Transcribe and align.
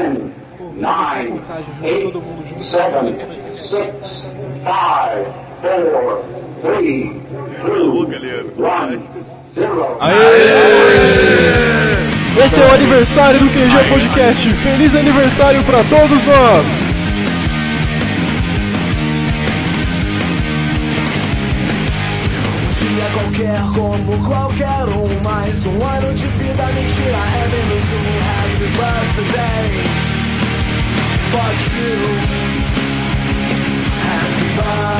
ten, 0.00 0.32
nine, 0.76 1.40
eight, 1.82 2.14
seven, 2.64 3.30
six, 3.36 3.94
five, 4.64 5.26
four, 5.60 6.24
three, 6.62 7.20
two, 7.60 8.06
one, 8.56 8.98
zero. 9.54 9.98
Esse 12.42 12.60
é 12.60 12.66
o 12.66 12.72
aniversário 12.72 13.40
do 13.40 13.48
QG 13.50 13.88
Podcast. 13.90 14.54
Feliz 14.54 14.94
aniversário 14.94 15.62
pra 15.64 15.84
todos 15.84 16.24
nós! 16.26 16.99
Como 23.74 24.18
qualquer 24.26 24.84
um 24.84 25.20
Mais 25.22 25.64
um 25.66 25.86
ano 25.86 26.14
de 26.14 26.26
vida, 26.26 26.66
mentira 26.66 27.18
É 27.36 27.48
menos 27.48 27.84
um 27.92 28.06
happy 28.26 28.68
birthday 28.76 29.70
Fuck 31.30 31.60
you 31.76 32.00
Happy 34.06 34.48
birthday 34.56 34.90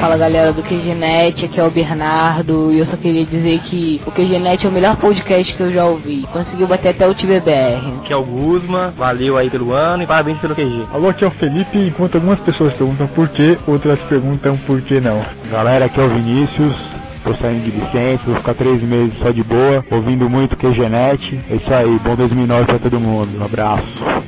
Fala 0.00 0.16
galera 0.16 0.50
do 0.50 0.62
QGNet, 0.62 1.44
aqui 1.44 1.60
é 1.60 1.62
o 1.62 1.70
Bernardo 1.70 2.72
e 2.72 2.78
eu 2.78 2.86
só 2.86 2.96
queria 2.96 3.22
dizer 3.26 3.58
que 3.60 4.00
o 4.06 4.10
QGNet 4.10 4.64
é 4.64 4.68
o 4.70 4.72
melhor 4.72 4.96
podcast 4.96 5.54
que 5.54 5.60
eu 5.60 5.70
já 5.70 5.84
ouvi. 5.84 6.26
Conseguiu 6.32 6.66
bater 6.66 6.88
até 6.88 7.06
o 7.06 7.14
TBBR. 7.14 7.98
Aqui 8.00 8.10
é 8.10 8.16
o 8.16 8.24
Guzma, 8.24 8.94
valeu 8.96 9.36
aí 9.36 9.50
pelo 9.50 9.74
ano 9.74 10.02
e 10.02 10.06
parabéns 10.06 10.38
pelo 10.38 10.54
QG. 10.54 10.86
Alô, 10.90 11.10
aqui 11.10 11.22
é 11.22 11.26
o 11.26 11.30
Felipe. 11.30 11.76
Enquanto 11.76 12.14
algumas 12.14 12.40
pessoas 12.40 12.72
perguntam 12.72 13.06
por 13.08 13.28
quê, 13.28 13.58
outras 13.66 14.00
perguntam 14.08 14.56
por 14.66 14.80
que 14.80 15.00
não. 15.00 15.22
Galera, 15.50 15.84
aqui 15.84 16.00
é 16.00 16.02
o 16.02 16.08
Vinícius. 16.08 16.89
Tô 17.30 17.36
saindo 17.36 17.62
de 17.62 17.70
licença, 17.70 18.24
vou 18.26 18.34
ficar 18.34 18.54
três 18.54 18.82
meses 18.82 19.16
só 19.20 19.30
de 19.30 19.44
boa, 19.44 19.84
ouvindo 19.88 20.28
muito 20.28 20.56
QGNet. 20.56 21.38
É 21.48 21.54
isso 21.54 21.72
aí, 21.72 21.96
bom 22.00 22.16
2009 22.16 22.64
pra 22.64 22.78
todo 22.80 22.98
mundo. 22.98 23.38
Um 23.38 23.44
abraço. 23.44 23.86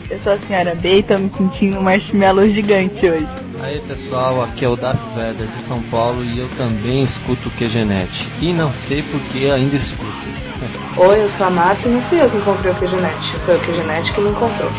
Eu 0.08 0.20
sou 0.22 0.34
a 0.34 0.38
senhora 0.38 0.72
B 0.76 0.98
e 0.98 1.02
tô 1.02 1.18
me 1.18 1.28
sentindo 1.36 1.80
um 1.80 1.82
marshmallow 1.82 2.46
gigante 2.46 3.04
hoje. 3.04 3.26
Aí 3.60 3.80
pessoal, 3.80 4.44
aqui 4.44 4.64
é 4.64 4.68
o 4.68 4.76
Darth 4.76 5.00
Vader 5.16 5.48
de 5.48 5.62
São 5.66 5.82
Paulo 5.90 6.22
e 6.22 6.38
eu 6.38 6.48
também 6.56 7.02
escuto 7.02 7.48
o 7.48 7.52
QGNet. 7.52 8.28
E 8.40 8.52
não 8.52 8.72
sei 8.86 9.02
por 9.02 9.20
que 9.32 9.50
ainda 9.50 9.74
escuto. 9.74 10.22
Oi, 10.96 11.22
eu 11.24 11.28
sou 11.28 11.48
a 11.48 11.50
Marta 11.50 11.88
e 11.88 11.90
não 11.90 12.02
fui 12.02 12.22
eu 12.22 12.30
que 12.30 12.36
encontrei 12.36 12.70
o 12.70 12.74
QGNet, 12.76 13.36
foi 13.44 13.56
o 13.56 13.60
QGNet 13.62 14.12
que 14.12 14.20
me 14.20 14.30
encontrou. 14.30 14.70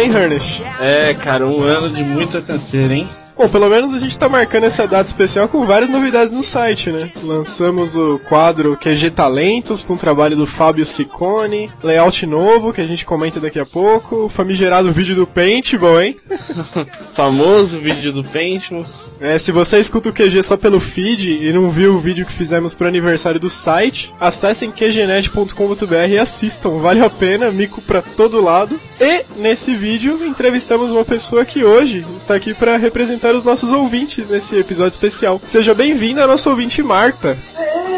Ano, 0.00 0.16
hein, 0.16 0.22
Ernest? 0.22 0.62
É, 0.80 1.14
cara, 1.14 1.46
um 1.46 1.62
ano 1.62 1.90
de 1.90 2.02
muita 2.02 2.40
canseira, 2.40 2.94
hein? 2.94 3.08
Bom, 3.36 3.48
pelo 3.48 3.70
menos 3.70 3.94
a 3.94 3.98
gente 3.98 4.18
tá 4.18 4.28
marcando 4.28 4.64
essa 4.64 4.86
data 4.86 5.08
especial 5.08 5.48
com 5.48 5.64
várias 5.64 5.88
novidades 5.88 6.32
no 6.32 6.42
site, 6.42 6.90
né? 6.90 7.10
Lançamos 7.22 7.96
o 7.96 8.18
quadro 8.18 8.76
QG 8.76 9.10
Talentos, 9.10 9.82
com 9.82 9.94
o 9.94 9.98
trabalho 9.98 10.36
do 10.36 10.46
Fábio 10.46 10.84
Ciccone, 10.84 11.70
layout 11.82 12.26
novo, 12.26 12.72
que 12.72 12.82
a 12.82 12.86
gente 12.86 13.06
comenta 13.06 13.40
daqui 13.40 13.58
a 13.58 13.64
pouco, 13.64 14.24
o 14.24 14.28
famigerado 14.28 14.92
vídeo 14.92 15.14
do 15.14 15.26
Paintball, 15.26 16.02
hein? 16.02 16.16
Famoso 17.16 17.78
vídeo 17.78 18.12
do 18.12 18.22
Paintball. 18.24 18.84
É, 19.20 19.38
se 19.38 19.52
você 19.52 19.78
escuta 19.78 20.08
o 20.08 20.12
QG 20.12 20.42
só 20.42 20.56
pelo 20.56 20.80
feed 20.80 21.44
e 21.44 21.52
não 21.52 21.70
viu 21.70 21.94
o 21.94 22.00
vídeo 22.00 22.24
que 22.24 22.32
fizemos 22.32 22.72
pro 22.72 22.88
aniversário 22.88 23.38
do 23.38 23.50
site, 23.50 24.14
acessem 24.18 24.70
qgnet.com.br 24.70 26.08
e 26.08 26.18
assistam, 26.18 26.78
vale 26.78 27.04
a 27.04 27.10
pena, 27.10 27.50
mico 27.50 27.82
pra 27.82 28.00
todo 28.00 28.42
lado. 28.42 28.80
E 28.98 29.24
nesse 29.36 29.74
vídeo 29.74 30.24
entrevistamos 30.24 30.90
uma 30.90 31.04
pessoa 31.04 31.44
que 31.44 31.62
hoje 31.62 32.04
está 32.16 32.34
aqui 32.34 32.54
para 32.54 32.78
representar 32.78 33.34
os 33.34 33.44
nossos 33.44 33.70
ouvintes 33.70 34.30
nesse 34.30 34.56
episódio 34.56 34.94
especial. 34.94 35.40
Seja 35.44 35.74
bem-vinda, 35.74 36.26
nossa 36.26 36.48
ouvinte 36.48 36.82
Marta. 36.82 37.36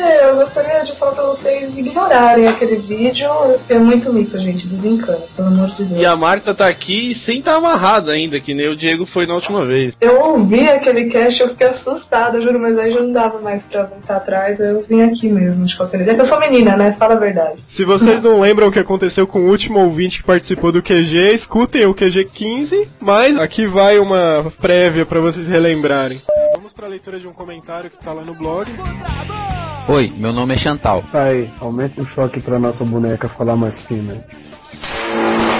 Eu 0.02 0.36
gostaria 0.36 0.84
de 0.84 0.94
falar 0.96 1.12
pra 1.12 1.24
vocês 1.24 1.78
ignorarem 1.78 2.46
aquele 2.46 2.76
vídeo, 2.76 3.28
é 3.68 3.78
muito 3.78 4.12
mito, 4.12 4.38
gente, 4.38 4.66
desencana, 4.66 5.20
pelo 5.36 5.48
amor 5.48 5.70
de 5.70 5.84
Deus. 5.84 6.00
E 6.00 6.06
a 6.06 6.16
Marta 6.16 6.54
tá 6.54 6.66
aqui 6.66 7.14
sem 7.14 7.38
estar 7.38 7.54
amarrada 7.54 8.12
ainda, 8.12 8.40
que 8.40 8.54
nem 8.54 8.68
o 8.68 8.76
Diego 8.76 9.06
foi 9.06 9.26
na 9.26 9.34
última 9.34 9.64
vez. 9.64 9.94
Eu 10.00 10.20
ouvi 10.20 10.68
aquele 10.68 11.06
cast 11.06 11.40
eu 11.40 11.48
fiquei 11.48 11.68
assustada, 11.68 12.40
juro, 12.40 12.58
mas 12.60 12.78
aí 12.78 12.92
já 12.92 13.00
não 13.00 13.12
dava 13.12 13.40
mais 13.40 13.64
pra 13.64 13.84
voltar 13.84 14.16
atrás, 14.16 14.60
aí 14.60 14.70
eu 14.70 14.84
vim 14.88 15.02
aqui 15.02 15.28
mesmo, 15.28 15.66
de 15.66 15.76
qualquer 15.76 15.98
jeito. 15.98 16.10
É 16.10 16.14
que 16.14 16.20
eu 16.20 16.24
sou 16.24 16.40
menina, 16.40 16.76
né? 16.76 16.94
Fala 16.98 17.14
a 17.14 17.18
verdade. 17.18 17.60
Se 17.68 17.84
vocês 17.84 18.22
não 18.22 18.40
lembram 18.40 18.68
o 18.68 18.72
que 18.72 18.78
aconteceu 18.78 19.26
com 19.26 19.40
o 19.40 19.48
último 19.48 19.80
ouvinte 19.80 20.20
que 20.20 20.26
participou 20.26 20.72
do 20.72 20.82
QG, 20.82 21.32
escutem 21.32 21.86
o 21.86 21.94
QG 21.94 22.24
15, 22.24 22.88
mas 23.00 23.38
aqui 23.38 23.66
vai 23.66 23.98
uma 23.98 24.52
prévia 24.60 25.06
pra 25.06 25.20
vocês 25.20 25.48
relembrarem. 25.48 26.20
Vamos 26.54 26.72
pra 26.72 26.86
leitura 26.86 27.18
de 27.18 27.28
um 27.28 27.32
comentário 27.32 27.90
que 27.90 27.98
tá 27.98 28.12
lá 28.12 28.22
no 28.22 28.34
blog. 28.34 28.70
Oi, 29.88 30.12
meu 30.16 30.32
nome 30.32 30.54
é 30.54 30.58
Chantal. 30.58 31.02
Aí, 31.12 31.50
aumenta 31.60 32.00
o 32.00 32.06
choque 32.06 32.40
pra 32.40 32.58
nossa 32.58 32.84
boneca 32.84 33.28
falar 33.28 33.56
mais 33.56 33.80
fina. 33.80 34.24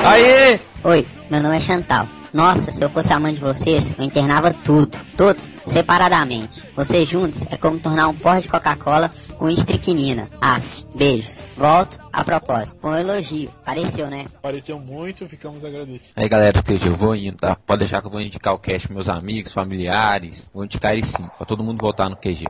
Aê! 0.07 0.61
Oi, 0.85 1.05
meu 1.29 1.43
nome 1.43 1.57
é 1.57 1.61
Chantal. 1.61 2.07
Nossa, 2.33 2.73
se 2.73 2.83
eu 2.83 2.89
fosse 2.89 3.13
a 3.13 3.19
mãe 3.19 3.35
de 3.35 3.41
vocês, 3.41 3.93
eu 3.99 4.05
internava 4.05 4.55
tudo, 4.55 4.97
todos, 5.17 5.53
separadamente. 5.67 6.67
Vocês 6.75 7.07
juntos 7.07 7.45
é 7.51 7.57
como 7.57 7.79
tornar 7.79 8.09
um 8.09 8.15
pó 8.15 8.39
de 8.39 8.49
Coca-Cola 8.49 9.11
com 9.37 9.51
estricnina. 9.51 10.31
Af, 10.41 10.87
beijos. 10.95 11.43
Volto 11.57 11.99
a 12.13 12.25
propósito, 12.25 12.81
com 12.81 12.91
um 12.91 12.97
elogio. 12.97 13.51
Pareceu, 13.65 14.09
né? 14.09 14.27
Pareceu 14.41 14.79
muito, 14.79 15.29
ficamos 15.29 15.65
agradecidos. 15.65 16.13
Aí 16.17 16.29
galera, 16.29 16.63
que 16.63 16.73
eu 16.73 16.97
vou 16.97 17.15
indo, 17.15 17.37
tá? 17.37 17.57
Pode 17.57 17.81
deixar 17.81 18.01
que 18.01 18.07
eu 18.07 18.11
vou 18.11 18.21
indicar 18.21 18.55
o 18.55 18.59
cast 18.59 18.87
pros 18.87 19.07
meus 19.07 19.09
amigos, 19.09 19.53
familiares. 19.53 20.49
Vou 20.55 20.65
indicar 20.65 20.93
ele 20.93 21.05
sim, 21.05 21.27
pra 21.37 21.45
todo 21.45 21.63
mundo 21.63 21.83
voltar 21.83 22.09
no 22.09 22.17
QG. 22.17 22.47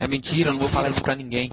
É 0.00 0.08
mentira, 0.08 0.48
eu 0.48 0.54
não 0.54 0.60
vou 0.60 0.68
falar 0.70 0.88
isso 0.88 1.02
pra 1.02 1.14
ninguém. 1.14 1.50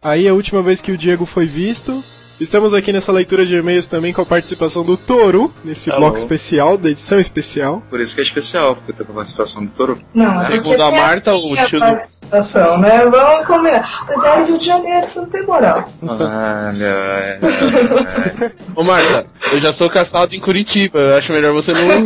Aí 0.00 0.28
a 0.28 0.32
última 0.32 0.62
vez 0.62 0.80
que 0.80 0.92
o 0.92 0.96
Diego 0.96 1.26
foi 1.26 1.46
visto. 1.46 2.00
Estamos 2.38 2.74
aqui 2.74 2.92
nessa 2.92 3.10
leitura 3.10 3.46
de 3.46 3.56
e-mails 3.56 3.86
também 3.86 4.12
com 4.12 4.20
a 4.20 4.26
participação 4.26 4.84
do 4.84 4.94
Toru, 4.94 5.50
nesse 5.64 5.90
Alô. 5.90 6.00
bloco 6.00 6.18
especial, 6.18 6.76
da 6.76 6.90
edição 6.90 7.18
especial. 7.18 7.82
Por 7.88 7.98
isso 7.98 8.14
que 8.14 8.20
é 8.20 8.24
especial, 8.24 8.76
porque 8.76 8.92
tem 8.92 9.06
a 9.08 9.12
participação 9.14 9.64
do 9.64 9.70
Toro. 9.72 9.98
Não, 10.12 10.42
é 10.42 10.46
Segundo 10.48 10.82
a 10.82 10.90
tem 10.90 11.00
Marta, 11.00 11.34
o 11.34 11.56
tio 11.66 11.80
do- 11.80 11.86
participação, 11.86 12.76
né? 12.78 13.06
Vamos 13.06 13.46
combinar. 13.46 14.04
O 14.14 14.20
Dário 14.20 14.46
Rio 14.48 14.58
de 14.58 14.66
Janeiro, 14.66 15.06
você 15.06 15.18
não 15.20 15.30
tem 15.30 15.46
moral. 15.46 15.90
Olha, 16.02 16.84
é. 16.84 17.40
Ô 18.74 18.84
Marta, 18.84 19.24
eu 19.52 19.58
já 19.60 19.72
sou 19.72 19.88
caçado 19.88 20.34
em 20.36 20.40
Curitiba, 20.40 20.98
eu 20.98 21.16
acho 21.16 21.32
melhor 21.32 21.54
você 21.54 21.72
não, 21.72 22.04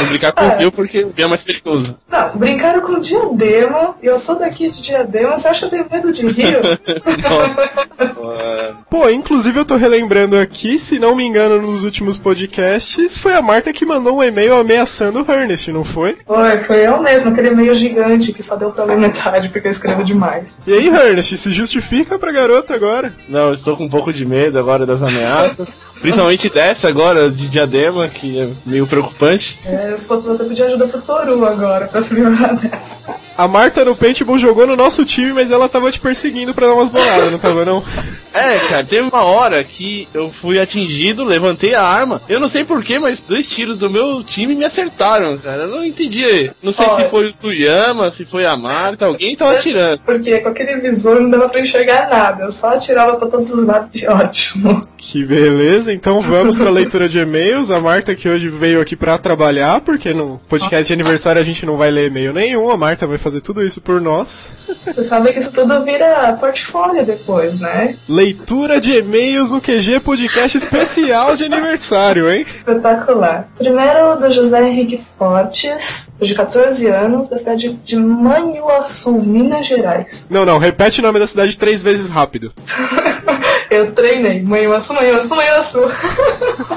não 0.00 0.08
brincar 0.08 0.32
com 0.32 0.44
o 0.44 0.56
Rio, 0.56 0.72
porque 0.72 1.04
o 1.04 1.12
Rio 1.14 1.24
é 1.24 1.26
mais 1.26 1.42
perigoso. 1.42 1.94
Não, 2.08 2.36
brincaram 2.36 2.80
com 2.80 3.00
Diadema, 3.00 3.94
e 4.02 4.06
eu 4.06 4.18
sou 4.18 4.38
daqui 4.38 4.70
de 4.70 4.82
Diadema, 4.82 5.38
você 5.38 5.48
acha 5.48 5.68
que 5.68 5.74
eu 5.74 5.84
tenho 5.84 5.90
medo 5.90 6.12
de 6.12 6.26
Rio? 6.28 6.58
Pô, 8.90 9.08
inclusive 9.10 9.58
eu 9.58 9.64
tô 9.64 9.76
relembrando 9.76 10.36
aqui, 10.38 10.78
se 10.78 10.98
não 10.98 11.14
me 11.14 11.24
engano, 11.24 11.60
nos 11.60 11.84
últimos 11.84 12.18
podcasts, 12.18 13.18
foi 13.18 13.34
a 13.34 13.42
Marta 13.42 13.72
que 13.72 13.84
mandou 13.84 14.18
um 14.18 14.22
e-mail 14.22 14.54
ameaçando 14.54 15.22
o 15.22 15.32
Ernest, 15.32 15.70
não 15.72 15.84
foi? 15.84 16.16
Foi, 16.26 16.58
foi 16.58 16.86
eu 16.86 17.00
mesmo, 17.02 17.30
aquele 17.30 17.48
e-mail 17.48 17.74
gigante 17.74 18.32
que 18.32 18.42
só 18.42 18.56
deu 18.56 18.70
pra 18.70 18.84
ler 18.84 18.96
metade 18.96 19.48
porque 19.48 19.66
eu 19.66 19.72
escrevo 19.72 20.04
demais. 20.04 20.58
E 20.66 20.72
aí, 20.72 20.88
Ernest, 20.88 21.36
se 21.36 21.50
justifica 21.52 22.18
pra 22.18 22.32
garota 22.32 22.74
agora? 22.74 23.12
Não, 23.28 23.48
eu 23.48 23.54
estou 23.54 23.76
com 23.76 23.84
um 23.84 23.88
pouco 23.88 24.12
de 24.12 24.24
medo 24.24 24.58
agora 24.58 24.86
das 24.86 25.02
ameaças. 25.02 25.68
Principalmente 26.00 26.48
dessa 26.48 26.88
agora, 26.88 27.30
de 27.30 27.48
diadema, 27.48 28.08
que 28.08 28.40
é 28.40 28.48
meio 28.64 28.86
preocupante. 28.86 29.58
É, 29.64 29.96
se 29.96 30.06
fosse 30.06 30.26
você, 30.26 30.44
pedir 30.44 30.64
ajuda 30.64 30.86
pro 30.86 31.02
Toru 31.02 31.44
agora 31.44 31.88
pra 31.88 32.02
se 32.02 32.14
livrar 32.14 32.56
dessa. 32.56 33.27
A 33.38 33.46
Marta 33.46 33.84
no 33.84 33.94
Paintball 33.94 34.36
jogou 34.36 34.66
no 34.66 34.74
nosso 34.74 35.04
time, 35.04 35.32
mas 35.32 35.52
ela 35.52 35.68
tava 35.68 35.92
te 35.92 36.00
perseguindo 36.00 36.52
pra 36.52 36.66
dar 36.66 36.74
umas 36.74 36.90
boladas, 36.90 37.30
não 37.30 37.38
tava 37.38 37.64
não? 37.64 37.84
É, 38.38 38.58
cara, 38.68 38.84
teve 38.84 39.08
uma 39.08 39.24
hora 39.24 39.64
que 39.64 40.06
eu 40.14 40.30
fui 40.30 40.60
atingido, 40.60 41.24
levantei 41.24 41.74
a 41.74 41.82
arma. 41.82 42.20
Eu 42.28 42.38
não 42.38 42.48
sei 42.48 42.62
porquê, 42.64 42.98
mas 42.98 43.20
dois 43.26 43.48
tiros 43.48 43.78
do 43.78 43.90
meu 43.90 44.22
time 44.22 44.54
me 44.54 44.64
acertaram, 44.64 45.36
cara. 45.38 45.62
Eu 45.62 45.68
não 45.68 45.84
entendi. 45.84 46.48
Não 46.62 46.70
sei 46.72 46.84
se 46.84 47.08
foi 47.10 47.26
o 47.26 47.34
Suyama, 47.34 48.12
se 48.12 48.24
foi 48.26 48.44
a 48.46 48.56
Marta, 48.56 49.06
alguém 49.06 49.34
tava 49.34 49.52
atirando. 49.52 50.02
Porque 50.04 50.38
com 50.38 50.50
aquele 50.50 50.76
visor 50.78 51.20
não 51.20 51.30
dava 51.30 51.48
pra 51.48 51.60
enxergar 51.60 52.08
nada, 52.08 52.44
eu 52.44 52.52
só 52.52 52.74
atirava 52.74 53.16
pra 53.16 53.28
todos 53.28 53.52
os 53.52 53.66
lados 53.66 54.00
e 54.00 54.06
ótimo. 54.08 54.80
Que 54.96 55.24
beleza, 55.24 55.92
então 55.92 56.20
vamos 56.20 56.58
pra 56.58 56.70
leitura 56.70 57.08
de 57.08 57.18
e-mails. 57.18 57.70
A 57.70 57.80
Marta 57.80 58.14
que 58.14 58.28
hoje 58.28 58.48
veio 58.48 58.80
aqui 58.80 58.94
pra 58.94 59.18
trabalhar, 59.18 59.80
porque 59.80 60.12
no 60.12 60.40
podcast 60.48 60.86
de 60.86 60.92
aniversário 60.92 61.40
a 61.40 61.44
gente 61.44 61.66
não 61.66 61.76
vai 61.76 61.90
ler 61.90 62.06
e-mail 62.08 62.32
nenhum, 62.32 62.70
a 62.70 62.76
Marta 62.76 63.06
vai 63.06 63.18
fazer 63.18 63.27
tudo 63.40 63.64
isso 63.64 63.80
por 63.80 64.00
nós. 64.00 64.46
Você 64.84 65.04
sabe 65.04 65.32
que 65.32 65.38
isso 65.38 65.52
tudo 65.52 65.84
vira 65.84 66.36
portfólio 66.40 67.04
depois, 67.04 67.60
né? 67.60 67.94
Leitura 68.08 68.80
de 68.80 68.92
e-mails 68.92 69.50
no 69.50 69.60
QG 69.60 70.00
Podcast 70.00 70.56
especial 70.56 71.36
de 71.36 71.44
aniversário, 71.44 72.30
hein? 72.30 72.46
Espetacular. 72.48 73.46
Primeiro 73.56 74.16
do 74.16 74.30
José 74.30 74.66
Henrique 74.66 75.02
Fortes, 75.18 76.10
de 76.20 76.34
14 76.34 76.86
anos, 76.88 77.28
da 77.28 77.38
cidade 77.38 77.72
de 77.84 77.96
Manhuaçu, 77.96 79.12
Minas 79.12 79.66
Gerais. 79.66 80.26
Não, 80.30 80.44
não, 80.44 80.58
repete 80.58 81.00
o 81.00 81.02
nome 81.02 81.18
da 81.18 81.26
cidade 81.26 81.56
três 81.56 81.82
vezes 81.82 82.08
rápido. 82.08 82.52
Eu 83.70 83.92
treinei. 83.92 84.42
Manhuaçu, 84.42 84.94
Manhuaçu, 84.94 85.28
Manhuaçu. 85.28 85.80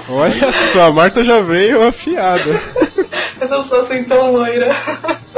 Olha 0.09 0.51
só, 0.73 0.87
a 0.87 0.91
Marta 0.91 1.23
já 1.23 1.39
veio 1.39 1.87
afiada. 1.87 2.61
Eu 3.39 3.47
não 3.47 3.63
sou 3.63 3.81
assim 3.81 4.03
tão 4.03 4.33
loira. 4.33 4.75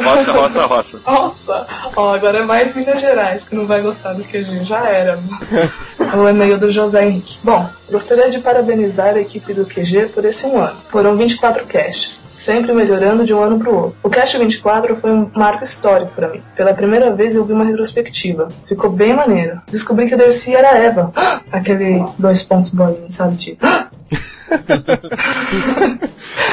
Roça, 0.02 0.32
roça, 0.32 0.66
roça. 0.66 1.02
Nossa, 1.06 1.68
ó, 1.96 2.14
agora 2.16 2.40
é 2.40 2.44
mais 2.44 2.76
Minas 2.76 3.00
Gerais, 3.00 3.44
que 3.44 3.56
não 3.56 3.68
vai 3.68 3.82
gostar 3.82 4.14
do 4.14 4.24
QG. 4.24 4.64
Já 4.64 4.88
era. 4.88 5.20
o 6.18 6.28
e-mail 6.28 6.58
do 6.58 6.72
José 6.72 7.06
Henrique. 7.06 7.38
Bom, 7.44 7.70
gostaria 7.94 8.30
de 8.32 8.40
parabenizar 8.40 9.14
a 9.16 9.22
equipe 9.22 9.54
do 9.54 9.66
QG 9.66 10.08
por 10.14 10.26
esse 10.26 10.48
um 10.48 10.60
ano. 10.60 10.76
Foram 10.90 11.16
24 11.16 11.64
casts, 11.68 12.24
sempre 12.36 12.74
melhorando 12.74 13.24
de 13.24 13.32
um 13.34 13.42
ano 13.42 13.60
pro 13.60 13.76
outro. 13.76 13.98
O 14.02 14.10
cast 14.10 14.36
24 14.36 14.96
foi 14.98 15.12
um 15.12 15.30
marco 15.36 15.64
histórico 15.64 16.12
para 16.16 16.30
mim. 16.30 16.42
Pela 16.56 16.74
primeira 16.74 17.14
vez 17.14 17.36
eu 17.36 17.46
vi 17.46 17.54
uma 17.54 17.64
retrospectiva. 17.64 18.50
Ficou 18.68 18.90
bem 18.90 19.14
maneiro. 19.14 19.62
Descobri 19.72 20.08
que 20.08 20.16
a 20.16 20.18
Dercy 20.18 20.56
era 20.56 20.76
Eva. 20.76 21.14
Aquele 21.52 22.04
dois 22.18 22.42
pontos 22.42 22.72
bolinha, 22.72 23.12
sabe? 23.12 23.38
Tipo. 23.38 23.64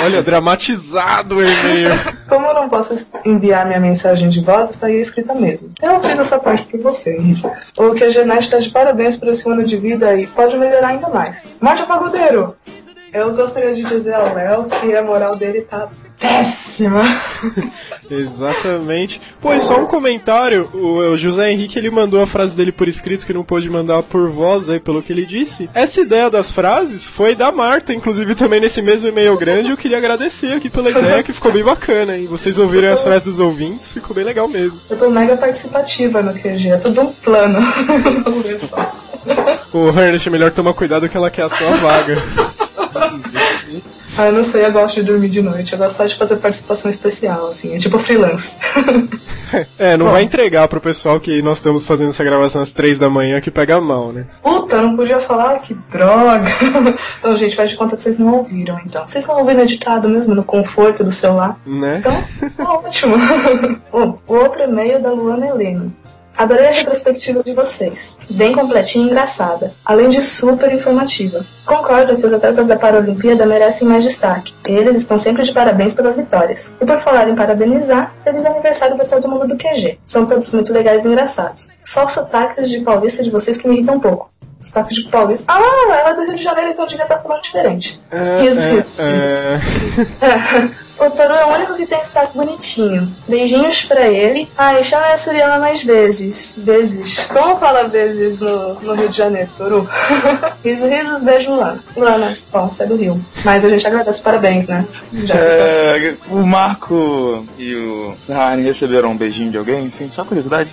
Olha, 0.03 0.23
dramatizado 0.23 1.37
o 1.37 1.43
e-mail. 1.43 1.91
Como 2.29 2.47
eu 2.47 2.55
não 2.55 2.69
posso 2.69 2.95
enviar 3.25 3.67
minha 3.67 3.81
mensagem 3.81 4.29
de 4.29 4.41
voz, 4.41 4.71
está 4.71 4.87
aí 4.87 5.01
escrita 5.01 5.35
mesmo. 5.35 5.71
Eu 5.83 6.01
fiz 6.01 6.19
essa 6.19 6.39
parte 6.39 6.65
por 6.65 6.81
você, 6.81 7.17
Henrique. 7.17 7.47
O 7.77 7.93
que 7.95 8.05
a 8.05 8.11
Genete 8.11 8.45
está 8.45 8.59
de 8.59 8.71
parabéns 8.71 9.17
por 9.17 9.29
esse 9.29 9.49
ano 9.51 9.65
de 9.65 9.77
vida 9.77 10.15
e 10.15 10.27
pode 10.27 10.57
melhorar 10.57 10.89
ainda 10.89 11.09
mais. 11.09 11.30
Marte 11.61 11.85
Pagodeiro! 11.85 12.55
Eu 13.13 13.35
gostaria 13.35 13.75
de 13.75 13.83
dizer 13.83 14.15
ao 14.15 14.33
Léo 14.35 14.67
que 14.67 14.95
a 14.95 15.03
moral 15.03 15.35
dele 15.35 15.63
tá 15.63 15.89
péssima. 16.17 17.03
Exatamente. 18.09 19.21
Pô, 19.41 19.53
e 19.53 19.59
só 19.59 19.81
um 19.81 19.87
comentário. 19.87 20.69
O, 20.73 20.99
o 20.99 21.17
José 21.17 21.51
Henrique 21.51 21.77
ele 21.77 21.91
mandou 21.91 22.23
a 22.23 22.27
frase 22.27 22.55
dele 22.55 22.71
por 22.71 22.87
escrito 22.87 23.27
que 23.27 23.33
não 23.33 23.43
pôde 23.43 23.69
mandar 23.69 24.05
por 24.05 24.31
voz 24.31 24.71
aí, 24.71 24.79
pelo 24.79 25.03
que 25.03 25.13
ele 25.13 25.27
disse. 25.27 25.69
Essa 25.75 26.03
ideia 26.03 26.31
das 26.31 26.53
frases 26.53 27.05
foi 27.05 27.35
da 27.35 27.51
Marta, 27.51 27.93
inclusive 27.93 28.37
também 28.37 28.61
nesse 28.61 28.81
mesmo 28.81 29.09
e-mail 29.09 29.37
grande. 29.37 29.73
Eu 29.73 29.77
queria 29.77 29.99
agradecer 29.99 30.53
aqui 30.53 30.71
pela 30.71 30.91
ideia 30.91 31.23
que 31.23 31.33
ficou 31.33 31.51
bem 31.51 31.65
bacana, 31.65 32.17
hein? 32.17 32.27
Vocês 32.27 32.61
ouviram 32.61 32.93
as 32.93 33.03
frases 33.03 33.25
dos 33.25 33.41
ouvintes, 33.41 33.91
ficou 33.91 34.15
bem 34.15 34.25
legal 34.25 34.47
mesmo. 34.47 34.79
Eu 34.89 34.97
tô 34.97 35.11
mega 35.11 35.37
participativa 35.37 36.23
no 36.23 36.33
QG, 36.33 36.69
é 36.69 36.77
tudo 36.77 37.01
um 37.01 37.13
plano. 37.13 37.59
Vamos 38.23 38.45
ver 38.45 38.61
só. 38.61 39.10
O 39.73 39.89
Ernest, 39.89 40.29
é 40.29 40.33
melhor 40.33 40.51
tomar 40.51 40.75
cuidado 40.75 41.09
que 41.09 41.17
ela 41.17 41.31
quer 41.31 41.43
a 41.43 41.49
sua 41.49 41.71
vaga. 41.77 42.17
Ah, 44.19 44.27
eu 44.27 44.33
não 44.33 44.45
sei, 44.45 44.67
eu 44.67 44.73
gosto 44.73 44.97
de 44.97 45.05
dormir 45.05 45.29
de 45.29 45.41
noite. 45.41 45.73
Eu 45.73 45.79
gosto 45.79 45.97
só 45.97 46.05
de 46.05 46.15
fazer 46.15 46.37
participação 46.37 46.91
especial, 46.91 47.49
assim. 47.49 47.75
É 47.75 47.79
tipo 47.79 47.99
freelance. 47.99 48.57
É, 49.77 49.97
não 49.97 50.13
vai 50.13 50.23
entregar 50.23 50.69
pro 50.69 50.81
pessoal 50.81 51.19
que 51.19 51.43
nós 51.43 51.57
estamos 51.57 51.85
fazendo 51.85 52.11
essa 52.11 52.23
gravação 52.23 52.63
às 52.63 52.71
três 52.71 53.01
da 53.01 53.11
manhã 53.11 53.41
que 53.41 53.51
pega 53.51 53.81
mal, 53.81 54.13
né? 54.13 54.25
Puta, 54.41 54.81
não 54.81 54.95
podia 54.95 55.19
falar, 55.19 55.59
que 55.59 55.75
droga. 55.75 56.47
Então, 57.19 57.37
gente, 57.37 57.57
faz 57.57 57.71
de 57.71 57.77
conta 57.77 57.97
que 57.97 58.03
vocês 58.03 58.17
não 58.17 58.33
ouviram, 58.33 58.79
então. 58.87 59.05
Vocês 59.05 59.25
estão 59.25 59.41
ouvindo 59.41 59.61
editado 59.61 60.09
mesmo, 60.09 60.37
no 60.37 60.45
conforto 60.45 61.03
do 61.03 61.11
celular? 61.11 61.59
Né? 61.67 61.99
Então, 61.99 62.55
tá 62.57 62.75
ótimo. 62.75 63.17
Bom, 63.91 64.17
o 64.29 64.35
outro 64.35 64.63
e-mail 64.63 65.03
da 65.03 65.11
Luana 65.11 65.49
Helena. 65.49 65.91
Adorei 66.41 66.69
a 66.69 66.71
retrospectiva 66.71 67.43
de 67.43 67.53
vocês. 67.53 68.17
Bem 68.31 68.55
completinha 68.55 69.05
e 69.05 69.11
engraçada, 69.11 69.75
além 69.85 70.09
de 70.09 70.23
super 70.23 70.73
informativa. 70.73 71.45
Concordo 71.67 72.17
que 72.17 72.25
os 72.25 72.33
atletas 72.33 72.67
da 72.67 72.77
Paralimpíada 72.77 73.45
merecem 73.45 73.87
mais 73.87 74.03
destaque. 74.03 74.55
Eles 74.67 74.97
estão 74.97 75.19
sempre 75.19 75.43
de 75.43 75.53
parabéns 75.53 75.93
pelas 75.95 76.17
vitórias. 76.17 76.75
E 76.81 76.87
por 76.87 76.99
falar 77.03 77.29
em 77.29 77.35
parabenizar, 77.35 78.15
feliz 78.25 78.47
aniversário 78.47 78.97
para 78.97 79.05
todo 79.05 79.29
mundo 79.29 79.49
do 79.49 79.59
QG. 79.59 79.99
São 80.07 80.25
todos 80.25 80.51
muito 80.55 80.73
legais 80.73 81.05
e 81.05 81.09
engraçados. 81.09 81.69
Só 81.85 82.07
os 82.07 82.13
sotaques 82.13 82.71
de 82.71 82.81
paulista 82.81 83.23
de 83.23 83.29
vocês 83.29 83.59
que 83.59 83.69
me 83.69 83.75
irritam 83.75 83.97
um 83.97 84.01
pouco. 84.01 84.31
Sotaque 84.63 84.95
de 84.95 85.11
paulista. 85.11 85.45
Ah, 85.47 85.59
ela 85.91 86.11
é 86.13 86.15
do 86.15 86.23
Rio 86.23 86.37
de 86.37 86.43
Janeiro, 86.43 86.71
então 86.71 86.87
devia 86.87 87.03
estar 87.03 87.19
falando 87.19 87.43
diferente. 87.43 88.01
É, 88.11 88.41
risos, 88.41 88.65
é, 88.65 88.71
risos, 88.71 88.99
risos. 88.99 89.35
é. 90.23 90.71
O 91.01 91.11
Toru 91.11 91.33
é 91.33 91.47
o 91.47 91.55
único 91.55 91.77
que 91.77 91.87
tem 91.87 92.05
sotaque 92.05 92.37
bonitinho. 92.37 93.11
Beijinhos 93.27 93.85
pra 93.85 94.07
ele. 94.07 94.47
Ai, 94.57 94.85
chama 94.85 95.07
a 95.07 95.17
Suriana 95.17 95.59
mais 95.59 95.83
vezes. 95.83 96.55
Vezes. 96.59 97.27
Como 97.29 97.59
fala 97.59 97.85
vezes 97.85 98.41
no, 98.41 98.75
no 98.75 98.95
Rio 98.95 99.09
de 99.09 99.17
Janeiro, 99.17 99.49
Toru? 99.57 99.89
risos, 100.63 100.89
risos, 100.91 101.23
beijo, 101.23 101.51
Luana. 101.53 101.83
Luana, 101.97 102.39
bom, 102.53 102.69
você 102.69 102.83
é 102.83 102.87
do 102.87 102.97
Rio. 102.97 103.25
Mas 103.43 103.65
a 103.65 103.71
gente 103.71 103.87
agradece, 103.87 104.21
parabéns, 104.21 104.69
né? 104.69 104.85
Já 105.25 105.35
É, 105.35 106.15
o 106.29 106.45
Marco 106.45 107.47
e 107.59 107.75
o 107.75 108.15
Rani 108.29 108.63
receberam 108.63 109.13
um 109.13 109.17
beijinho 109.17 109.51
de 109.51 109.57
alguém? 109.57 109.89
Sim, 109.89 110.11
só 110.11 110.23
curiosidade. 110.23 110.71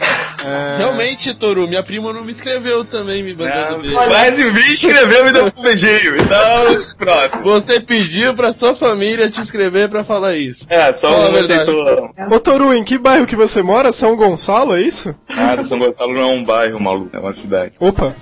Realmente, 0.77 1.33
Toru, 1.35 1.69
minha 1.69 1.83
prima 1.83 2.12
não 2.12 2.25
me 2.25 2.33
escreveu 2.33 2.83
também 2.83 3.23
me 3.23 3.33
mandando 3.33 3.80
beijo. 3.80 3.95
Mas 3.95 4.39
o 4.39 4.51
bicho 4.51 4.88
escreveu 4.88 5.21
e 5.21 5.23
me 5.23 5.31
deu 5.31 5.45
um 5.45 5.61
beijinho. 5.61 6.18
Então, 6.18 6.85
pronto. 6.97 7.44
Você 7.44 7.80
pediu 7.80 8.35
pra 8.35 8.51
sua 8.54 8.75
família 8.75 9.31
te 9.31 9.42
escrever 9.42 9.90
pra 9.90 10.04
falar 10.04 10.17
isso. 10.38 10.66
É, 10.69 10.92
só 10.94 11.09
Fala 11.12 11.30
um 11.31 11.36
aceitou. 11.38 12.12
Ô 12.31 12.40
Toru, 12.40 12.74
em 12.74 12.83
que 12.83 12.97
bairro 12.97 13.26
que 13.28 13.36
você 13.36 13.62
mora? 13.62 13.92
São 13.92 14.16
Gonçalo, 14.16 14.76
é 14.76 14.81
isso? 14.81 15.16
Cara, 15.33 15.64
São 15.64 15.78
Gonçalo 15.80 16.14
não 16.14 16.21
é 16.21 16.26
um 16.26 16.44
bairro, 16.44 16.80
maluco. 16.80 17.09
É 17.16 17.19
uma 17.19 17.33
cidade. 17.33 17.74
Opa. 17.80 18.14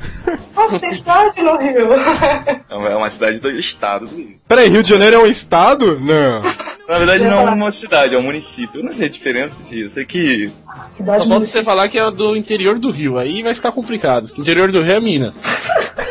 Nossa, 0.55 0.79
tem 0.79 0.91
cidade 0.91 1.41
no 1.41 1.57
Rio. 1.57 1.93
É 1.93 2.75
uma- 2.75 2.89
é 2.89 2.95
uma 2.95 3.09
cidade 3.09 3.39
do 3.39 3.49
estado 3.51 4.07
do 4.07 4.15
Rio. 4.15 4.33
Peraí, 4.47 4.69
Rio 4.69 4.83
de 4.83 4.89
Janeiro 4.89 5.15
é 5.17 5.19
um 5.19 5.25
estado? 5.27 5.99
Não. 5.99 6.41
Na 6.87 6.97
verdade, 6.99 7.23
não 7.23 7.47
é 7.47 7.51
uma 7.51 7.71
cidade, 7.71 8.13
é 8.13 8.17
um 8.17 8.21
município. 8.21 8.79
Eu 8.79 8.85
não 8.85 8.91
sei 8.93 9.07
a 9.07 9.09
diferença 9.09 9.63
disso. 9.63 9.85
Eu 9.85 9.89
sei 9.89 10.05
que. 10.05 10.51
Cidade 10.89 11.23
Só 11.23 11.29
falta 11.29 11.47
você 11.47 11.63
falar 11.63 11.89
que 11.89 11.97
é 11.97 12.11
do 12.11 12.35
interior 12.35 12.77
do 12.77 12.91
Rio, 12.91 13.17
aí 13.17 13.41
vai 13.41 13.55
ficar 13.55 13.71
complicado. 13.71 14.31
O 14.37 14.41
interior 14.41 14.71
do 14.71 14.81
Rio 14.83 14.93
é 14.95 14.99
Minas. 14.99 15.33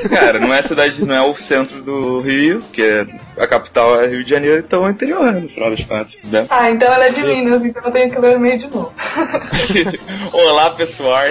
Cara, 0.09 0.39
não 0.39 0.53
é 0.53 0.59
a 0.59 0.63
cidade, 0.63 1.05
não 1.05 1.15
é 1.15 1.23
o 1.23 1.37
centro 1.37 1.83
do 1.83 2.21
Rio, 2.21 2.63
que 2.73 2.83
é 2.83 3.07
a 3.39 3.47
capital 3.47 4.01
é 4.01 4.07
Rio 4.07 4.25
de 4.25 4.31
Janeiro, 4.31 4.59
então 4.59 4.87
é 4.87 4.91
interior, 4.91 5.33
né, 5.33 5.41
no 5.41 5.49
final 5.49 5.71
das 5.71 5.85
contas. 5.85 6.17
Né? 6.25 6.47
Ah, 6.49 6.71
então 6.71 6.93
ela 6.93 7.07
é 7.07 7.11
de 7.11 7.23
Minas, 7.23 7.65
então 7.65 7.83
eu 7.85 7.91
tenho 7.91 8.11
que 8.11 8.19
ler 8.19 8.35
o 8.35 8.37
e-mail 8.37 8.59
de 8.59 8.69
novo. 8.69 8.93
Olá, 10.33 10.71
pessoal. 10.71 11.25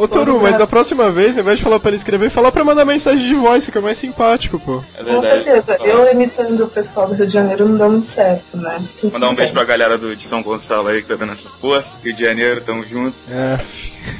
Ô 0.00 0.08
Toru, 0.08 0.40
mas 0.40 0.56
da 0.56 0.66
próxima 0.66 1.10
vez, 1.10 1.36
ao 1.36 1.42
invés 1.42 1.58
de 1.58 1.64
falar 1.64 1.78
pra 1.78 1.90
ele 1.90 1.98
escrever, 1.98 2.30
fala 2.30 2.50
pra 2.50 2.64
mandar 2.64 2.86
mensagem 2.86 3.26
de 3.26 3.34
voz, 3.34 3.66
fica 3.66 3.82
mais 3.82 3.98
simpático, 3.98 4.58
pô. 4.58 4.82
É 4.98 5.04
Com 5.04 5.22
certeza. 5.22 5.76
Eu 5.84 6.10
imitando 6.10 6.64
o 6.64 6.68
pessoal 6.68 7.06
do 7.06 7.14
Rio 7.14 7.26
de 7.26 7.32
Janeiro 7.32 7.68
não 7.68 7.76
deu 7.76 7.90
muito 7.90 8.06
certo, 8.06 8.56
né? 8.56 8.82
Mandar 9.12 9.28
um 9.28 9.34
beijo 9.34 9.52
pra 9.52 9.62
galera 9.62 9.98
do, 9.98 10.16
de 10.16 10.26
São 10.26 10.42
Gonçalo 10.42 10.88
aí 10.88 11.02
que 11.02 11.08
tá 11.08 11.16
vendo 11.16 11.32
essa 11.32 11.50
força. 11.50 11.94
Rio 12.02 12.14
de 12.14 12.24
Janeiro, 12.24 12.62
tamo 12.62 12.82
junto. 12.86 13.14
É. 13.30 13.60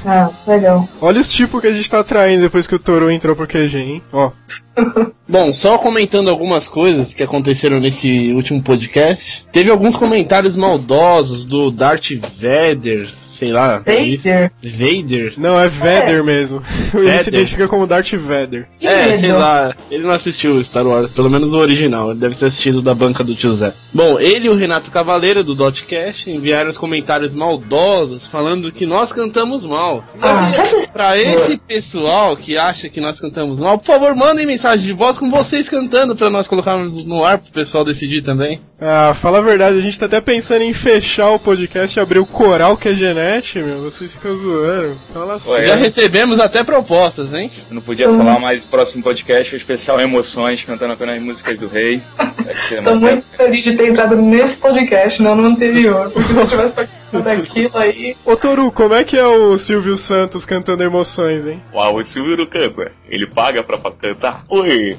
Ah, 0.05 0.31
legal. 0.47 0.89
Olha 1.01 1.21
os 1.21 1.33
tipos 1.33 1.61
que 1.61 1.67
a 1.67 1.73
gente 1.73 1.89
tá 1.91 2.01
atraindo 2.01 2.43
depois 2.43 2.67
que 2.67 2.75
o 2.75 2.79
Toru 2.79 3.11
entrou 3.11 3.37
pro 3.37 3.47
QG, 3.47 3.77
hein? 3.79 4.03
Ó. 4.13 4.31
Bom, 5.29 5.53
só 5.53 5.79
comentando 5.79 6.31
algumas 6.31 6.67
coisas 6.67 7.13
que 7.13 7.23
aconteceram 7.23 7.81
nesse 7.81 8.33
último 8.33 8.63
podcast. 8.63 9.45
Teve 9.53 9.71
alguns 9.71 9.97
comentários 9.97 10.57
maldosos 10.57 11.47
do 11.47 11.71
Darth 11.71 12.11
Vader 12.41 13.09
sei 13.41 13.53
lá. 13.53 13.79
Vader? 13.79 14.53
Vader? 14.63 15.33
Não, 15.39 15.59
é 15.59 15.67
Vader 15.67 16.23
mesmo. 16.23 16.63
Ele 16.93 17.07
Vader. 17.07 17.25
se 17.25 17.31
identifica 17.31 17.69
como 17.69 17.87
Darth 17.87 18.13
Vader. 18.13 18.69
É, 18.83 19.19
sei 19.19 19.33
lá, 19.33 19.75
ele 19.91 20.05
não 20.05 20.13
assistiu 20.13 20.63
Star 20.63 20.87
Wars, 20.87 21.11
pelo 21.11 21.31
menos 21.31 21.53
o 21.53 21.59
original, 21.59 22.11
ele 22.11 22.21
deve 22.21 22.35
ter 22.35 22.47
assistido 22.47 22.83
da 22.83 22.95
banca 22.95 23.25
do 23.25 23.35
tio 23.35 23.55
Zé. 23.55 23.73
Bom, 23.95 24.21
ele 24.21 24.47
e 24.47 24.51
o 24.51 24.55
Renato 24.55 24.91
Cavaleiro 24.91 25.43
do 25.43 25.55
Dotcast 25.55 26.31
enviaram 26.31 26.71
os 26.71 26.77
comentários 26.77 27.35
maldosos 27.35 28.27
falando 28.27 28.71
que 28.71 28.85
nós 28.85 29.13
cantamos 29.13 29.65
mal. 29.65 30.05
Ah, 30.21 30.51
que 30.53 30.61
absurdo. 30.61 30.93
Pra 30.93 31.19
esse 31.19 31.57
pessoal 31.57 32.37
que 32.37 32.59
acha 32.59 32.89
que 32.89 33.01
nós 33.01 33.19
cantamos 33.19 33.59
mal, 33.59 33.79
por 33.79 33.87
favor, 33.87 34.15
mandem 34.15 34.45
mensagem 34.47 34.85
de 34.85 34.93
voz 34.93 35.19
com 35.19 35.31
vocês 35.31 35.69
cantando 35.69 36.15
pra 36.15 36.29
nós 36.29 36.47
colocarmos 36.47 37.05
no 37.05 37.25
ar 37.25 37.39
pro 37.39 37.53
pessoal 37.53 37.85
decidir 37.85 38.23
também. 38.23 38.61
Ah, 38.81 39.13
fala 39.15 39.39
a 39.39 39.43
verdade, 39.43 39.79
a 39.79 39.83
gente 39.83 39.99
tá 39.99 40.07
até 40.07 40.21
pensando 40.21 40.63
em 40.63 40.73
fechar 40.73 41.31
o 41.31 41.39
podcast 41.39 41.99
e 41.99 42.03
abrir 42.03 42.19
o 42.19 42.27
coral 42.27 42.77
que 42.77 42.89
é 42.89 42.95
Genete, 43.31 43.61
meu. 43.61 43.79
Vocês 43.83 44.13
ficam 44.13 44.35
zoando. 44.35 44.97
Fala 45.13 45.35
assim. 45.35 45.51
Ué, 45.51 45.67
Já 45.67 45.77
recebemos 45.77 46.41
até 46.41 46.65
propostas, 46.65 47.33
hein? 47.33 47.51
Eu 47.69 47.77
não 47.77 47.83
podia 47.83 48.09
falar 48.09 48.41
mais 48.41 48.65
próximo 48.65 49.03
podcast, 49.03 49.55
o 49.55 49.57
especial 49.57 50.01
Emoções, 50.01 50.65
cantando 50.65 50.95
apenas 50.95 51.23
músicas 51.23 51.57
do 51.57 51.69
rei. 51.69 52.03
É 52.19 52.81
Tô 52.83 52.97
muito 52.97 53.25
feliz 53.37 53.63
de 53.63 53.77
ter 53.77 53.89
entrado 53.89 54.17
nesse 54.17 54.61
podcast, 54.61 55.23
não 55.23 55.37
no 55.37 55.47
anterior. 55.47 56.11
Porque 56.11 56.33
se 56.33 56.39
eu 56.39 56.49
tivesse 56.49 56.75
participado 56.75 57.25
daquilo 57.25 57.79
aí. 57.79 58.17
Ô 58.25 58.37
Toru, 58.37 58.73
como 58.73 58.95
é 58.95 59.05
que 59.05 59.17
é 59.17 59.27
o 59.27 59.57
Silvio 59.57 59.97
Santos 59.97 60.45
cantando 60.45 60.83
emoções, 60.83 61.47
hein? 61.47 61.63
Uau, 61.73 61.97
o 61.97 62.05
Silvio 62.05 62.37
não 62.37 62.47
canta. 62.47 62.91
Ele 63.09 63.27
paga 63.27 63.63
pra 63.63 63.79
cantar. 63.79 64.45
Oi! 64.49 64.99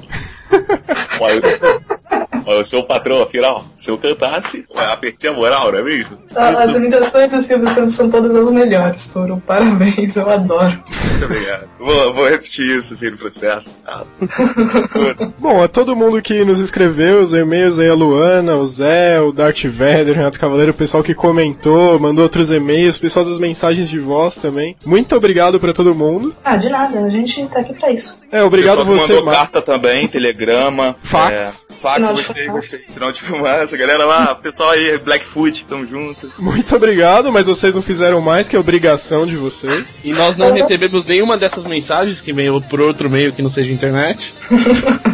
Uai, 2.12 2.26
Uai, 2.46 2.60
o 2.60 2.64
seu 2.64 2.82
patrão, 2.82 3.22
afinal, 3.22 3.64
se 3.78 3.88
eu 3.90 3.96
cantasse, 3.96 4.64
apertei 4.74 5.30
a 5.30 5.32
moral, 5.32 5.72
não 5.72 5.78
é 5.78 5.82
mesmo? 5.82 6.18
a- 6.36 6.48
As 6.62 6.74
imitações 6.74 7.30
do 7.30 7.40
Silvio 7.40 7.68
Santos 7.68 7.94
são 7.94 8.10
todas 8.10 8.34
as 8.36 8.52
melhores, 8.52 9.06
Toro. 9.08 9.42
Parabéns, 9.46 10.16
eu 10.16 10.28
adoro. 10.28 10.78
Muito 11.10 11.24
obrigado. 11.24 11.68
Vou, 11.78 12.12
vou 12.12 12.28
repetir 12.28 12.78
isso 12.78 12.94
assim 12.94 13.10
no 13.10 13.16
processo. 13.18 13.70
Ah, 13.86 14.02
Bom, 15.38 15.62
a 15.62 15.68
todo 15.68 15.94
mundo 15.96 16.20
que 16.22 16.44
nos 16.44 16.60
escreveu, 16.60 17.20
os 17.22 17.32
e-mails 17.34 17.78
aí, 17.78 17.88
a 17.88 17.94
Luana, 17.94 18.56
o 18.56 18.66
Zé, 18.66 19.20
o 19.20 19.32
Darth 19.32 19.64
Vader, 19.66 20.10
o 20.10 20.14
Renato 20.14 20.38
Cavaleiro, 20.40 20.72
o 20.72 20.74
pessoal 20.74 21.02
que 21.02 21.14
comentou, 21.14 21.98
mandou 21.98 22.24
outros 22.24 22.50
e-mails, 22.50 22.96
o 22.96 23.00
pessoal 23.00 23.24
das 23.24 23.38
mensagens 23.38 23.88
de 23.88 23.98
voz 23.98 24.36
também. 24.36 24.76
Muito 24.84 25.14
obrigado 25.16 25.58
pra 25.60 25.72
todo 25.72 25.94
mundo. 25.94 26.34
Ah, 26.44 26.56
de 26.56 26.68
nada, 26.68 26.98
a 27.00 27.08
gente 27.10 27.46
tá 27.46 27.60
aqui 27.60 27.74
pra 27.74 27.90
isso. 27.90 28.18
É, 28.30 28.42
obrigado 28.42 28.84
você, 28.84 29.14
mandou 29.14 29.26
Mar- 29.26 29.34
carta 29.36 29.62
também, 29.62 30.08
telegrama. 30.08 30.96
Fax. 31.02 31.66
É, 31.70 31.74
fax, 31.82 32.01
Sinal 32.02 32.14
de 32.14 32.22
gostei, 32.22 32.44
fumaça. 32.46 32.60
gostei. 32.60 32.94
Sinal 32.94 33.12
de 33.12 33.22
fumaça, 33.22 33.76
galera 33.76 34.04
lá, 34.04 34.34
pessoal 34.34 34.70
aí, 34.70 34.98
Blackfoot, 34.98 35.64
tamo 35.66 35.86
junto. 35.86 36.32
Muito 36.38 36.76
obrigado, 36.76 37.32
mas 37.32 37.46
vocês 37.46 37.74
não 37.74 37.82
fizeram 37.82 38.20
mais 38.20 38.48
que 38.48 38.56
a 38.56 38.60
obrigação 38.60 39.26
de 39.26 39.36
vocês. 39.36 39.96
E 40.02 40.12
nós 40.12 40.36
não 40.36 40.52
recebemos 40.52 41.06
nenhuma 41.06 41.36
dessas 41.36 41.64
mensagens 41.66 42.20
que 42.20 42.32
veio 42.32 42.60
por 42.62 42.80
outro 42.80 43.08
meio 43.10 43.32
que 43.32 43.42
não 43.42 43.50
seja 43.50 43.72
internet. 43.72 44.34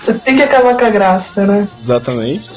Você 0.00 0.14
tem 0.14 0.36
que 0.36 0.42
acabar 0.42 0.76
com 0.76 0.84
a 0.84 0.90
graça, 0.90 1.46
né? 1.46 1.68
Exatamente. 1.82 2.50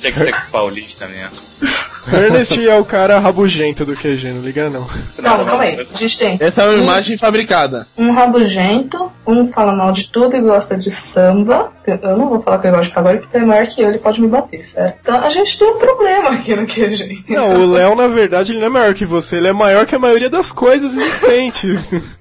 Tinha 0.00 0.12
que 0.12 0.18
ser 0.18 0.34
paulista 0.50 1.06
mesmo. 1.06 1.36
Ernest 2.12 2.68
é 2.68 2.74
o 2.78 2.84
cara 2.84 3.18
rabugento 3.18 3.84
do 3.84 3.94
QG, 3.96 4.32
não 4.32 4.42
liga 4.42 4.68
não. 4.68 4.86
Não, 5.20 5.44
calma 5.44 5.64
aí. 5.64 5.78
A 5.80 5.84
gente 5.84 6.18
tem 6.18 6.36
Essa 6.40 6.62
é 6.62 6.68
uma 6.68 6.82
imagem 6.82 7.16
fabricada. 7.16 7.86
um 7.96 8.10
rabugento, 8.10 9.10
um 9.26 9.48
fala 9.48 9.72
mal 9.72 9.92
de 9.92 10.08
tudo 10.08 10.36
e 10.36 10.40
gosta 10.40 10.76
de 10.76 10.90
samba. 10.90 11.72
Eu 11.86 12.16
não 12.16 12.28
vou 12.28 12.40
falar 12.40 12.58
que 12.58 12.66
ele 12.66 12.76
gosta 12.76 12.88
de 12.88 12.94
pagode, 12.94 13.18
porque 13.20 13.36
ele 13.36 13.44
é 13.44 13.48
maior 13.48 13.66
que 13.66 13.80
eu, 13.82 13.88
ele 13.88 13.98
pode 13.98 14.20
me 14.20 14.28
bater, 14.28 14.64
certo? 14.64 14.98
Então 15.02 15.24
a 15.24 15.30
gente 15.30 15.58
tem 15.58 15.68
um 15.68 15.78
problema 15.78 16.30
aqui 16.30 16.54
no 16.54 16.66
QG. 16.66 17.24
Não, 17.28 17.54
o 17.62 17.72
Léo, 17.72 17.94
na 17.94 18.06
verdade, 18.06 18.52
ele 18.52 18.60
não 18.60 18.66
é 18.66 18.70
maior 18.70 18.94
que 18.94 19.04
você, 19.04 19.36
ele 19.36 19.48
é 19.48 19.52
maior 19.52 19.86
que 19.86 19.94
a 19.94 19.98
maioria 19.98 20.30
das 20.30 20.52
coisas 20.52 20.94
existentes. 20.94 21.90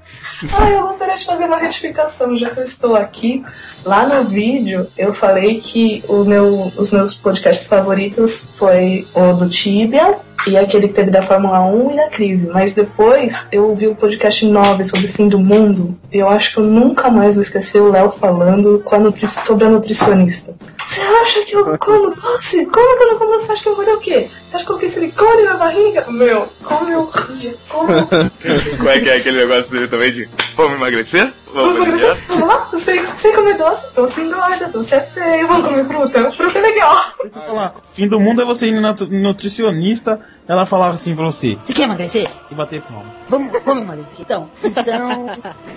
Ah, 0.54 0.70
eu 0.70 0.88
gostaria 0.88 1.18
de 1.18 1.26
fazer 1.26 1.46
uma 1.46 1.58
retificação, 1.58 2.36
já 2.38 2.50
que 2.50 2.60
eu 2.60 2.64
estou 2.64 2.96
aqui. 2.96 3.44
Lá 3.84 4.08
no 4.08 4.24
vídeo 4.24 4.88
eu 4.98 5.14
falei 5.14 5.60
que 5.60 6.04
o 6.08 6.24
meu, 6.24 6.72
os 6.78 6.92
meus 6.92 7.14
podcasts 7.14 7.68
favoritos 7.68 8.52
foi 8.58 9.06
o 9.14 9.34
do 9.34 9.50
Tibia 9.50 10.18
e 10.48 10.58
aquele 10.58 10.88
que 10.88 10.94
teve 10.94 11.12
da 11.12 11.22
Fórmula 11.22 11.62
1 11.62 11.92
e 11.92 11.96
da 11.98 12.08
Crise. 12.08 12.48
Mas 12.48 12.74
depois 12.74 13.48
eu 13.52 13.66
ouvi 13.70 13.88
o 13.88 13.96
podcast 13.96 14.46
9 14.46 14.84
sobre 14.86 15.06
o 15.06 15.10
fim 15.12 15.28
do 15.28 15.40
mundo 15.40 15.96
e 16.12 16.18
eu 16.18 16.30
acho 16.30 16.54
que 16.54 16.58
eu 16.60 16.64
nunca 16.64 17.10
mais 17.10 17.36
vou 17.36 17.42
esquecer 17.42 17.82
o 17.82 17.92
Léo 17.92 18.12
falando 18.12 18.82
a 18.90 19.00
nutri- 19.00 19.28
sobre 19.28 19.66
a 19.66 19.70
nutricionista. 19.70 20.56
Você 20.86 21.02
acha 21.02 21.46
que 21.46 21.56
eu 21.56 21.78
como 21.78 22.10
doce? 22.10 22.66
Como 22.66 22.98
que 22.98 23.04
eu 23.04 23.08
não 23.12 23.18
como 23.20 23.32
doce? 23.34 23.46
Você 23.46 23.52
acha 23.52 23.64
que 23.64 23.70
eu 23.70 23.76
vou 23.76 23.86
o 23.96 24.00
quê? 24.00 24.28
Você 24.48 24.56
acha 24.56 24.58
que 24.66 24.72
eu 24.72 24.78
coloquei 24.78 24.90
silicone 24.90 25.44
na 25.44 25.54
barriga? 25.56 26.06
Meu, 26.10 26.48
como 26.64 26.90
eu 26.90 27.06
ria, 27.06 27.54
como 27.68 28.08
Qual 28.08 28.90
é 28.94 29.00
que 29.00 29.10
é 29.10 29.16
aquele 29.18 29.38
negócio 29.38 29.72
dele 29.72 29.88
também 29.88 30.12
de 30.12 30.28
vamos 30.56 30.78
emagrecer? 30.78 31.32
Vamos 31.54 31.74
Vamos 31.74 31.86
comer 31.86 32.00
doce? 32.00 32.80
Sem, 32.80 33.06
sem 33.18 33.34
comer 33.36 33.58
doce, 33.58 33.86
doce 33.96 34.22
engorda, 34.22 34.68
doce 34.70 34.96
é 34.96 35.02
feio, 35.02 35.48
vamos 35.48 35.68
comer 35.68 35.86
fruta, 35.86 36.32
fruta 36.32 36.58
é 36.60 36.62
legal. 36.62 36.96
Falar, 37.34 37.74
fim 37.92 38.08
do 38.08 38.20
mundo 38.20 38.42
é 38.42 38.46
você 38.46 38.68
ir 38.68 38.72
na 38.72 38.82
nut- 38.90 39.10
nutricionista, 39.12 40.20
ela 40.48 40.66
falava 40.66 40.96
assim 40.96 41.16
pra 41.16 41.26
você. 41.26 41.58
Você 41.64 41.74
quer 41.74 41.84
emagrecer? 41.84 42.28
E 42.50 42.56
bater 42.56 42.82
palma. 42.84 43.06
Vamos, 43.28 43.52
vamos 43.66 43.84
emagrecer. 43.84 44.22
Então, 44.22 44.50
então, 44.64 45.26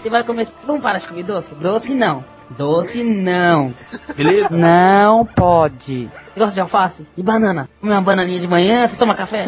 você 0.00 0.08
vai 0.10 0.22
comer. 0.22 0.46
Vamos 0.66 0.82
parar 0.82 0.98
de 0.98 1.08
comer 1.08 1.22
doce? 1.24 1.54
Doce 1.54 1.94
não. 1.94 2.24
Doce 2.50 3.02
não. 3.02 3.74
Beleza? 4.14 4.48
Não 4.50 5.24
pode. 5.24 6.10
Você 6.34 6.38
gosta 6.40 6.54
de 6.54 6.60
alface? 6.60 7.06
De 7.16 7.22
banana? 7.22 7.68
Come 7.80 7.92
uma 7.92 8.00
bananinha 8.02 8.38
de 8.38 8.46
manhã, 8.46 8.86
você 8.86 8.96
toma 8.96 9.14
café? 9.14 9.46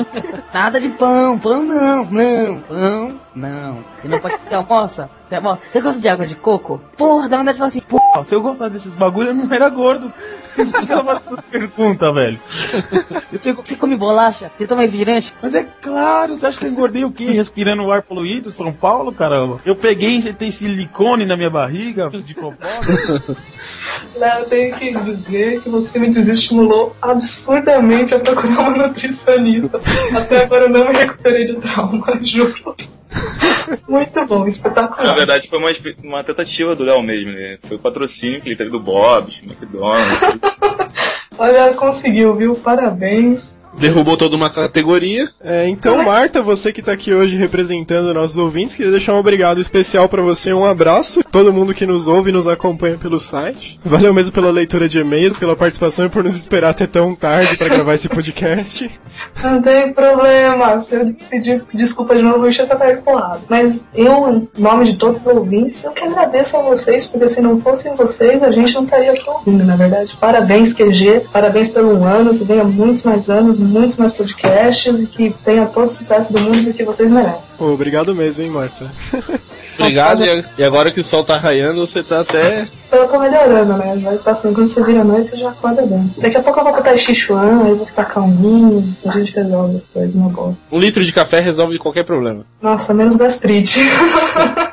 Nada 0.52 0.80
de 0.80 0.88
pão, 0.88 1.38
pão 1.38 1.62
não, 1.62 2.04
não, 2.06 2.60
pão 2.60 3.20
não. 3.34 3.84
Você 3.98 4.08
não 4.08 4.20
pode 4.20 4.36
você 4.36 4.54
almoça? 4.54 5.10
Você 5.26 5.34
almoça? 5.36 5.60
Você 5.72 5.80
gosta 5.80 6.00
de 6.00 6.08
água 6.08 6.26
de 6.26 6.36
coco? 6.36 6.80
Porra, 6.96 7.28
dá 7.28 7.38
vontade 7.38 7.54
de 7.54 7.58
falar 7.58 7.68
assim, 7.68 7.80
pô, 7.80 8.00
Ó, 8.16 8.22
Se 8.22 8.32
eu 8.32 8.40
gostasse 8.40 8.72
desses 8.72 8.94
bagulho, 8.94 9.30
eu 9.30 9.34
não 9.34 9.52
era 9.52 9.68
gordo. 9.68 10.12
Ela 10.88 11.04
faz 11.04 11.20
essa 11.26 11.42
pergunta, 11.42 12.12
velho. 12.12 12.38
Você, 13.32 13.52
você 13.52 13.74
come 13.74 13.96
bolacha? 13.96 14.50
Você 14.54 14.66
toma 14.66 14.82
refrigerante? 14.82 15.34
Mas 15.42 15.54
é 15.54 15.64
claro, 15.64 16.36
você 16.36 16.46
acha 16.46 16.58
que 16.58 16.66
eu 16.66 16.70
engordei 16.70 17.04
o 17.04 17.10
quê? 17.10 17.24
Respirando 17.24 17.82
o 17.82 17.90
ar 17.90 18.02
poluído, 18.02 18.50
São 18.52 18.72
Paulo, 18.72 19.12
caramba? 19.12 19.60
Eu 19.64 19.74
peguei 19.74 20.10
e 20.10 20.16
injetei 20.18 20.52
silicone 20.52 21.26
na 21.26 21.36
minha 21.36 21.50
barriga 21.50 22.08
de 22.10 22.34
propósito. 22.34 23.36
Léo, 24.14 24.40
eu 24.40 24.46
tenho 24.46 24.76
que 24.76 24.94
dizer 25.00 25.60
que 25.62 25.68
você 25.68 25.98
me 25.98 26.08
desestimulou 26.08 26.94
absurdamente 27.02 28.14
a 28.14 28.20
procurar 28.20 28.60
uma 28.60 28.86
nutricionista. 28.88 29.80
Até 30.16 30.44
agora 30.44 30.64
eu 30.64 30.70
não 30.70 30.86
me 30.86 30.92
recuperei 30.92 31.48
do 31.48 31.60
trauma, 31.60 32.18
juro. 32.22 32.76
Muito 33.88 34.26
bom, 34.26 34.40
Na 34.40 34.49
espetacular. 34.49 35.14
verdade, 35.14 35.49
foi 35.49 35.59
uma, 35.59 35.71
uma 36.02 36.25
tentativa 36.25 36.75
do 36.75 36.85
Léo 36.85 37.02
mesmo, 37.02 37.33
né? 37.33 37.59
Foi 37.66 37.76
o 37.76 37.80
patrocínio 37.80 38.40
que 38.40 38.49
ele 38.49 38.56
teve 38.56 38.71
do 38.71 38.80
Bob's, 38.80 39.40
McDonald's. 39.42 40.40
Olha, 41.38 41.73
conseguiu, 41.75 42.35
viu? 42.37 42.54
Parabéns. 42.54 43.59
Derrubou 43.78 44.16
toda 44.16 44.36
uma 44.36 44.50
categoria. 44.50 45.28
É, 45.40 45.68
então, 45.68 46.02
Marta, 46.04 46.42
você 46.42 46.72
que 46.72 46.82
tá 46.82 46.92
aqui 46.92 47.12
hoje 47.12 47.36
representando 47.36 48.14
nossos 48.14 48.38
ouvintes, 48.38 48.74
queria 48.74 48.90
deixar 48.90 49.14
um 49.14 49.18
obrigado 49.18 49.60
especial 49.60 50.08
pra 50.08 50.22
você, 50.22 50.52
um 50.52 50.64
abraço. 50.64 51.22
Todo 51.30 51.52
mundo 51.52 51.74
que 51.74 51.86
nos 51.86 52.08
ouve 52.08 52.30
e 52.30 52.32
nos 52.32 52.46
acompanha 52.46 52.96
pelo 52.96 53.18
site. 53.18 53.78
Valeu 53.84 54.14
mesmo 54.14 54.32
pela 54.32 54.50
leitura 54.50 54.88
de 54.88 55.00
e-mails, 55.00 55.36
pela 55.36 55.56
participação 55.56 56.06
e 56.06 56.08
por 56.08 56.24
nos 56.24 56.34
esperar 56.34 56.70
até 56.70 56.86
tão 56.86 57.14
tarde 57.14 57.56
pra 57.56 57.68
gravar 57.68 57.94
esse 57.94 58.08
podcast. 58.08 58.90
Não 59.42 59.60
tem 59.60 59.92
problema. 59.92 60.80
Se 60.80 60.94
eu 60.94 61.14
pedir 61.28 61.62
desculpa 61.72 62.14
de 62.14 62.22
novo, 62.22 62.36
eu 62.36 62.40
vou 62.40 62.48
encher 62.48 62.62
essa 62.62 62.76
cara 62.76 62.96
pro 62.96 63.14
lado. 63.14 63.42
Mas 63.48 63.84
eu, 63.94 64.28
em 64.28 64.48
nome 64.60 64.92
de 64.92 64.98
todos 64.98 65.20
os 65.20 65.26
ouvintes, 65.26 65.84
eu 65.84 65.92
que 65.92 66.04
agradeço 66.04 66.56
a 66.56 66.62
vocês, 66.62 67.06
porque 67.06 67.28
se 67.28 67.40
não 67.40 67.60
fossem 67.60 67.94
vocês, 67.94 68.42
a 68.42 68.50
gente 68.50 68.74
não 68.74 68.84
estaria 68.84 69.12
aqui 69.12 69.28
ouvindo, 69.28 69.64
na 69.64 69.76
verdade. 69.76 70.16
Parabéns, 70.20 70.72
QG. 70.72 71.22
Parabéns 71.32 71.68
pelo 71.68 72.04
ano, 72.04 72.36
que 72.36 72.44
venha 72.44 72.64
muitos 72.64 73.02
mais 73.02 73.28
anos, 73.28 73.58
muitos 73.64 73.97
mais 73.97 74.12
podcasts 74.12 75.02
e 75.02 75.06
que 75.06 75.35
tenha 75.44 75.66
todo 75.66 75.87
o 75.87 75.90
sucesso 75.90 76.33
do 76.33 76.40
mundo 76.40 76.73
que 76.73 76.85
vocês 76.85 77.11
merecem. 77.11 77.56
Pô, 77.59 77.66
obrigado 77.73 78.14
mesmo, 78.14 78.42
hein, 78.42 78.50
Marta. 78.50 78.90
Obrigado, 79.76 80.25
e- 80.25 80.44
e 80.56 80.62
agora 80.62 80.92
que 80.92 81.00
o 81.00 81.04
sol 81.04 81.25
tá 81.25 81.37
raiando, 81.37 81.85
você 81.85 82.00
tá 82.00 82.21
até. 82.21 82.68
Eu 82.92 83.09
tô 83.09 83.18
melhorando, 83.18 83.76
né? 83.76 83.97
Vai 84.04 84.16
passando. 84.18 84.54
Quando 84.54 84.68
você 84.68 84.80
vira 84.85 85.00
a 85.00 85.04
noite, 85.04 85.30
você 85.30 85.37
já 85.37 85.49
acorda 85.50 85.83
bem. 85.85 86.09
Daqui 86.18 86.37
a 86.37 86.42
pouco 86.44 86.61
eu 86.61 86.64
vou 86.64 86.75
botar 86.76 86.97
Xixuan, 86.97 87.61
aí 87.64 87.71
eu 87.71 87.76
vou 87.78 87.85
ficar 87.87 88.04
calminho, 88.04 88.85
a 89.04 89.11
gente 89.18 89.33
resolve 89.35 89.75
as 89.76 89.85
coisas, 89.87 90.14
uma 90.14 90.28
boa. 90.28 90.56
Um 90.71 90.78
litro 90.78 91.04
de 91.04 91.11
café 91.12 91.40
resolve 91.40 91.76
qualquer 91.76 92.04
problema. 92.04 92.44
Nossa, 92.62 92.94
menos 92.94 93.16
gastrite. 93.16 93.80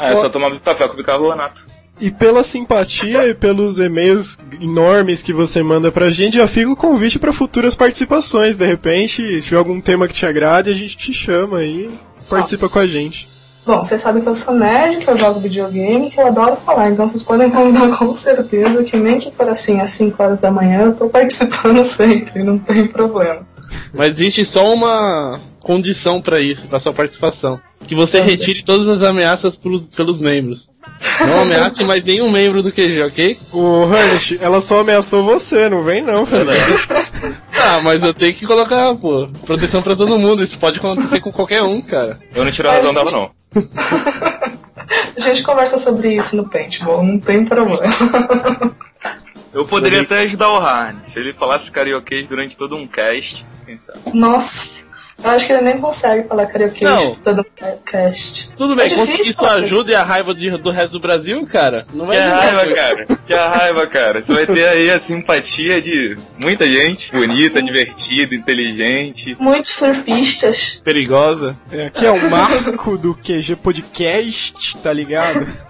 Ah, 0.00 0.12
é 0.12 0.16
só 0.16 0.28
tomar 0.28 0.52
café 0.60 0.86
com 0.86 0.94
bicarbonato. 0.94 1.66
E 2.00 2.10
pela 2.10 2.44
simpatia 2.44 3.26
e 3.26 3.34
pelos 3.34 3.80
e-mails 3.80 4.38
enormes 4.60 5.22
que 5.22 5.32
você 5.32 5.62
manda 5.62 5.90
pra 5.90 6.10
gente, 6.10 6.36
já 6.36 6.46
fica 6.46 6.70
o 6.70 6.76
convite 6.76 7.18
pra 7.18 7.32
futuras 7.32 7.74
participações. 7.74 8.56
De 8.56 8.64
repente, 8.64 9.40
se 9.40 9.48
tiver 9.48 9.58
algum 9.58 9.80
tema 9.80 10.06
que 10.06 10.14
te 10.14 10.24
agrade, 10.24 10.70
a 10.70 10.74
gente 10.74 10.96
te 10.96 11.12
chama 11.12 11.58
aí, 11.58 11.90
participa 12.28 12.68
com 12.68 12.78
a 12.78 12.86
gente. 12.86 13.28
Bom, 13.66 13.84
vocês 13.84 14.00
sabem 14.00 14.22
que 14.22 14.28
eu 14.28 14.34
sou 14.34 14.54
nerd, 14.54 15.04
que 15.04 15.10
eu 15.10 15.18
jogo 15.18 15.40
videogame, 15.40 16.10
que 16.10 16.18
eu 16.18 16.28
adoro 16.28 16.56
falar, 16.64 16.90
então 16.90 17.06
vocês 17.06 17.22
podem 17.22 17.50
contar 17.52 17.94
com 17.98 18.16
certeza 18.16 18.82
que 18.82 18.96
nem 18.96 19.18
que 19.18 19.30
for 19.30 19.46
assim 19.48 19.78
às 19.80 19.90
5 19.90 20.22
horas 20.22 20.40
da 20.40 20.50
manhã, 20.50 20.84
eu 20.84 20.94
tô 20.94 21.08
participando 21.08 21.82
sempre, 21.84 22.42
não 22.42 22.58
tem 22.58 22.86
problema. 22.86 23.46
Mas 23.92 24.12
existe 24.12 24.46
só 24.46 24.72
uma 24.72 25.38
condição 25.60 26.22
pra 26.22 26.40
isso, 26.40 26.66
pra 26.66 26.80
sua 26.80 26.94
participação. 26.94 27.60
Que 27.86 27.94
você 27.94 28.20
retire 28.22 28.64
todas 28.64 28.88
as 28.88 29.02
ameaças 29.02 29.56
pelos, 29.56 29.84
pelos 29.84 30.20
membros. 30.20 30.67
Não 31.26 31.42
ameace 31.42 31.84
mais 31.84 32.04
nenhum 32.04 32.30
membro 32.30 32.62
do 32.62 32.72
QG, 32.72 33.02
ok? 33.02 33.38
Ô, 33.52 33.84
Ernest, 33.92 34.38
ela 34.40 34.60
só 34.60 34.80
ameaçou 34.80 35.24
você, 35.24 35.68
não 35.68 35.82
vem 35.82 36.02
não, 36.02 36.24
Felipe. 36.24 36.56
Ah, 37.60 37.80
mas 37.82 38.02
eu 38.02 38.14
tenho 38.14 38.34
que 38.34 38.46
colocar, 38.46 38.94
pô, 38.94 39.28
proteção 39.44 39.82
pra 39.82 39.96
todo 39.96 40.18
mundo. 40.18 40.44
Isso 40.44 40.58
pode 40.58 40.78
acontecer 40.78 41.20
com 41.20 41.32
qualquer 41.32 41.62
um, 41.62 41.80
cara. 41.80 42.18
Eu 42.34 42.44
não 42.44 42.52
tiro 42.52 42.68
a 42.68 42.72
razão 42.72 42.94
dela, 42.94 43.10
não. 43.10 43.30
A 45.16 45.20
gente 45.20 45.42
conversa 45.42 45.76
sobre 45.76 46.14
isso 46.14 46.36
no 46.36 46.48
paintball, 46.48 47.02
não 47.02 47.18
tem 47.18 47.44
problema. 47.44 47.82
Eu 49.52 49.64
poderia 49.64 50.02
até 50.02 50.20
ajudar 50.20 50.50
o 50.50 50.56
Harn. 50.56 50.96
Se 51.04 51.18
ele 51.18 51.32
falasse 51.32 51.70
carioquês 51.70 52.26
durante 52.26 52.56
todo 52.56 52.76
um 52.76 52.86
cast, 52.86 53.44
quem 53.66 53.78
sabe? 53.78 53.98
Nossa, 54.14 54.84
eu 55.22 55.30
acho 55.30 55.46
que 55.46 55.52
ele 55.52 55.62
nem 55.62 55.78
consegue 55.78 56.28
falar 56.28 56.46
karaokê 56.46 56.84
Não. 56.84 57.14
todo 57.16 57.44
cast. 57.84 58.50
Tudo 58.56 58.74
bem, 58.76 58.86
é 58.86 58.90
conseguir 58.90 59.12
difícil, 59.12 59.34
sua 59.34 59.48
cara. 59.48 59.64
ajuda 59.64 59.92
e 59.92 59.94
a 59.94 60.02
raiva 60.02 60.34
de- 60.34 60.50
do 60.58 60.70
resto 60.70 60.92
do 60.92 61.00
Brasil, 61.00 61.46
cara, 61.46 61.86
não 61.92 62.06
Que 62.06 62.12
vai 62.16 62.18
adiantar 62.20 62.42
raiva, 62.42 62.64
muito. 62.64 62.74
cara. 62.76 63.06
Que 63.28 63.34
raiva, 63.34 63.86
cara. 63.86 64.22
Você 64.22 64.32
vai 64.32 64.46
ter 64.46 64.66
aí 64.68 64.90
a 64.90 64.98
simpatia 64.98 65.82
de 65.82 66.16
muita 66.42 66.66
gente 66.66 67.12
bonita, 67.12 67.60
divertida, 67.62 68.34
inteligente. 68.34 69.36
Muitos 69.38 69.72
surfistas. 69.72 70.80
Perigosa. 70.82 71.54
É, 71.70 71.86
aqui 71.86 72.06
é 72.06 72.10
o 72.10 72.30
Marco 72.30 72.96
do 72.96 73.14
QG 73.14 73.56
Podcast, 73.56 74.76
tá 74.78 74.92
ligado? 74.92 75.46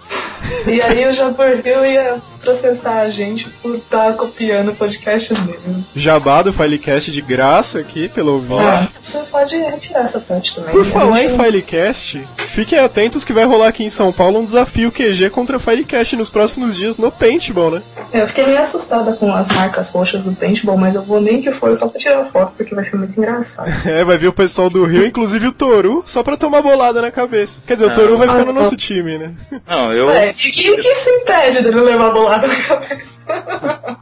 E 0.65 0.81
aí 0.81 1.05
o 1.07 1.11
Jaborville 1.13 1.85
ia 1.93 2.15
processar 2.41 3.01
a 3.01 3.09
gente 3.09 3.49
por 3.61 3.75
estar 3.75 4.13
copiando 4.13 4.69
o 4.71 4.75
podcast 4.75 5.33
dele. 5.33 5.83
Jabá 5.95 6.41
do 6.41 6.53
Filecast 6.53 7.11
de 7.11 7.21
graça 7.21 7.79
aqui, 7.79 8.07
pelo 8.09 8.33
ouvinte. 8.33 8.61
Ah, 8.61 8.87
você 9.01 9.19
pode 9.29 9.55
retirar 9.57 10.01
essa 10.01 10.19
parte 10.19 10.55
também. 10.55 10.71
Por 10.71 10.85
falar 10.85 11.23
em 11.23 11.29
gente- 11.29 11.41
Filecast, 11.43 12.27
fiquem 12.37 12.79
atentos 12.79 13.23
que 13.25 13.33
vai 13.33 13.45
rolar 13.45 13.67
aqui 13.67 13.83
em 13.83 13.89
São 13.89 14.11
Paulo 14.11 14.39
um 14.39 14.45
desafio 14.45 14.91
QG 14.91 15.29
contra 15.29 15.59
Filecast 15.59 16.15
nos 16.15 16.29
próximos 16.29 16.75
dias 16.75 16.97
no 16.97 17.11
Paintball, 17.11 17.71
né? 17.71 17.81
Eu 18.13 18.27
fiquei 18.27 18.45
meio 18.45 18.59
assustada 18.59 19.13
com 19.13 19.33
as 19.33 19.49
marcas 19.49 19.89
roxas 19.89 20.23
do 20.23 20.31
paintball, 20.33 20.77
mas 20.77 20.95
eu 20.95 21.03
vou 21.03 21.21
nem 21.21 21.41
que 21.41 21.51
for 21.51 21.75
só 21.75 21.87
pra 21.87 21.99
tirar 21.99 22.25
foto, 22.25 22.53
porque 22.57 22.73
vai 22.73 22.83
ser 22.83 22.95
muito 22.95 23.17
engraçado. 23.17 23.69
É, 23.89 24.03
vai 24.03 24.17
vir 24.17 24.27
o 24.27 24.33
pessoal 24.33 24.69
do 24.69 24.83
Rio, 24.83 25.05
inclusive 25.05 25.47
o 25.47 25.51
Toru, 25.51 26.03
só 26.05 26.21
pra 26.23 26.37
tomar 26.37 26.61
bolada 26.61 27.01
na 27.01 27.09
cabeça. 27.11 27.59
Quer 27.65 27.73
dizer, 27.73 27.85
o 27.87 27.89
Ah. 27.89 27.93
Toru 27.93 28.17
vai 28.17 28.27
ficar 28.27 28.45
no 28.45 28.51
Ah, 28.51 28.53
nosso 28.53 28.75
time, 28.75 29.17
né? 29.17 29.31
Não, 29.67 29.91
eu. 29.93 30.09
É, 30.11 30.29
e 30.29 30.51
quem 30.51 30.75
que 30.77 30.95
se 30.95 31.09
impede 31.09 31.61
dele 31.63 31.79
levar 31.81 32.11
bolada 32.11 32.28
na 32.37 32.55
cabeça? 32.63 33.19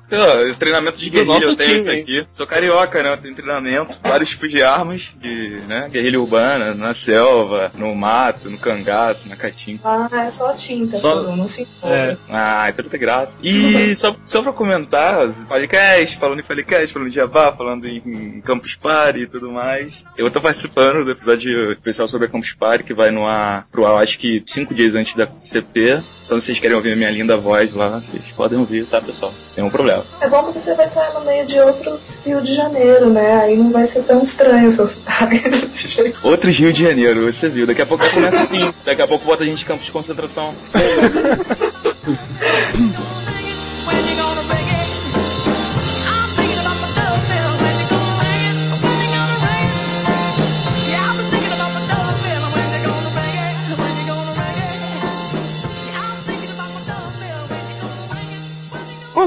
Treinamento 0.58 0.98
de 1.00 1.10
guerrilha 1.10 1.44
eu 1.44 1.56
tenho 1.56 1.70
time, 1.70 1.78
isso 1.78 1.90
aqui. 1.92 2.28
Sou 2.34 2.48
carioca, 2.48 3.04
né? 3.04 3.12
Eu 3.14 3.18
tenho 3.18 3.36
treinamento, 3.36 3.94
vários 4.02 4.30
tipos 4.30 4.50
de 4.50 4.64
armas, 4.64 5.12
de 5.16 5.60
né, 5.68 5.88
guerrilha 5.92 6.20
urbana, 6.20 6.74
na 6.74 6.94
selva, 6.94 7.72
no 7.76 7.94
mato, 7.94 8.50
no 8.50 8.58
cangaço, 8.58 9.28
na 9.28 9.36
caatinga. 9.36 9.80
Ah, 9.84 10.26
é 10.26 10.30
só 10.30 10.54
tinta, 10.54 10.98
Só- 11.00 11.24
não 11.24 11.48
se 11.48 11.64
importa. 11.64 11.96
É. 11.96 12.18
Ah, 12.30 12.70
então 12.70 12.86
tem 12.86 13.00
graça. 13.00 13.36
E 13.44 13.96
só, 13.96 14.16
só 14.28 14.42
pra 14.42 14.54
comentar, 14.54 15.28
podcast, 15.48 16.18
falando 16.18 16.40
em 16.40 16.44
Falecast, 16.44 16.94
falando 16.94 17.10
em 17.10 17.14
Jabá, 17.14 17.52
falando 17.52 17.86
em, 17.86 17.98
em 18.06 18.42
Campus 18.42 18.76
Party 18.76 19.22
e 19.22 19.28
tudo 19.28 19.52
mais. 19.52 20.04
Eu 20.18 20.32
tô 20.32 20.40
participando 20.40 21.04
do 21.04 21.12
episódio 21.12 21.72
especial 21.74 22.08
sobre 22.08 22.28
a 22.28 22.30
Campus 22.30 22.54
Party, 22.54 22.84
que 22.84 22.94
vai 22.94 23.12
no 23.12 23.26
ar 23.28 23.66
pro 23.72 23.86
ar, 23.86 24.02
acho 24.02 24.18
que 24.18 24.42
cinco 24.48 24.74
dias 24.74 24.96
antes 24.96 25.16
da 25.16 25.28
CP. 25.40 26.02
Então 26.28 26.38
se 26.42 26.48
vocês 26.48 26.60
querem 26.60 26.76
ouvir 26.76 26.92
a 26.92 26.96
minha 26.98 27.10
linda 27.10 27.38
voz 27.38 27.74
lá, 27.74 28.02
vocês 28.02 28.22
podem 28.36 28.60
ouvir, 28.60 28.86
tá, 28.86 29.00
pessoal? 29.00 29.34
Nenhum 29.56 29.70
problema. 29.70 30.04
É 30.20 30.28
bom 30.28 30.44
porque 30.44 30.60
você 30.60 30.74
vai 30.74 30.86
estar 30.86 31.14
no 31.14 31.22
meio 31.22 31.48
de 31.48 31.58
outros 31.58 32.20
Rio 32.26 32.42
de 32.42 32.54
Janeiro, 32.54 33.10
né? 33.10 33.44
Aí 33.44 33.56
não 33.56 33.72
vai 33.72 33.86
ser 33.86 34.04
tão 34.04 34.22
estranho 34.22 34.68
o 34.68 34.72
seu 34.72 34.86
sotaque 34.86 35.40
desse 35.50 35.88
jeito. 35.88 36.20
Outros 36.22 36.58
Rio 36.58 36.74
de 36.74 36.84
Janeiro, 36.84 37.32
você 37.32 37.48
viu. 37.48 37.66
Daqui 37.66 37.82
a 37.82 37.86
pouco 37.86 38.06
começa 38.10 38.42
assim. 38.42 38.74
Daqui 38.84 39.02
a 39.02 39.08
pouco 39.08 39.26
bota 39.26 39.44
a 39.44 39.46
gente 39.46 39.64
em 39.64 39.66
campos 39.66 39.86
de 39.86 39.92
concentração. 39.94 40.54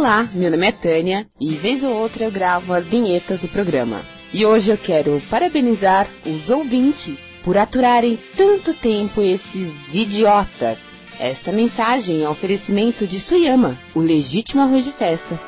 Olá, 0.01 0.27
meu 0.33 0.51
nome 0.51 0.67
é 0.67 0.73
Tânia 0.73 1.27
e 1.39 1.51
vez 1.51 1.85
ou 1.85 1.95
outra 1.95 2.25
eu 2.25 2.31
gravo 2.31 2.73
as 2.73 2.89
vinhetas 2.89 3.41
do 3.41 3.49
programa. 3.49 4.01
E 4.33 4.47
hoje 4.47 4.71
eu 4.71 4.79
quero 4.79 5.21
parabenizar 5.29 6.09
os 6.25 6.49
ouvintes 6.49 7.35
por 7.45 7.59
aturarem 7.59 8.19
tanto 8.35 8.73
tempo 8.73 9.21
esses 9.21 9.95
idiotas. 9.95 10.99
Essa 11.19 11.53
mensagem 11.53 12.23
é 12.23 12.27
um 12.27 12.33
oferecimento 12.33 13.07
de 13.07 13.21
Suyama, 13.21 13.79
o 13.95 14.01
legítimo 14.01 14.63
arroz 14.63 14.87
de 14.87 14.93
festa. 14.93 15.39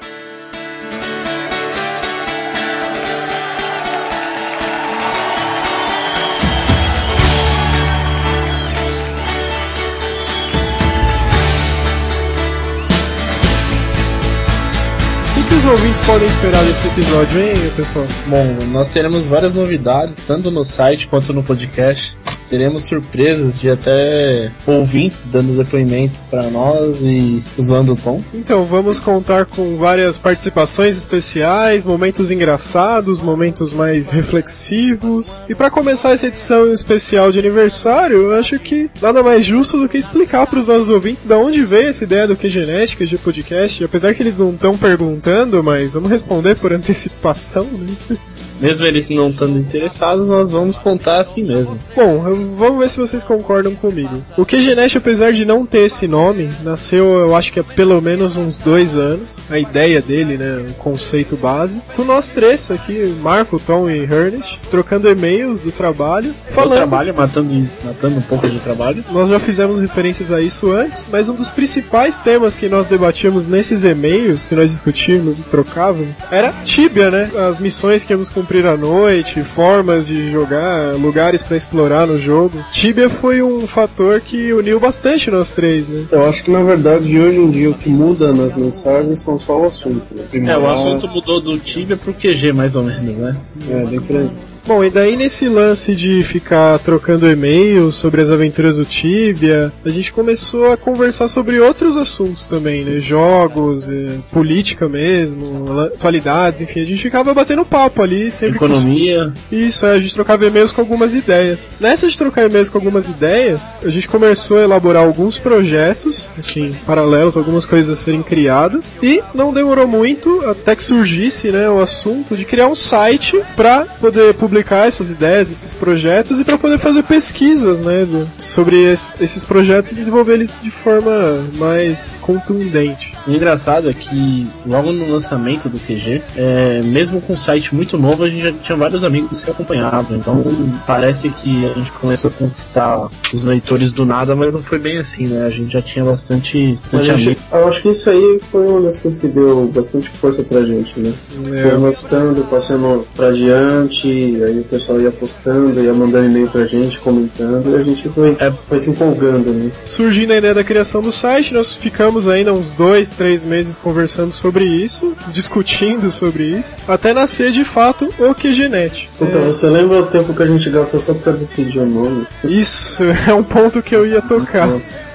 Os 15.62 15.70
ouvintes 15.70 16.00
podem 16.00 16.26
esperar 16.26 16.64
desse 16.64 16.88
episódio, 16.88 17.40
hein, 17.40 17.54
pessoal? 17.76 18.04
Bom, 18.26 18.44
nós 18.72 18.88
teremos 18.88 19.28
várias 19.28 19.54
novidades, 19.54 20.14
tanto 20.26 20.50
no 20.50 20.64
site 20.64 21.06
quanto 21.06 21.32
no 21.32 21.42
podcast. 21.42 22.16
Teremos 22.52 22.84
surpresas 22.84 23.58
de 23.58 23.70
até 23.70 24.50
ouvintes 24.66 25.16
dando 25.32 25.56
depoimentos 25.56 26.18
pra 26.28 26.42
nós 26.50 26.98
e 27.00 27.42
zoando 27.58 27.94
o 27.94 27.96
tom. 27.96 28.20
Então, 28.34 28.66
vamos 28.66 29.00
contar 29.00 29.46
com 29.46 29.74
várias 29.78 30.18
participações 30.18 30.98
especiais, 30.98 31.82
momentos 31.82 32.30
engraçados, 32.30 33.22
momentos 33.22 33.72
mais 33.72 34.10
reflexivos. 34.10 35.40
E 35.48 35.54
para 35.54 35.70
começar 35.70 36.10
essa 36.12 36.26
edição 36.26 36.70
especial 36.74 37.32
de 37.32 37.38
aniversário, 37.38 38.18
eu 38.18 38.34
acho 38.34 38.58
que 38.58 38.90
nada 39.00 39.22
mais 39.22 39.46
justo 39.46 39.78
do 39.78 39.88
que 39.88 39.96
explicar 39.96 40.46
para 40.46 40.58
os 40.58 40.68
nossos 40.68 40.90
ouvintes 40.90 41.24
da 41.24 41.38
onde 41.38 41.62
veio 41.64 41.88
essa 41.88 42.04
ideia 42.04 42.26
do 42.26 42.36
que 42.36 42.50
genética 42.50 43.06
de 43.06 43.16
podcast. 43.16 43.82
Apesar 43.82 44.12
que 44.14 44.22
eles 44.22 44.38
não 44.38 44.50
estão 44.50 44.76
perguntando, 44.76 45.62
mas 45.64 45.94
vamos 45.94 46.10
responder 46.10 46.56
por 46.56 46.70
antecipação, 46.74 47.64
né? 47.64 48.16
Mesmo 48.60 48.84
eles 48.84 49.08
não 49.08 49.28
estando 49.30 49.58
interessados, 49.58 50.26
nós 50.26 50.50
vamos 50.50 50.76
contar 50.76 51.22
assim 51.22 51.42
mesmo. 51.44 51.78
Bom, 51.96 52.28
eu- 52.28 52.41
vamos 52.42 52.78
ver 52.78 52.90
se 52.90 52.98
vocês 52.98 53.24
concordam 53.24 53.74
comigo. 53.74 54.16
O 54.36 54.44
QGNet, 54.44 54.98
apesar 54.98 55.32
de 55.32 55.44
não 55.44 55.64
ter 55.66 55.86
esse 55.86 56.06
nome, 56.06 56.50
nasceu, 56.62 57.04
eu 57.14 57.36
acho 57.36 57.52
que 57.52 57.60
há 57.60 57.64
pelo 57.64 58.00
menos 58.00 58.36
uns 58.36 58.58
dois 58.58 58.96
anos. 58.96 59.36
A 59.50 59.58
ideia 59.58 60.00
dele, 60.00 60.38
né, 60.38 60.64
o 60.70 60.74
conceito 60.74 61.36
base. 61.36 61.82
Com 61.94 62.04
nós 62.04 62.28
três 62.28 62.70
aqui, 62.70 63.14
Marco, 63.20 63.58
Tom 63.58 63.90
e 63.90 64.02
Ernest, 64.02 64.58
trocando 64.70 65.08
e-mails 65.08 65.60
do 65.60 65.70
trabalho, 65.70 66.34
falando. 66.50 66.76
trabalho, 66.76 67.14
matando, 67.14 67.68
matando 67.84 68.18
um 68.18 68.22
pouco 68.22 68.48
de 68.48 68.58
trabalho. 68.60 69.04
Nós 69.10 69.28
já 69.28 69.38
fizemos 69.38 69.78
referências 69.78 70.32
a 70.32 70.40
isso 70.40 70.72
antes, 70.72 71.04
mas 71.10 71.28
um 71.28 71.34
dos 71.34 71.50
principais 71.50 72.20
temas 72.20 72.56
que 72.56 72.68
nós 72.68 72.86
debatíamos 72.86 73.46
nesses 73.46 73.84
e-mails, 73.84 74.46
que 74.46 74.54
nós 74.54 74.70
discutíamos 74.70 75.38
e 75.38 75.42
trocávamos, 75.42 76.16
era 76.30 76.52
Tibia, 76.64 77.10
né? 77.10 77.30
As 77.48 77.58
missões 77.58 78.04
que 78.04 78.12
íamos 78.12 78.30
cumprir 78.30 78.66
à 78.66 78.76
noite, 78.76 79.42
formas 79.42 80.06
de 80.06 80.30
jogar, 80.30 80.94
lugares 80.94 81.42
pra 81.42 81.56
explorar 81.56 82.06
no 82.06 82.18
jogo. 82.18 82.31
Tibia 82.70 83.08
foi 83.08 83.42
um 83.42 83.66
fator 83.66 84.20
que 84.20 84.52
uniu 84.52 84.78
bastante 84.80 85.30
nós 85.30 85.54
três, 85.54 85.88
né? 85.88 86.04
Eu 86.10 86.28
acho 86.28 86.42
que 86.42 86.50
na 86.50 86.62
verdade 86.62 87.18
hoje 87.18 87.38
em 87.38 87.50
dia 87.50 87.70
o 87.70 87.74
que 87.74 87.88
muda 87.88 88.32
nas 88.32 88.54
mensagens 88.56 89.20
são 89.20 89.38
só 89.38 89.60
o 89.60 89.64
assunto. 89.64 90.02
Né? 90.10 90.50
É, 90.50 90.56
o 90.56 90.66
assunto 90.68 91.08
mudou 91.08 91.40
do 91.40 91.58
Tibia 91.58 91.96
pro 91.96 92.12
QG, 92.12 92.52
mais 92.52 92.74
ou 92.74 92.82
menos, 92.82 93.16
né? 93.16 93.36
É, 93.70 93.84
bem 93.84 94.00
por 94.00 94.16
aí. 94.16 94.30
Bom, 94.64 94.84
e 94.84 94.90
daí 94.90 95.16
nesse 95.16 95.48
lance 95.48 95.92
de 95.92 96.22
ficar 96.22 96.78
trocando 96.78 97.28
e-mails 97.28 97.96
sobre 97.96 98.20
as 98.20 98.30
aventuras 98.30 98.76
do 98.76 98.84
Tibia, 98.84 99.72
a 99.84 99.88
gente 99.88 100.12
começou 100.12 100.70
a 100.72 100.76
conversar 100.76 101.26
sobre 101.26 101.58
outros 101.58 101.96
assuntos 101.96 102.46
também, 102.46 102.84
né? 102.84 103.00
Jogos, 103.00 103.88
eh, 103.90 104.18
política 104.30 104.88
mesmo, 104.88 105.80
atualidades, 105.80 106.62
enfim, 106.62 106.80
a 106.80 106.84
gente 106.84 107.02
ficava 107.02 107.34
batendo 107.34 107.64
papo 107.64 108.02
ali, 108.02 108.30
sempre 108.30 108.58
com- 108.60 108.66
Economia. 108.66 109.32
Isso, 109.50 109.84
é, 109.84 109.94
a 109.96 110.00
gente 110.00 110.14
trocava 110.14 110.46
e-mails 110.46 110.70
com 110.70 110.80
algumas 110.80 111.12
ideias. 111.12 111.68
Nessa 111.80 112.06
de 112.08 112.16
trocar 112.16 112.48
e-mails 112.48 112.70
com 112.70 112.78
algumas 112.78 113.08
ideias, 113.08 113.78
a 113.84 113.90
gente 113.90 114.06
começou 114.06 114.58
a 114.58 114.62
elaborar 114.62 115.02
alguns 115.04 115.38
projetos, 115.40 116.28
assim, 116.38 116.72
paralelos, 116.86 117.36
algumas 117.36 117.66
coisas 117.66 117.98
a 117.98 118.00
serem 118.00 118.22
criadas, 118.22 118.84
e 119.02 119.20
não 119.34 119.52
demorou 119.52 119.88
muito 119.88 120.40
até 120.48 120.76
que 120.76 120.84
surgisse, 120.84 121.50
né, 121.50 121.68
o 121.68 121.80
assunto 121.80 122.36
de 122.36 122.44
criar 122.44 122.68
um 122.68 122.76
site 122.76 123.42
pra 123.56 123.86
poder 124.00 124.34
publicar 124.34 124.51
publicar 124.52 124.86
essas 124.86 125.10
ideias, 125.10 125.50
esses 125.50 125.72
projetos 125.74 126.38
e 126.38 126.44
para 126.44 126.58
poder 126.58 126.76
fazer 126.78 127.02
pesquisas, 127.04 127.80
né, 127.80 128.04
do- 128.04 128.28
sobre 128.38 128.76
es- 128.92 129.14
esses 129.18 129.42
projetos 129.44 129.92
e 129.92 129.94
desenvolver 129.94 130.34
eles 130.34 130.58
de 130.62 130.70
forma 130.70 131.10
mais 131.56 132.12
contundente. 132.20 133.14
O 133.26 133.30
engraçado 133.32 133.88
é 133.88 133.94
que 133.94 134.46
logo 134.66 134.92
no 134.92 135.10
lançamento 135.10 135.70
do 135.70 135.78
QG, 135.78 136.20
é, 136.36 136.82
mesmo 136.84 137.18
com 137.22 137.32
um 137.32 137.36
site 137.36 137.74
muito 137.74 137.96
novo, 137.96 138.24
a 138.24 138.28
gente 138.28 138.42
já 138.42 138.52
tinha 138.52 138.76
vários 138.76 139.02
amigos 139.02 139.40
que 139.40 139.50
acompanhavam. 139.50 140.16
Então 140.18 140.44
parece 140.86 141.30
que 141.30 141.64
a 141.64 141.78
gente 141.78 141.90
começou 141.92 142.30
a 142.30 142.34
conquistar 142.34 143.08
os 143.32 143.42
leitores 143.42 143.90
do 143.90 144.04
nada, 144.04 144.36
mas 144.36 144.52
não 144.52 144.62
foi 144.62 144.78
bem 144.78 144.98
assim, 144.98 145.28
né? 145.28 145.46
A 145.46 145.50
gente 145.50 145.72
já 145.72 145.80
tinha 145.80 146.04
bastante, 146.04 146.78
A 146.92 146.96
bastante 146.98 147.38
eu 147.52 147.68
acho 147.68 147.80
que 147.82 147.88
isso 147.88 148.10
aí 148.10 148.38
foi 148.50 148.66
uma 148.66 148.82
das 148.82 148.98
coisas 148.98 149.18
que 149.18 149.28
deu 149.28 149.70
bastante 149.74 150.10
força 150.10 150.42
pra 150.42 150.60
gente, 150.62 151.00
né? 151.00 151.10
É. 151.54 151.70
Foi 151.70 151.78
mostrando, 151.78 152.44
passando 152.50 153.06
pra 153.16 153.30
diante, 153.30 154.41
aí 154.44 154.58
o 154.58 154.64
pessoal 154.64 155.00
ia 155.00 155.10
postando, 155.10 155.80
ia 155.80 155.92
mandando 155.92 156.26
e-mail 156.26 156.48
pra 156.48 156.66
gente, 156.66 156.98
comentando, 156.98 157.70
e 157.70 157.80
a 157.80 157.82
gente 157.82 158.08
foi, 158.08 158.36
foi 158.68 158.78
se 158.78 158.90
empolgando, 158.90 159.50
né? 159.52 159.70
Surgindo 159.86 160.32
a 160.32 160.36
ideia 160.36 160.54
da 160.54 160.64
criação 160.64 161.02
do 161.02 161.12
site, 161.12 161.54
nós 161.54 161.74
ficamos 161.74 162.28
ainda 162.28 162.52
uns 162.52 162.70
dois, 162.70 163.12
três 163.12 163.44
meses 163.44 163.76
conversando 163.76 164.32
sobre 164.32 164.64
isso, 164.64 165.14
discutindo 165.28 166.10
sobre 166.10 166.44
isso, 166.44 166.74
até 166.88 167.12
nascer 167.12 167.50
de 167.52 167.64
fato 167.64 168.08
o 168.18 168.34
QGNet. 168.34 169.08
Então, 169.20 169.42
É, 169.42 169.46
você 169.46 169.68
lembra 169.68 169.98
o 169.98 170.06
tempo 170.06 170.34
que 170.34 170.42
a 170.42 170.46
gente 170.46 170.68
gastou 170.70 171.00
só 171.00 171.14
pra 171.14 171.32
decidir 171.32 171.80
o 171.80 171.86
nome? 171.86 172.26
Isso 172.44 173.02
é 173.28 173.34
um 173.34 173.42
ponto 173.42 173.82
que 173.82 173.94
eu 173.94 174.06
ia 174.06 174.22
tocar. 174.22 174.68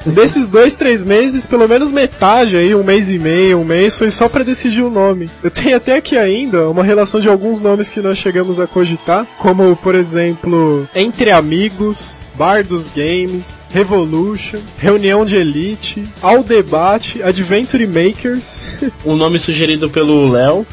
Desses 0.06 0.48
dois, 0.48 0.74
três 0.74 1.04
meses, 1.04 1.46
pelo 1.46 1.68
menos 1.68 1.92
metade 1.92 2.56
aí, 2.56 2.74
um 2.74 2.84
mês 2.84 3.10
e 3.10 3.20
meio, 3.20 3.60
um 3.60 3.66
mês, 3.66 3.98
foi 3.98 4.10
só 4.10 4.30
pra 4.30 4.44
decidir 4.44 4.82
o 4.82 4.90
nome. 4.90 5.30
Eu 5.44 5.52
tenho 5.52 5.76
até 5.76 5.98
aqui 5.98 6.18
ainda 6.18 6.70
uma 6.70 6.84
relação 6.84 7.20
de 7.20 7.28
alguns 7.28 7.60
nomes 7.60 7.90
que 7.90 8.00
nós 8.00 8.18
chegamos 8.18 8.58
a 8.60 8.68
cogitar, 8.68 9.17
como, 9.38 9.76
por 9.76 9.96
exemplo, 9.96 10.88
Entre 10.94 11.32
Amigos, 11.32 12.20
Bar 12.38 12.64
dos 12.64 12.86
Games, 12.96 13.66
Revolution, 13.70 14.60
Reunião 14.78 15.26
de 15.26 15.36
Elite, 15.36 16.08
Ao 16.22 16.44
Debate, 16.44 17.22
Adventure 17.24 17.86
Makers. 17.88 18.66
O 19.04 19.16
nome 19.18 19.40
sugerido 19.40 19.90
pelo 19.90 20.32
Léo 20.32 20.66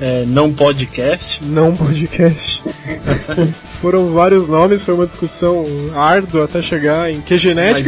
é 0.00 0.24
Não 0.26 0.52
Podcast. 0.52 1.40
Não 1.44 1.74
Podcast. 1.74 2.62
Foram 3.80 4.08
vários 4.08 4.48
nomes, 4.48 4.84
foi 4.84 4.94
uma 4.94 5.06
discussão 5.06 5.64
árdua 5.94 6.44
até 6.44 6.60
chegar 6.60 7.12
em 7.12 7.20
QGNet. 7.20 7.84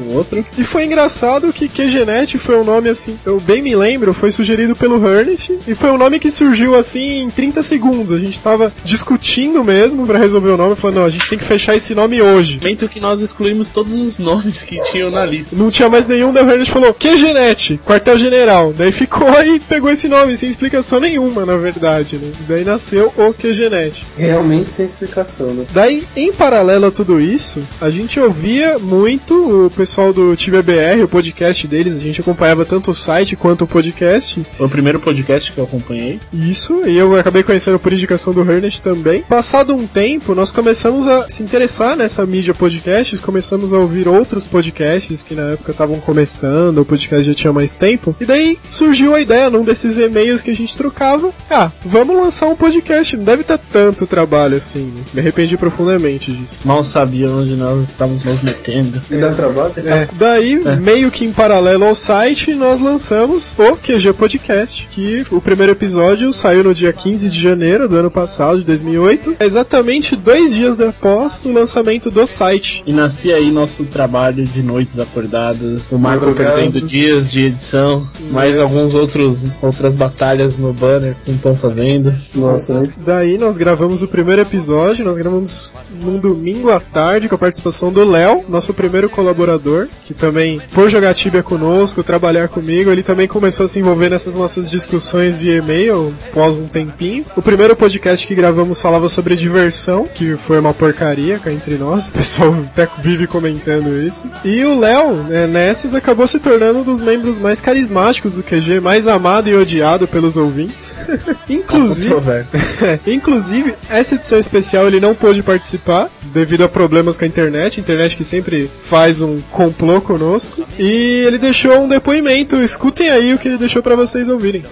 O 0.00 0.14
outro. 0.14 0.44
E 0.56 0.64
foi 0.64 0.84
engraçado 0.84 1.52
que 1.52 1.68
QGNet 1.68 2.38
foi 2.38 2.56
um 2.56 2.64
nome 2.64 2.88
assim, 2.88 3.18
eu 3.26 3.38
bem 3.38 3.60
me 3.60 3.76
lembro, 3.76 4.14
foi 4.14 4.32
sugerido 4.32 4.74
pelo 4.74 5.06
Ernest 5.06 5.58
e 5.66 5.74
foi 5.74 5.90
um 5.90 5.98
nome 5.98 6.18
que 6.18 6.30
surgiu 6.30 6.74
assim 6.74 7.20
em 7.20 7.30
30 7.30 7.62
segundos. 7.62 8.12
A 8.12 8.18
gente 8.18 8.38
tava 8.38 8.72
discutindo 8.84 9.62
mesmo 9.62 10.06
pra 10.06 10.18
resolver 10.18 10.50
o 10.50 10.56
nome, 10.56 10.76
falando, 10.76 10.96
não, 10.96 11.04
a 11.04 11.10
gente 11.10 11.28
tem 11.28 11.38
que 11.38 11.44
fechar 11.44 11.76
esse 11.76 11.94
nome 11.94 12.22
hoje. 12.22 12.57
Momento 12.62 12.88
que 12.88 13.00
nós 13.00 13.20
excluímos 13.20 13.68
todos 13.68 13.92
os 13.92 14.18
nomes 14.18 14.58
que 14.58 14.80
tinham 14.90 15.10
na 15.10 15.24
lista. 15.24 15.54
Não 15.54 15.70
tinha 15.70 15.88
mais 15.88 16.06
nenhum, 16.06 16.32
daí 16.32 16.44
o 16.44 16.50
Ernest 16.50 16.72
falou, 16.72 16.94
QGNet, 16.94 17.80
quartel-general. 17.84 18.72
Daí 18.76 18.92
ficou 18.92 19.28
e 19.42 19.60
pegou 19.60 19.90
esse 19.90 20.08
nome 20.08 20.36
sem 20.36 20.48
explicação 20.48 21.00
nenhuma, 21.00 21.44
na 21.44 21.56
verdade, 21.56 22.16
né? 22.16 22.32
Daí 22.48 22.64
nasceu 22.64 23.12
o 23.16 23.32
QGNet. 23.32 24.04
Realmente 24.16 24.70
sem 24.70 24.86
explicação, 24.86 25.48
né? 25.48 25.64
Daí, 25.72 26.04
em 26.16 26.32
paralelo 26.32 26.86
a 26.86 26.90
tudo 26.90 27.20
isso, 27.20 27.62
a 27.80 27.90
gente 27.90 28.18
ouvia 28.18 28.78
muito 28.78 29.66
o 29.66 29.70
pessoal 29.70 30.12
do 30.12 30.36
TBBR, 30.36 31.02
o 31.02 31.08
podcast 31.08 31.66
deles, 31.66 31.96
a 31.96 32.00
gente 32.00 32.20
acompanhava 32.20 32.64
tanto 32.64 32.90
o 32.90 32.94
site 32.94 33.36
quanto 33.36 33.64
o 33.64 33.66
podcast. 33.66 34.44
Foi 34.56 34.66
o 34.66 34.70
primeiro 34.70 35.00
podcast 35.00 35.52
que 35.52 35.58
eu 35.58 35.64
acompanhei. 35.64 36.20
Isso, 36.32 36.82
e 36.86 36.96
eu 36.96 37.18
acabei 37.18 37.42
conhecendo 37.42 37.78
por 37.78 37.92
indicação 37.92 38.32
do 38.32 38.40
Ernest 38.40 38.80
também. 38.82 39.22
Passado 39.22 39.74
um 39.74 39.86
tempo, 39.86 40.34
nós 40.34 40.52
começamos 40.52 41.06
a 41.06 41.28
se 41.28 41.42
interessar 41.42 41.96
nessa 41.96 42.24
mídia 42.26 42.47
podcasts, 42.54 43.20
começamos 43.20 43.72
a 43.72 43.78
ouvir 43.78 44.08
outros 44.08 44.46
podcasts 44.46 45.22
que 45.22 45.34
na 45.34 45.50
época 45.52 45.72
estavam 45.72 46.00
começando, 46.00 46.78
o 46.78 46.84
podcast 46.84 47.24
já 47.26 47.34
tinha 47.34 47.52
mais 47.52 47.76
tempo. 47.76 48.14
E 48.20 48.24
daí 48.24 48.58
surgiu 48.70 49.14
a 49.14 49.20
ideia 49.20 49.50
num 49.50 49.64
desses 49.64 49.98
e-mails 49.98 50.42
que 50.42 50.50
a 50.50 50.56
gente 50.56 50.76
trocava: 50.76 51.30
ah, 51.50 51.70
vamos 51.84 52.16
lançar 52.16 52.46
um 52.46 52.56
podcast, 52.56 53.16
não 53.16 53.24
deve 53.24 53.42
estar 53.42 53.58
tanto 53.58 54.06
trabalho 54.06 54.56
assim. 54.56 54.92
né? 54.94 55.02
Me 55.14 55.20
arrependi 55.20 55.56
profundamente 55.56 56.32
disso. 56.32 56.58
Mal 56.64 56.84
sabia 56.84 57.30
onde 57.30 57.54
nós 57.56 57.88
estávamos 57.88 58.24
nos 58.24 58.42
metendo. 58.42 59.00
E 59.10 59.16
dá 59.16 59.30
trabalho? 59.30 59.72
É, 59.84 60.08
daí, 60.14 60.60
meio 60.80 61.10
que 61.10 61.24
em 61.24 61.32
paralelo 61.32 61.84
ao 61.84 61.94
site, 61.94 62.54
nós 62.54 62.80
lançamos 62.80 63.54
o 63.58 63.76
QG 63.76 64.12
Podcast, 64.14 64.88
que 64.90 65.24
o 65.30 65.40
primeiro 65.40 65.72
episódio 65.72 66.32
saiu 66.32 66.64
no 66.64 66.74
dia 66.74 66.92
15 66.92 67.28
de 67.28 67.40
janeiro 67.40 67.88
do 67.88 67.96
ano 67.96 68.10
passado, 68.10 68.58
de 68.58 68.64
2008, 68.64 69.36
exatamente 69.40 70.14
dois 70.16 70.54
dias 70.54 70.80
após 70.80 71.44
o 71.44 71.52
lançamento 71.52 72.10
do 72.10 72.26
site. 72.38 72.84
E 72.86 72.92
nascia 72.92 73.36
aí 73.36 73.50
nosso 73.50 73.84
trabalho 73.84 74.44
de 74.44 74.62
noites 74.62 74.98
acordadas, 74.98 75.82
o 75.90 75.98
Marco 75.98 76.32
perdendo 76.32 76.80
dias 76.80 77.30
de 77.30 77.46
edição, 77.46 78.08
mais 78.30 78.56
alguns 78.58 78.94
outros 78.94 79.38
outras 79.60 79.94
batalhas 79.94 80.56
no 80.56 80.72
banner 80.72 81.16
que 81.24 81.30
não 81.30 81.36
estão 81.36 81.56
fazendo. 81.56 82.14
Nossa? 82.34 82.84
Daí 83.04 83.36
nós 83.36 83.56
gravamos 83.56 84.02
o 84.02 84.08
primeiro 84.08 84.42
episódio, 84.42 85.04
nós 85.04 85.18
gravamos 85.18 85.76
num 86.02 86.18
domingo 86.18 86.70
à 86.70 86.78
tarde 86.78 87.28
com 87.28 87.34
a 87.34 87.38
participação 87.38 87.92
do 87.92 88.08
Léo, 88.08 88.44
nosso 88.48 88.72
primeiro 88.72 89.10
colaborador, 89.10 89.88
que 90.04 90.14
também, 90.14 90.60
por 90.72 90.88
jogar 90.88 91.14
Tibia 91.14 91.42
conosco, 91.42 92.02
trabalhar 92.02 92.48
comigo, 92.48 92.90
ele 92.90 93.02
também 93.02 93.26
começou 93.26 93.66
a 93.66 93.68
se 93.68 93.80
envolver 93.80 94.10
nessas 94.10 94.34
nossas 94.34 94.70
discussões 94.70 95.38
via 95.38 95.56
e-mail, 95.56 96.14
após 96.30 96.56
um 96.56 96.66
tempinho. 96.66 97.24
O 97.36 97.42
primeiro 97.42 97.74
podcast 97.74 98.26
que 98.26 98.34
gravamos 98.34 98.80
falava 98.80 99.08
sobre 99.08 99.34
diversão, 99.34 100.06
que 100.06 100.36
foi 100.36 100.58
uma 100.58 100.72
porcaria 100.72 101.38
cá 101.38 101.52
entre 101.52 101.76
nós, 101.76 102.10
pessoal 102.28 102.54
até 102.72 102.88
vive 103.00 103.26
comentando 103.26 103.90
isso. 104.00 104.22
E 104.44 104.64
o 104.64 104.78
Léo, 104.78 105.14
né, 105.24 105.46
nessas, 105.46 105.94
acabou 105.94 106.26
se 106.26 106.38
tornando 106.38 106.80
um 106.80 106.82
dos 106.82 107.00
membros 107.00 107.38
mais 107.38 107.60
carismáticos 107.60 108.36
do 108.36 108.42
QG, 108.42 108.80
mais 108.80 109.08
amado 109.08 109.48
e 109.48 109.54
odiado 109.54 110.06
pelos 110.06 110.36
ouvintes. 110.36 110.94
Inclusive, 111.48 112.14
Inclusive, 113.06 113.74
essa 113.88 114.14
edição 114.14 114.38
especial 114.38 114.86
ele 114.86 115.00
não 115.00 115.14
pôde 115.14 115.42
participar 115.42 116.08
devido 116.32 116.64
a 116.64 116.68
problemas 116.68 117.16
com 117.16 117.24
a 117.24 117.28
internet, 117.28 117.80
internet 117.80 118.16
que 118.16 118.24
sempre 118.24 118.70
faz 118.88 119.22
um 119.22 119.40
complô 119.50 120.00
conosco. 120.00 120.66
E 120.78 121.24
ele 121.26 121.38
deixou 121.38 121.80
um 121.80 121.88
depoimento. 121.88 122.56
Escutem 122.56 123.08
aí 123.08 123.32
o 123.32 123.38
que 123.38 123.48
ele 123.48 123.58
deixou 123.58 123.82
pra 123.82 123.96
vocês 123.96 124.28
ouvirem. 124.28 124.64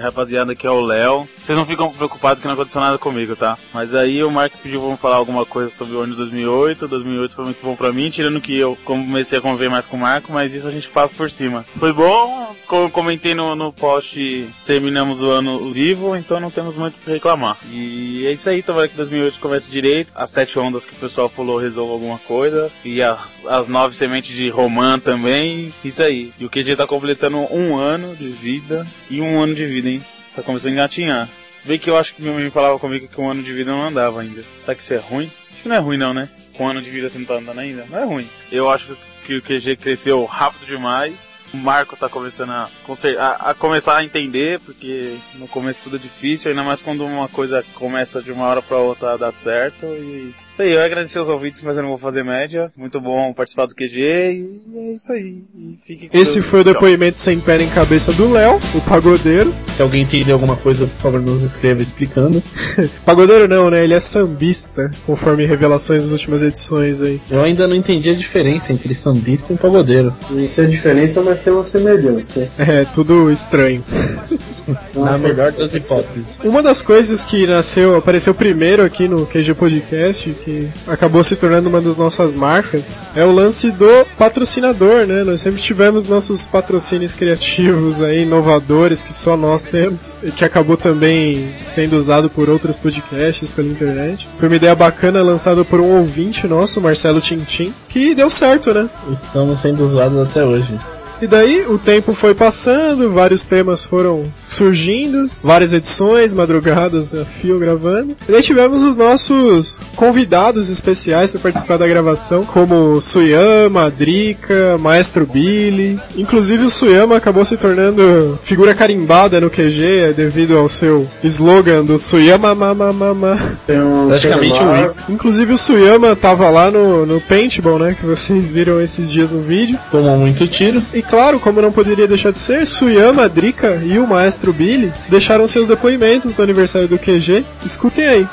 Rapaziada, 0.00 0.52
aqui 0.52 0.66
é 0.66 0.70
o 0.70 0.80
Léo. 0.80 1.28
Vocês 1.38 1.56
não 1.56 1.66
ficam 1.66 1.92
preocupados 1.92 2.40
que 2.40 2.46
não 2.46 2.54
aconteceu 2.54 2.80
nada 2.80 2.98
comigo, 2.98 3.36
tá? 3.36 3.58
Mas 3.72 3.94
aí 3.94 4.22
o 4.22 4.30
Mark 4.30 4.52
pediu 4.62 4.80
pra 4.80 4.96
falar 4.96 5.16
alguma 5.16 5.46
coisa 5.46 5.70
sobre 5.70 5.94
o 5.94 6.00
ano 6.00 6.12
de 6.12 6.18
2008. 6.18 6.88
2008 6.88 7.34
foi 7.34 7.44
muito 7.44 7.62
bom 7.62 7.76
pra 7.76 7.92
mim, 7.92 8.10
tirando 8.10 8.40
que 8.40 8.56
eu 8.56 8.76
comecei 8.84 9.38
a 9.38 9.42
conviver 9.42 9.68
mais 9.68 9.86
com 9.86 9.96
o 9.96 10.00
Marco, 10.00 10.32
mas 10.32 10.54
isso 10.54 10.68
a 10.68 10.70
gente 10.70 10.88
faz 10.88 11.10
por 11.10 11.30
cima. 11.30 11.64
Foi 11.78 11.92
bom, 11.92 12.54
como 12.66 12.90
comentei 12.90 13.34
no, 13.34 13.54
no 13.54 13.72
post, 13.72 14.48
terminamos 14.66 15.20
o 15.20 15.30
ano 15.30 15.70
vivo, 15.70 16.16
então 16.16 16.40
não 16.40 16.50
temos 16.50 16.76
muito 16.76 16.96
o 16.96 16.98
que 16.98 17.10
reclamar. 17.10 17.58
E 17.70 18.26
é 18.26 18.32
isso 18.32 18.48
aí, 18.48 18.62
tomara 18.62 18.88
que 18.88 18.96
2008 18.96 19.40
comece 19.40 19.70
direito. 19.70 20.12
As 20.14 20.30
sete 20.30 20.58
ondas 20.58 20.84
que 20.84 20.92
o 20.92 20.96
pessoal 20.96 21.28
falou 21.28 21.58
resolva 21.58 21.92
alguma 21.92 22.18
coisa. 22.18 22.70
E 22.84 23.02
as, 23.02 23.42
as 23.46 23.68
nove 23.68 23.94
sementes 23.94 24.34
de 24.34 24.48
Roman 24.48 24.98
também. 24.98 25.72
Isso 25.84 26.02
aí. 26.02 26.32
E 26.38 26.44
o 26.44 26.50
QG 26.50 26.76
tá 26.76 26.86
completando 26.86 27.38
um 27.52 27.76
ano 27.76 28.16
de 28.16 28.28
vida 28.28 28.86
e 29.08 29.20
um 29.20 29.40
ano 29.40 29.54
de 29.54 29.64
vida, 29.66 29.85
hein? 29.88 30.04
Tá 30.34 30.42
começando 30.42 30.70
a 30.70 30.72
engatinhar. 30.72 31.28
Se 31.60 31.66
bem 31.66 31.78
que 31.78 31.88
eu 31.88 31.96
acho 31.96 32.14
que 32.14 32.22
minha 32.22 32.34
mãe 32.34 32.50
falava 32.50 32.78
comigo 32.78 33.08
que 33.08 33.20
um 33.20 33.30
ano 33.30 33.42
de 33.42 33.52
vida 33.52 33.70
não 33.70 33.82
andava 33.82 34.20
ainda. 34.20 34.44
Será 34.60 34.74
que 34.74 34.82
isso 34.82 34.94
é 34.94 34.98
ruim? 34.98 35.30
Acho 35.50 35.62
que 35.62 35.68
não 35.68 35.76
é 35.76 35.78
ruim 35.78 35.96
não, 35.96 36.14
né? 36.14 36.28
Com 36.56 36.64
um 36.64 36.68
ano 36.68 36.82
de 36.82 36.90
vida 36.90 37.08
você 37.08 37.18
não 37.18 37.26
tá 37.26 37.34
andando 37.34 37.58
ainda. 37.58 37.86
Não 37.90 37.98
é 37.98 38.04
ruim. 38.04 38.28
Eu 38.50 38.70
acho 38.70 38.96
que 39.24 39.36
o 39.36 39.42
QG 39.42 39.76
cresceu 39.76 40.24
rápido 40.24 40.66
demais. 40.66 41.44
O 41.52 41.56
Marco 41.56 41.96
tá 41.96 42.08
começando 42.08 42.50
a, 42.50 42.70
a, 43.18 43.50
a 43.50 43.54
começar 43.54 43.96
a 43.96 44.04
entender, 44.04 44.60
porque 44.60 45.16
no 45.34 45.48
começo 45.48 45.84
tudo 45.84 45.96
é 45.96 45.98
difícil, 45.98 46.50
ainda 46.50 46.62
mais 46.62 46.82
quando 46.82 47.04
uma 47.04 47.28
coisa 47.28 47.64
começa 47.74 48.20
de 48.20 48.30
uma 48.32 48.46
hora 48.46 48.60
pra 48.60 48.78
outra 48.78 49.12
a 49.12 49.16
dar 49.16 49.32
certo. 49.32 49.86
E 49.86 50.34
isso 50.56 50.62
aí, 50.62 50.72
eu 50.72 50.82
agradecer 50.82 51.20
os 51.20 51.28
ouvintes, 51.28 51.62
mas 51.62 51.76
eu 51.76 51.82
não 51.82 51.90
vou 51.90 51.98
fazer 51.98 52.24
média. 52.24 52.72
Muito 52.74 52.98
bom 52.98 53.34
participar 53.34 53.66
do 53.66 53.74
QG 53.74 53.98
e 53.98 54.78
é 54.78 54.92
isso 54.94 55.12
aí. 55.12 55.42
E 55.54 55.78
fiquem 55.86 56.08
com 56.08 56.16
Esse 56.16 56.40
foi 56.40 56.62
o 56.62 56.64
depoimento 56.64 57.18
sem 57.18 57.38
pé 57.38 57.58
nem 57.58 57.68
cabeça 57.68 58.10
do 58.14 58.32
Léo, 58.32 58.58
o 58.74 58.80
pagodeiro. 58.80 59.54
Se 59.76 59.82
alguém 59.82 60.02
entender 60.02 60.32
alguma 60.32 60.56
coisa, 60.56 60.86
por 60.86 61.02
favor, 61.02 61.20
nos 61.20 61.42
escreva 61.42 61.82
explicando. 61.82 62.42
pagodeiro 63.04 63.46
não, 63.46 63.68
né? 63.68 63.84
Ele 63.84 63.92
é 63.92 64.00
sambista, 64.00 64.90
conforme 65.04 65.44
revelações 65.44 66.04
das 66.04 66.12
últimas 66.12 66.42
edições 66.42 67.02
aí. 67.02 67.20
Eu 67.30 67.42
ainda 67.42 67.68
não 67.68 67.76
entendi 67.76 68.08
a 68.08 68.14
diferença 68.14 68.72
entre 68.72 68.94
sambista 68.94 69.52
e 69.52 69.58
pagodeiro. 69.58 70.14
Isso 70.30 70.62
é 70.62 70.64
diferença, 70.64 71.20
mas 71.22 71.40
tem 71.40 71.52
uma 71.52 71.64
semelhança. 71.64 72.48
É, 72.58 72.86
tudo 72.86 73.30
estranho. 73.30 73.84
Na 74.94 75.18
melhor 75.18 75.52
das 75.52 75.72
hipóteses. 75.72 76.24
Uma 76.42 76.62
das 76.62 76.82
coisas 76.82 77.24
que 77.24 77.46
nasceu, 77.46 77.96
apareceu 77.96 78.34
primeiro 78.34 78.84
aqui 78.84 79.08
no 79.08 79.26
QG 79.26 79.54
Podcast, 79.54 80.30
que 80.44 80.68
acabou 80.86 81.22
se 81.22 81.36
tornando 81.36 81.68
uma 81.68 81.80
das 81.80 81.98
nossas 81.98 82.34
marcas, 82.34 83.02
é 83.14 83.24
o 83.24 83.32
lance 83.32 83.70
do 83.70 84.04
patrocinador, 84.18 85.06
né? 85.06 85.22
Nós 85.24 85.40
sempre 85.40 85.60
tivemos 85.60 86.08
nossos 86.08 86.46
patrocínios 86.46 87.14
criativos 87.14 88.02
aí, 88.02 88.22
inovadores, 88.22 89.02
que 89.02 89.14
só 89.14 89.36
nós 89.36 89.64
temos, 89.64 90.16
e 90.22 90.30
que 90.30 90.44
acabou 90.44 90.76
também 90.76 91.48
sendo 91.66 91.96
usado 91.96 92.28
por 92.28 92.48
outros 92.48 92.78
podcasts 92.78 93.52
pela 93.52 93.68
internet. 93.68 94.28
Foi 94.38 94.48
uma 94.48 94.56
ideia 94.56 94.74
bacana 94.74 95.22
lançada 95.22 95.64
por 95.64 95.80
um 95.80 95.98
ouvinte 95.98 96.46
nosso, 96.46 96.80
Marcelo 96.80 97.20
Tintim, 97.20 97.72
que 97.88 98.14
deu 98.14 98.30
certo, 98.30 98.72
né? 98.72 98.88
Estamos 99.24 99.60
sendo 99.60 99.86
usados 99.86 100.28
até 100.28 100.44
hoje. 100.44 100.78
E 101.20 101.26
daí 101.26 101.64
o 101.68 101.78
tempo 101.78 102.12
foi 102.12 102.34
passando, 102.34 103.10
vários 103.10 103.44
temas 103.44 103.84
foram 103.84 104.24
surgindo, 104.44 105.30
várias 105.42 105.72
edições, 105.72 106.34
madrugadas 106.34 107.14
a 107.14 107.24
fio 107.24 107.58
gravando. 107.58 108.16
E 108.28 108.32
daí 108.32 108.42
tivemos 108.42 108.82
os 108.82 108.96
nossos 108.96 109.80
convidados 109.94 110.68
especiais 110.68 111.32
para 111.32 111.40
participar 111.40 111.78
da 111.78 111.86
gravação, 111.86 112.44
como 112.44 113.00
Suyama, 113.00 113.90
Drika, 113.90 114.76
Maestro 114.78 115.26
Billy. 115.26 115.98
Inclusive 116.16 116.64
o 116.64 116.70
Suyama 116.70 117.16
acabou 117.16 117.44
se 117.44 117.56
tornando 117.56 118.38
figura 118.42 118.74
carimbada 118.74 119.40
no 119.40 119.50
QG 119.50 120.12
devido 120.14 120.56
ao 120.58 120.68
seu 120.68 121.08
slogan 121.22 121.84
do 121.84 121.98
Suyama 121.98 122.54
Mamamama. 122.54 123.38
Um 123.68 124.08
Praticamente 124.08 124.54
celular. 124.54 124.94
Inclusive 125.08 125.52
o 125.52 125.58
Suyama 125.58 126.14
tava 126.14 126.50
lá 126.50 126.70
no, 126.70 127.06
no 127.06 127.20
paintball, 127.22 127.78
né, 127.78 127.96
que 127.98 128.04
vocês 128.04 128.50
viram 128.50 128.80
esses 128.80 129.10
dias 129.10 129.32
no 129.32 129.40
vídeo. 129.40 129.78
Tomou 129.90 130.16
muito 130.18 130.46
tiro. 130.46 130.82
E 130.92 131.05
claro, 131.08 131.40
como 131.40 131.62
não 131.62 131.72
poderia 131.72 132.06
deixar 132.06 132.32
de 132.32 132.38
ser, 132.38 132.66
Suyama, 132.66 133.28
Drika 133.28 133.80
e 133.84 133.98
o 133.98 134.06
Maestro 134.06 134.52
Billy 134.52 134.92
deixaram 135.08 135.46
seus 135.46 135.66
depoimentos 135.66 136.36
no 136.36 136.44
aniversário 136.44 136.88
do 136.88 136.98
QG. 136.98 137.44
Escutem 137.64 138.06
aí. 138.06 138.28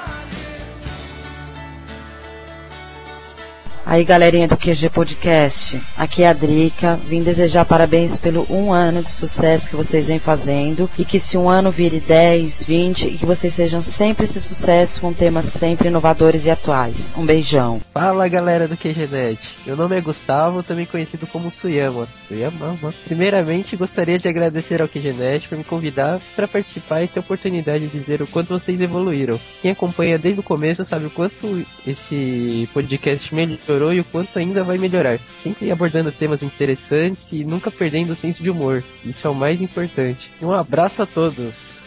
Aí 3.85 4.05
galerinha 4.05 4.47
do 4.47 4.55
QG 4.55 4.89
Podcast, 4.91 5.79
aqui 5.97 6.23
é 6.23 6.29
a 6.29 6.33
Drica, 6.33 6.95
vim 7.05 7.21
desejar 7.21 7.65
parabéns 7.65 8.17
pelo 8.17 8.47
um 8.49 8.71
ano 8.71 9.03
de 9.03 9.09
sucesso 9.09 9.69
que 9.69 9.75
vocês 9.75 10.07
vêm 10.07 10.19
fazendo 10.19 10.89
e 10.97 11.03
que 11.03 11.19
se 11.19 11.37
um 11.37 11.49
ano 11.49 11.69
vire 11.69 11.99
10, 11.99 12.63
20 12.63 13.07
e 13.07 13.17
que 13.17 13.25
vocês 13.25 13.53
sejam 13.53 13.83
sempre 13.83 14.23
esse 14.23 14.39
sucesso 14.39 15.01
com 15.01 15.11
temas 15.11 15.45
sempre 15.59 15.89
inovadores 15.89 16.45
e 16.45 16.49
atuais. 16.49 16.95
Um 17.17 17.25
beijão. 17.25 17.81
Fala 17.93 18.27
galera 18.29 18.69
do 18.69 18.77
QGNet, 18.77 19.53
meu 19.65 19.75
nome 19.75 19.97
é 19.97 20.01
Gustavo, 20.01 20.63
também 20.63 20.85
conhecido 20.85 21.27
como 21.27 21.51
Suyama. 21.51 22.07
Suyama, 22.25 22.77
mano. 22.81 22.93
Primeiramente, 23.03 23.75
gostaria 23.75 24.17
de 24.17 24.29
agradecer 24.29 24.81
ao 24.81 24.87
QGNet 24.87 25.49
por 25.49 25.57
me 25.57 25.63
convidar 25.63 26.21
para 26.37 26.47
participar 26.47 27.03
e 27.03 27.07
ter 27.09 27.19
a 27.19 27.21
oportunidade 27.21 27.87
de 27.87 27.99
dizer 27.99 28.21
o 28.21 28.27
quanto 28.27 28.47
vocês 28.47 28.79
evoluíram. 28.79 29.37
Quem 29.61 29.71
acompanha 29.71 30.17
desde 30.17 30.39
o 30.39 30.43
começo 30.43 30.85
sabe 30.85 31.07
o 31.07 31.11
quanto 31.11 31.65
esse 31.85 32.69
podcast 32.73 33.35
melhorou 33.35 33.72
e 33.93 33.99
o 33.99 34.03
quanto 34.03 34.37
ainda 34.37 34.63
vai 34.63 34.77
melhorar. 34.77 35.19
Sempre 35.41 35.71
abordando 35.71 36.11
temas 36.11 36.43
interessantes 36.43 37.31
e 37.31 37.43
nunca 37.43 37.71
perdendo 37.71 38.13
o 38.13 38.15
senso 38.15 38.43
de 38.43 38.49
humor. 38.49 38.83
Isso 39.03 39.25
é 39.25 39.29
o 39.29 39.35
mais 39.35 39.61
importante. 39.61 40.31
Um 40.41 40.51
abraço 40.51 41.01
a 41.01 41.05
todos. 41.05 41.81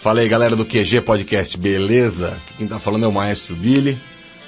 Fala 0.00 0.20
aí, 0.20 0.28
galera 0.28 0.54
do 0.54 0.64
QG 0.64 1.00
Podcast, 1.00 1.58
beleza? 1.58 2.38
Quem 2.56 2.66
tá 2.66 2.78
falando 2.78 3.04
é 3.04 3.08
o 3.08 3.12
Maestro 3.12 3.56
Billy. 3.56 3.98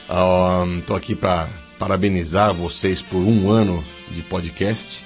Ahn, 0.08 0.80
tô 0.86 0.94
aqui 0.94 1.14
para 1.14 1.48
parabenizar 1.78 2.54
vocês 2.54 3.02
por 3.02 3.18
um 3.18 3.50
ano 3.50 3.84
de 4.10 4.22
podcast. 4.22 5.04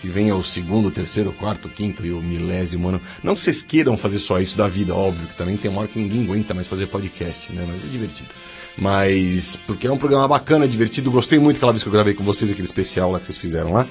Que 0.00 0.08
venha 0.08 0.34
o 0.34 0.42
segundo, 0.42 0.90
terceiro, 0.90 1.30
quarto, 1.32 1.68
quinto 1.68 2.06
e 2.06 2.10
o 2.10 2.22
milésimo 2.22 2.88
ano. 2.88 3.00
Não 3.22 3.36
vocês 3.36 3.62
queiram 3.62 3.98
fazer 3.98 4.18
só 4.18 4.40
isso 4.40 4.56
da 4.56 4.66
vida, 4.66 4.94
óbvio, 4.94 5.28
que 5.28 5.36
também 5.36 5.58
tem 5.58 5.70
uma 5.70 5.80
hora 5.80 5.88
que 5.88 5.98
ninguém 5.98 6.24
aguenta 6.24 6.54
mais 6.54 6.66
fazer 6.66 6.86
podcast, 6.86 7.52
né? 7.52 7.66
Mas 7.68 7.84
é 7.84 7.86
divertido. 7.86 8.30
Mas, 8.76 9.58
porque 9.66 9.86
é 9.86 9.92
um 9.92 9.98
programa 9.98 10.26
bacana, 10.26 10.66
divertido. 10.66 11.10
Gostei 11.10 11.38
muito 11.38 11.56
aquela 11.56 11.72
vez 11.72 11.82
que 11.82 11.88
eu 11.88 11.92
gravei 11.92 12.14
com 12.14 12.24
vocês, 12.24 12.50
aquele 12.50 12.66
especial 12.66 13.10
lá 13.12 13.20
que 13.20 13.26
vocês 13.26 13.38
fizeram 13.38 13.72
lá. 13.72 13.86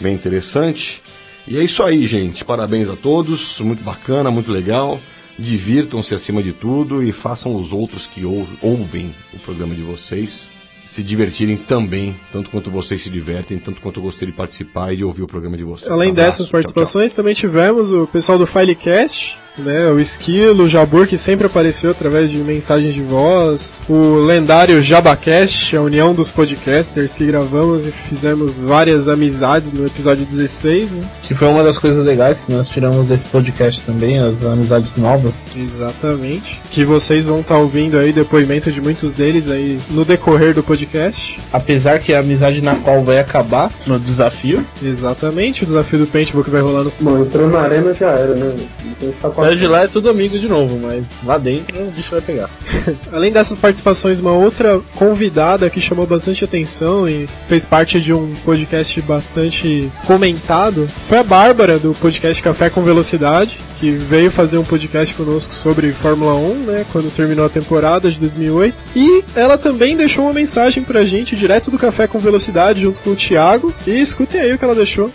Bem 0.00 0.14
interessante. 0.14 1.02
E 1.46 1.58
é 1.58 1.62
isso 1.62 1.82
aí, 1.82 2.06
gente. 2.06 2.44
Parabéns 2.44 2.88
a 2.88 2.96
todos. 2.96 3.60
Muito 3.60 3.82
bacana, 3.82 4.30
muito 4.30 4.50
legal. 4.50 5.00
Divirtam-se 5.38 6.14
acima 6.14 6.42
de 6.42 6.52
tudo 6.52 7.02
e 7.02 7.10
façam 7.12 7.54
os 7.56 7.72
outros 7.72 8.06
que 8.06 8.24
ou- 8.24 8.46
ouvem 8.60 9.14
o 9.32 9.38
programa 9.38 9.74
de 9.74 9.82
vocês 9.82 10.48
se 10.84 11.02
divertirem 11.02 11.56
também, 11.56 12.14
tanto 12.32 12.50
quanto 12.50 12.70
vocês 12.70 13.00
se 13.02 13.08
divertem, 13.08 13.56
tanto 13.58 13.80
quanto 13.80 13.98
eu 14.00 14.02
gostei 14.02 14.26
de 14.26 14.32
participar 14.34 14.92
e 14.92 14.96
de 14.96 15.04
ouvir 15.04 15.22
o 15.22 15.26
programa 15.26 15.56
de 15.56 15.62
vocês. 15.64 15.90
Além 15.90 16.12
dessas 16.12 16.46
tchau, 16.46 16.52
participações, 16.52 17.14
também 17.14 17.34
tivemos 17.34 17.90
o 17.90 18.06
pessoal 18.06 18.36
do 18.36 18.46
Filecast, 18.46 19.36
né? 19.58 19.88
O 19.88 19.98
Esquilo, 19.98 20.64
o 20.64 20.68
Jabur, 20.68 21.06
que 21.06 21.18
sempre 21.18 21.46
apareceu 21.46 21.90
através 21.90 22.30
de 22.30 22.38
mensagens 22.38 22.94
de 22.94 23.02
voz, 23.02 23.80
o 23.88 24.14
lendário 24.14 24.80
Jabacast, 24.82 25.76
a 25.76 25.82
união 25.82 26.14
dos 26.14 26.30
podcasters 26.30 27.14
que 27.14 27.26
gravamos 27.26 27.86
e 27.86 27.90
fizemos 27.90 28.56
várias 28.56 29.08
amizades 29.08 29.72
no 29.72 29.86
episódio 29.86 30.24
16, 30.24 30.92
né? 30.92 31.04
Que 31.22 31.34
foi 31.34 31.48
uma 31.48 31.62
das 31.62 31.78
coisas 31.78 32.04
legais 32.04 32.38
que 32.40 32.52
nós 32.52 32.68
tiramos 32.68 33.06
desse 33.06 33.24
podcast 33.26 33.82
também, 33.82 34.18
as 34.18 34.42
amizades 34.44 34.96
novas. 34.96 35.32
Exatamente. 35.56 36.60
Que 36.70 36.84
vocês 36.84 37.26
vão 37.26 37.40
estar 37.40 37.58
ouvindo 37.58 37.98
aí 37.98 38.12
depoimento 38.12 38.70
de 38.70 38.80
muitos 38.80 39.14
deles 39.14 39.48
aí 39.48 39.78
no 39.90 40.04
decorrer 40.04 40.54
do 40.54 40.62
podcast. 40.62 41.38
Apesar 41.52 41.98
que 41.98 42.12
é 42.12 42.16
a 42.16 42.20
amizade 42.20 42.60
na 42.60 42.76
qual 42.76 43.02
vai 43.02 43.18
acabar 43.18 43.70
no 43.86 43.98
desafio. 43.98 44.64
Exatamente, 44.82 45.62
o 45.62 45.66
desafio 45.66 46.00
do 46.00 46.06
Paintball 46.06 46.44
que 46.44 46.50
vai 46.50 46.60
rolar 46.60 46.82
nos. 46.84 46.96
Bom, 46.96 47.22
entrou 47.22 47.48
na 47.48 47.60
arena 47.60 47.94
já 47.94 48.10
era, 48.10 48.34
né? 48.34 48.54
Então 48.84 49.08
está 49.08 49.28
com 49.28 49.41
Saiu 49.42 49.58
de 49.58 49.66
lá 49.66 49.82
é 49.82 49.88
tudo 49.88 50.08
amigo 50.08 50.38
de 50.38 50.48
novo, 50.48 50.78
mas 50.78 51.04
lá 51.24 51.38
dentro 51.38 51.80
o 51.80 51.90
bicho 51.90 52.10
vai 52.10 52.20
pegar. 52.20 52.48
Além 53.12 53.32
dessas 53.32 53.58
participações, 53.58 54.20
uma 54.20 54.32
outra 54.32 54.80
convidada 54.94 55.68
que 55.68 55.80
chamou 55.80 56.06
bastante 56.06 56.44
atenção 56.44 57.08
e 57.08 57.28
fez 57.48 57.64
parte 57.64 58.00
de 58.00 58.12
um 58.12 58.32
podcast 58.44 59.00
bastante 59.02 59.90
comentado 60.06 60.88
foi 61.08 61.18
a 61.18 61.22
Bárbara, 61.22 61.78
do 61.78 61.94
podcast 61.94 62.42
Café 62.42 62.70
com 62.70 62.82
Velocidade, 62.82 63.58
que 63.80 63.90
veio 63.90 64.30
fazer 64.30 64.58
um 64.58 64.64
podcast 64.64 65.14
conosco 65.14 65.52
sobre 65.54 65.92
Fórmula 65.92 66.34
1, 66.34 66.54
né, 66.64 66.86
quando 66.92 67.12
terminou 67.12 67.44
a 67.44 67.48
temporada 67.48 68.10
de 68.10 68.18
2008. 68.18 68.84
E 68.94 69.24
ela 69.34 69.58
também 69.58 69.96
deixou 69.96 70.24
uma 70.24 70.32
mensagem 70.32 70.82
pra 70.82 71.04
gente 71.04 71.36
direto 71.36 71.70
do 71.70 71.78
Café 71.78 72.06
com 72.06 72.18
Velocidade, 72.18 72.82
junto 72.82 73.00
com 73.00 73.10
o 73.10 73.16
Thiago. 73.16 73.74
E 73.86 74.00
escutem 74.00 74.40
aí 74.40 74.52
o 74.54 74.58
que 74.58 74.64
ela 74.64 74.74
deixou. 74.74 75.10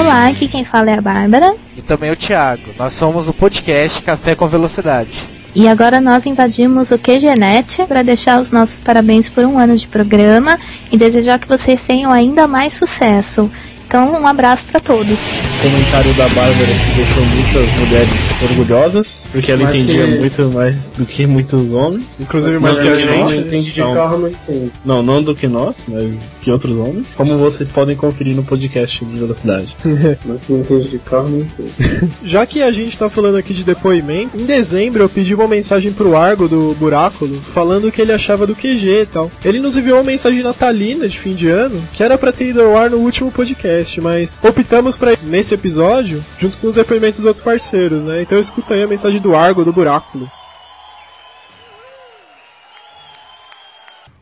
Olá, 0.00 0.28
aqui 0.28 0.48
quem 0.48 0.64
fala 0.64 0.90
é 0.90 0.94
a 0.94 1.00
Bárbara. 1.02 1.54
E 1.76 1.82
também 1.82 2.10
o 2.10 2.16
Thiago. 2.16 2.72
Nós 2.78 2.94
somos 2.94 3.28
o 3.28 3.34
podcast 3.34 4.00
Café 4.00 4.34
com 4.34 4.48
Velocidade. 4.48 5.28
E 5.54 5.68
agora 5.68 6.00
nós 6.00 6.24
invadimos 6.24 6.90
o 6.90 6.98
QGNet 6.98 7.84
para 7.86 8.02
deixar 8.02 8.40
os 8.40 8.50
nossos 8.50 8.80
parabéns 8.80 9.28
por 9.28 9.44
um 9.44 9.58
ano 9.58 9.76
de 9.76 9.86
programa 9.86 10.58
e 10.90 10.96
desejar 10.96 11.38
que 11.38 11.46
vocês 11.46 11.86
tenham 11.86 12.10
ainda 12.10 12.46
mais 12.46 12.72
sucesso. 12.72 13.50
Então, 13.86 14.18
um 14.18 14.26
abraço 14.26 14.64
para 14.64 14.80
todos. 14.80 15.18
Comentário 15.60 16.14
da 16.14 16.28
Bárbara 16.28 16.54
que 16.54 16.96
deixou 16.96 17.26
muitas 17.26 17.80
mulheres 17.80 18.08
orgulhosas, 18.42 19.08
porque 19.32 19.52
ela 19.52 19.62
Mas 19.64 19.76
entendia 19.76 20.06
que- 20.06 20.18
muito 20.18 20.42
mais 20.50 20.74
do 20.96 21.06
que 21.06 21.26
muitos 21.26 21.70
homens. 21.72 22.04
Inclusive 22.18 22.58
Mas 22.58 22.76
mais 22.76 22.78
que 22.86 22.88
a 22.88 22.96
gente. 22.98 23.36
entende 23.36 23.72
de 23.72 23.80
Não. 23.80 23.94
carro, 23.94 24.18
não 24.18 24.28
entende. 24.28 24.72
Não, 24.84 25.02
não 25.02 25.22
do 25.22 25.34
que 25.34 25.46
nós, 25.48 25.74
mas 25.88 26.10
que 26.40 26.50
outros 26.50 26.76
homens. 26.78 27.06
Como 27.16 27.36
vocês 27.38 27.68
podem 27.68 27.96
conferir 27.96 28.34
no 28.34 28.42
podcast 28.42 29.04
de 29.04 29.16
velocidade. 29.18 29.74
Mas 30.24 30.40
quem 30.46 30.56
entende 30.56 30.88
de 30.88 30.98
carro 30.98 31.28
não 31.28 31.38
entende. 31.40 32.10
Já 32.24 32.44
que 32.46 32.62
a 32.62 32.72
gente 32.72 32.96
tá 32.96 33.08
falando 33.08 33.36
aqui 33.36 33.52
de 33.54 33.64
depoimento, 33.64 34.36
em 34.38 34.44
dezembro 34.44 35.02
eu 35.02 35.08
pedi 35.08 35.34
uma 35.34 35.46
mensagem 35.48 35.92
pro 35.92 36.16
Argo 36.16 36.48
do 36.48 36.74
Buráculo, 36.78 37.36
falando 37.54 37.88
o 37.88 37.92
que 37.92 38.00
ele 38.00 38.12
achava 38.12 38.46
do 38.46 38.54
QG 38.54 39.02
e 39.02 39.06
tal. 39.06 39.30
Ele 39.44 39.60
nos 39.60 39.76
enviou 39.76 39.98
uma 39.98 40.04
mensagem 40.04 40.42
natalina 40.42 41.08
de 41.08 41.18
fim 41.18 41.34
de 41.34 41.48
ano, 41.48 41.80
que 41.92 42.02
era 42.02 42.16
pra 42.18 42.32
ter 42.32 42.48
ido 42.50 42.62
ao 42.62 42.76
ar 42.76 42.90
no 42.90 42.98
último 42.98 43.30
podcast, 43.30 44.00
mas 44.00 44.38
optamos 44.42 44.96
pra 44.96 45.12
ir 45.12 45.18
nesse 45.24 45.54
episódio, 45.54 46.24
junto 46.38 46.56
com 46.58 46.68
os 46.68 46.74
depoimentos 46.74 47.18
dos 47.20 47.26
outros 47.26 47.44
parceiros, 47.44 48.04
né? 48.04 48.22
Então 48.22 48.38
escuta 48.38 48.74
aí 48.74 48.82
a 48.82 48.86
mensagem 48.88 49.19
do 49.20 49.36
Argo 49.36 49.64
do 49.64 49.72
Buráculo. 49.72 50.28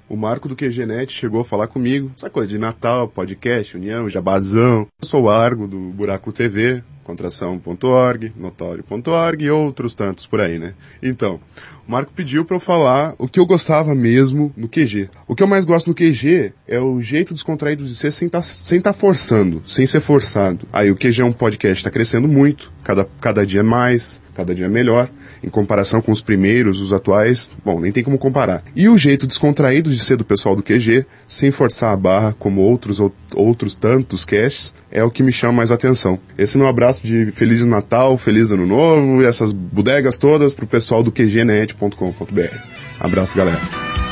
O 0.08 0.16
Marco 0.16 0.48
do 0.48 0.56
QGNet 0.56 1.12
chegou 1.12 1.42
a 1.42 1.44
falar 1.44 1.66
comigo. 1.66 2.10
Essa 2.16 2.30
coisa 2.30 2.48
de 2.48 2.56
Natal, 2.56 3.06
podcast, 3.08 3.76
União, 3.76 4.08
Jabazão. 4.08 4.86
Eu 5.02 5.06
sou 5.06 5.24
o 5.24 5.30
Argo 5.30 5.68
do 5.68 5.78
Buraco 5.78 6.32
TV. 6.32 6.82
contração.org, 7.04 8.32
notório.org 8.34 9.44
e 9.44 9.50
outros 9.50 9.94
tantos 9.94 10.26
por 10.26 10.40
aí, 10.40 10.58
né? 10.58 10.72
Então, 11.02 11.40
o 11.86 11.92
Marco 11.92 12.12
pediu 12.14 12.42
para 12.44 12.56
eu 12.56 12.60
falar 12.60 13.14
o 13.18 13.28
que 13.28 13.38
eu 13.38 13.44
gostava 13.44 13.94
mesmo 13.94 14.52
no 14.56 14.66
QG. 14.66 15.10
O 15.26 15.34
que 15.34 15.42
eu 15.42 15.46
mais 15.46 15.66
gosto 15.66 15.88
no 15.88 15.94
QG 15.94 16.52
é 16.66 16.80
o 16.80 17.00
jeito 17.00 17.34
descontraído 17.34 17.84
de 17.84 17.94
ser 17.94 18.10
sem 18.10 18.30
tá, 18.30 18.42
sem 18.42 18.80
tá 18.80 18.94
forçando, 18.94 19.62
sem 19.66 19.86
ser 19.86 20.00
forçado. 20.00 20.66
Aí 20.72 20.90
o 20.90 20.96
QG 20.96 21.20
é 21.20 21.24
um 21.24 21.32
podcast, 21.32 21.84
tá 21.84 21.90
crescendo 21.90 22.28
muito, 22.28 22.72
cada, 22.82 23.06
cada 23.20 23.46
dia 23.46 23.62
mais, 23.62 24.20
cada 24.34 24.54
dia 24.54 24.68
melhor. 24.68 25.08
Em 25.42 25.48
comparação 25.48 26.00
com 26.00 26.12
os 26.12 26.20
primeiros, 26.20 26.80
os 26.80 26.92
atuais, 26.92 27.52
bom, 27.64 27.80
nem 27.80 27.92
tem 27.92 28.02
como 28.02 28.18
comparar. 28.18 28.62
E 28.74 28.88
o 28.88 28.98
jeito 28.98 29.26
descontraído 29.26 29.90
de 29.90 29.98
ser 29.98 30.16
do 30.16 30.24
pessoal 30.24 30.56
do 30.56 30.62
QG, 30.62 31.06
sem 31.26 31.50
forçar 31.50 31.92
a 31.92 31.96
barra 31.96 32.34
como 32.38 32.60
outros 32.60 33.00
ou, 33.00 33.12
outros 33.34 33.74
tantos 33.74 34.24
casts, 34.24 34.74
é 34.90 35.02
o 35.02 35.10
que 35.10 35.22
me 35.22 35.32
chama 35.32 35.54
mais 35.54 35.70
atenção. 35.70 36.18
Esse 36.36 36.58
meu 36.58 36.66
abraço 36.66 37.06
de 37.06 37.30
Feliz 37.32 37.64
Natal, 37.66 38.16
Feliz 38.16 38.50
Ano 38.50 38.66
Novo 38.66 39.22
e 39.22 39.26
essas 39.26 39.52
bodegas 39.52 40.18
todas 40.18 40.54
pro 40.54 40.66
pessoal 40.66 41.02
do 41.02 41.12
qgnet.com.br. 41.12 42.56
Abraço, 43.00 43.36
galera. 43.36 44.07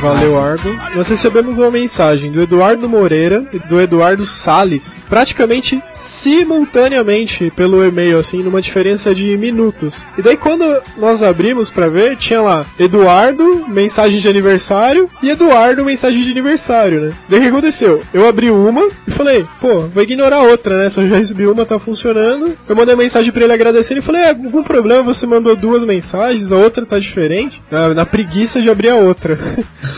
Valeu, 0.00 0.38
Argo. 0.38 0.68
Nós 0.94 1.08
recebemos 1.08 1.56
uma 1.56 1.70
mensagem 1.70 2.30
do 2.30 2.42
Eduardo 2.42 2.88
Moreira 2.88 3.44
e 3.52 3.58
do 3.58 3.80
Eduardo 3.80 4.26
Sales, 4.26 5.00
praticamente 5.08 5.82
simultaneamente 5.94 7.50
pelo 7.56 7.84
e-mail, 7.84 8.18
assim, 8.18 8.42
numa 8.42 8.60
diferença 8.60 9.14
de 9.14 9.36
minutos. 9.36 10.06
E 10.16 10.22
daí 10.22 10.36
quando 10.36 10.64
nós 10.98 11.22
abrimos 11.22 11.70
pra 11.70 11.88
ver, 11.88 12.16
tinha 12.16 12.40
lá 12.42 12.64
Eduardo, 12.78 13.64
mensagem 13.68 14.20
de 14.20 14.28
aniversário, 14.28 15.10
e 15.22 15.30
Eduardo, 15.30 15.84
mensagem 15.84 16.22
de 16.22 16.30
aniversário, 16.30 17.00
né? 17.00 17.12
Daí 17.28 17.40
o 17.40 17.42
que 17.42 17.48
aconteceu? 17.48 18.02
Eu 18.12 18.28
abri 18.28 18.50
uma 18.50 18.88
e 19.08 19.10
falei, 19.10 19.44
pô, 19.60 19.80
vou 19.80 20.02
ignorar 20.02 20.36
a 20.36 20.42
outra, 20.42 20.76
né? 20.78 20.88
Se 20.88 21.00
eu 21.00 21.08
já 21.08 21.16
recebi 21.16 21.46
uma, 21.46 21.64
tá 21.64 21.78
funcionando. 21.78 22.56
Eu 22.68 22.76
mandei 22.76 22.94
mensagem 22.94 23.32
pra 23.32 23.44
ele 23.44 23.52
agradecendo 23.52 24.00
e 24.00 24.04
falei, 24.04 24.22
é, 24.22 24.28
algum 24.28 24.62
problema, 24.62 25.02
você 25.02 25.26
mandou 25.26 25.56
duas 25.56 25.82
mensagens, 25.84 26.52
a 26.52 26.56
outra 26.56 26.84
tá 26.84 26.98
diferente. 26.98 27.62
Na, 27.70 27.88
na 27.94 28.06
preguiça 28.06 28.60
de 28.60 28.70
abrir 28.70 28.90
a 28.90 28.96
outra. 28.96 29.38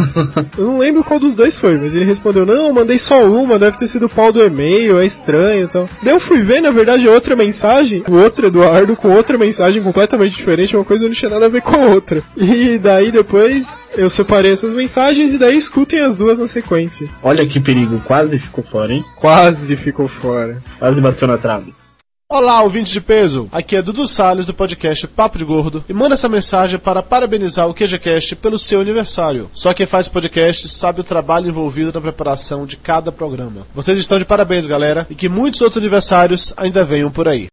Eu 0.57 0.65
não 0.65 0.79
lembro 0.79 1.05
qual 1.05 1.21
dos 1.21 1.35
dois 1.35 1.57
foi, 1.59 1.79
mas 1.79 1.95
ele 1.95 2.05
respondeu: 2.05 2.45
Não, 2.47 2.67
eu 2.67 2.73
mandei 2.73 2.99
só 2.99 3.25
uma, 3.25 3.59
deve 3.59 3.79
ter 3.79 3.87
sido 3.87 4.07
o 4.07 4.09
pau 4.09 4.33
do 4.33 4.43
e-mail, 4.43 4.99
é 4.99 5.07
estranho 5.07 5.65
e 5.65 5.69
tal. 5.69 5.89
Daí 6.03 6.13
eu 6.13 6.21
fui 6.21 6.43
ver, 6.43 6.61
na 6.61 6.71
verdade, 6.71 7.09
outra 7.09 7.37
mensagem, 7.37 8.03
o 8.09 8.15
outro 8.15 8.47
Eduardo 8.47 8.97
com 8.97 9.11
outra 9.11 9.39
mensagem 9.39 9.83
completamente 9.83 10.37
diferente, 10.37 10.77
uma 10.77 10.85
coisa 10.85 11.05
não 11.05 11.13
tinha 11.13 11.31
nada 11.31 11.47
a 11.47 11.49
ver 11.49 11.63
com 11.63 11.77
a 11.77 11.87
outra. 11.87 12.23
E 12.37 12.79
daí 12.79 13.11
depois 13.11 13.81
eu 13.97 14.09
separei 14.09 14.53
essas 14.53 14.75
mensagens 14.75 15.33
e 15.33 15.39
daí 15.39 15.57
escutem 15.57 16.01
as 16.01 16.17
duas 16.17 16.39
na 16.39 16.47
sequência. 16.47 17.09
Olha 17.23 17.47
que 17.47 17.61
perigo, 17.61 18.01
quase 18.05 18.39
ficou 18.39 18.65
fora, 18.65 18.93
hein? 18.93 19.05
Quase 19.17 19.77
ficou 19.77 20.09
fora. 20.09 20.59
Quase 20.79 21.01
bateu 21.01 21.29
na 21.29 21.39
trave. 21.39 21.78
Olá, 22.31 22.61
ouvintes 22.61 22.93
de 22.93 23.01
peso! 23.01 23.49
Aqui 23.51 23.75
é 23.75 23.81
Dudu 23.81 24.07
Salles 24.07 24.45
do 24.45 24.53
podcast 24.53 25.09
Papo 25.09 25.39
de 25.39 25.47
Gordo 25.47 25.83
e 25.89 25.95
manda 25.95 26.13
essa 26.13 26.29
mensagem 26.29 26.79
para 26.79 27.03
parabenizar 27.03 27.67
o 27.67 27.73
QGCast 27.73 28.37
pelo 28.37 28.59
seu 28.59 28.83
aniversário. 28.83 29.49
Só 29.55 29.73
quem 29.73 29.87
faz 29.87 30.11
podcast 30.11 30.69
sabe 30.69 31.01
o 31.01 31.05
trabalho 31.05 31.49
envolvido 31.49 31.91
na 31.91 32.03
preparação 32.03 32.67
de 32.67 32.77
cada 32.77 33.11
programa. 33.11 33.67
Vocês 33.75 33.99
estão 33.99 34.19
de 34.19 34.27
parabéns, 34.27 34.67
galera, 34.67 35.07
e 35.09 35.15
que 35.15 35.27
muitos 35.27 35.63
outros 35.63 35.79
aniversários 35.79 36.53
ainda 36.55 36.85
venham 36.85 37.11
por 37.11 37.27
aí. 37.27 37.47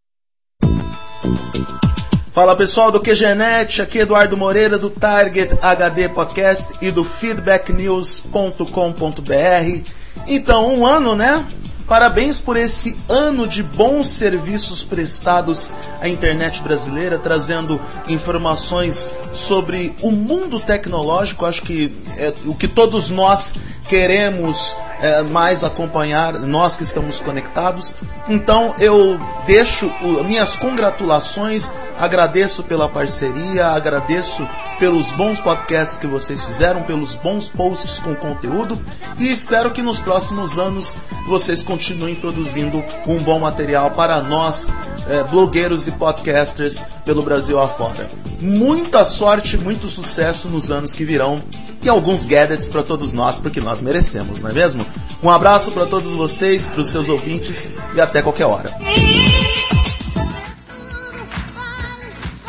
Fala 2.34 2.54
pessoal 2.54 2.92
do 2.92 3.00
QGNet, 3.00 3.82
aqui 3.82 4.00
é 4.00 4.02
Eduardo 4.02 4.36
Moreira 4.36 4.78
do 4.78 4.90
Target 4.90 5.58
HD 5.62 6.10
Podcast 6.10 6.74
e 6.82 6.92
do 6.92 7.06
feedbacknews.com.br. 7.06 9.92
Então, 10.28 10.76
um 10.76 10.86
ano, 10.86 11.16
né? 11.16 11.46
Parabéns 11.88 12.40
por 12.40 12.58
esse 12.58 12.98
ano 13.08 13.48
de 13.48 13.62
bons 13.62 14.08
serviços 14.08 14.84
prestados 14.84 15.70
à 16.02 16.10
internet 16.10 16.64
brasileira, 16.64 17.20
trazendo 17.20 17.80
informações 18.08 19.12
sobre 19.32 19.96
o 20.02 20.10
mundo 20.10 20.60
tecnológico. 20.60 21.46
Acho 21.46 21.62
que 21.62 21.96
é 22.18 22.34
o 22.46 22.56
que 22.56 22.68
todos 22.68 23.12
nós 23.12 23.54
queremos 23.88 24.76
é, 25.02 25.22
mais 25.24 25.64
acompanhar, 25.64 26.34
nós 26.34 26.76
que 26.76 26.84
estamos 26.84 27.20
conectados. 27.20 27.96
Então 28.28 28.74
eu 28.80 29.20
deixo 29.46 29.88
o, 30.02 30.24
minhas 30.24 30.56
congratulações, 30.56 31.72
agradeço 32.00 32.64
pela 32.64 32.90
parceria, 32.90 33.68
agradeço 33.68 34.48
pelos 34.80 35.12
bons 35.12 35.40
podcasts 35.40 35.98
que 35.98 36.08
vocês 36.08 36.42
fizeram, 36.42 36.84
pelos 36.84 37.16
bons 37.16 37.48
posts 37.48 38.00
com 38.00 38.16
conteúdo 38.16 38.78
e 39.18 39.30
espero 39.30 39.72
que 39.72 39.82
nos 39.82 40.00
próximos 40.00 40.58
anos 40.58 40.98
vocês 41.28 41.64
continuem 41.64 42.16
produzindo 42.16 42.84
um 43.08 43.18
bom 43.20 43.40
material 43.40 43.92
para 43.92 44.22
nós, 44.22 44.72
é, 45.10 45.24
blogueiros 45.24 45.88
e 45.88 45.92
podcasters 45.92 46.84
pelo 47.06 47.22
Brasil 47.22 47.60
afora. 47.62 48.10
Muita 48.42 49.06
sorte, 49.06 49.58
muito 49.58 49.88
sucesso 49.88 50.50
nos 50.50 50.70
anos 50.70 50.94
que 50.94 51.06
virão 51.06 51.42
e 51.86 51.90
alguns 51.90 52.26
gadgets 52.26 52.68
para 52.68 52.84
todos 52.84 53.14
nós, 53.14 53.40
porque 53.40 53.62
nós 53.62 53.82
merecemos, 53.82 54.40
não 54.42 54.50
é 54.50 54.54
mesmo? 54.54 54.86
Um 55.22 55.30
abraço 55.30 55.72
para 55.72 55.86
todos 55.86 56.12
vocês, 56.12 56.68
para 56.68 56.82
os 56.82 56.90
seus 56.90 57.10
ouvintes 57.10 57.70
e 57.94 58.02
até 58.02 58.22
qualquer 58.22 58.46
hora. 58.46 58.72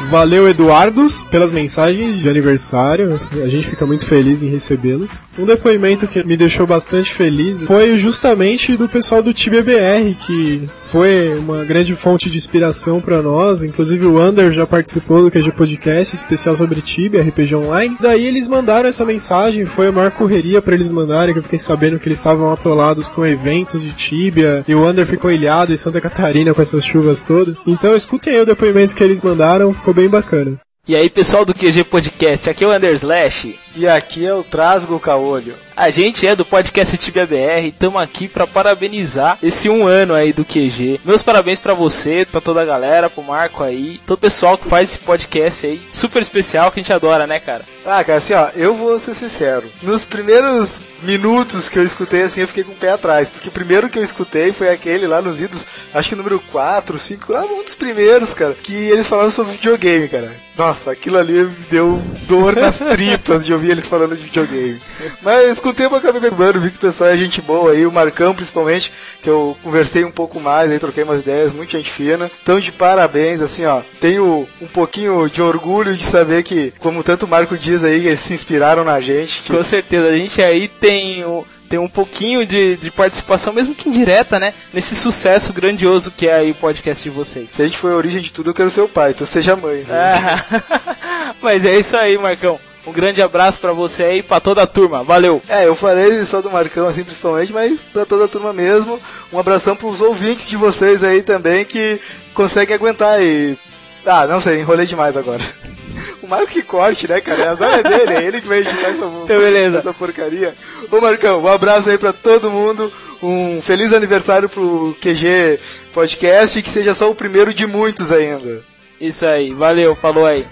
Valeu, 0.08 0.48
Eduardos, 0.48 1.24
pelas 1.24 1.50
mensagens 1.50 2.18
de 2.18 2.28
aniversário. 2.28 3.18
A 3.42 3.48
gente 3.48 3.66
fica 3.68 3.84
muito 3.84 4.06
feliz 4.06 4.40
em 4.40 4.48
recebê-los. 4.48 5.22
Um 5.36 5.44
depoimento 5.44 6.06
que 6.06 6.22
me 6.22 6.36
deixou 6.36 6.64
bastante 6.64 7.12
feliz 7.12 7.64
foi 7.64 7.98
justamente 7.98 8.76
do 8.76 8.88
pessoal 8.88 9.20
do 9.20 9.34
TBBR, 9.34 10.14
que 10.14 10.68
foi 10.80 11.34
uma 11.36 11.64
grande 11.64 11.94
fonte 11.96 12.30
de 12.30 12.38
inspiração 12.38 13.00
para 13.00 13.20
nós. 13.20 13.64
Inclusive 13.64 14.06
o 14.06 14.20
Ander 14.20 14.52
já 14.52 14.64
participou 14.64 15.22
do 15.22 15.30
QG 15.30 15.50
Podcast, 15.52 16.14
especial 16.14 16.54
sobre 16.54 16.80
Tibia, 16.80 17.22
RPG 17.22 17.56
Online. 17.56 17.96
Daí 18.00 18.26
eles 18.26 18.46
mandaram 18.46 18.88
essa 18.88 19.04
mensagem, 19.04 19.66
foi 19.66 19.88
a 19.88 19.92
maior 19.92 20.12
correria 20.12 20.62
para 20.62 20.74
eles 20.74 20.90
mandarem, 20.90 21.32
que 21.32 21.40
eu 21.40 21.42
fiquei 21.42 21.58
sabendo 21.58 21.98
que 21.98 22.06
eles 22.08 22.18
estavam 22.18 22.52
atolados 22.52 23.08
com 23.08 23.26
eventos 23.26 23.82
de 23.82 23.92
Tibia, 23.92 24.64
e 24.68 24.74
o 24.74 24.84
Ander 24.84 25.04
ficou 25.04 25.32
ilhado 25.32 25.72
em 25.72 25.76
Santa 25.76 26.00
Catarina 26.00 26.54
com 26.54 26.62
essas 26.62 26.84
chuvas 26.84 27.24
todas. 27.24 27.64
Então 27.66 27.94
escutem 27.96 28.34
aí 28.34 28.40
o 28.40 28.46
depoimento 28.46 28.94
que 28.94 29.02
eles 29.02 29.20
mandaram, 29.20 29.74
ficou 29.74 29.95
bem 29.96 30.09
bacana. 30.09 30.61
E 30.87 30.94
aí, 30.94 31.09
pessoal 31.09 31.44
do 31.44 31.54
QG 31.54 31.82
Podcast, 31.85 32.50
aqui 32.50 32.62
é 32.62 32.66
o 32.68 32.76
Underslash. 32.76 33.59
E 33.74 33.88
aqui 33.88 34.24
é 34.24 34.35
o 34.35 34.44
Trasgo 34.44 35.00
Caolho. 35.00 35.54
A 35.76 35.90
gente 35.90 36.26
é 36.26 36.34
do 36.34 36.42
podcast 36.42 36.96
Tibia 36.96 37.26
BR 37.26 37.64
e 37.64 37.68
estamos 37.68 38.00
aqui 38.00 38.26
para 38.26 38.46
parabenizar 38.46 39.38
esse 39.42 39.68
um 39.68 39.86
ano 39.86 40.14
aí 40.14 40.32
do 40.32 40.42
QG. 40.42 41.02
Meus 41.04 41.22
parabéns 41.22 41.60
para 41.60 41.74
você, 41.74 42.24
para 42.24 42.40
toda 42.40 42.62
a 42.62 42.64
galera, 42.64 43.10
pro 43.10 43.22
Marco 43.22 43.62
aí, 43.62 44.00
todo 44.06 44.16
o 44.16 44.20
pessoal 44.20 44.56
que 44.56 44.70
faz 44.70 44.88
esse 44.88 44.98
podcast 44.98 45.66
aí, 45.66 45.82
super 45.90 46.22
especial 46.22 46.72
que 46.72 46.80
a 46.80 46.82
gente 46.82 46.94
adora, 46.94 47.26
né, 47.26 47.38
cara? 47.38 47.62
Ah, 47.84 48.02
cara, 48.02 48.16
assim, 48.16 48.32
ó, 48.32 48.48
eu 48.56 48.74
vou 48.74 48.98
ser 48.98 49.12
sincero. 49.12 49.70
Nos 49.82 50.06
primeiros 50.06 50.80
minutos 51.02 51.68
que 51.68 51.78
eu 51.78 51.84
escutei, 51.84 52.22
assim, 52.22 52.40
eu 52.40 52.48
fiquei 52.48 52.64
com 52.64 52.72
o 52.72 52.76
pé 52.76 52.92
atrás. 52.92 53.28
Porque 53.28 53.50
o 53.50 53.52
primeiro 53.52 53.90
que 53.90 53.98
eu 53.98 54.02
escutei 54.02 54.52
foi 54.52 54.70
aquele 54.70 55.06
lá 55.06 55.20
nos 55.20 55.42
idos, 55.42 55.66
acho 55.92 56.08
que 56.08 56.16
número 56.16 56.40
4, 56.50 56.98
5, 56.98 57.34
ah, 57.34 57.44
um 57.44 57.62
dos 57.62 57.74
primeiros, 57.74 58.32
cara, 58.32 58.54
que 58.54 58.72
eles 58.72 59.06
falavam 59.06 59.30
sobre 59.30 59.52
videogame, 59.52 60.08
cara. 60.08 60.46
Nossa, 60.56 60.90
aquilo 60.90 61.18
ali 61.18 61.44
me 61.44 61.66
deu 61.70 62.02
dor 62.26 62.56
nas 62.56 62.78
tripas 62.90 63.44
de 63.44 63.52
ouvir 63.52 63.72
eles 63.72 63.86
falando 63.86 64.16
de 64.16 64.22
videogame. 64.22 64.80
Mas 65.20 65.60
com 65.66 65.70
o 65.70 65.74
tempo 65.74 65.96
eu 65.96 65.98
acabei 65.98 66.20
lembrando, 66.20 66.61
vi 66.61 66.70
que 66.70 66.76
o 66.76 66.81
pessoal 66.81 67.11
é 67.11 67.16
gente 67.16 67.42
boa 67.42 67.72
aí, 67.72 67.85
o 67.85 67.90
Marcão 67.90 68.33
principalmente, 68.33 68.92
que 69.20 69.29
eu 69.29 69.57
conversei 69.64 70.05
um 70.05 70.12
pouco 70.12 70.38
mais, 70.38 70.70
aí 70.70 70.79
troquei 70.79 71.02
umas 71.02 71.22
ideias, 71.22 71.52
muita 71.52 71.76
gente 71.76 71.90
fina. 71.90 72.31
Então 72.40 72.61
de 72.61 72.70
parabéns, 72.70 73.40
assim, 73.40 73.64
ó, 73.64 73.83
tenho 74.00 74.46
um 74.62 74.66
pouquinho 74.68 75.29
de 75.29 75.42
orgulho 75.42 75.96
de 75.96 76.05
saber 76.05 76.44
que, 76.44 76.72
como 76.79 77.02
tanto 77.02 77.26
o 77.26 77.29
Marco 77.29 77.59
diz 77.59 77.83
aí, 77.83 78.07
eles 78.07 78.20
se 78.20 78.33
inspiraram 78.33 78.85
na 78.85 79.00
gente. 79.00 79.42
Que... 79.42 79.50
Com 79.50 79.64
certeza, 79.64 80.07
a 80.07 80.16
gente 80.16 80.40
aí 80.40 80.68
tem 80.68 81.24
o 81.24 81.44
tem 81.68 81.81
um 81.81 81.88
pouquinho 81.88 82.46
de, 82.46 82.76
de 82.76 82.92
participação, 82.92 83.52
mesmo 83.52 83.74
que 83.74 83.88
indireta, 83.88 84.38
né? 84.38 84.55
Nesse 84.72 84.94
sucesso 84.94 85.52
grandioso 85.52 86.12
que 86.12 86.29
é 86.29 86.35
aí 86.35 86.52
o 86.52 86.55
podcast 86.55 87.02
de 87.02 87.11
vocês. 87.11 87.50
Se 87.50 87.61
a 87.61 87.64
gente 87.64 87.76
foi 87.76 87.90
a 87.90 87.96
origem 87.96 88.22
de 88.22 88.33
tudo, 88.33 88.50
eu 88.50 88.55
quero 88.55 88.70
ser 88.70 88.83
o 88.83 88.88
pai, 88.88 89.11
então 89.11 89.26
seja 89.26 89.57
mãe. 89.57 89.85
Ah, 89.90 91.35
mas 91.42 91.64
é 91.64 91.76
isso 91.76 91.96
aí, 91.96 92.16
Marcão. 92.16 92.61
Um 92.87 92.92
grande 92.92 93.20
abraço 93.20 93.59
para 93.59 93.72
você 93.72 94.05
aí 94.05 94.18
e 94.18 94.22
pra 94.22 94.38
toda 94.38 94.62
a 94.62 94.66
turma. 94.66 95.03
Valeu! 95.03 95.42
É, 95.49 95.66
eu 95.66 95.75
falei 95.75 96.25
só 96.25 96.40
do 96.40 96.51
Marcão, 96.51 96.87
assim, 96.87 97.03
principalmente, 97.03 97.53
mas 97.53 97.83
pra 97.92 98.07
toda 98.07 98.27
a 98.27 98.29
turma 98.29 98.53
mesmo. 98.53 99.01
Um 99.33 99.38
abração 99.38 99.75
pros 99.75 100.01
ouvintes 100.01 100.49
de 100.49 100.57
vocês 100.57 101.03
aí 101.03 101.20
também 101.22 101.64
que 101.64 102.01
conseguem 102.33 102.77
aguentar 102.77 103.20
e. 103.20 103.59
Ah, 104.05 104.27
não 104.27 104.38
sei, 104.38 104.61
enrolei 104.61 104.87
demais 104.87 105.16
agora. 105.16 105.40
O 106.22 106.27
Marco 106.29 106.49
que 106.49 106.62
corte, 106.62 107.09
né, 107.09 107.20
cara? 107.20 107.49
A 107.49 107.53
azar 107.53 107.79
é 107.79 107.83
dele, 107.83 108.14
é 108.14 108.22
ele 108.25 108.40
que 108.40 108.46
vai 108.46 108.59
editar 108.59 108.88
essa, 108.88 109.05
então, 109.25 109.27
beleza. 109.27 109.79
essa 109.79 109.94
porcaria. 109.94 110.55
Ô, 110.90 111.01
Marcão, 111.01 111.40
um 111.42 111.49
abraço 111.49 111.88
aí 111.88 111.96
pra 111.96 112.12
todo 112.12 112.51
mundo. 112.51 112.92
Um 113.22 113.62
feliz 113.62 113.92
aniversário 113.92 114.49
pro 114.49 114.94
QG 115.01 115.59
Podcast 115.92 116.59
e 116.59 116.62
que 116.62 116.68
seja 116.68 116.92
só 116.94 117.11
o 117.11 117.14
primeiro 117.14 117.55
de 117.55 117.66
muitos 117.66 118.12
ainda. 118.12 118.62
Isso 119.01 119.25
aí, 119.25 119.53
valeu, 119.55 119.94
falou 119.94 120.27
aí. 120.27 120.44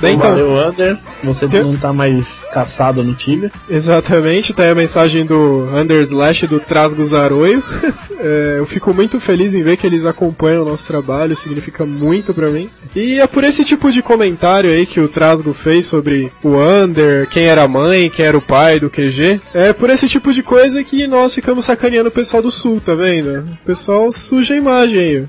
Bem, 0.00 0.14
então, 0.14 0.30
Valeu, 0.30 0.58
Ander. 0.58 0.96
Você 1.24 1.48
Tem- 1.48 1.62
não 1.64 1.76
tá 1.76 1.92
mais 1.92 2.26
caçada 2.52 3.02
no 3.02 3.14
Tibia. 3.14 3.50
Exatamente, 3.68 4.52
tá 4.52 4.64
aí 4.64 4.70
a 4.70 4.74
mensagem 4.74 5.24
do 5.24 5.68
Underslash 5.72 6.46
do 6.46 6.60
Trasgo 6.60 7.02
Zaroio. 7.04 7.62
É, 8.20 8.56
eu 8.58 8.66
fico 8.66 8.92
muito 8.92 9.20
feliz 9.20 9.54
em 9.54 9.62
ver 9.62 9.76
que 9.76 9.86
eles 9.86 10.04
acompanham 10.04 10.64
o 10.64 10.68
nosso 10.68 10.88
trabalho, 10.88 11.36
significa 11.36 11.86
muito 11.86 12.34
pra 12.34 12.50
mim. 12.50 12.68
E 12.94 13.20
é 13.20 13.26
por 13.28 13.44
esse 13.44 13.64
tipo 13.64 13.92
de 13.92 14.02
comentário 14.02 14.70
aí 14.70 14.86
que 14.86 15.00
o 15.00 15.08
Trasgo 15.08 15.52
fez 15.52 15.86
sobre 15.86 16.32
o 16.42 16.56
Under, 16.56 17.28
quem 17.28 17.44
era 17.44 17.62
a 17.62 17.68
mãe, 17.68 18.10
quem 18.10 18.24
era 18.24 18.36
o 18.36 18.42
pai 18.42 18.80
do 18.80 18.90
QG. 18.90 19.40
É 19.54 19.72
por 19.72 19.88
esse 19.88 20.08
tipo 20.08 20.32
de 20.32 20.42
coisa 20.42 20.82
que 20.82 21.06
nós 21.06 21.32
ficamos 21.32 21.64
sacaneando 21.64 22.08
o 22.08 22.12
pessoal 22.12 22.42
do 22.42 22.50
Sul, 22.50 22.80
tá 22.80 22.94
vendo? 22.94 23.40
O 23.62 23.66
pessoal 23.66 24.10
suja 24.10 24.54
a 24.54 24.56
imagem 24.56 24.98
aí. 24.98 25.26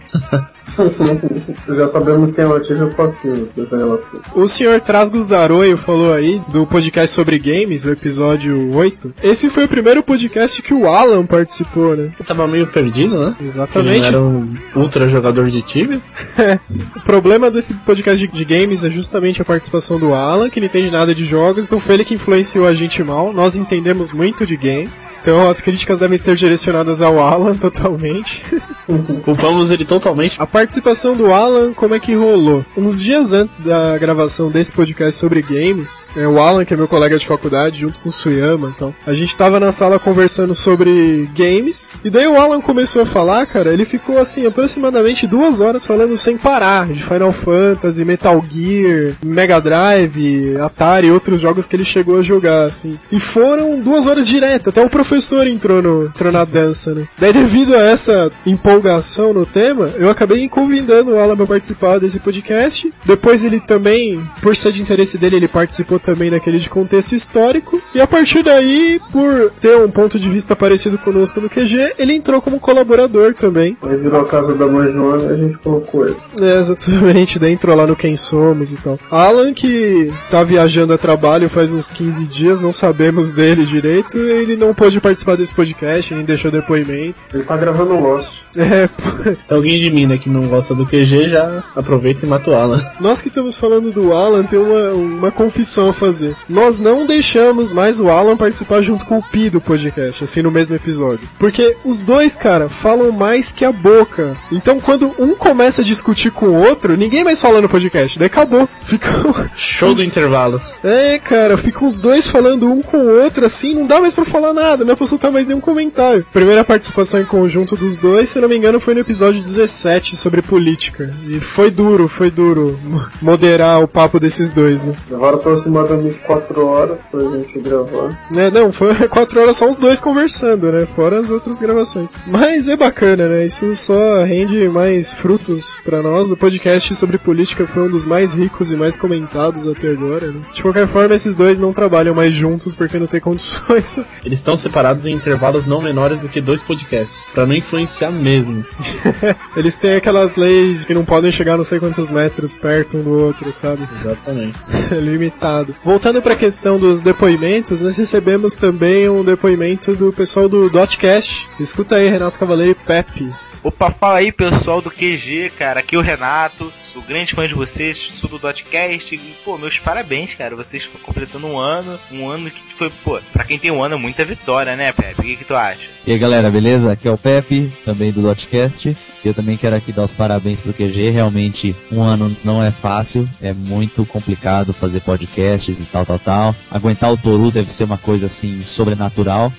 Já 1.75 1.87
sabemos 1.87 2.31
quem 2.31 2.43
é 2.43 2.47
o 2.47 2.55
ativo 2.55 2.83
e 2.83 2.87
o 2.87 2.93
passivo 2.93 3.47
dessa 3.55 3.77
relação. 3.77 4.19
O 4.33 4.47
senhor 4.47 4.79
Trasgo 4.81 5.21
Zaroio 5.21 5.77
falou 5.77 6.13
aí 6.13 6.41
do 6.49 6.65
podcast 6.65 7.08
sobre 7.09 7.39
games, 7.39 7.85
o 7.85 7.91
episódio 7.91 8.73
8. 8.73 9.15
Esse 9.23 9.49
foi 9.49 9.65
o 9.65 9.67
primeiro 9.67 10.03
podcast 10.03 10.61
que 10.61 10.73
o 10.73 10.87
Alan 10.87 11.25
participou, 11.25 11.95
né? 11.95 12.11
Eu 12.19 12.25
tava 12.25 12.47
meio 12.47 12.67
perdido, 12.67 13.19
né? 13.19 13.35
Exatamente. 13.41 14.07
Ele 14.07 14.15
era 14.15 14.21
um 14.21 14.55
ultra 14.75 15.09
jogador 15.09 15.49
de 15.49 15.61
Tibia. 15.61 15.99
o 16.95 17.01
problema 17.01 17.49
desse 17.49 17.73
podcast 17.73 18.25
de, 18.25 18.31
de 18.31 18.45
games 18.45 18.83
é 18.83 18.89
justamente 18.89 19.41
a 19.41 19.45
participação 19.45 19.99
do 19.99 20.13
Alan, 20.13 20.49
que 20.49 20.59
não 20.59 20.67
entende 20.67 20.91
nada 20.91 21.13
de 21.13 21.25
jogos, 21.25 21.65
então 21.65 21.79
foi 21.79 21.95
ele 21.95 22.05
que 22.05 22.13
influenciou 22.13 22.67
a 22.67 22.73
gente 22.73 23.03
mal. 23.03 23.33
Nós 23.33 23.55
entendemos 23.55 24.11
muito 24.11 24.45
de 24.45 24.55
games, 24.55 25.09
então 25.21 25.49
as 25.49 25.61
críticas 25.61 25.99
devem 25.99 26.17
ser 26.17 26.35
direcionadas 26.35 27.01
ao 27.01 27.19
Alan 27.19 27.55
totalmente. 27.57 28.43
Culpamos 29.23 29.69
ele 29.69 29.85
totalmente. 29.85 30.35
A 30.39 30.47
participação 30.47 31.15
do 31.15 31.31
Alan, 31.31 31.73
como 31.73 31.95
é 31.95 31.99
que 31.99 32.15
rolou? 32.15 32.65
Uns 32.75 33.01
dias 33.01 33.33
antes 33.33 33.57
da 33.57 33.97
gravação 33.97 34.49
desse 34.49 34.71
podcast 34.71 35.19
sobre 35.19 35.41
games, 35.41 36.03
é, 36.15 36.27
o 36.27 36.39
Alan, 36.39 36.65
que 36.65 36.73
é 36.73 36.77
meu 36.77 36.87
colega 36.87 36.98
de 37.07 37.27
faculdade, 37.27 37.79
junto 37.79 37.99
com 37.99 38.09
o 38.09 38.11
Suyama, 38.11 38.71
então, 38.75 38.93
a 39.05 39.13
gente 39.13 39.35
tava 39.35 39.59
na 39.59 39.71
sala 39.71 39.99
conversando 39.99 40.53
sobre 40.53 41.29
games, 41.35 41.91
e 42.03 42.09
daí 42.09 42.27
o 42.27 42.39
Alan 42.39 42.61
começou 42.61 43.03
a 43.03 43.05
falar, 43.05 43.45
cara, 43.45 43.73
ele 43.73 43.85
ficou 43.85 44.17
assim, 44.17 44.45
aproximadamente 44.45 45.27
duas 45.27 45.59
horas 45.59 45.85
falando 45.85 46.15
sem 46.17 46.37
parar, 46.37 46.87
de 46.87 47.03
Final 47.03 47.31
Fantasy, 47.31 48.03
Metal 48.03 48.43
Gear, 48.51 49.13
Mega 49.23 49.59
Drive, 49.59 50.57
Atari 50.57 51.07
e 51.07 51.11
outros 51.11 51.41
jogos 51.41 51.65
que 51.67 51.75
ele 51.75 51.85
chegou 51.85 52.17
a 52.17 52.21
jogar, 52.21 52.63
assim. 52.63 52.99
E 53.11 53.19
foram 53.19 53.79
duas 53.79 54.05
horas 54.07 54.27
direto, 54.27 54.69
até 54.69 54.83
o 54.83 54.89
professor 54.89 55.47
entrou, 55.47 55.81
no, 55.81 56.05
entrou 56.05 56.31
na 56.31 56.43
dança, 56.43 56.93
né? 56.93 57.07
Daí, 57.17 57.33
devido 57.33 57.75
a 57.75 57.81
essa 57.81 58.31
empolgação 58.45 59.33
no 59.33 59.45
tema, 59.45 59.89
eu 59.97 60.09
acabei 60.09 60.47
convidando 60.49 61.11
o 61.11 61.19
Alan 61.19 61.35
pra 61.35 61.45
participar 61.45 61.99
desse 61.99 62.19
podcast. 62.19 62.91
Depois 63.05 63.43
ele 63.43 63.59
também, 63.59 64.21
por 64.41 64.55
ser 64.55 64.71
de 64.71 64.81
interesse 64.81 65.17
dele, 65.17 65.37
ele 65.37 65.47
participou 65.47 65.99
também 65.99 66.29
daquele 66.29 66.59
de 66.59 66.69
contexto 66.89 67.13
histórico. 67.13 67.81
E 67.93 68.01
a 68.01 68.07
partir 68.07 68.43
daí, 68.43 68.99
por 69.11 69.51
ter 69.61 69.77
um 69.77 69.89
ponto 69.89 70.19
de 70.19 70.27
vista 70.27 70.55
parecido 70.55 70.97
conosco 70.97 71.39
no 71.39 71.49
QG, 71.49 71.93
ele 71.99 72.13
entrou 72.13 72.41
como 72.41 72.59
colaborador 72.59 73.35
também. 73.35 73.77
Aí 73.83 73.97
virou 73.97 74.21
a 74.21 74.25
casa 74.25 74.55
da 74.55 74.65
mãe 74.65 74.91
Joana 74.91 75.25
e 75.25 75.33
a 75.33 75.35
gente 75.35 75.59
colocou 75.59 76.07
ele. 76.07 76.17
É, 76.41 76.57
exatamente, 76.57 77.37
daí 77.37 77.53
entrou 77.53 77.75
lá 77.75 77.85
no 77.85 77.95
Quem 77.95 78.15
Somos 78.15 78.71
e 78.71 78.75
tal. 78.75 78.97
Alan, 79.11 79.53
que 79.53 80.11
tá 80.31 80.43
viajando 80.43 80.93
a 80.93 80.97
trabalho 80.97 81.47
faz 81.47 81.71
uns 81.71 81.91
15 81.91 82.25
dias, 82.25 82.59
não 82.59 82.73
sabemos 82.73 83.31
dele 83.31 83.65
direito, 83.65 84.17
ele 84.17 84.55
não 84.55 84.73
pôde 84.73 84.99
participar 84.99 85.37
desse 85.37 85.53
podcast, 85.53 86.13
nem 86.13 86.25
deixou 86.25 86.49
depoimento. 86.49 87.23
Ele 87.33 87.43
tá 87.43 87.55
gravando 87.55 87.93
o 87.93 88.01
Lost. 88.01 88.39
É, 88.55 88.89
Alguém 89.53 89.79
de 89.79 89.91
mim, 89.91 90.07
né, 90.07 90.17
que 90.17 90.29
não 90.29 90.47
gosta 90.47 90.73
do 90.73 90.85
QG, 90.85 91.29
já 91.29 91.63
aproveita 91.75 92.25
e 92.25 92.29
mata 92.29 92.49
o 92.49 92.55
Alan. 92.55 92.81
Nós 92.99 93.21
que 93.21 93.27
estamos 93.27 93.55
falando 93.55 93.91
do 93.91 94.13
Alan 94.13 94.43
tem 94.43 94.59
uma, 94.59 94.89
uma 94.91 95.31
confissão 95.31 95.89
a 95.89 95.93
fazer. 95.93 96.35
Nós 96.47 96.78
não 96.79 97.05
deixamos 97.05 97.71
mais 97.71 97.99
o 97.99 98.09
Alan 98.09 98.37
participar 98.37 98.81
junto 98.81 99.05
com 99.05 99.17
o 99.17 99.23
Pi 99.23 99.49
do 99.49 99.61
podcast, 99.61 100.23
assim, 100.23 100.41
no 100.41 100.51
mesmo 100.51 100.75
episódio. 100.75 101.27
Porque 101.37 101.75
os 101.85 102.01
dois, 102.01 102.35
cara, 102.35 102.69
falam 102.69 103.11
mais 103.11 103.51
que 103.51 103.65
a 103.65 103.71
boca. 103.71 104.37
Então 104.51 104.79
quando 104.79 105.13
um 105.19 105.35
começa 105.35 105.81
a 105.81 105.85
discutir 105.85 106.31
com 106.31 106.47
o 106.47 106.67
outro, 106.67 106.97
ninguém 106.97 107.23
mais 107.23 107.41
fala 107.41 107.61
no 107.61 107.69
podcast. 107.69 108.17
Daí 108.17 108.27
acabou. 108.27 108.67
Ficam. 108.83 109.49
Show 109.55 109.93
do 109.93 110.03
intervalo. 110.03 110.61
É, 110.83 111.19
cara, 111.19 111.57
ficam 111.57 111.87
os 111.87 111.97
dois 111.97 112.27
falando 112.27 112.67
um 112.67 112.81
com 112.81 112.97
o 112.97 113.21
outro 113.21 113.45
assim, 113.45 113.73
não 113.73 113.85
dá 113.85 113.99
mais 113.99 114.15
pra 114.15 114.25
falar 114.25 114.53
nada, 114.53 114.83
não 114.83 114.93
é 114.93 114.95
pra 114.95 115.05
soltar 115.05 115.31
mais 115.31 115.45
nenhum 115.45 115.59
comentário. 115.59 116.25
Primeira 116.31 116.63
participação 116.63 117.19
em 117.19 117.25
conjunto 117.25 117.75
dos 117.75 117.97
dois, 117.97 118.29
se 118.29 118.39
não 118.39 118.49
me 118.49 118.57
engano, 118.57 118.79
foi 118.79 118.93
no 118.93 119.01
episódio 119.01 119.41
17 119.41 120.15
sobre 120.15 120.41
política. 120.41 121.13
E 121.27 121.39
foi 121.39 121.69
duro, 121.69 122.07
foi 122.07 122.31
duro 122.31 122.79
moderar 123.21 123.83
o 123.83 123.87
papo 123.87 124.19
desses 124.19 124.53
dois, 124.53 124.83
né? 124.83 124.93
Levaram 125.09 125.37
aproximadamente 125.37 126.19
4 126.19 126.67
horas 126.69 127.01
pra 127.09 127.21
gente 127.21 127.59
gravar. 127.59 128.17
É, 128.35 128.49
não, 128.51 128.71
foi 128.71 128.93
4 129.07 129.41
horas 129.41 129.57
só 129.57 129.69
os 129.69 129.77
dois 129.77 129.99
conversando, 129.99 130.71
né? 130.71 130.85
Fora 130.85 131.19
as 131.19 131.29
outras 131.29 131.59
gravações. 131.59 132.13
Mas 132.27 132.67
é 132.67 132.75
bacana, 132.75 133.27
né? 133.27 133.45
Isso 133.45 133.73
só 133.75 134.23
rende 134.23 134.67
mais 134.69 135.13
frutos 135.13 135.75
pra 135.83 136.01
nós. 136.01 136.29
O 136.31 136.37
podcast 136.37 136.95
sobre 136.95 137.17
política 137.17 137.65
foi 137.67 137.83
um 137.83 137.89
dos 137.89 138.05
mais 138.05 138.33
ricos 138.33 138.71
e 138.71 138.75
mais 138.75 138.95
comentados 138.97 139.67
até 139.67 139.89
agora, 139.89 140.27
né? 140.27 140.41
De 140.53 140.61
qualquer 140.61 140.87
forma, 140.87 141.15
esses 141.15 141.35
dois 141.35 141.59
não 141.59 141.73
trabalham 141.73 142.13
mais 142.15 142.33
juntos 142.33 142.75
porque 142.75 142.99
não 142.99 143.07
tem 143.07 143.19
condições. 143.21 143.99
Eles 144.23 144.39
estão 144.39 144.57
separados 144.57 145.05
em 145.05 145.13
intervalos 145.13 145.65
não 145.65 145.81
menores 145.81 146.19
do 146.19 146.29
que 146.29 146.41
dois 146.41 146.61
podcasts, 146.61 147.15
pra 147.33 147.45
não 147.45 147.55
influenciar 147.55 148.11
mesmo. 148.11 148.65
Eles 149.55 149.77
têm 149.79 149.95
aquelas 149.95 150.35
leis 150.35 150.85
que 150.85 150.93
não 150.93 151.05
podem 151.05 151.31
chegar 151.31 151.57
não 151.57 151.63
sei 151.63 151.79
quantos 151.79 152.09
metros 152.09 152.57
perto 152.57 152.97
um 152.97 153.03
do 153.03 153.11
outro, 153.11 153.51
sabe? 153.51 153.87
Exatamente. 153.99 154.57
Limitado. 154.91 155.75
Voltando 155.83 156.21
pra 156.21 156.35
questão 156.35 156.58
dos 156.79 157.01
depoimentos, 157.01 157.81
nós 157.81 157.97
recebemos 157.97 158.55
também 158.55 159.09
um 159.09 159.23
depoimento 159.23 159.95
do 159.95 160.11
pessoal 160.11 160.49
do 160.49 160.69
Dotcast. 160.69 161.47
Escuta 161.59 161.95
aí, 161.95 162.09
Renato 162.09 162.37
Cavaleiro 162.37 162.71
e 162.71 162.85
Pepe. 162.85 163.33
Opa, 163.61 163.91
fala 163.91 164.19
aí 164.19 164.31
pessoal 164.31 164.81
do 164.81 164.89
QG, 164.89 165.51
cara. 165.57 165.81
Aqui 165.81 165.95
é 165.95 165.97
o 165.97 166.01
Renato, 166.01 166.71
sou 166.81 167.01
grande 167.01 167.35
fã 167.35 167.45
de 167.45 167.53
vocês, 167.53 167.97
sou 167.97 168.29
do 168.29 168.39
Dotcast. 168.39 169.13
E, 169.13 169.35
pô, 169.43 169.57
meus 169.57 169.77
parabéns, 169.77 170.33
cara. 170.33 170.55
Vocês 170.55 170.83
estão 170.83 171.01
completando 171.01 171.45
um 171.45 171.59
ano, 171.59 171.99
um 172.09 172.29
ano 172.29 172.49
que 172.49 172.73
foi, 172.73 172.89
pô, 173.03 173.19
pra 173.33 173.43
quem 173.43 173.59
tem 173.59 173.69
um 173.69 173.83
ano 173.83 173.95
é 173.95 173.97
muita 173.97 174.23
vitória, 174.23 174.77
né, 174.77 174.93
Pepe? 174.93 175.19
O 175.19 175.23
que, 175.23 175.35
que 175.35 175.45
tu 175.45 175.55
acha? 175.55 175.81
E 176.07 176.13
aí 176.13 176.17
galera, 176.17 176.49
beleza? 176.49 176.93
Aqui 176.93 177.07
é 177.07 177.11
o 177.11 177.17
Pepe, 177.17 177.71
também 177.83 178.11
do 178.11 178.21
Dotcast. 178.21 178.95
Eu 179.23 179.33
também 179.33 179.57
quero 179.57 179.75
aqui 179.75 179.91
dar 179.91 180.03
os 180.03 180.13
parabéns 180.13 180.61
pro 180.61 180.73
QG. 180.73 181.09
Realmente, 181.09 181.75
um 181.91 182.01
ano 182.01 182.35
não 182.43 182.63
é 182.63 182.71
fácil, 182.71 183.29
é 183.41 183.51
muito 183.51 184.05
complicado 184.05 184.73
fazer 184.73 185.01
podcasts 185.01 185.79
e 185.79 185.83
tal, 185.83 186.05
tal, 186.05 186.19
tal. 186.19 186.55
Aguentar 186.71 187.11
o 187.11 187.17
Toru 187.17 187.51
deve 187.51 187.71
ser 187.71 187.83
uma 187.83 187.97
coisa 187.97 188.27
assim 188.27 188.63
sobrenatural. 188.65 189.51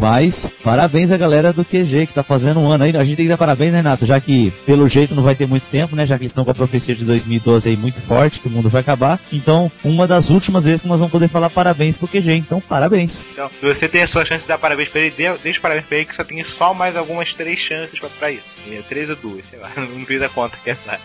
Mas, 0.00 0.52
parabéns 0.62 1.12
a 1.12 1.16
galera 1.16 1.52
do 1.52 1.64
QG 1.64 2.08
que 2.08 2.14
tá 2.14 2.22
fazendo 2.22 2.60
um 2.60 2.68
ano 2.68 2.84
aí. 2.84 2.96
A 2.96 3.04
gente 3.04 3.16
tem 3.16 3.26
que 3.26 3.30
dar 3.30 3.38
parabéns, 3.44 3.72
né, 3.72 3.78
Renato? 3.78 4.06
Já 4.06 4.18
que 4.20 4.50
pelo 4.64 4.88
jeito 4.88 5.14
não 5.14 5.22
vai 5.22 5.34
ter 5.34 5.46
muito 5.46 5.66
tempo, 5.68 5.94
né? 5.94 6.06
Já 6.06 6.16
que 6.16 6.22
eles 6.24 6.30
estão 6.30 6.44
com 6.44 6.50
a 6.50 6.54
profecia 6.54 6.94
de 6.94 7.04
2012 7.04 7.68
aí 7.68 7.76
muito 7.76 8.00
forte, 8.02 8.40
que 8.40 8.48
o 8.48 8.50
mundo 8.50 8.68
vai 8.70 8.80
acabar. 8.80 9.20
Então, 9.32 9.70
uma 9.84 10.06
das 10.06 10.30
últimas 10.30 10.64
vezes 10.64 10.82
que 10.82 10.88
nós 10.88 10.98
vamos 10.98 11.12
poder 11.12 11.28
falar 11.28 11.50
parabéns 11.50 11.96
pro 11.98 12.08
QG. 12.08 12.32
Então, 12.34 12.60
parabéns. 12.60 13.24
Então, 13.32 13.50
se 13.50 13.64
você 13.66 13.88
tem 13.88 14.02
a 14.02 14.06
sua 14.06 14.24
chance 14.24 14.42
de 14.42 14.48
dar 14.48 14.58
parabéns 14.58 14.88
pra 14.88 15.00
ele, 15.02 15.14
dê- 15.16 15.36
deixa 15.42 15.60
parabéns 15.60 15.86
pra 15.86 15.96
ele 15.98 16.06
que 16.06 16.14
só 16.14 16.24
tem 16.24 16.42
só 16.44 16.72
mais 16.74 16.96
algumas 16.96 17.34
três 17.34 17.58
chances 17.60 17.98
pra, 17.98 18.08
pra 18.08 18.30
isso. 18.30 18.54
É, 18.70 18.80
Três 18.88 19.10
ou 19.10 19.16
duas, 19.16 19.46
sei 19.46 19.58
lá. 19.58 19.70
Não 19.76 20.04
fiz 20.06 20.22
a 20.22 20.28
conta, 20.28 20.56
que 20.62 20.70
é 20.70 20.76
lá. 20.86 20.98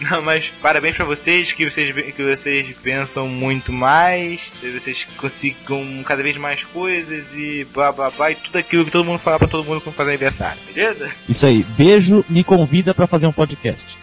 Não, 0.10 0.22
mas 0.22 0.52
parabéns 0.60 0.96
pra 0.96 1.04
vocês, 1.04 1.52
que 1.52 1.68
vocês, 1.68 1.94
que 2.14 2.22
vocês 2.22 2.76
pensam 2.82 3.28
muito 3.28 3.72
mais, 3.72 4.50
que 4.60 4.70
vocês 4.70 5.06
consigam 5.16 6.02
cada 6.04 6.22
vez 6.22 6.36
mais 6.36 6.64
coisas 6.64 7.34
e 7.34 7.66
blá 7.72 7.92
blá 7.92 8.10
blá, 8.10 8.30
e 8.30 8.34
tudo 8.34 8.58
aquilo 8.58 8.84
que 8.84 8.90
todo 8.90 9.04
mundo 9.04 9.18
fala 9.18 9.38
pra 9.38 9.48
todo 9.48 9.64
mundo 9.64 9.80
quando 9.80 9.94
faz 9.94 10.08
aniversário, 10.08 10.60
beleza? 10.66 11.10
Isso 11.28 11.46
aí. 11.46 11.64
Beijo, 11.76 12.24
me 12.28 12.42
convida 12.44 12.94
pra 12.94 13.06
fazer 13.06 13.26
um 13.26 13.32
podcast. 13.32 13.98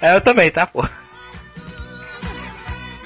É, 0.00 0.16
eu 0.16 0.20
também, 0.20 0.50
tá, 0.50 0.66
pô? 0.66 0.84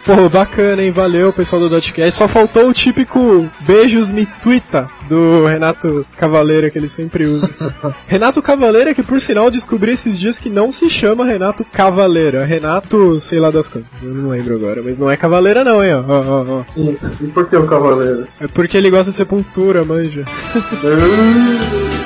Pô, 0.05 0.29
bacana, 0.29 0.83
hein? 0.83 0.91
Valeu, 0.91 1.33
pessoal 1.33 1.62
do 1.62 1.69
Dotcast. 1.69 2.19
Só 2.19 2.29
faltou 2.29 2.69
o 2.69 2.75
típico 2.75 3.51
beijos 3.61 4.12
me 4.12 4.27
twita 4.27 4.91
do 5.09 5.47
Renato 5.47 6.07
Cavaleira 6.17 6.71
que 6.71 6.79
ele 6.79 6.89
sempre 6.89 7.27
usa. 7.27 7.49
Renato 8.07 8.43
Cavaleira, 8.43 8.95
que 8.95 9.03
por 9.03 9.21
sinal 9.21 9.51
descobri 9.51 9.93
esses 9.93 10.19
dias 10.19 10.39
que 10.39 10.49
não 10.49 10.71
se 10.73 10.89
chama 10.89 11.25
Renato 11.25 11.65
Cavaleira. 11.65 12.43
é 12.43 12.45
Renato, 12.45 13.19
sei 13.21 13.41
lá 13.41 13.51
das 13.51 13.69
quantas, 13.69 14.03
eu 14.03 14.15
não 14.15 14.31
lembro 14.31 14.55
agora. 14.55 14.83
Mas 14.83 14.99
não 14.99 15.11
é 15.11 15.17
Cavaleira, 15.17 15.65
não, 15.65 15.83
hein? 15.83 15.95
Ó, 15.95 16.03
ó, 16.07 16.23
ó, 16.23 16.45
ó. 16.61 16.65
E, 16.77 16.99
e 17.21 17.27
por 17.29 17.49
que 17.49 17.57
o 17.57 17.67
cavaleiro? 17.67 18.27
É 18.41 18.47
porque 18.47 18.77
ele 18.77 18.91
gosta 18.91 19.11
de 19.11 19.17
sepultura, 19.17 19.85
manja. 19.85 20.25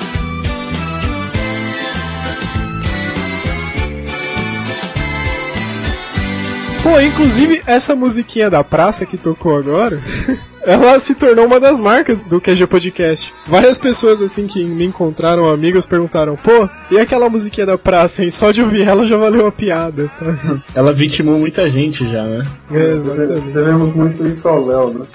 Pô, 6.83 6.99
inclusive, 7.01 7.61
essa 7.67 7.95
musiquinha 7.95 8.49
da 8.49 8.65
praça 8.65 9.05
que 9.05 9.19
tocou 9.19 9.55
agora 9.55 10.01
ela 10.69 10.99
se 11.01 11.15
tornou 11.15 11.47
uma 11.47 11.59
das 11.59 11.81
marcas 11.81 12.21
do 12.21 12.41
QG 12.41 12.67
Podcast. 12.67 13.33
Várias 13.47 13.79
pessoas, 13.79 14.21
assim, 14.21 14.47
que 14.47 14.63
me 14.65 14.85
encontraram, 14.85 15.49
amigos, 15.49 15.87
perguntaram, 15.87 16.37
pô, 16.37 16.69
e 16.91 16.99
aquela 16.99 17.31
musiquinha 17.31 17.65
da 17.65 17.79
praça, 17.79 18.23
hein? 18.23 18.29
Só 18.29 18.51
de 18.51 18.63
ouvir 18.63 18.87
ela 18.87 19.07
já 19.07 19.17
valeu 19.17 19.47
a 19.47 19.53
piada, 19.53 20.11
tá? 20.19 20.61
Ela 20.75 20.93
vitimou 20.93 21.39
muita 21.39 21.71
gente 21.71 22.07
já, 22.11 22.23
né? 22.25 22.45
É, 22.71 22.91
exatamente. 22.93 23.49
Devemos 23.49 23.95
muito 23.95 24.27
isso 24.27 24.47
ao 24.47 24.67
Léo, 24.67 24.91
né? 24.91 25.07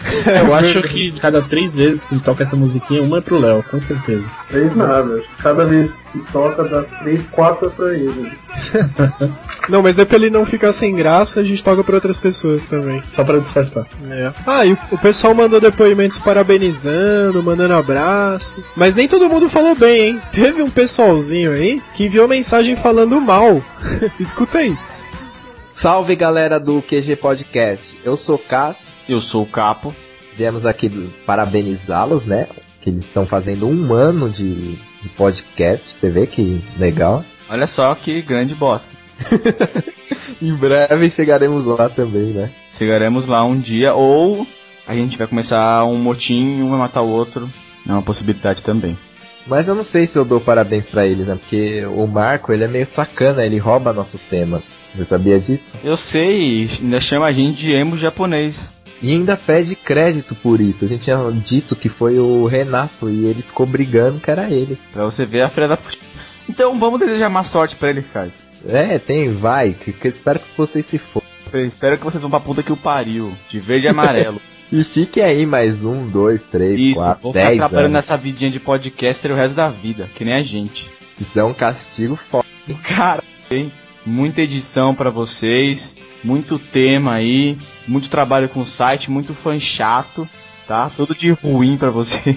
Eu 0.41 0.54
acho 0.56 0.82
que 0.84 1.12
cada 1.20 1.41
três 1.43 1.72
vezes 1.72 2.01
que 2.10 2.20
toca 2.20 2.43
essa 2.43 2.56
musiquinha, 2.56 3.04
uma 3.04 3.20
é 3.20 3.22
pro 3.22 3.38
Léo, 3.39 3.64
com 3.70 3.80
certeza. 3.82 4.24
Três 4.49 4.76
nada. 4.76 5.16
acho 5.16 5.30
que 5.30 5.43
Cada 5.43 5.66
vez 5.66 6.04
que 6.12 6.20
toca, 6.32 6.64
das 6.64 6.91
três, 6.93 7.24
quatro 7.32 7.68
é 7.68 7.70
pra 7.70 7.93
ele. 7.93 8.32
Não, 9.70 9.82
mas 9.82 9.95
daí 9.95 10.05
pra 10.05 10.18
ele 10.18 10.30
não 10.30 10.45
ficar 10.45 10.72
sem 10.74 10.93
graça, 10.93 11.39
a 11.39 11.43
gente 11.43 11.64
toca 11.64 11.84
pra 11.84 11.95
outras 11.95 12.18
pessoas 12.18 12.66
também. 12.66 13.01
Só 13.16 13.24
pra 13.24 13.38
disfarçar. 13.39 13.88
É. 14.09 14.32
Ah, 14.45 14.66
e 14.66 14.74
o- 14.91 14.97
pessoal 14.97 15.34
mandou 15.34 15.61
depoimentos 15.61 16.20
parabenizando, 16.20 17.41
mandando 17.41 17.74
abraço. 17.74 18.64
Mas 18.76 18.93
nem 18.93 19.07
todo 19.07 19.30
mundo 19.30 19.49
falou 19.49 19.74
bem, 19.76 20.01
hein? 20.09 20.22
Teve 20.34 20.61
um 20.61 20.70
pessoalzinho 20.70 21.51
aí 21.53 21.82
que 21.95 22.05
enviou 22.05 22.28
mensagem 22.28 22.76
falando 22.76 23.20
mal. 23.22 23.61
Escuta 24.20 24.57
aí. 24.59 24.76
Salve 25.74 26.16
galera 26.16 26.59
do 26.59 26.82
QG 26.82 27.16
Podcast. 27.16 27.99
Eu 28.03 28.16
sou 28.18 28.36
o 28.36 28.39
Cássio. 28.39 28.84
Eu 29.07 29.20
sou 29.22 29.43
o 29.43 29.47
Capo. 29.47 29.93
Viemos 30.36 30.66
aqui 30.66 31.09
parabenizá-los, 31.26 32.26
né? 32.26 32.47
Que 32.82 32.89
eles 32.89 33.05
estão 33.05 33.26
fazendo 33.26 33.68
um 33.68 33.93
ano 33.93 34.30
de, 34.30 34.76
de 35.01 35.09
podcast. 35.16 35.86
Você 35.99 36.09
vê 36.09 36.28
que 36.28 36.64
legal. 36.78 37.24
Olha 37.49 37.66
só 37.68 37.93
que 37.95 38.22
grande 38.22 38.53
bosta. 38.55 38.89
Em 40.42 40.54
breve 40.54 41.10
chegaremos 41.10 41.66
lá 41.66 41.90
também, 41.90 42.28
né? 42.28 42.52
Chegaremos 42.78 43.28
lá 43.28 43.44
um 43.44 43.58
dia, 43.58 43.94
ou 43.94 44.46
a 44.88 44.94
gente 44.94 45.18
vai 45.18 45.28
começar 45.28 45.86
um 45.86 45.96
motim 45.96 46.60
e 46.60 46.64
um 46.64 46.70
vai 46.70 46.80
matar 46.80 47.02
o 47.02 47.10
outro. 47.10 47.50
É 47.88 47.92
uma 47.92 48.02
possibilidade 48.02 48.62
também. 48.62 48.98
Mas 49.46 49.68
eu 49.68 49.76
não 49.76 49.84
sei 49.84 50.08
se 50.08 50.18
eu 50.18 50.24
dou 50.24 50.40
parabéns 50.40 50.86
pra 50.86 51.06
eles, 51.06 51.28
né? 51.28 51.36
Porque 51.36 51.86
o 51.86 52.08
Marco, 52.08 52.54
ele 52.54 52.64
é 52.64 52.68
meio 52.68 52.88
sacana, 52.94 53.46
ele 53.46 53.58
rouba 53.58 53.92
nossos 53.92 54.22
temas. 54.22 54.64
Você 54.96 55.06
sabia 55.06 55.40
disso? 55.40 55.76
Eu 55.84 55.98
sei, 55.98 56.70
ainda 56.82 57.00
chama 57.00 57.26
a 57.26 57.32
gente 57.32 57.60
de 57.60 57.72
emo 57.72 57.98
japonês. 57.98 58.72
E 59.02 59.12
ainda 59.12 59.36
pede 59.36 59.76
crédito 59.76 60.34
por 60.34 60.62
isso. 60.62 60.86
A 60.86 60.88
gente 60.88 61.04
tinha 61.04 61.18
dito 61.32 61.76
que 61.76 61.90
foi 61.90 62.20
o 62.20 62.46
Renato 62.46 63.10
e 63.10 63.26
ele 63.26 63.42
ficou 63.42 63.66
brigando 63.66 64.20
que 64.20 64.32
era 64.32 64.50
ele. 64.50 64.78
Pra 64.94 65.04
você 65.04 65.26
ver 65.26 65.42
a 65.42 65.50
filha 65.50 65.68
da 65.68 65.76
puta. 65.76 65.98
Então 66.48 66.80
vamos 66.80 67.00
desejar 67.00 67.30
má 67.30 67.44
sorte 67.44 67.76
pra 67.76 67.90
ele, 67.90 68.02
Faz. 68.02 68.48
É, 68.68 68.97
tem, 68.99 69.34
vai. 69.34 69.74
Que, 69.74 69.91
que 69.91 70.07
espero 70.07 70.39
que 70.39 70.57
vocês 70.57 70.86
se 70.89 70.97
for. 70.97 71.24
Espero 71.53 71.97
que 71.97 72.03
vocês 72.03 72.22
vão 72.22 72.32
pra 72.32 72.39
puta 72.39 72.64
que 72.64 72.72
o 72.72 72.78
pariu. 72.78 73.34
De 73.49 73.59
verde 73.59 73.86
e 73.86 73.89
amarelo. 73.89 74.41
E 74.72 74.84
fique 74.84 75.22
aí 75.22 75.45
mais 75.45 75.84
um, 75.86 76.09
dois, 76.09 76.41
três, 76.49 76.80
Isso, 76.80 77.03
quatro, 77.03 77.22
vou 77.22 77.34
dez 77.34 77.57
trabalhando 77.57 77.86
anos. 77.86 77.93
nessa 77.93 78.18
vidinha 78.18 78.49
de 78.49 78.59
podcaster 78.59 79.32
o 79.32 79.36
resto 79.36 79.53
da 79.53 79.70
vida, 79.70 80.09
que 80.16 80.26
nem 80.26 80.34
a 80.34 80.41
gente. 80.41 80.89
Isso 81.22 81.39
é 81.39 81.43
um 81.43 81.53
castigo 81.53 82.16
foda. 82.16 82.43
Cara, 82.82 83.24
tem 83.47 83.72
muita 84.03 84.41
edição 84.41 84.95
pra 84.95 85.11
vocês, 85.11 85.95
muito 86.24 86.57
tema 86.57 87.14
aí, 87.14 87.55
muito 87.88 88.09
trabalho 88.09 88.49
com 88.49 88.61
o 88.61 88.66
site, 88.66 89.11
muito 89.11 89.36
fã 89.36 89.59
chato, 89.59 90.28
tá? 90.68 90.89
Tudo 90.97 91.14
de 91.14 91.30
ruim 91.30 91.78
pra 91.78 91.91
vocês. 91.91 92.36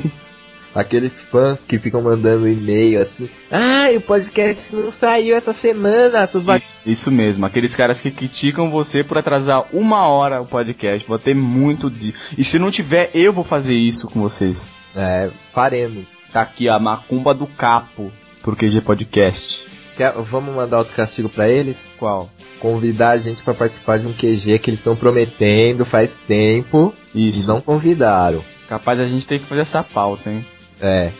Aqueles 0.76 1.12
fãs 1.30 1.58
que 1.66 1.78
ficam 1.78 2.02
mandando 2.02 2.46
e-mail 2.46 3.00
assim. 3.00 3.30
Ah, 3.50 3.86
o 3.96 4.00
podcast 4.02 4.76
não 4.76 4.92
saiu 4.92 5.34
essa 5.34 5.54
semana, 5.54 6.26
seus 6.26 6.44
va-" 6.44 6.58
Isso, 6.58 6.78
isso 6.84 7.10
mesmo, 7.10 7.46
aqueles 7.46 7.74
caras 7.74 8.00
que 8.00 8.10
criticam 8.10 8.70
você 8.70 9.02
por 9.02 9.16
atrasar 9.16 9.64
uma 9.72 10.06
hora 10.06 10.42
o 10.42 10.46
podcast. 10.46 11.08
Vou 11.08 11.18
ter 11.18 11.34
muito 11.34 11.88
de. 11.90 12.14
E 12.36 12.44
se 12.44 12.58
não 12.58 12.70
tiver, 12.70 13.10
eu 13.14 13.32
vou 13.32 13.42
fazer 13.42 13.72
isso 13.74 14.06
com 14.08 14.20
vocês. 14.20 14.68
É, 14.94 15.30
faremos. 15.54 16.04
Tá 16.32 16.42
aqui 16.42 16.68
a 16.68 16.78
macumba 16.78 17.32
do 17.32 17.46
capo 17.46 18.12
pro 18.42 18.54
QG 18.54 18.82
Podcast. 18.82 19.64
Quer- 19.96 20.12
vamos 20.12 20.54
mandar 20.54 20.78
outro 20.78 20.94
castigo 20.94 21.28
pra 21.30 21.48
eles? 21.48 21.76
Qual? 21.98 22.28
Convidar 22.60 23.10
a 23.12 23.18
gente 23.18 23.40
pra 23.42 23.54
participar 23.54 23.98
de 23.98 24.06
um 24.06 24.12
QG 24.12 24.58
que 24.58 24.68
eles 24.70 24.80
estão 24.80 24.94
prometendo 24.94 25.86
faz 25.86 26.10
tempo 26.28 26.92
Isso. 27.14 27.44
e 27.44 27.46
não 27.48 27.62
convidaram. 27.62 28.44
Capaz 28.68 29.00
a 29.00 29.06
gente 29.06 29.26
tem 29.26 29.38
que 29.38 29.46
fazer 29.46 29.62
essa 29.62 29.82
pauta, 29.82 30.30
hein? 30.30 30.44
É, 30.80 31.10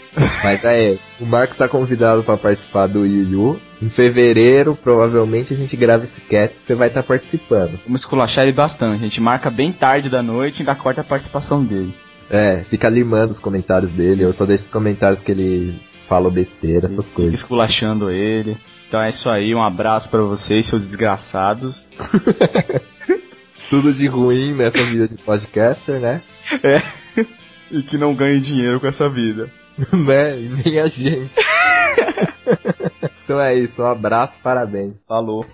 mas 0.45 0.65
aí, 0.67 0.99
o 1.19 1.25
Marco 1.25 1.55
tá 1.55 1.67
convidado 1.69 2.23
pra 2.23 2.37
participar 2.37 2.87
do 2.87 3.07
Yu 3.07 3.31
Yu. 3.31 3.61
Em 3.83 3.89
fevereiro, 3.89 4.75
provavelmente 4.75 5.53
a 5.53 5.57
gente 5.57 5.77
grava 5.77 6.05
esse 6.05 6.21
cast 6.23 6.57
e 6.57 6.67
você 6.67 6.75
vai 6.75 6.89
estar 6.89 7.03
participando. 7.03 7.79
Vamos 7.85 8.01
esculachar 8.01 8.45
ele 8.45 8.53
bastante. 8.53 9.01
A 9.01 9.05
gente 9.05 9.21
marca 9.21 9.51
bem 9.51 9.71
tarde 9.73 10.09
da 10.09 10.23
noite 10.23 10.59
e 10.59 10.61
ainda 10.63 10.75
corta 10.75 11.01
a 11.03 11.05
participação 11.05 11.63
dele. 11.63 11.95
É, 12.31 12.65
fica 12.69 12.89
limando 12.89 13.33
os 13.33 13.39
comentários 13.39 13.91
dele, 13.93 14.25
eu 14.25 14.31
só 14.31 14.45
deixo 14.47 14.65
os 14.65 14.71
comentários 14.71 15.21
que 15.21 15.31
ele 15.31 15.79
fala 16.09 16.31
besteira, 16.31 16.87
essas 16.87 17.05
Fica 17.05 17.17
coisas. 17.17 17.35
esculachando 17.35 18.11
ele. 18.11 18.57
Então 18.89 19.01
é 19.01 19.11
isso 19.11 19.29
aí, 19.29 19.55
um 19.55 19.63
abraço 19.63 20.09
pra 20.09 20.21
vocês, 20.23 20.67
seus 20.67 20.83
desgraçados. 20.87 21.89
Tudo 23.69 23.93
de 23.93 24.07
ruim 24.07 24.55
nessa 24.55 24.83
vida 24.85 25.09
de 25.09 25.17
podcaster, 25.17 25.99
né? 26.01 26.21
É. 26.63 26.83
E 27.71 27.83
que 27.83 27.99
não 27.99 28.15
ganhe 28.15 28.41
dinheiro 28.41 28.81
com 28.81 28.87
essa 28.87 29.09
vida. 29.09 29.51
né? 29.93 30.39
E 30.39 30.49
nem 30.49 30.79
a 30.81 30.87
gente. 30.87 31.31
então 33.25 33.41
é 33.41 33.55
isso, 33.55 33.83
um 33.83 33.87
abraço, 33.87 34.35
parabéns. 34.43 34.95
Falou. 35.07 35.45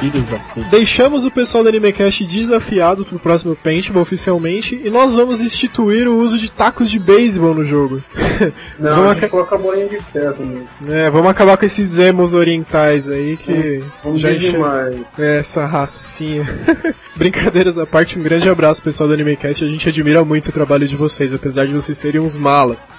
Filhos 0.00 0.24
da 0.26 0.38
puta. 0.38 0.68
Deixamos 0.70 1.24
o 1.24 1.30
pessoal 1.30 1.62
do 1.64 1.68
AnimeCast 1.70 2.24
desafiado 2.26 3.04
pro 3.04 3.18
próximo 3.18 3.56
Paintball 3.56 4.02
oficialmente 4.02 4.80
e 4.84 4.90
nós 4.90 5.14
vamos 5.14 5.40
instituir 5.40 6.06
o 6.06 6.18
uso 6.18 6.38
de 6.38 6.50
tacos 6.50 6.90
de 6.90 6.98
beisebol 6.98 7.54
no 7.54 7.64
jogo. 7.64 8.02
Não, 8.78 8.94
vamos, 8.96 9.10
a 9.12 9.14
gente 9.20 9.28
coloca 9.30 9.54
a 9.54 9.58
bolinha 9.58 9.88
de 9.88 9.98
ferro 10.00 10.64
é, 10.88 11.08
vamos 11.08 11.30
acabar 11.30 11.56
com 11.56 11.64
esses 11.64 11.98
emos 11.98 12.34
orientais 12.34 13.08
aí 13.08 13.36
que 13.36 13.82
Vamos 14.04 14.20
já 14.20 14.28
dizimar. 14.30 14.92
enche- 14.92 15.04
é, 15.18 15.38
essa 15.38 15.64
racinha. 15.64 16.44
Brincadeiras 17.16 17.78
à 17.78 17.86
parte, 17.86 18.18
um 18.18 18.22
grande 18.22 18.48
abraço 18.48 18.82
pessoal 18.82 19.08
do 19.08 19.14
AnimeCast, 19.14 19.64
a 19.64 19.68
gente 19.68 19.88
admira 19.88 20.24
muito 20.24 20.48
o 20.48 20.52
trabalho 20.52 20.86
de 20.86 20.94
vocês, 20.96 21.32
apesar 21.32 21.66
de 21.66 21.72
vocês 21.72 21.96
serem 21.96 22.20
uns 22.20 22.36
malas. 22.36 22.90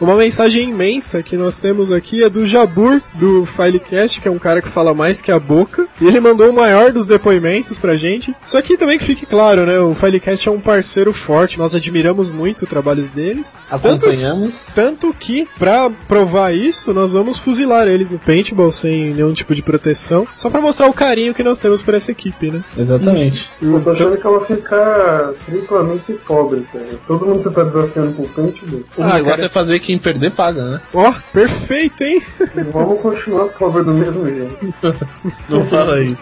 Uma 0.00 0.16
mensagem 0.16 0.68
imensa 0.68 1.22
que 1.22 1.36
nós 1.36 1.58
temos 1.58 1.92
aqui 1.92 2.22
é 2.22 2.28
do 2.28 2.46
Jabur, 2.46 3.00
do 3.14 3.46
Filecast, 3.46 4.20
que 4.20 4.28
é 4.28 4.30
um 4.30 4.38
cara 4.38 4.60
que 4.60 4.68
fala 4.68 4.92
mais 4.92 5.22
que 5.22 5.30
a 5.30 5.38
boca. 5.38 5.86
E 6.00 6.06
ele 6.06 6.20
mandou 6.20 6.50
o 6.50 6.52
maior 6.52 6.92
dos 6.92 7.06
depoimentos 7.06 7.78
pra 7.78 7.96
gente. 7.96 8.34
Só 8.44 8.60
que 8.60 8.76
também 8.76 8.98
que 8.98 9.04
fique 9.04 9.26
claro, 9.26 9.64
né? 9.64 9.78
O 9.78 9.94
Filecast 9.94 10.48
é 10.48 10.52
um 10.52 10.60
parceiro 10.60 11.12
forte, 11.12 11.58
nós 11.58 11.74
admiramos 11.74 12.30
muito 12.30 12.62
o 12.62 12.66
trabalho 12.66 13.08
deles. 13.14 13.58
Acompanhamos. 13.70 14.54
Tanto, 14.74 15.08
tanto 15.08 15.16
que, 15.18 15.48
pra 15.58 15.90
provar 16.08 16.54
isso, 16.54 16.92
nós 16.92 17.12
vamos 17.12 17.38
fuzilar 17.38 17.86
eles 17.86 18.10
no 18.10 18.18
paintball 18.18 18.72
sem 18.72 19.14
nenhum 19.14 19.32
tipo 19.32 19.54
de 19.54 19.62
proteção. 19.62 20.26
Só 20.36 20.50
pra 20.50 20.60
mostrar 20.60 20.88
o 20.88 20.92
carinho 20.92 21.34
que 21.34 21.42
nós 21.42 21.58
temos 21.58 21.82
por 21.82 21.94
essa 21.94 22.10
equipe, 22.10 22.50
né? 22.50 22.62
Exatamente. 22.76 23.48
Eu 23.62 23.82
tô 23.82 23.90
achando 23.90 24.18
que 24.18 24.26
ela 24.26 24.38
vai 24.38 24.46
ficar 24.46 25.32
triplamente 25.46 26.12
pobre, 26.26 26.66
cara. 26.72 26.86
Todo 27.06 27.26
mundo 27.26 27.38
você 27.38 27.52
tá 27.54 27.62
desafiando 27.64 28.12
com 28.12 28.22
o 28.22 28.28
paintball. 28.28 28.82
O 28.96 29.04
negócio 29.04 29.44
é 29.44 29.48
fazer 29.48 29.80
quem 29.84 29.98
perder 29.98 30.30
paga, 30.30 30.64
né? 30.64 30.80
Ó, 30.92 31.12
perfeito, 31.32 32.02
hein? 32.02 32.22
Vamos 32.72 33.00
continuar 33.00 33.48
pobre 33.50 33.84
do 33.84 33.92
mesmo 33.92 34.24
jeito. 34.24 34.74
Não 35.48 35.66
fala 35.66 36.00
isso. 36.02 36.18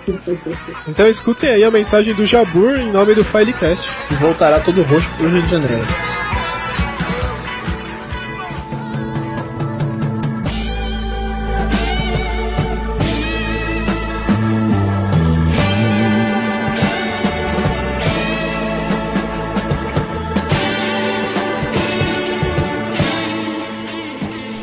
Então 0.89 1.07
escutem 1.07 1.51
aí 1.51 1.65
a 1.65 1.71
mensagem 1.71 2.15
do 2.15 2.27
Jabur 2.27 2.77
em 2.77 2.91
nome 2.91 3.15
do 3.15 3.25
Filecast. 3.25 3.89
E 4.11 4.15
voltará 4.15 4.61
todo 4.61 4.83
roxo 4.83 5.09
pro 5.17 5.29
Rio 5.29 5.43
de 5.43 5.51
Janeiro. 5.51 5.87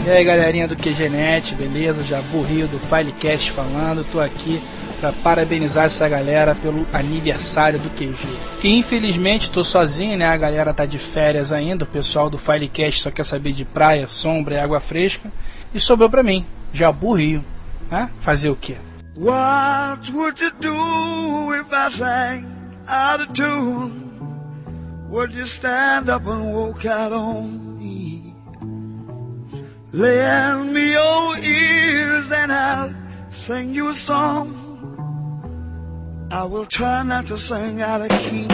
E 0.09 0.11
aí 0.11 0.23
galerinha 0.23 0.67
do 0.67 0.75
QGNet, 0.75 1.53
beleza? 1.53 2.01
Já 2.01 2.19
Rio 2.19 2.67
do 2.67 2.79
Filecast 2.79 3.51
falando, 3.51 4.03
tô 4.11 4.19
aqui 4.19 4.59
para 4.99 5.13
parabenizar 5.13 5.85
essa 5.85 6.09
galera 6.09 6.55
pelo 6.55 6.87
aniversário 6.91 7.77
do 7.77 7.91
QG. 7.91 8.27
Infelizmente 8.63 9.51
tô 9.51 9.63
sozinho, 9.63 10.17
né? 10.17 10.25
A 10.25 10.35
galera 10.35 10.73
tá 10.73 10.87
de 10.87 10.97
férias 10.97 11.51
ainda, 11.51 11.83
o 11.83 11.87
pessoal 11.87 12.27
do 12.27 12.39
Filecast 12.39 13.01
só 13.01 13.11
quer 13.11 13.23
saber 13.23 13.51
de 13.51 13.63
praia, 13.63 14.07
sombra 14.07 14.55
e 14.55 14.59
água 14.59 14.79
fresca. 14.79 15.31
E 15.75 15.79
sobrou 15.79 16.09
pra 16.09 16.23
mim, 16.23 16.43
Jabu 16.73 17.13
Rio. 17.13 17.45
Né? 17.91 18.09
Fazer 18.19 18.49
o 18.49 18.55
quê? 18.55 18.77
What 19.15 20.11
would 20.11 20.43
you 20.43 20.51
do 20.59 21.53
if 21.53 21.67
I 21.71 21.95
sang 21.95 22.47
out 22.87 23.21
of 23.21 23.33
tune? 23.33 24.09
Would 25.11 25.37
you 25.37 25.45
stand 25.45 26.09
up 26.09 26.27
and 26.27 26.51
walk 26.51 26.87
out 26.87 27.13
on? 27.13 27.68
Lend 29.91 30.71
me 30.71 30.91
your 30.91 31.37
ears 31.39 32.31
and 32.31 32.51
I'll 32.51 32.93
sing 33.31 33.73
you 33.73 33.89
a 33.89 33.95
song. 33.95 34.53
I 36.31 36.43
will 36.43 36.67
try 36.67 37.01
not 37.01 37.25
to 37.27 37.37
sing 37.37 37.81
out 37.81 38.01
of 38.01 38.09
key. 38.09 38.47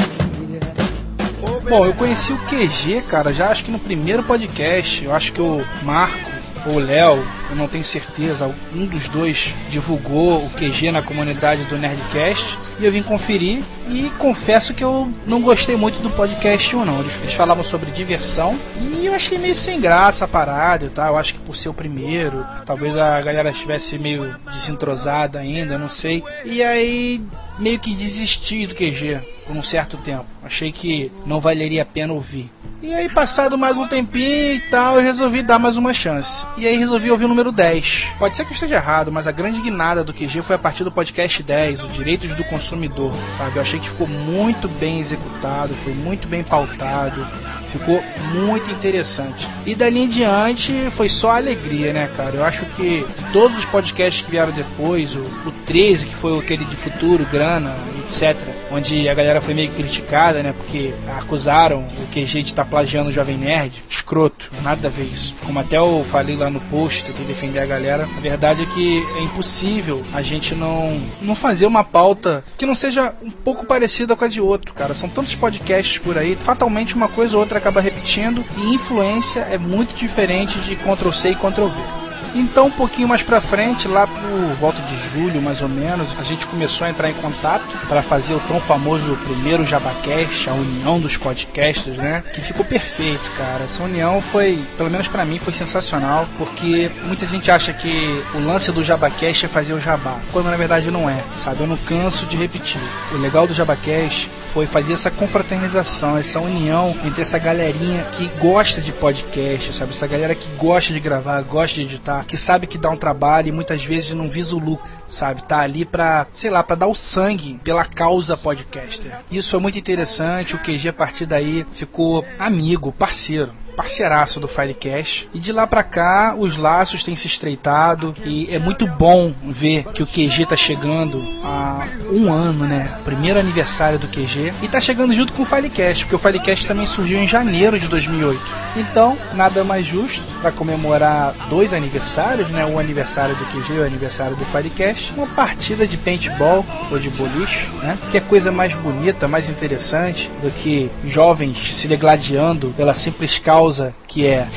Bom, 1.69 1.85
eu 1.85 1.93
conheci 1.93 2.31
o 2.31 2.37
QG, 2.47 3.01
cara, 3.09 3.33
já 3.33 3.49
acho 3.49 3.65
que 3.65 3.71
no 3.71 3.79
primeiro 3.79 4.23
podcast. 4.23 5.03
Eu 5.03 5.13
acho 5.13 5.33
que 5.33 5.41
o 5.41 5.61
Marco 5.83 6.34
ou 6.65 6.79
Léo, 6.79 7.23
eu 7.49 7.55
não 7.55 7.67
tenho 7.67 7.83
certeza, 7.83 8.53
um 8.73 8.85
dos 8.85 9.07
dois 9.09 9.53
divulgou 9.69 10.43
o 10.43 10.49
QG 10.49 10.91
na 10.91 11.01
comunidade 11.01 11.63
do 11.65 11.77
Nerdcast 11.77 12.57
e 12.79 12.85
eu 12.85 12.91
vim 12.91 13.03
conferir 13.03 13.63
e 13.89 14.09
confesso 14.17 14.73
que 14.73 14.83
eu 14.83 15.11
não 15.25 15.41
gostei 15.41 15.75
muito 15.75 15.99
do 15.99 16.09
podcast 16.09 16.75
1 16.75 16.85
não. 16.85 16.99
Eles, 16.99 17.33
falavam 17.33 17.63
sobre 17.63 17.91
diversão 17.91 18.57
e 18.79 19.05
eu 19.05 19.13
achei 19.13 19.37
meio 19.37 19.55
sem 19.55 19.79
graça 19.79 20.25
a 20.25 20.27
parada, 20.27 20.89
tá? 20.89 21.07
Eu 21.07 21.17
acho 21.17 21.33
que 21.35 21.39
por 21.39 21.55
ser 21.55 21.69
o 21.69 21.73
primeiro, 21.73 22.45
talvez 22.65 22.97
a 22.97 23.21
galera 23.21 23.51
estivesse 23.51 23.99
meio 23.99 24.35
desentrosada 24.51 25.39
ainda, 25.39 25.77
não 25.77 25.89
sei. 25.89 26.23
E 26.43 26.63
aí 26.63 27.21
meio 27.59 27.79
que 27.79 27.93
desisti 27.93 28.65
do 28.65 28.75
QG 28.75 29.34
por 29.45 29.55
um 29.55 29.63
certo 29.63 29.97
tempo. 29.97 30.25
Achei 30.43 30.71
que 30.71 31.11
não 31.25 31.39
valeria 31.39 31.83
a 31.83 31.85
pena 31.85 32.13
ouvir. 32.13 32.49
E 32.81 32.93
aí, 32.93 33.09
passado 33.09 33.57
mais 33.57 33.77
um 33.77 33.87
tempinho 33.87 34.53
e 34.53 34.59
tal, 34.69 34.97
eu 34.97 35.01
resolvi 35.01 35.41
dar 35.41 35.57
mais 35.57 35.75
uma 35.75 35.93
chance. 35.93 36.45
E 36.55 36.67
aí 36.67 36.77
resolvi 36.77 37.09
ouvir 37.09 37.25
o 37.25 37.27
número 37.27 37.51
10. 37.51 38.09
Pode 38.19 38.35
ser 38.35 38.43
que 38.43 38.51
eu 38.51 38.53
esteja 38.53 38.75
errado, 38.75 39.11
mas 39.11 39.27
a 39.27 39.31
grande 39.31 39.59
guinada 39.59 40.03
do 40.03 40.13
QG 40.13 40.43
foi 40.43 40.55
a 40.55 40.59
partir 40.59 40.83
do 40.83 40.91
podcast 40.91 41.41
10, 41.41 41.83
o 41.83 41.87
Direitos 41.87 42.35
do 42.35 42.43
Consumidor, 42.43 43.11
sabe? 43.35 43.55
Eu 43.55 43.61
achei 43.61 43.79
que 43.79 43.89
ficou 43.89 44.07
muito 44.07 44.67
bem 44.67 44.99
executado, 44.99 45.75
foi 45.75 45.93
muito 45.93 46.27
bem 46.27 46.43
pautado, 46.43 47.25
ficou 47.69 48.03
muito 48.33 48.69
interessante. 48.69 49.49
E 49.65 49.73
dali 49.73 50.01
em 50.01 50.07
diante 50.07 50.73
foi 50.91 51.09
só 51.09 51.31
alegria, 51.31 51.91
né, 51.91 52.09
cara? 52.15 52.35
Eu 52.35 52.45
acho 52.45 52.65
que 52.67 53.05
todos 53.33 53.57
os 53.57 53.65
podcasts 53.65 54.23
que 54.23 54.29
vieram 54.29 54.51
depois, 54.51 55.15
o, 55.15 55.21
o 55.21 55.51
13, 55.65 56.07
que 56.07 56.15
foi 56.15 56.37
aquele 56.37 56.65
de 56.65 56.75
futuro, 56.75 57.25
grana, 57.31 57.75
etc., 58.03 58.37
onde 58.75 59.07
a 59.07 59.13
galera 59.13 59.39
foi 59.39 59.53
meio 59.53 59.71
criticada, 59.71 60.43
né, 60.43 60.53
porque 60.53 60.93
acusaram 61.17 61.79
o 61.79 62.07
QG 62.07 62.43
de 62.43 62.49
estar 62.51 62.65
plagiando 62.65 63.09
o 63.09 63.13
Jovem 63.13 63.37
Nerd, 63.37 63.83
escroto, 63.89 64.51
nada 64.61 64.87
a 64.87 64.91
ver 64.91 65.05
isso. 65.05 65.35
Como 65.45 65.57
até 65.59 65.77
eu 65.77 66.03
falei 66.03 66.35
lá 66.35 66.49
no 66.49 66.59
post, 66.61 67.05
tentei 67.05 67.25
defender 67.25 67.59
a 67.59 67.65
galera, 67.65 68.03
a 68.03 68.19
verdade 68.19 68.63
é 68.63 68.65
que 68.65 69.03
é 69.17 69.21
impossível 69.21 70.03
a 70.13 70.21
gente 70.21 70.53
não, 70.53 71.01
não 71.21 71.35
fazer 71.35 71.65
uma 71.65 71.83
pauta 71.83 72.43
que 72.57 72.65
não 72.65 72.75
seja 72.75 73.15
um 73.23 73.31
pouco 73.31 73.65
parecida 73.65 74.15
com 74.15 74.25
a 74.25 74.27
de 74.27 74.41
outro, 74.41 74.73
cara. 74.73 74.93
São 74.93 75.07
tantos 75.07 75.35
podcasts 75.35 75.97
por 75.97 76.17
aí, 76.17 76.35
fatalmente 76.35 76.95
uma 76.95 77.07
coisa 77.07 77.35
ou 77.35 77.41
outra 77.41 77.59
acaba 77.59 77.79
repetindo 77.79 78.43
e 78.57 78.73
influência 78.73 79.41
é 79.41 79.57
muito 79.57 79.95
diferente 79.95 80.59
de 80.59 80.75
Ctrl 80.75 81.11
C 81.11 81.29
e 81.29 81.35
Ctrl 81.35 81.67
V. 81.67 82.04
Então, 82.35 82.67
um 82.67 82.71
pouquinho 82.71 83.07
mais 83.07 83.23
pra 83.23 83.39
frente, 83.39 83.87
lá 83.87 84.05
por 84.05 84.55
volta 84.59 84.81
de 84.81 84.97
julho, 85.09 85.41
mais 85.41 85.61
ou 85.61 85.69
menos, 85.69 86.15
a 86.19 86.23
gente 86.23 86.45
começou 86.45 86.85
a 86.85 86.89
entrar 86.89 87.09
em 87.09 87.13
contato 87.13 87.63
para 87.87 88.01
fazer 88.01 88.33
o 88.33 88.39
tão 88.41 88.59
famoso 88.59 89.17
primeiro 89.25 89.65
Jabacast, 89.65 90.49
a 90.49 90.53
união 90.53 90.99
dos 90.99 91.15
podcasts, 91.15 91.95
né? 91.95 92.23
Que 92.33 92.41
ficou 92.41 92.65
perfeito, 92.65 93.31
cara. 93.37 93.63
Essa 93.63 93.81
união 93.83 94.21
foi, 94.21 94.61
pelo 94.75 94.89
menos 94.89 95.07
para 95.07 95.23
mim, 95.23 95.39
foi 95.39 95.53
sensacional, 95.53 96.27
porque 96.37 96.91
muita 97.05 97.25
gente 97.25 97.49
acha 97.49 97.71
que 97.71 98.21
o 98.33 98.45
lance 98.45 98.69
do 98.73 98.83
Jabacast 98.83 99.45
é 99.45 99.49
fazer 99.49 99.73
o 99.73 99.79
jabá, 99.79 100.19
quando 100.33 100.49
na 100.49 100.57
verdade 100.57 100.91
não 100.91 101.09
é, 101.09 101.23
sabe? 101.37 101.61
Eu 101.61 101.67
não 101.67 101.77
canso 101.77 102.25
de 102.25 102.35
repetir. 102.35 102.81
O 103.13 103.17
legal 103.17 103.47
do 103.47 103.53
Jabacast 103.53 104.29
foi 104.51 104.65
fazer 104.65 104.93
essa 104.93 105.11
confraternização, 105.11 106.17
essa 106.17 106.39
união 106.39 106.95
entre 107.05 107.21
essa 107.21 107.37
galerinha 107.37 108.03
que 108.11 108.27
gosta 108.39 108.81
de 108.81 108.91
podcast, 108.91 109.73
sabe? 109.73 109.91
Essa 109.91 110.07
galera 110.07 110.35
que 110.35 110.47
gosta 110.57 110.91
de 110.91 110.99
gravar, 110.99 111.41
gosta 111.41 111.75
de 111.75 111.81
editar, 111.81 112.24
que 112.27 112.37
sabe 112.37 112.67
que 112.67 112.77
dá 112.77 112.89
um 112.89 112.97
trabalho 112.97 113.49
e 113.49 113.51
muitas 113.51 113.83
vezes 113.83 114.11
não 114.11 114.29
visa 114.29 114.55
o 114.55 114.59
lucro, 114.59 114.89
sabe? 115.07 115.43
Tá 115.43 115.59
ali 115.59 115.85
pra, 115.85 116.27
sei 116.31 116.49
lá, 116.49 116.63
pra 116.63 116.75
dar 116.75 116.87
o 116.87 116.95
sangue 116.95 117.59
pela 117.63 117.85
causa 117.85 118.35
podcaster. 118.37 119.11
Isso 119.31 119.55
é 119.55 119.59
muito 119.59 119.79
interessante, 119.79 120.55
o 120.55 120.59
QG 120.59 120.89
a 120.89 120.93
partir 120.93 121.25
daí 121.25 121.65
ficou 121.73 122.25
amigo, 122.39 122.91
parceiro 122.91 123.51
parceiraço 123.75 124.39
do 124.39 124.47
Filecast. 124.47 125.29
E 125.33 125.39
de 125.39 125.51
lá 125.51 125.67
pra 125.67 125.83
cá, 125.83 126.35
os 126.37 126.57
laços 126.57 127.03
têm 127.03 127.15
se 127.15 127.27
estreitado 127.27 128.15
e 128.23 128.47
é 128.53 128.59
muito 128.59 128.87
bom 128.87 129.33
ver 129.43 129.83
que 129.93 130.01
o 130.01 130.07
QG 130.07 130.45
tá 130.47 130.55
chegando 130.55 131.23
a 131.43 131.87
um 132.11 132.31
ano, 132.31 132.65
né? 132.65 132.89
Primeiro 133.03 133.39
aniversário 133.39 133.99
do 133.99 134.07
QG. 134.07 134.53
E 134.61 134.67
tá 134.67 134.79
chegando 134.79 135.13
junto 135.13 135.33
com 135.33 135.41
o 135.41 135.45
Filecast, 135.45 136.05
porque 136.05 136.15
o 136.15 136.19
Filecast 136.19 136.67
também 136.67 136.87
surgiu 136.87 137.19
em 137.19 137.27
janeiro 137.27 137.79
de 137.79 137.87
2008. 137.87 138.41
Então, 138.77 139.17
nada 139.33 139.63
mais 139.63 139.85
justo 139.85 140.23
para 140.41 140.51
comemorar 140.51 141.33
dois 141.49 141.73
aniversários, 141.73 142.49
né? 142.49 142.65
O 142.65 142.79
aniversário 142.79 143.35
do 143.35 143.45
QG 143.45 143.73
e 143.73 143.79
o 143.79 143.85
aniversário 143.85 144.35
do 144.35 144.45
Filecast. 144.45 145.13
Uma 145.15 145.27
partida 145.27 145.87
de 145.87 145.97
paintball 145.97 146.65
ou 146.91 146.99
de 146.99 147.09
boliche, 147.09 147.67
né? 147.81 147.97
Que 148.11 148.17
é 148.17 148.21
coisa 148.21 148.51
mais 148.51 148.73
bonita, 148.73 149.27
mais 149.27 149.49
interessante 149.49 150.31
do 150.41 150.51
que 150.51 150.89
jovens 151.05 151.57
se 151.57 151.87
degladiando 151.87 152.73
pela 152.77 152.93
simples 152.93 153.37
causa 153.39 153.64
que 154.07 154.25
é 154.25 154.47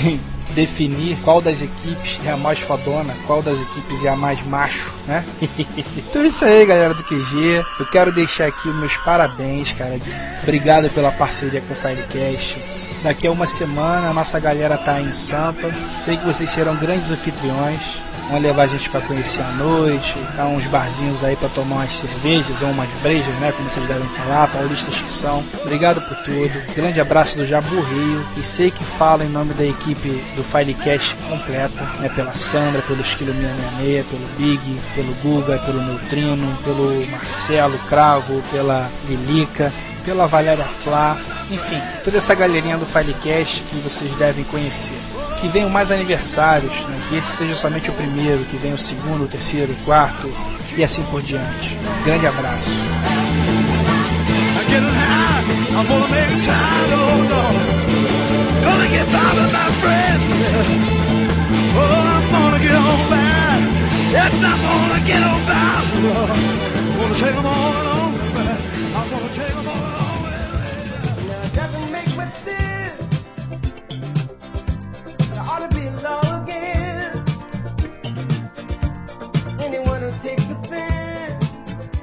definir 0.55 1.17
qual 1.25 1.41
das 1.41 1.63
equipes 1.63 2.19
é 2.25 2.31
a 2.31 2.37
mais 2.37 2.59
fodona, 2.59 3.15
qual 3.27 3.43
das 3.43 3.61
equipes 3.61 4.05
é 4.05 4.09
a 4.09 4.17
mais 4.17 4.45
macho, 4.47 4.95
né? 5.07 5.25
então 5.97 6.23
é 6.23 6.29
isso 6.29 6.45
aí, 6.45 6.67
galera 6.67 6.95
do 6.95 7.05
QG. 7.05 7.65
Eu 7.79 7.87
quero 7.87 8.13
deixar 8.13 8.49
aqui 8.49 8.69
os 8.69 8.77
meus 8.77 8.97
parabéns, 8.97 9.73
cara. 9.73 10.01
Obrigado 10.43 10.91
pela 10.91 11.13
parceria 11.13 11.61
com 11.61 11.73
o 11.73 11.77
Firecast. 11.77 12.59
Daqui 13.03 13.27
a 13.27 13.31
uma 13.31 13.47
semana 13.47 14.09
a 14.11 14.15
nossa 14.15 14.41
galera 14.41 14.77
tá 14.77 15.01
em 15.01 15.13
Sampa. 15.13 15.71
Sei 16.01 16.17
que 16.17 16.25
vocês 16.25 16.51
serão 16.51 16.75
grandes 16.77 17.11
anfitriões. 17.11 18.01
Vão 18.29 18.39
levar 18.39 18.65
a 18.65 18.67
gente 18.67 18.91
para 18.91 19.01
conhecer 19.01 19.41
a 19.43 19.51
noite, 19.53 20.15
tá 20.37 20.47
uns 20.47 20.67
barzinhos 20.67 21.25
aí 21.25 21.35
para 21.35 21.49
tomar 21.49 21.77
umas 21.77 21.95
cervejas 21.95 22.61
ou 22.61 22.69
umas 22.69 22.91
brejas, 23.03 23.35
né? 23.37 23.53
Como 23.57 23.71
vocês 23.71 23.87
devem 23.87 24.09
falar, 24.09 24.49
paulistas 24.49 25.01
que 25.01 25.11
são. 25.11 25.43
Obrigado 25.63 26.01
por 26.03 26.17
tudo. 26.19 26.75
Grande 26.75 27.01
abraço 27.01 27.39
do 27.39 27.47
Jabu 27.47 27.81
Rio. 27.81 28.27
E 28.37 28.43
sei 28.43 28.71
que 28.71 28.85
falo 28.85 29.23
em 29.23 29.29
nome 29.29 29.55
da 29.55 29.65
equipe 29.65 30.23
do 30.37 30.45
Filecast 30.45 31.17
completa, 31.29 31.85
né? 32.01 32.11
Pela 32.11 32.35
Sandra, 32.35 32.83
pelo 32.83 33.01
Esquilo 33.01 33.33
666, 33.33 34.07
pelo 34.07 34.29
Big, 34.37 34.81
pelo 34.95 35.15
Guga, 35.23 35.59
pelo 35.61 35.81
Neutrino, 35.81 36.59
pelo 36.65 37.07
Marcelo 37.11 37.79
Cravo, 37.89 38.43
pela 38.51 38.91
Vilica, 39.07 39.73
pela 40.09 40.27
Valéria 40.27 40.65
Flá, 40.65 41.19
enfim, 41.51 41.79
toda 42.03 42.17
essa 42.17 42.35
galerinha 42.35 42.79
do 42.79 42.87
Filecast 42.87 43.63
que 43.69 43.77
vocês 43.77 44.11
devem 44.13 44.43
conhecer 44.43 44.97
que 45.39 45.47
venham 45.49 45.69
mais 45.69 45.93
aniversários, 45.93 46.73
né? 46.87 46.99
que 47.09 47.17
esse 47.17 47.37
seja 47.37 47.55
somente 47.55 47.91
o 47.91 47.93
primeiro, 47.93 48.43
que 48.45 48.57
venha 48.57 48.75
o 48.75 48.79
segundo, 48.79 49.25
o 49.25 49.29
terceiro, 49.29 49.73
o 49.73 49.85
quarto 49.85 50.33
e 50.77 50.83
assim 50.83 51.05
por 51.05 51.23
diante. 51.23 51.79
Grande 52.05 52.27
abraço. 52.27 52.71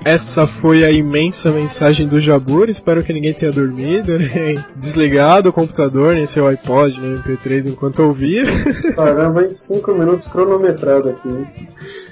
Essa 0.05 0.45
foi 0.45 0.83
a 0.85 0.91
imensa 0.91 1.49
mensagem 1.49 2.07
do 2.07 2.21
Jabur. 2.21 2.69
Espero 2.69 3.03
que 3.03 3.11
ninguém 3.11 3.33
tenha 3.33 3.51
dormido, 3.51 4.19
nem 4.19 4.55
desligado 4.77 5.49
o 5.49 5.53
computador, 5.53 6.13
nem 6.13 6.27
seu 6.27 6.47
iPod, 6.47 7.01
nem 7.01 7.15
MP3 7.15 7.71
enquanto 7.71 8.03
ouvia. 8.03 8.45
Caramba, 8.95 9.45
em 9.45 9.51
5 9.51 9.93
minutos 9.95 10.27
cronometrado 10.27 11.09
aqui. 11.09 11.47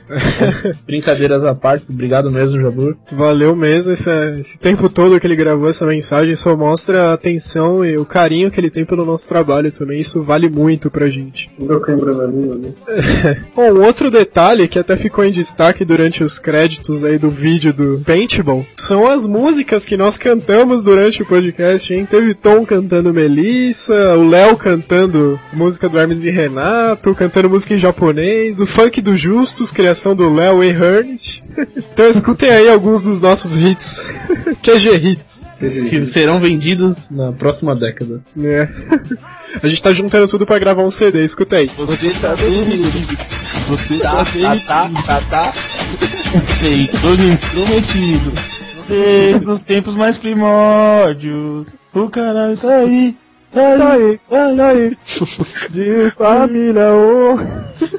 Brincadeiras 0.86 1.44
à 1.44 1.56
parte, 1.56 1.86
obrigado 1.90 2.32
mesmo, 2.32 2.62
Jabur. 2.62 2.96
Valeu 3.12 3.56
mesmo 3.56 3.94
esse, 3.94 4.10
esse, 4.40 4.60
tempo 4.60 4.90
todo 4.90 5.20
que 5.20 5.28
ele 5.28 5.36
gravou 5.36 5.70
essa 5.70 5.86
mensagem, 5.86 6.36
só 6.36 6.56
mostra 6.56 7.10
a 7.10 7.14
atenção 7.14 7.84
e 7.84 7.98
o 7.98 8.06
carinho 8.06 8.52
que 8.52 8.60
ele 8.60 8.70
tem 8.70 8.86
pelo 8.86 9.06
nosso 9.06 9.28
trabalho 9.28 9.72
também, 9.72 10.00
isso 10.00 10.22
vale 10.22 10.50
muito 10.50 10.90
pra 10.92 11.08
gente. 11.08 11.50
Bom, 13.56 13.74
um 13.74 13.84
outro 13.84 14.12
detalhe 14.12 14.68
que 14.68 14.80
até 14.80 14.96
ficou 14.96 15.24
em 15.24 15.32
destaque 15.32 15.86
durante 15.86 16.24
os 16.24 16.40
créditos 16.40 17.04
aí 17.04 17.18
do 17.18 17.30
vídeo 17.30 17.74
do 17.74 18.02
Paintball 18.06 18.66
são 18.78 19.08
as 19.08 19.26
músicas 19.26 19.86
que 19.86 19.98
nós 19.98 20.18
cantamos 20.18 20.84
durante 20.84 21.22
o 21.22 21.26
podcast, 21.26 21.94
hein? 21.94 22.06
Teve 22.06 22.34
Tom 22.34 22.66
cantando 22.66 23.14
Melissa, 23.14 24.16
o 24.18 24.28
Léo 24.28 24.58
cantando 24.58 25.40
música 25.54 25.88
do 25.90 25.98
Hermes 25.98 26.24
e 26.24 26.30
Renato, 26.30 27.16
cantando 27.16 27.50
música 27.50 27.74
em 27.74 27.78
japonês, 27.78 28.60
o 28.60 28.66
funk 28.66 29.02
do 29.02 29.16
Justus, 29.16 29.72
criação 29.72 29.93
do 30.16 30.34
Léo 30.34 30.64
e 30.64 30.70
Ernest. 30.70 31.44
então 31.78 32.10
escutem 32.10 32.50
aí 32.50 32.70
alguns 32.70 33.04
dos 33.04 33.22
nossos 33.22 33.56
hits. 33.56 34.02
QG 34.64 34.96
Hits. 34.96 35.48
Que 35.60 36.06
serão 36.08 36.40
vendidos 36.40 36.98
na 37.12 37.32
próxima 37.32 37.76
década. 37.76 38.22
É. 38.42 38.68
A 39.62 39.68
gente 39.68 39.84
tá 39.84 39.94
juntando 39.94 40.28
tudo 40.28 40.46
pra 40.46 40.58
gravar 40.58 40.84
um 40.84 40.90
CD, 40.90 41.24
escuta 41.24 41.58
aí. 41.58 41.70
Você 41.78 42.12
tá 42.14 42.34
demitido. 42.34 43.18
Você 43.68 44.00
tá 44.00 44.24
demitido. 44.24 44.66
Tá, 44.66 44.90
tá, 45.06 45.22
tá. 45.30 45.54
Sei, 46.58 46.88
tô 46.88 47.50
prometido. 47.52 48.32
Desde 48.88 49.50
os 49.50 49.64
tempos 49.64 49.96
mais 49.96 50.18
primórdios. 50.18 51.74
O 51.94 52.10
caralho 52.10 52.58
tá 52.58 52.76
aí. 52.76 53.16
Aí, 53.56 54.20
tá 54.30 54.68
aí. 54.70 54.98
De 55.70 56.12
família, 56.18 56.92
ô. 56.94 57.38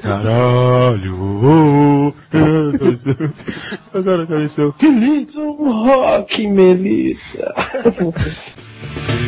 Caralho, 0.01 2.13
Agora 3.93 4.23
apareceu. 4.23 4.73
Que 4.73 4.87
lindo 4.87 5.41
um 5.41 5.85
rock, 5.85 6.47
Melissa. 6.47 7.53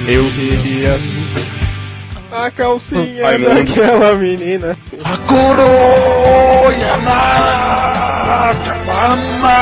Eu 0.07 0.23
queria 0.31 0.97
a 2.31 2.51
calcinha 2.51 3.25
Ai, 3.25 3.37
daquela 3.37 4.15
menina. 4.15 4.77
A 5.03 5.17
coroa 5.17 6.71
na 7.03 8.53
Chapama. 8.63 9.57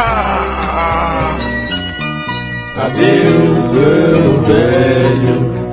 Adeus, 2.78 3.74
ano 3.76 4.41
velho. 4.41 5.64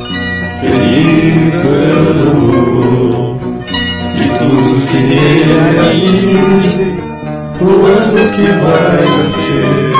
Feliz 0.62 1.64
ano 1.64 2.34
novo. 2.34 3.58
Que 4.14 4.26
tudo 4.38 4.78
se 4.78 4.96
realize 4.98 6.84
no 7.60 7.84
ano 7.84 8.22
que 8.32 8.46
vai 8.62 9.04
nascer. 9.18 9.92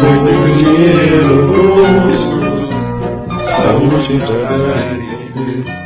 Muito 0.00 0.46
dinheiro 0.58 1.30
no 1.46 1.56
bolso, 1.76 2.36
saúde 3.48 4.14
para 4.26 5.85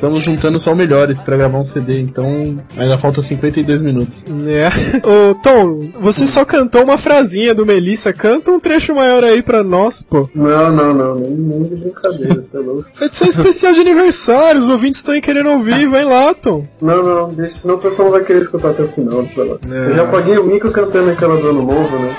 Estamos 0.00 0.24
juntando 0.24 0.58
só 0.58 0.72
o 0.72 0.74
melhores 0.74 1.20
pra 1.20 1.36
gravar 1.36 1.58
um 1.58 1.64
CD, 1.66 2.00
então 2.00 2.58
ainda 2.74 2.96
falta 2.96 3.22
52 3.22 3.82
minutos. 3.82 4.14
É. 4.46 4.70
Ô, 5.06 5.34
Tom, 5.34 5.90
você 6.00 6.26
só 6.26 6.42
cantou 6.42 6.82
uma 6.82 6.96
frasinha 6.96 7.54
do 7.54 7.66
Melissa. 7.66 8.10
Canta 8.10 8.50
um 8.50 8.58
trecho 8.58 8.94
maior 8.94 9.22
aí 9.22 9.42
pra 9.42 9.62
nós, 9.62 10.00
pô. 10.00 10.26
Não, 10.34 10.72
não, 10.72 10.94
não, 10.94 11.16
nem, 11.16 11.32
nem 11.32 11.62
de 11.64 11.76
brincadeira, 11.76 12.40
você 12.40 12.56
é 12.56 12.60
louco. 12.60 12.88
Edição 12.98 13.28
especial 13.28 13.74
de 13.74 13.80
aniversário, 13.80 14.58
os 14.58 14.70
ouvintes 14.70 15.00
estão 15.00 15.12
aí 15.12 15.20
querendo 15.20 15.50
ouvir, 15.50 15.86
vai 15.86 16.02
lá, 16.02 16.32
Tom. 16.32 16.66
Não, 16.80 17.02
não, 17.02 17.34
deixa, 17.34 17.58
senão 17.58 17.74
o 17.74 17.78
pessoal 17.78 18.08
não 18.08 18.16
vai 18.16 18.24
querer 18.24 18.40
escutar 18.40 18.70
até 18.70 18.82
o 18.84 18.88
final, 18.88 19.22
deixa 19.22 19.44
lá. 19.44 19.58
É. 19.70 19.86
Eu 19.88 19.92
já 19.92 20.06
paguei 20.06 20.38
o 20.38 20.44
mico 20.44 20.70
cantando 20.70 21.10
aquela 21.10 21.36
do 21.36 21.46
ano 21.46 21.62
novo, 21.62 21.98
né? 21.98 22.16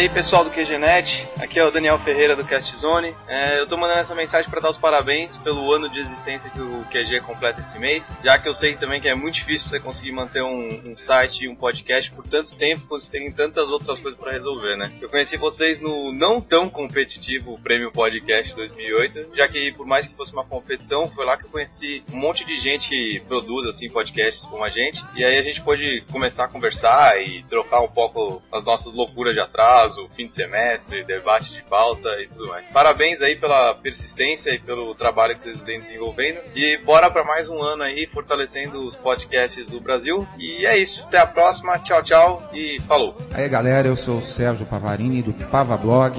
aí 0.00 0.08
pessoal 0.08 0.42
do 0.42 0.50
QGNet, 0.50 1.28
aqui 1.40 1.58
é 1.58 1.64
o 1.64 1.70
Daniel 1.70 1.98
Ferreira 1.98 2.34
do 2.34 2.42
Castzone. 2.42 3.14
É, 3.28 3.60
eu 3.60 3.66
tô 3.66 3.76
mandando 3.76 4.00
essa 4.00 4.14
mensagem 4.14 4.50
para 4.50 4.58
dar 4.58 4.70
os 4.70 4.78
parabéns 4.78 5.36
pelo 5.36 5.70
ano 5.70 5.90
de 5.90 6.00
existência 6.00 6.48
que 6.48 6.58
o 6.58 6.86
QG 6.86 7.20
completa 7.20 7.60
esse 7.60 7.78
mês, 7.78 8.10
já 8.24 8.38
que 8.38 8.48
eu 8.48 8.54
sei 8.54 8.76
também 8.76 8.98
que 8.98 9.08
é 9.08 9.14
muito 9.14 9.34
difícil 9.34 9.68
você 9.68 9.78
conseguir 9.78 10.12
manter 10.12 10.42
um, 10.42 10.90
um 10.90 10.96
site 10.96 11.44
e 11.44 11.48
um 11.48 11.54
podcast 11.54 12.10
por 12.12 12.24
tanto 12.26 12.54
tempo 12.54 12.86
quando 12.88 13.02
você 13.02 13.10
tem 13.10 13.30
tantas 13.30 13.70
outras 13.70 14.00
coisas 14.00 14.18
para 14.18 14.32
resolver, 14.32 14.74
né? 14.74 14.90
Eu 15.02 15.10
conheci 15.10 15.36
vocês 15.36 15.80
no 15.80 16.10
não 16.14 16.40
tão 16.40 16.70
competitivo 16.70 17.60
Prêmio 17.62 17.92
Podcast 17.92 18.54
2008, 18.54 19.36
já 19.36 19.46
que 19.48 19.70
por 19.72 19.84
mais 19.84 20.06
que 20.06 20.14
fosse 20.14 20.32
uma 20.32 20.46
competição, 20.46 21.06
foi 21.10 21.26
lá 21.26 21.36
que 21.36 21.44
eu 21.44 21.50
conheci 21.50 22.02
um 22.10 22.16
monte 22.16 22.42
de 22.46 22.58
gente 22.58 22.88
que 22.88 23.20
produz 23.28 23.68
assim 23.68 23.90
podcasts 23.90 24.46
como 24.46 24.64
a 24.64 24.70
gente, 24.70 25.04
e 25.14 25.22
aí 25.22 25.36
a 25.36 25.42
gente 25.42 25.60
pôde 25.60 26.02
começar 26.10 26.44
a 26.44 26.48
conversar 26.48 27.20
e 27.20 27.42
trocar 27.42 27.82
um 27.82 27.88
pouco 27.88 28.42
as 28.50 28.64
nossas 28.64 28.94
loucuras 28.94 29.34
de 29.34 29.40
atraso, 29.40 29.89
fim 30.10 30.26
de 30.26 30.34
semestre, 30.34 31.04
debate 31.04 31.52
de 31.52 31.62
pauta 31.62 32.08
e 32.20 32.26
tudo 32.26 32.48
mais. 32.48 32.68
Parabéns 32.70 33.20
aí 33.20 33.36
pela 33.36 33.74
persistência 33.74 34.50
e 34.50 34.58
pelo 34.58 34.94
trabalho 34.94 35.34
que 35.34 35.42
vocês 35.42 35.60
vêm 35.60 35.80
desenvolvendo. 35.80 36.40
E 36.54 36.78
bora 36.78 37.10
para 37.10 37.24
mais 37.24 37.48
um 37.48 37.60
ano 37.62 37.82
aí 37.82 38.06
fortalecendo 38.06 38.86
os 38.86 38.96
podcasts 38.96 39.66
do 39.66 39.80
Brasil. 39.80 40.26
E 40.38 40.66
é 40.66 40.76
isso. 40.76 41.02
Até 41.04 41.18
a 41.18 41.26
próxima. 41.26 41.78
Tchau, 41.78 42.02
tchau 42.02 42.50
e 42.52 42.78
falou. 42.80 43.16
Aí 43.32 43.48
galera, 43.48 43.88
eu 43.88 43.96
sou 43.96 44.18
o 44.18 44.22
Sérgio 44.22 44.66
Pavarini 44.66 45.22
do 45.22 45.32
Pava 45.32 45.76
Blog 45.76 46.18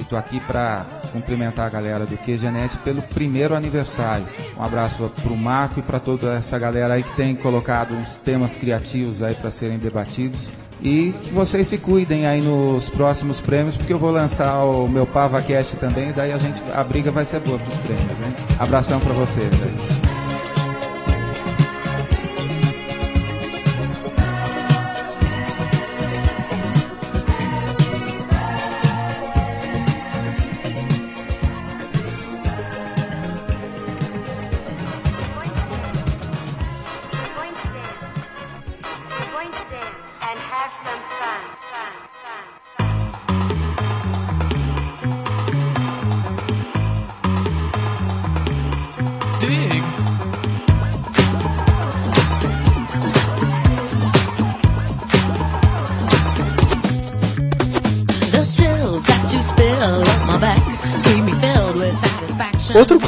e 0.00 0.04
tô 0.04 0.16
aqui 0.16 0.40
para 0.40 0.84
cumprimentar 1.12 1.66
a 1.66 1.70
galera 1.70 2.04
do 2.04 2.16
QGNet 2.18 2.76
pelo 2.78 3.00
primeiro 3.02 3.54
aniversário. 3.54 4.26
Um 4.56 4.62
abraço 4.62 5.10
pro 5.22 5.36
Marco 5.36 5.80
e 5.80 5.82
para 5.82 5.98
toda 5.98 6.36
essa 6.36 6.58
galera 6.58 6.94
aí 6.94 7.02
que 7.02 7.16
tem 7.16 7.34
colocado 7.34 7.94
uns 7.94 8.16
temas 8.16 8.54
criativos 8.54 9.22
aí 9.22 9.34
para 9.34 9.50
serem 9.50 9.78
debatidos. 9.78 10.48
E 10.82 11.14
que 11.24 11.30
vocês 11.30 11.66
se 11.66 11.78
cuidem 11.78 12.26
aí 12.26 12.40
nos 12.40 12.88
próximos 12.88 13.40
prêmios, 13.40 13.76
porque 13.76 13.92
eu 13.92 13.98
vou 13.98 14.10
lançar 14.10 14.62
o 14.64 14.86
meu 14.86 15.06
PavaCast 15.06 15.76
também, 15.76 16.12
daí 16.12 16.32
a 16.32 16.38
gente 16.38 16.62
a 16.74 16.84
briga 16.84 17.10
vai 17.10 17.24
ser 17.24 17.40
boa 17.40 17.58
pros 17.58 17.76
prêmios, 17.76 18.18
né? 18.18 18.32
Abração 18.58 19.00
para 19.00 19.14
vocês 19.14 19.50
aí. 19.62 20.05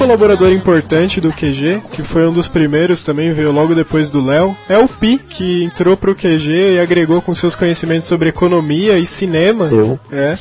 Colaborador 0.09 0.51
importante 0.53 1.21
do 1.21 1.31
QG, 1.31 1.83
que 1.93 2.03
foi 2.03 2.27
um 2.27 2.33
dos 2.33 2.49
primeiros 2.49 3.05
também, 3.05 3.31
veio 3.31 3.53
logo 3.53 3.75
depois 3.75 4.11
do 4.11 4.25
Léo, 4.25 4.57
é 4.67 4.79
o 4.79 4.89
Pi, 4.89 5.19
que 5.19 5.65
entrou 5.65 5.99
pro 5.99 6.15
QG 6.15 6.77
e 6.77 6.81
agregou 6.81 7.21
com 7.21 7.35
seus 7.35 7.55
conhecimentos 7.55 8.09
sobre 8.09 8.31
economia 8.31 8.99
e 8.99 9.05
cinema. 9.05 9.67
Eu. 9.67 10.01
É. 10.11 10.39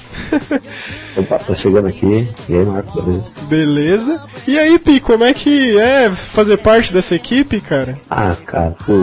Opa, 1.19 1.37
tô 1.39 1.53
chegando 1.53 1.89
aqui. 1.89 2.29
E 2.47 2.55
aí, 2.55 2.65
Marco, 2.65 3.01
beleza? 3.01 3.23
Beleza. 3.49 4.21
E 4.47 4.57
aí, 4.57 4.79
Pi, 4.79 5.01
como 5.01 5.25
é 5.25 5.33
que 5.33 5.77
é 5.77 6.09
fazer 6.11 6.55
parte 6.59 6.93
dessa 6.93 7.13
equipe, 7.13 7.59
cara? 7.59 7.97
Ah, 8.09 8.33
cara, 8.45 8.73
pô, 8.85 8.93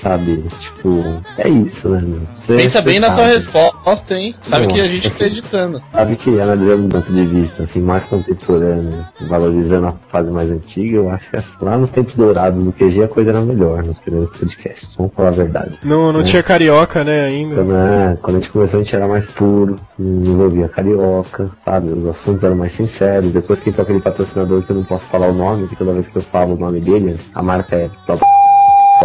sabe, 0.00 0.42
tipo, 0.60 1.02
é 1.38 1.48
isso, 1.48 1.88
né, 1.88 2.00
meu? 2.02 2.20
Cê- 2.42 2.56
Pensa 2.56 2.80
cê 2.80 2.84
bem 2.88 2.98
na 3.00 3.10
sua 3.12 3.24
sabe. 3.24 3.36
resposta, 3.36 4.14
hein? 4.14 4.34
Sabe 4.42 4.66
Não, 4.66 4.74
que 4.74 4.80
a 4.80 4.88
gente 4.88 5.06
assim, 5.06 5.18
tá 5.18 5.26
editando. 5.26 5.82
Sabe 5.92 6.16
que 6.16 6.40
analisando 6.40 6.82
do 6.82 6.88
ponto 6.88 7.12
de 7.12 7.26
vista 7.26 7.62
assim, 7.64 7.80
mais 7.80 8.04
contemporâneo, 8.06 9.04
valorizando 9.28 9.86
a 9.88 9.92
fase 9.92 10.30
mais 10.30 10.50
antiga, 10.50 10.96
eu 10.96 11.10
acho 11.10 11.28
que 11.30 11.36
assim, 11.36 11.56
lá 11.62 11.76
nos 11.78 11.90
tempos 11.90 12.14
dourados 12.14 12.62
do 12.62 12.72
QG 12.72 13.04
a 13.04 13.08
coisa 13.08 13.30
era 13.30 13.40
melhor 13.40 13.82
nos 13.84 13.98
primeiros 13.98 14.36
podcasts, 14.36 14.94
vamos 14.96 15.12
falar 15.12 15.28
a 15.28 15.32
verdade. 15.32 15.78
Não, 15.84 16.12
não 16.12 16.20
É. 16.20 16.24
tinha 16.24 16.42
carioca, 16.42 17.04
né, 17.04 17.22
ainda. 17.24 17.56
Quando, 17.56 17.76
é, 17.76 18.16
quando 18.20 18.36
a 18.36 18.40
gente 18.40 18.50
começou 18.50 18.80
a 18.80 18.82
gente 18.82 18.96
era 18.96 19.06
mais 19.06 19.26
puro, 19.26 19.78
não 19.98 20.32
envolvia 20.34 20.68
carioca, 20.68 21.48
sabe? 21.64 21.90
Os 21.90 22.06
assuntos 22.06 22.42
eram 22.42 22.56
mais 22.56 22.72
sinceros. 22.72 23.30
Depois 23.32 23.60
que 23.60 23.70
entrou 23.70 23.82
aquele 23.84 24.00
patrocinador 24.00 24.62
que 24.62 24.70
eu 24.72 24.76
não 24.76 24.84
posso 24.84 25.04
falar 25.06 25.28
o 25.28 25.34
nome, 25.34 25.68
que 25.68 25.76
toda 25.76 25.92
vez 25.92 26.08
que 26.08 26.16
eu 26.16 26.22
falo 26.22 26.54
o 26.54 26.58
nome 26.58 26.80
dele, 26.80 27.16
a 27.34 27.42
marca 27.42 27.76
é 27.76 27.90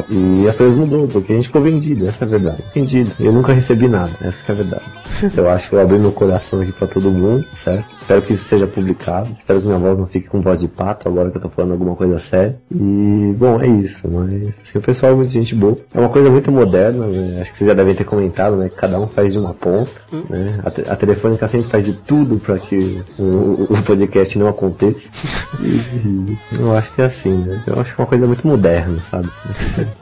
e 0.10 0.48
as 0.48 0.56
coisas 0.56 0.76
mudou, 0.78 1.08
porque 1.08 1.34
a 1.34 1.36
gente 1.36 1.48
ficou 1.48 1.62
vendido, 1.62 2.08
essa 2.08 2.24
é 2.24 2.28
a 2.28 2.30
verdade. 2.30 2.64
Vendido. 2.74 3.12
Eu 3.20 3.32
nunca 3.32 3.54
recebi 3.54 3.88
nada, 3.88 4.12
essa 4.22 4.38
é 4.48 4.52
a 4.52 4.56
verdade. 4.56 4.86
Eu 5.36 5.50
acho 5.50 5.70
que 5.70 5.76
eu 5.76 5.80
abri 5.80 5.98
meu 5.98 6.12
coração 6.12 6.62
aqui 6.62 6.72
pra 6.72 6.88
todo 6.88 7.12
mundo, 7.12 7.46
certo? 7.64 7.86
Espero 7.98 8.22
que 8.22 8.34
isso 8.34 8.46
seja 8.46 8.68
publicado. 8.68 9.30
Espero 9.34 9.60
que 9.62 9.68
minha 9.68 9.80
voz 9.80 9.98
não 9.98 10.06
fique 10.08 10.28
com 10.28 10.42
voz 10.42 10.60
de 10.60 10.68
pato 10.68 11.08
agora 11.08 11.30
que 11.32 11.38
eu 11.38 11.42
tô 11.42 11.50
falando 11.50 11.72
alguma 11.72 11.96
coisa 11.96 12.20
séria. 12.20 12.56
E, 12.72 13.34
bom, 13.38 13.62
é 13.62 13.68
isso. 13.68 14.08
Mas, 14.08 14.54
assim, 14.62 14.78
o 14.78 14.82
pessoal 14.82 15.12
é 15.14 15.16
muita 15.16 15.32
gente 15.32 15.56
boa. 15.56 15.78
É 15.94 16.00
uma 16.00 16.10
coisa 16.10 16.30
muito 16.30 16.52
moderna, 16.52 17.06
né? 17.08 17.42
Acho 17.42 17.52
que 17.52 17.58
vocês 17.58 17.68
já 17.68 17.74
devem 17.74 17.96
ter 17.96 18.04
comentado, 18.04 18.56
né? 18.58 18.70
Cada 18.76 19.00
um 19.00 19.08
faz 19.08 19.32
de 19.34 19.40
uma 19.40 19.54
ponta, 19.54 19.92
né? 20.30 20.60
A, 20.64 20.72
te- 20.72 20.90
a 20.90 20.96
Telefônica 20.96 21.48
sempre 21.48 21.70
faz 21.70 21.86
de 21.86 21.94
tudo 21.94 22.38
pra 22.38 22.58
que 22.60 23.02
o, 23.18 23.68
o 23.70 23.84
podcast 23.84 24.38
não 24.38 24.48
aconteça. 24.48 25.08
E, 25.62 26.38
eu 26.60 26.76
acho 26.76 26.92
que 26.94 27.02
é 27.02 27.06
assim, 27.06 27.34
né? 27.38 27.62
Eu 27.68 27.80
acho 27.80 27.96
que 27.96 28.02
é 28.02 28.04
uma 28.04 28.08
coisa 28.10 28.26
muito 28.28 28.48
moderna, 28.48 28.98
sabe? 29.10 29.30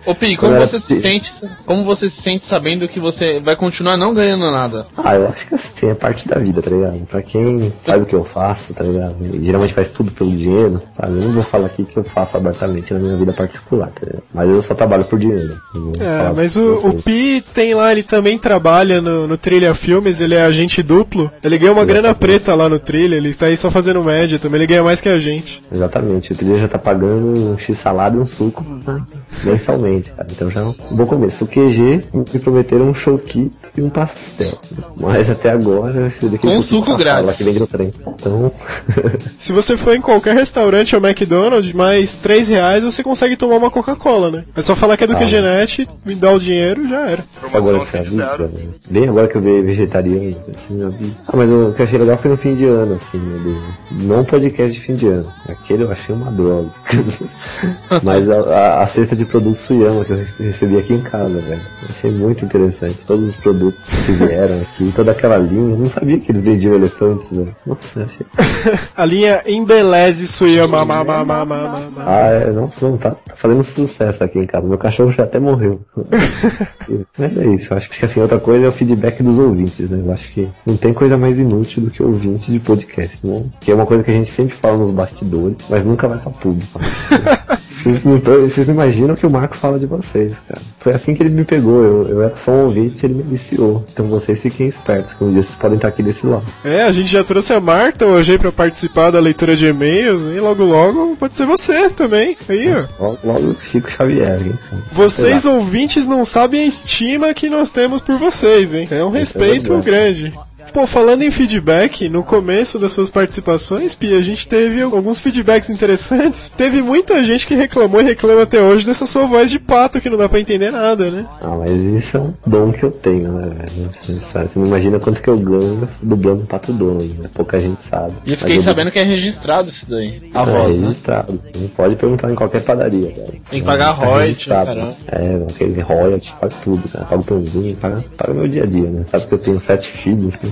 Ô 0.06 0.14
Pi, 0.16 0.36
como 0.36 0.56
você 0.58 0.80
se 0.80 1.02
sente? 1.02 1.32
Como 1.66 1.84
você 1.84 2.10
se 2.10 2.22
sente 2.22 2.46
sabendo 2.46 2.88
que 2.88 3.00
você 3.00 3.40
vai 3.40 3.56
continuar 3.56 3.96
não 3.98 4.14
ganhando 4.14 4.50
nada? 4.52 4.86
Ah, 5.04 5.16
eu 5.16 5.28
acho 5.28 5.48
que 5.48 5.56
assim, 5.56 5.90
é 5.90 5.94
parte 5.94 6.28
da 6.28 6.40
vida, 6.40 6.62
tá 6.62 6.70
ligado? 6.70 7.06
Pra 7.08 7.22
quem 7.22 7.72
faz 7.86 8.02
o 8.02 8.06
que 8.06 8.16
eu 8.16 8.24
faço, 8.24 8.74
tá 8.74 8.84
ligado? 8.84 9.16
E 9.22 9.46
geralmente 9.46 9.74
faz 9.74 9.90
tudo 9.90 10.12
pelo 10.12 10.32
dinheiro, 10.32 10.82
sabe? 10.96 11.18
Eu 11.18 11.26
não 11.26 11.32
vou 11.34 11.44
falar 11.44 11.66
aqui 11.66 11.84
que 11.84 11.98
eu 11.98 12.04
faço 12.04 12.38
abertamente 12.38 12.94
na 12.94 13.00
minha 13.00 13.18
vida 13.18 13.34
particular, 13.34 13.90
tá 13.90 14.06
ligado? 14.06 14.24
Mas 14.34 14.50
eu 14.50 14.62
só 14.62 14.74
trabalho 14.74 15.04
por 15.04 15.20
dinheiro. 15.20 15.60
Vou 15.74 15.92
É, 16.00 16.32
mas 16.34 16.56
o, 16.56 16.88
o 16.88 17.02
Pi 17.02 17.44
tem 17.54 17.76
lá, 17.76 17.92
ele 17.92 18.04
também 18.04 18.38
trabalha 18.38 19.02
no, 19.02 19.28
no 19.28 19.38
Trilha 19.38 19.74
Filmes, 19.74 20.22
ele 20.22 20.36
é 20.36 20.44
agente 20.44 20.82
duplo. 20.82 21.30
Ele 21.44 21.58
ganha 21.58 21.74
uma 21.74 21.86
grana 21.86 22.16
preta 22.16 22.56
lá 22.56 22.70
no 22.70 22.80
Trilha, 22.80 23.16
ele 23.16 23.34
tá 23.34 23.48
aí 23.48 23.58
só 23.58 23.70
fazendo 23.70 24.02
média 24.04 24.40
também, 24.40 24.62
ele 24.62 24.68
ganha 24.68 24.84
mais 24.84 25.02
que 25.02 25.10
a 25.10 25.20
gente. 25.20 25.62
Exatamente, 25.72 26.32
o 26.32 26.36
trilha 26.36 26.60
já 26.60 26.68
tá 26.68 26.80
pagando 26.80 27.52
um 27.52 27.58
X 27.58 27.78
salada 27.78 28.16
e 28.16 28.20
um 28.20 28.26
suco 28.26 28.64
né, 28.64 29.02
mensalmente, 29.44 30.12
cara. 30.12 30.28
Então 30.32 30.50
já 30.50 30.62
é 30.62 30.64
um 30.64 30.76
bom 30.92 31.06
começo. 31.06 31.44
O 31.44 31.48
QG 31.48 32.06
me 32.14 32.40
prometeram 32.40 32.90
um 32.90 32.94
showkit 32.94 33.52
e 33.76 33.82
um 33.82 33.90
pastel. 33.90 34.58
Mas 34.96 35.30
até 35.30 35.50
agora, 35.52 36.08
esse 36.08 36.26
daqui 36.26 36.48
Com 36.48 36.54
é 36.54 36.62
suco 36.62 36.92
uma 36.92 36.98
grátis. 36.98 37.22
sala 37.22 37.34
que 37.34 37.44
vende 37.44 37.60
no 37.60 37.68
trem. 37.68 37.92
Então, 38.08 38.52
Se 39.38 39.52
você 39.54 39.76
for 39.76 39.96
em 39.96 40.02
qualquer 40.02 40.36
restaurante 40.36 40.96
ou 40.96 41.02
McDonald's, 41.06 41.74
mais 41.74 42.16
3 42.18 42.50
reais 42.50 42.84
você 42.84 43.02
consegue 43.04 43.36
tomar 43.36 43.56
uma 43.58 43.72
Coca-Cola, 43.72 44.30
né? 44.32 44.44
É 44.56 44.62
só 44.62 44.76
falar 44.76 44.96
que 44.98 45.04
é 45.04 45.08
do 45.08 45.14
Ah. 45.14 45.18
QGNet, 45.18 45.88
me 46.06 46.16
dá 46.16 46.32
o 46.32 46.40
dinheiro 46.40 46.88
já 46.88 47.10
era. 47.10 47.26
agora 47.54 47.80
que 47.80 47.86
você 47.88 47.98
avisa, 47.98 48.38
né? 48.38 48.50
bem 48.90 49.10
agora 49.10 49.28
que 49.28 49.36
eu 49.38 49.42
vi 49.42 49.62
vegetariano, 49.62 50.38
assim, 50.56 50.82
eu 50.82 50.92
vi. 50.92 51.12
Ah, 51.28 51.36
mas 51.38 51.50
o 51.50 51.74
que 51.76 51.82
eu 51.82 51.86
achei 51.86 52.00
legal 52.00 52.18
foi 52.18 52.32
no 52.32 52.38
fim 52.38 52.56
de 52.56 52.66
ano, 52.66 52.96
assim, 52.96 53.18
né, 53.18 53.40
do- 53.44 54.04
não 54.06 54.24
podcast 54.24 54.72
de 54.74 54.80
fim 54.80 54.96
de 54.96 55.08
ano. 55.08 55.32
Aquele 55.50 55.84
eu 55.84 55.92
achei 55.92 56.14
uma 56.16 56.32
droga. 56.32 56.70
mas 58.04 58.30
a, 58.30 58.40
a, 58.42 58.84
a 58.84 58.88
cesta 58.88 59.16
de 59.16 59.26
produtos 59.26 59.60
Suyama 59.62 60.04
que 60.06 60.12
eu 60.12 60.26
recebi 60.40 60.78
aqui 60.78 60.94
em 60.94 61.02
casa, 61.02 61.40
velho. 61.40 61.62
Achei 61.90 62.12
muito 62.12 62.46
interessante. 62.46 62.98
Todos 63.06 63.30
os 63.30 63.36
produtos 63.36 63.82
que 64.06 64.12
vieram 64.14 64.62
aqui, 64.74 64.92
toda 64.92 65.12
aquela 65.12 65.38
linha. 65.38 65.72
Eu 65.72 65.78
não 65.78 65.86
sabia 65.86 66.20
que 66.20 66.32
eles 66.32 66.42
vendiam 66.42 66.76
elefantes, 66.76 67.30
velho. 67.30 67.56
Nossa, 67.66 68.04
achei. 68.04 68.26
A 68.96 69.06
linha 69.06 69.42
Embeleze 69.46 70.28
Suyama, 70.28 70.84
ma, 70.84 71.04
ma, 71.04 71.24
ma, 71.24 71.46
ma, 71.46 71.46
ma, 71.46 71.80
ma. 71.96 72.04
Ah, 72.06 72.28
é, 72.28 72.52
não, 72.52 72.72
não 72.82 72.98
tá, 72.98 73.12
tá 73.12 73.36
fazendo 73.36 73.64
sucesso 73.64 74.24
aqui 74.24 74.40
em 74.40 74.46
casa. 74.46 74.68
Meu 74.68 74.78
cachorro 74.78 75.12
já 75.12 75.24
até 75.24 75.40
morreu. 75.40 75.80
Mas 77.18 77.38
é 77.38 77.46
isso, 77.48 77.74
eu 77.74 77.78
acho 77.78 77.90
que 77.90 78.04
assim, 78.04 78.20
outra 78.20 78.40
coisa 78.40 78.66
é 78.66 78.68
o 78.68 78.72
feedback 78.72 79.22
dos 79.22 79.38
ouvintes, 79.38 79.90
né? 79.90 80.02
Eu 80.06 80.12
acho 80.12 80.32
que 80.32 80.48
não 80.66 80.76
tem 80.76 80.94
coisa 80.94 81.18
mais 81.18 81.38
inútil 81.40 81.84
do 81.84 81.92
que 81.92 82.02
ouvinte 82.02 82.52
de 82.52 82.60
podcast, 82.60 83.26
né? 83.26 83.46
Que 83.60 83.72
é 83.72 83.76
uma 83.76 83.86
coisa 83.86 84.04
que 84.04 84.12
a 84.12 84.14
gente 84.14 84.30
sempre 84.30 84.56
fala 84.56 84.78
nos 84.78 84.92
bastidores, 84.92 85.58
mas 85.70 85.86
nunca 85.86 86.08
vai 86.08 86.18
pra 86.18 86.32
público. 86.32 86.80
Vocês 87.84 88.04
não, 88.06 88.20
tão- 88.20 88.42
vocês 88.42 88.66
não 88.68 88.74
imaginam 88.74 89.14
o 89.14 89.18
que 89.18 89.26
o 89.26 89.30
Marco 89.30 89.56
fala 89.56 89.78
de 89.78 89.86
vocês, 89.86 90.38
cara. 90.48 90.62
Foi 90.80 90.94
assim 90.94 91.14
que 91.14 91.22
ele 91.24 91.30
me 91.30 91.44
pegou. 91.44 91.84
Eu, 91.84 92.08
eu 92.10 92.22
era 92.24 92.34
só 92.38 92.52
um 92.52 92.66
ouvinte 92.66 93.02
e 93.02 93.06
ele 93.06 93.16
me 93.16 93.24
viciou. 93.24 93.86
Então 93.94 94.06
vocês 94.08 94.40
fiquem 94.42 94.68
espertos, 94.68 95.16
um 95.22 95.32
dia 95.32 95.42
vocês 95.44 95.56
podem 95.56 95.76
estar 95.76 95.88
aqui 95.90 96.02
desse 96.04 96.26
lado. 96.26 96.44
É, 96.64 96.84
a 96.84 96.92
gente 96.92 97.12
já 97.12 97.24
trouxe 97.24 97.54
a 97.54 97.60
Marta 97.60 98.06
hoje 98.06 98.38
pra 98.38 98.52
participar 98.52 99.12
da 99.12 99.20
leitura 99.20 99.56
de 99.56 99.66
e-mails, 99.68 100.24
e 100.24 100.40
logo 100.40 100.64
logo 100.64 101.16
pode 101.18 101.36
ser 101.36 101.46
você 101.46 101.90
também. 101.90 102.36
Aí, 102.50 102.70
ó. 102.74 102.86
Logo, 103.04 103.18
logo 103.24 103.56
Chico 103.70 103.90
Xavier, 103.92 104.40
hein? 104.46 104.54
Vocês 104.92 105.46
ouvintes 105.46 106.08
não 106.08 106.24
sabem 106.26 106.62
a 106.62 106.66
estima 106.66 107.34
que 107.34 107.50
nós 107.50 107.72
temos 107.72 108.02
por 108.02 108.18
vocês, 108.18 108.74
hein? 108.74 108.88
É 108.92 109.04
um 109.04 109.10
respeito 109.10 109.74
verdade. 109.82 109.86
grande. 109.86 110.34
Pô, 110.72 110.88
falando 110.88 111.24
em 111.24 111.32
feedback, 111.32 112.08
no 112.10 112.24
começo 112.24 112.80
das 112.80 112.92
suas 112.92 113.10
participações, 113.10 113.96
Pia, 113.96 114.18
a 114.18 114.22
gente 114.22 114.48
teve 114.48 114.82
alguns 114.82 115.20
feedbacks 115.20 115.70
interessantes. 115.70 116.52
Teve 116.56 116.82
muita 116.82 117.24
gente 117.24 117.46
que 117.46 117.56
reclamou 117.56 118.02
e 118.02 118.06
reclama 118.06 118.44
até 118.44 118.62
hoje 118.62 118.86
dessa 118.86 119.06
sua 119.06 119.26
voz 119.26 119.50
de 119.52 119.60
pato, 119.60 120.02
que 120.02 120.10
não 120.10 120.18
dá 120.18 120.28
pra 120.28 120.40
entender 120.40 120.72
nada, 120.72 121.12
né? 121.12 121.26
Ah, 121.42 121.56
mas 121.58 121.72
isso 121.72 122.18
é 122.18 122.20
um 122.20 122.34
dom 122.46 122.72
que 122.72 122.84
eu 122.84 122.92
tenho, 122.92 123.32
né, 123.34 123.56
velho? 123.56 124.20
Você, 124.22 124.60
não 124.60 124.68
imagina 124.68 125.00
quanto 125.00 125.22
que 125.22 125.30
eu 125.30 125.38
ganho 125.38 125.88
dublando 126.02 126.46
pato 126.46 126.72
dono, 126.74 127.04
né? 127.04 127.30
Pouca 127.34 127.60
gente 127.60 127.82
sabe. 127.82 128.14
E 128.26 128.32
eu 128.32 128.38
Mas 128.40 128.40
fiquei 128.40 128.62
sabendo 128.62 128.92
que 128.92 129.00
é 129.00 129.04
registrado 129.04 129.70
isso 129.70 129.86
daí. 129.90 130.32
A 130.34 130.42
é 130.42 130.46
voz, 130.46 130.78
né? 130.78 130.88
registrado. 130.88 131.40
Não 131.56 131.68
pode 131.70 131.96
perguntar 131.96 132.32
em 132.32 132.36
qualquer 132.36 132.62
padaria, 132.62 133.12
cara. 133.12 133.32
Tem 133.50 133.60
que 133.60 133.66
pagar 133.66 133.98
Tá 133.98 134.06
royalty, 134.06 134.46
caramba. 134.48 134.96
É, 135.08 135.46
aquele 135.50 135.82
royalty, 135.82 136.34
paga 136.40 136.56
tudo, 136.64 136.90
cara. 136.90 137.06
Paga 137.06 137.22
o 137.22 137.24
pãozinho, 137.24 137.76
paga, 137.76 138.04
paga 138.18 138.34
meu 138.34 138.48
dia 138.48 138.64
a 138.64 138.66
dia, 138.66 138.90
né? 138.90 139.06
Sabe 139.12 139.28
que 139.28 139.34
eu 139.34 139.40
tenho 139.40 139.60
sete 139.60 139.88
filhos, 139.90 140.40
né? 140.42 140.50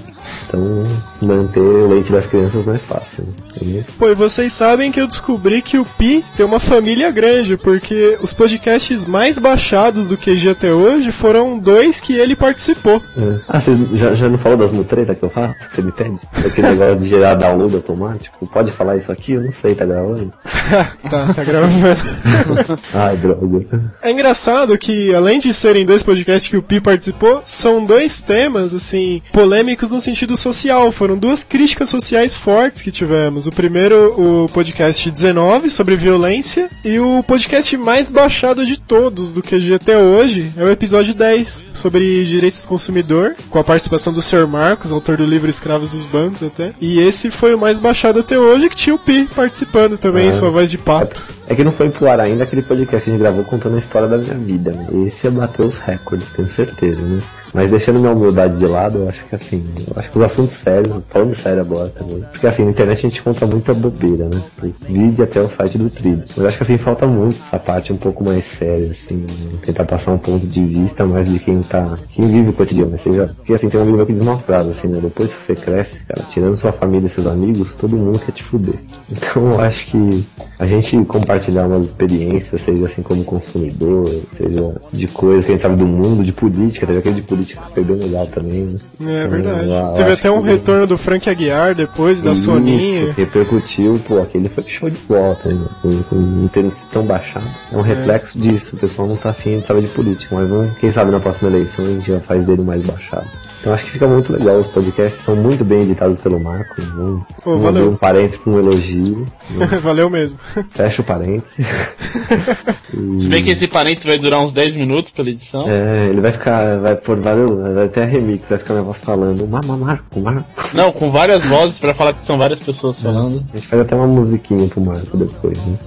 Então, 0.48 0.86
manter 1.22 1.60
o 1.60 1.88
leite 1.88 2.12
das 2.12 2.26
crianças 2.28 2.66
não 2.66 2.74
é 2.76 2.78
fácil, 2.78 3.24
né? 3.26 3.34
E- 3.62 3.84
Pô, 3.98 4.10
e 4.10 4.14
vocês 4.14 4.52
sabem 4.52 4.92
que 4.92 5.00
eu 5.00 5.08
descobri 5.08 5.62
que 5.62 5.78
o 5.78 5.86
Pi 5.86 6.24
tem 6.36 6.46
uma 6.46 6.60
família 6.60 7.10
grande, 7.12 7.56
porque 7.58 8.18
os 8.22 8.34
podcasts 8.34 9.06
mais 9.06 9.38
baixados 9.38 10.10
do 10.10 10.18
QG 10.18 10.50
até 10.50 10.74
hoje 10.74 11.12
foram 11.12 11.58
dois 11.58 12.00
que 12.02 12.14
ele 12.18 12.36
participou. 12.36 13.02
É. 13.18 13.40
Ah, 13.48 13.60
você 13.62 13.76
já, 13.94 14.14
já 14.14 14.28
não 14.28 14.38
falou 14.38 14.58
das 14.58 14.72
mutretas 14.72 15.18
que 15.18 15.24
eu 15.24 15.30
faço? 15.30 15.56
Você 15.74 15.82
me 15.82 15.92
pede? 15.92 16.20
Aquele 16.34 16.68
negócio 16.70 17.00
de 17.00 17.10
gerar 17.10 17.36
download 17.36 17.76
automático? 17.76 18.46
Pode 18.48 18.72
falar 18.72 18.98
isso 18.98 19.12
aqui? 19.12 19.34
Eu 19.34 19.44
não 19.44 19.52
sei, 19.54 19.74
tá 19.76 19.86
gravando? 19.86 20.34
tá, 21.10 21.34
tá 21.34 21.44
gravando. 21.44 22.02
Ai, 22.94 23.18
droga. 23.18 23.82
É 24.02 24.12
engraçado 24.12 24.78
que, 24.78 25.14
além 25.14 25.40
de 25.40 25.54
serem 25.54 25.86
dois 25.86 26.04
podcasts 26.04 26.50
que 26.50 26.58
o 26.58 26.64
Pi 26.64 26.80
participou, 26.82 27.42
são 27.46 27.86
dois 27.86 28.22
temas, 28.22 28.74
assim, 28.74 29.22
polêmicos 29.32 29.91
no 29.92 30.00
sentido 30.00 30.36
social. 30.38 30.92
Foram 30.92 31.18
duas 31.18 31.44
críticas 31.44 31.90
sociais 31.90 32.36
fortes 32.36 32.82
que 32.82 32.92
tivemos. 32.92 33.48
O 33.48 33.52
primeiro, 33.52 34.16
o 34.46 34.50
podcast 34.50 35.10
19, 35.10 35.70
sobre 35.70 35.96
violência, 35.96 36.70
e 36.84 37.00
o 37.00 37.24
podcast 37.24 37.76
mais 37.78 38.10
baixado 38.10 38.66
de 38.66 38.78
todos 38.78 39.32
do 39.32 39.42
QG 39.42 39.74
até 39.76 39.98
hoje 39.98 40.52
é 40.58 40.64
o 40.64 40.70
episódio 40.70 41.14
10, 41.14 41.66
sobre 41.74 42.24
direitos 42.26 42.62
do 42.64 42.68
consumidor, 42.68 43.36
com 43.50 43.60
a 43.60 43.64
participação 43.64 44.12
do 44.14 44.22
Sr. 44.22 44.48
Marcos, 44.48 44.92
autor 44.92 45.18
do 45.18 45.26
livro 45.26 45.50
Escravos 45.50 45.90
dos 45.90 46.06
Bancos 46.06 46.44
até. 46.44 46.74
E 46.82 47.00
esse 47.00 47.30
foi 47.30 47.54
o 47.54 47.58
mais 47.60 47.78
baixado 47.80 48.20
até 48.20 48.38
hoje, 48.40 48.70
que 48.70 48.76
tinha 48.76 48.96
o 48.96 49.00
Pi 49.00 49.28
participando 49.36 49.98
também, 49.98 50.26
em 50.28 50.30
Ah. 50.30 50.34
sua 50.34 50.50
voz 50.50 50.70
de 50.72 50.78
pato. 50.78 51.22
É 51.48 51.56
que 51.56 51.64
não 51.64 51.72
foi 51.74 51.90
pro 51.90 52.08
ar 52.10 52.20
ainda 52.20 52.44
aquele 52.44 52.62
podcast 52.62 53.04
que 53.04 53.10
a 53.10 53.14
gente 53.14 53.22
gravou 53.22 53.44
contando 53.44 53.76
a 53.76 53.80
história 53.80 54.08
da 54.08 54.18
minha 54.18 54.36
vida, 54.36 54.72
né? 54.72 54.88
Esse 55.06 55.28
ia 55.28 55.32
bater 55.32 55.66
os 55.66 55.78
recordes, 55.80 56.30
tenho 56.30 56.48
certeza, 56.48 57.02
né? 57.02 57.20
Mas 57.54 57.70
deixando 57.70 58.00
minha 58.00 58.12
humildade 58.12 58.58
de 58.58 58.66
lado, 58.66 59.00
eu 59.00 59.10
acho 59.10 59.26
que 59.26 59.36
assim, 59.36 59.64
eu 59.88 59.94
acho 60.00 60.10
que 60.10 60.18
os 60.18 60.24
assuntos 60.24 60.54
sérios, 60.56 61.02
falando 61.08 61.36
sério 61.36 61.62
agora 61.62 61.90
também. 61.90 62.24
Porque 62.32 62.48
assim, 62.48 62.64
na 62.64 62.72
internet 62.72 62.98
a 63.00 63.10
gente 63.10 63.20
encontra 63.20 63.46
muita 63.46 63.74
bobeira, 63.74 64.30
né? 64.30 64.42
Vídeo 64.82 65.24
até 65.24 65.42
o 65.42 65.50
site 65.50 65.78
do 65.78 65.90
Trilho. 65.90 66.24
Mas 66.30 66.38
eu 66.38 66.48
acho 66.48 66.58
que 66.58 66.64
assim, 66.64 66.78
falta 66.78 67.06
muito 67.06 67.38
essa 67.46 67.60
parte 67.60 67.92
um 67.92 67.98
pouco 67.98 68.24
mais 68.24 68.46
séria, 68.46 68.92
assim, 68.92 69.26
tentar 69.66 69.86
passar 69.86 70.12
um 70.12 70.18
ponto 70.18 70.48
de 70.48 70.66
vista 70.66 71.06
mais 71.06 71.28
de 71.28 71.40
quem 71.40 71.62
tá. 71.64 71.98
quem 72.12 72.28
vive 72.28 72.50
o 72.50 72.54
cotidiano, 72.54 72.92
né? 72.92 72.98
Seja. 72.98 73.32
Porque 73.36 73.54
assim, 73.54 73.70
tem 73.70 73.80
um 73.80 73.84
amigo 73.84 74.06
que 74.06 74.14
diz 74.14 74.22
uma 74.22 74.38
frase, 74.38 74.70
assim, 74.70 74.88
né? 74.88 75.00
Depois 75.02 75.34
que 75.34 75.42
você 75.42 75.56
cresce, 75.56 76.02
cara, 76.06 76.24
tirando 76.30 76.56
sua 76.56 76.72
família 76.72 77.06
e 77.06 77.10
seus 77.10 77.28
amigos, 77.28 77.76
todo 77.76 77.98
mundo 77.98 78.20
quer 78.20 78.32
te 78.32 78.44
fuder. 78.44 78.76
Então 79.12 79.54
eu 79.54 79.62
acho 79.62 79.88
que 79.88 80.26
a 80.58 80.66
gente 80.66 81.04
compartilhar 81.06 81.66
umas 81.68 81.86
experiências, 81.86 82.62
seja 82.62 82.86
assim 82.86 83.02
como 83.02 83.24
consumidor, 83.24 84.10
seja 84.38 84.76
de 84.94 85.08
coisas 85.08 85.46
que 85.46 85.52
a 85.52 85.56
gente 85.56 85.62
sabe 85.62 85.76
do 85.76 85.88
mundo, 85.88 86.24
de 86.24 86.32
política, 86.32 86.86
teve 86.86 87.00
aquele 87.00 87.16
de 87.16 87.22
política 87.22 87.41
que 87.46 87.56
foi 87.74 87.84
bem 87.84 87.98
legal 87.98 88.28
também, 88.28 88.62
né? 88.64 88.80
É 89.02 89.26
Então, 89.26 89.30
verdade. 89.30 89.98
Teve 89.98 90.12
até 90.14 90.32
um 90.32 90.42
retorno 90.42 90.88
do 90.88 90.98
Frank 90.98 91.30
Aguiar 91.30 91.76
depois, 91.76 92.22
da 92.22 92.32
Isso, 92.32 92.46
Soninha. 92.46 93.14
repercutiu, 93.18 94.00
pô, 94.08 94.20
aquele 94.22 94.50
foi 94.50 94.64
show 94.68 94.90
de 94.90 94.98
volta, 95.08 95.50
né? 95.50 95.66
Não 96.12 96.48
ter 96.48 96.66
tão 96.92 97.04
baixado. 97.04 97.46
É 97.72 97.78
um 97.78 97.82
reflexo 97.82 98.38
disso, 98.40 98.76
o 98.76 98.80
pessoal 98.80 99.08
não 99.08 99.16
tá 99.16 99.30
afim 99.30 99.60
de 99.60 99.66
saber 99.66 99.82
de 99.82 99.88
política, 99.88 100.36
mas 100.36 100.50
não, 100.50 100.70
quem 100.80 100.92
sabe 100.92 101.12
na 101.12 101.20
próxima 101.20 101.50
eleição 101.50 101.86
a 101.86 101.88
gente 101.88 102.08
já 102.12 102.20
faz 102.20 102.46
dele 102.46 102.62
mais 102.64 102.82
baixado. 102.86 103.28
Então 103.62 103.74
acho 103.74 103.86
que 103.86 103.92
fica 103.92 104.08
muito 104.08 104.34
legal, 104.34 104.58
os 104.58 104.68
podcasts 104.68 105.22
são 105.22 105.36
muito 105.36 105.64
bem 105.64 105.82
editados 105.84 106.20
pelo 106.20 106.40
Marco. 106.40 106.82
Vamos, 106.82 107.24
Pô, 107.44 107.60
valeu. 107.60 107.92
um 107.92 107.96
parênteses 107.96 108.38
para 108.38 108.54
um 108.54 108.60
elogio. 108.60 109.26
Valeu 109.82 110.10
mesmo. 110.10 110.40
Fecha 110.72 111.02
o 111.02 111.06
parênteses. 111.06 111.54
Se 112.90 113.28
bem 113.28 113.44
que 113.44 113.52
esse 113.52 113.68
parênteses 113.68 114.08
vai 114.08 114.18
durar 114.18 114.40
uns 114.40 114.52
10 114.52 114.76
minutos 114.76 115.12
pela 115.12 115.30
edição. 115.30 115.70
É, 115.70 116.08
ele 116.08 116.22
vai 116.22 116.32
ficar, 116.32 116.80
vai 116.80 116.96
por 116.96 117.20
vários, 117.20 117.52
vai 117.76 117.88
ter 117.90 118.02
a 118.02 118.06
remix, 118.06 118.46
vai 118.50 118.58
ficar 118.58 118.74
minha 118.74 118.84
voz 118.84 118.98
falando, 118.98 119.48
Mama 119.48 119.78
Marco, 119.78 120.20
Marco. 120.20 120.46
Não, 120.74 120.92
com 120.92 121.12
várias 121.12 121.46
vozes 121.46 121.78
pra 121.78 121.94
falar 121.94 122.14
que 122.14 122.26
são 122.26 122.38
várias 122.38 122.60
pessoas 122.62 123.00
falando. 123.00 123.44
A 123.54 123.58
gente 123.58 123.68
faz 123.68 123.82
até 123.82 123.96
uma 123.96 124.08
musiquinha 124.08 124.68
pro 124.68 124.82
Marco 124.82 125.16
depois, 125.16 125.58
né? 125.66 125.78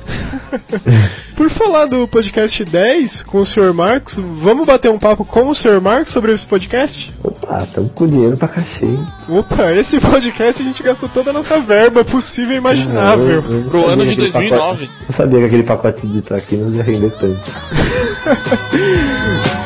Por 1.37 1.51
falar 1.51 1.87
do 1.87 2.07
podcast 2.07 2.65
10 2.65 3.25
com 3.25 3.39
o 3.41 3.45
Sr. 3.45 3.75
Marcos, 3.75 4.15
vamos 4.19 4.65
bater 4.65 4.89
um 4.91 4.99
papo 4.99 5.25
com 5.25 5.49
o 5.49 5.55
Sr. 5.55 5.81
Marcos 5.81 6.11
sobre 6.11 6.33
esse 6.33 6.47
podcast? 6.47 7.13
Opa, 7.25 7.67
tamo 7.75 7.89
com 7.89 8.07
dinheiro 8.07 8.37
pra 8.37 8.47
cachê. 8.47 8.85
hein? 8.85 9.05
Opa, 9.29 9.73
esse 9.73 9.99
podcast 10.01 10.63
a 10.63 10.65
gente 10.65 10.81
gastou 10.83 11.09
toda 11.09 11.31
a 11.31 11.33
nossa 11.33 11.59
verba 11.59 12.05
possível 12.05 12.55
e 12.55 12.59
imaginável. 12.59 13.43
Eu- 13.51 13.51
eu 13.51 13.97
não 13.97 14.07
sabia 14.07 14.17
que 14.17 14.29
aquele 14.29 14.49
pacote- 14.51 14.91
Eu 15.09 15.15
sabia 15.15 15.39
que 15.41 15.45
aquele 15.47 15.63
pacote 15.65 16.07
de 16.07 16.23
traquinas 16.23 16.75
ia 16.75 16.83
render 16.85 17.11
tanto. 17.11 17.41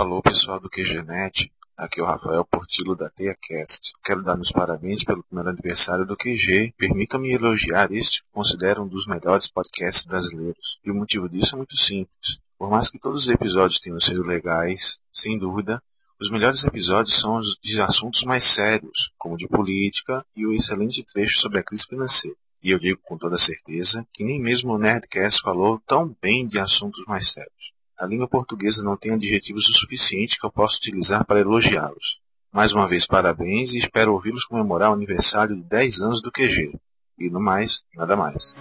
Alô 0.00 0.22
pessoal 0.22 0.58
do 0.58 0.70
QGNet, 0.70 1.52
Aqui 1.76 2.00
é 2.00 2.02
o 2.02 2.06
Rafael 2.06 2.42
Portilo 2.46 2.96
da 2.96 3.10
TeiaCast. 3.10 3.92
Quero 4.02 4.22
dar 4.22 4.34
meus 4.34 4.50
parabéns 4.50 5.04
pelo 5.04 5.22
primeiro 5.22 5.50
aniversário 5.50 6.06
do 6.06 6.16
QG. 6.16 6.72
Permitam-me 6.78 7.34
elogiar 7.34 7.92
este 7.92 8.22
considero 8.32 8.82
um 8.82 8.88
dos 8.88 9.06
melhores 9.06 9.46
podcasts 9.46 10.04
brasileiros. 10.04 10.78
E 10.82 10.90
o 10.90 10.94
motivo 10.94 11.28
disso 11.28 11.54
é 11.54 11.58
muito 11.58 11.76
simples. 11.76 12.40
Por 12.58 12.70
mais 12.70 12.88
que 12.90 12.98
todos 12.98 13.24
os 13.24 13.28
episódios 13.28 13.78
tenham 13.78 14.00
sido 14.00 14.22
legais, 14.22 14.98
sem 15.12 15.36
dúvida, 15.36 15.82
os 16.18 16.30
melhores 16.30 16.64
episódios 16.64 17.20
são 17.20 17.36
os 17.36 17.58
de 17.62 17.78
assuntos 17.82 18.24
mais 18.24 18.44
sérios, 18.44 19.12
como 19.18 19.36
de 19.36 19.46
política 19.46 20.24
e 20.34 20.46
o 20.46 20.54
excelente 20.54 21.04
trecho 21.04 21.38
sobre 21.40 21.58
a 21.58 21.62
crise 21.62 21.84
financeira. 21.86 22.38
E 22.62 22.70
eu 22.70 22.78
digo 22.78 22.98
com 23.02 23.18
toda 23.18 23.36
certeza 23.36 24.02
que 24.14 24.24
nem 24.24 24.40
mesmo 24.40 24.72
o 24.72 24.78
Nerdcast 24.78 25.42
falou 25.42 25.78
tão 25.86 26.16
bem 26.22 26.46
de 26.46 26.58
assuntos 26.58 27.04
mais 27.06 27.30
sérios. 27.30 27.78
A 28.00 28.06
língua 28.06 28.26
portuguesa 28.26 28.82
não 28.82 28.96
tem 28.96 29.12
adjetivos 29.12 29.68
o 29.68 29.74
suficiente 29.74 30.40
que 30.40 30.46
eu 30.46 30.50
possa 30.50 30.78
utilizar 30.78 31.22
para 31.26 31.40
elogiá-los. 31.40 32.18
Mais 32.50 32.72
uma 32.72 32.88
vez, 32.88 33.06
parabéns 33.06 33.74
e 33.74 33.78
espero 33.78 34.14
ouvi-los 34.14 34.46
comemorar 34.46 34.90
o 34.90 34.94
aniversário 34.94 35.54
de 35.54 35.62
10 35.64 36.00
anos 36.00 36.22
do 36.22 36.32
QG. 36.32 36.80
E 37.18 37.28
no 37.28 37.38
mais, 37.38 37.84
nada 37.94 38.16
mais. 38.16 38.56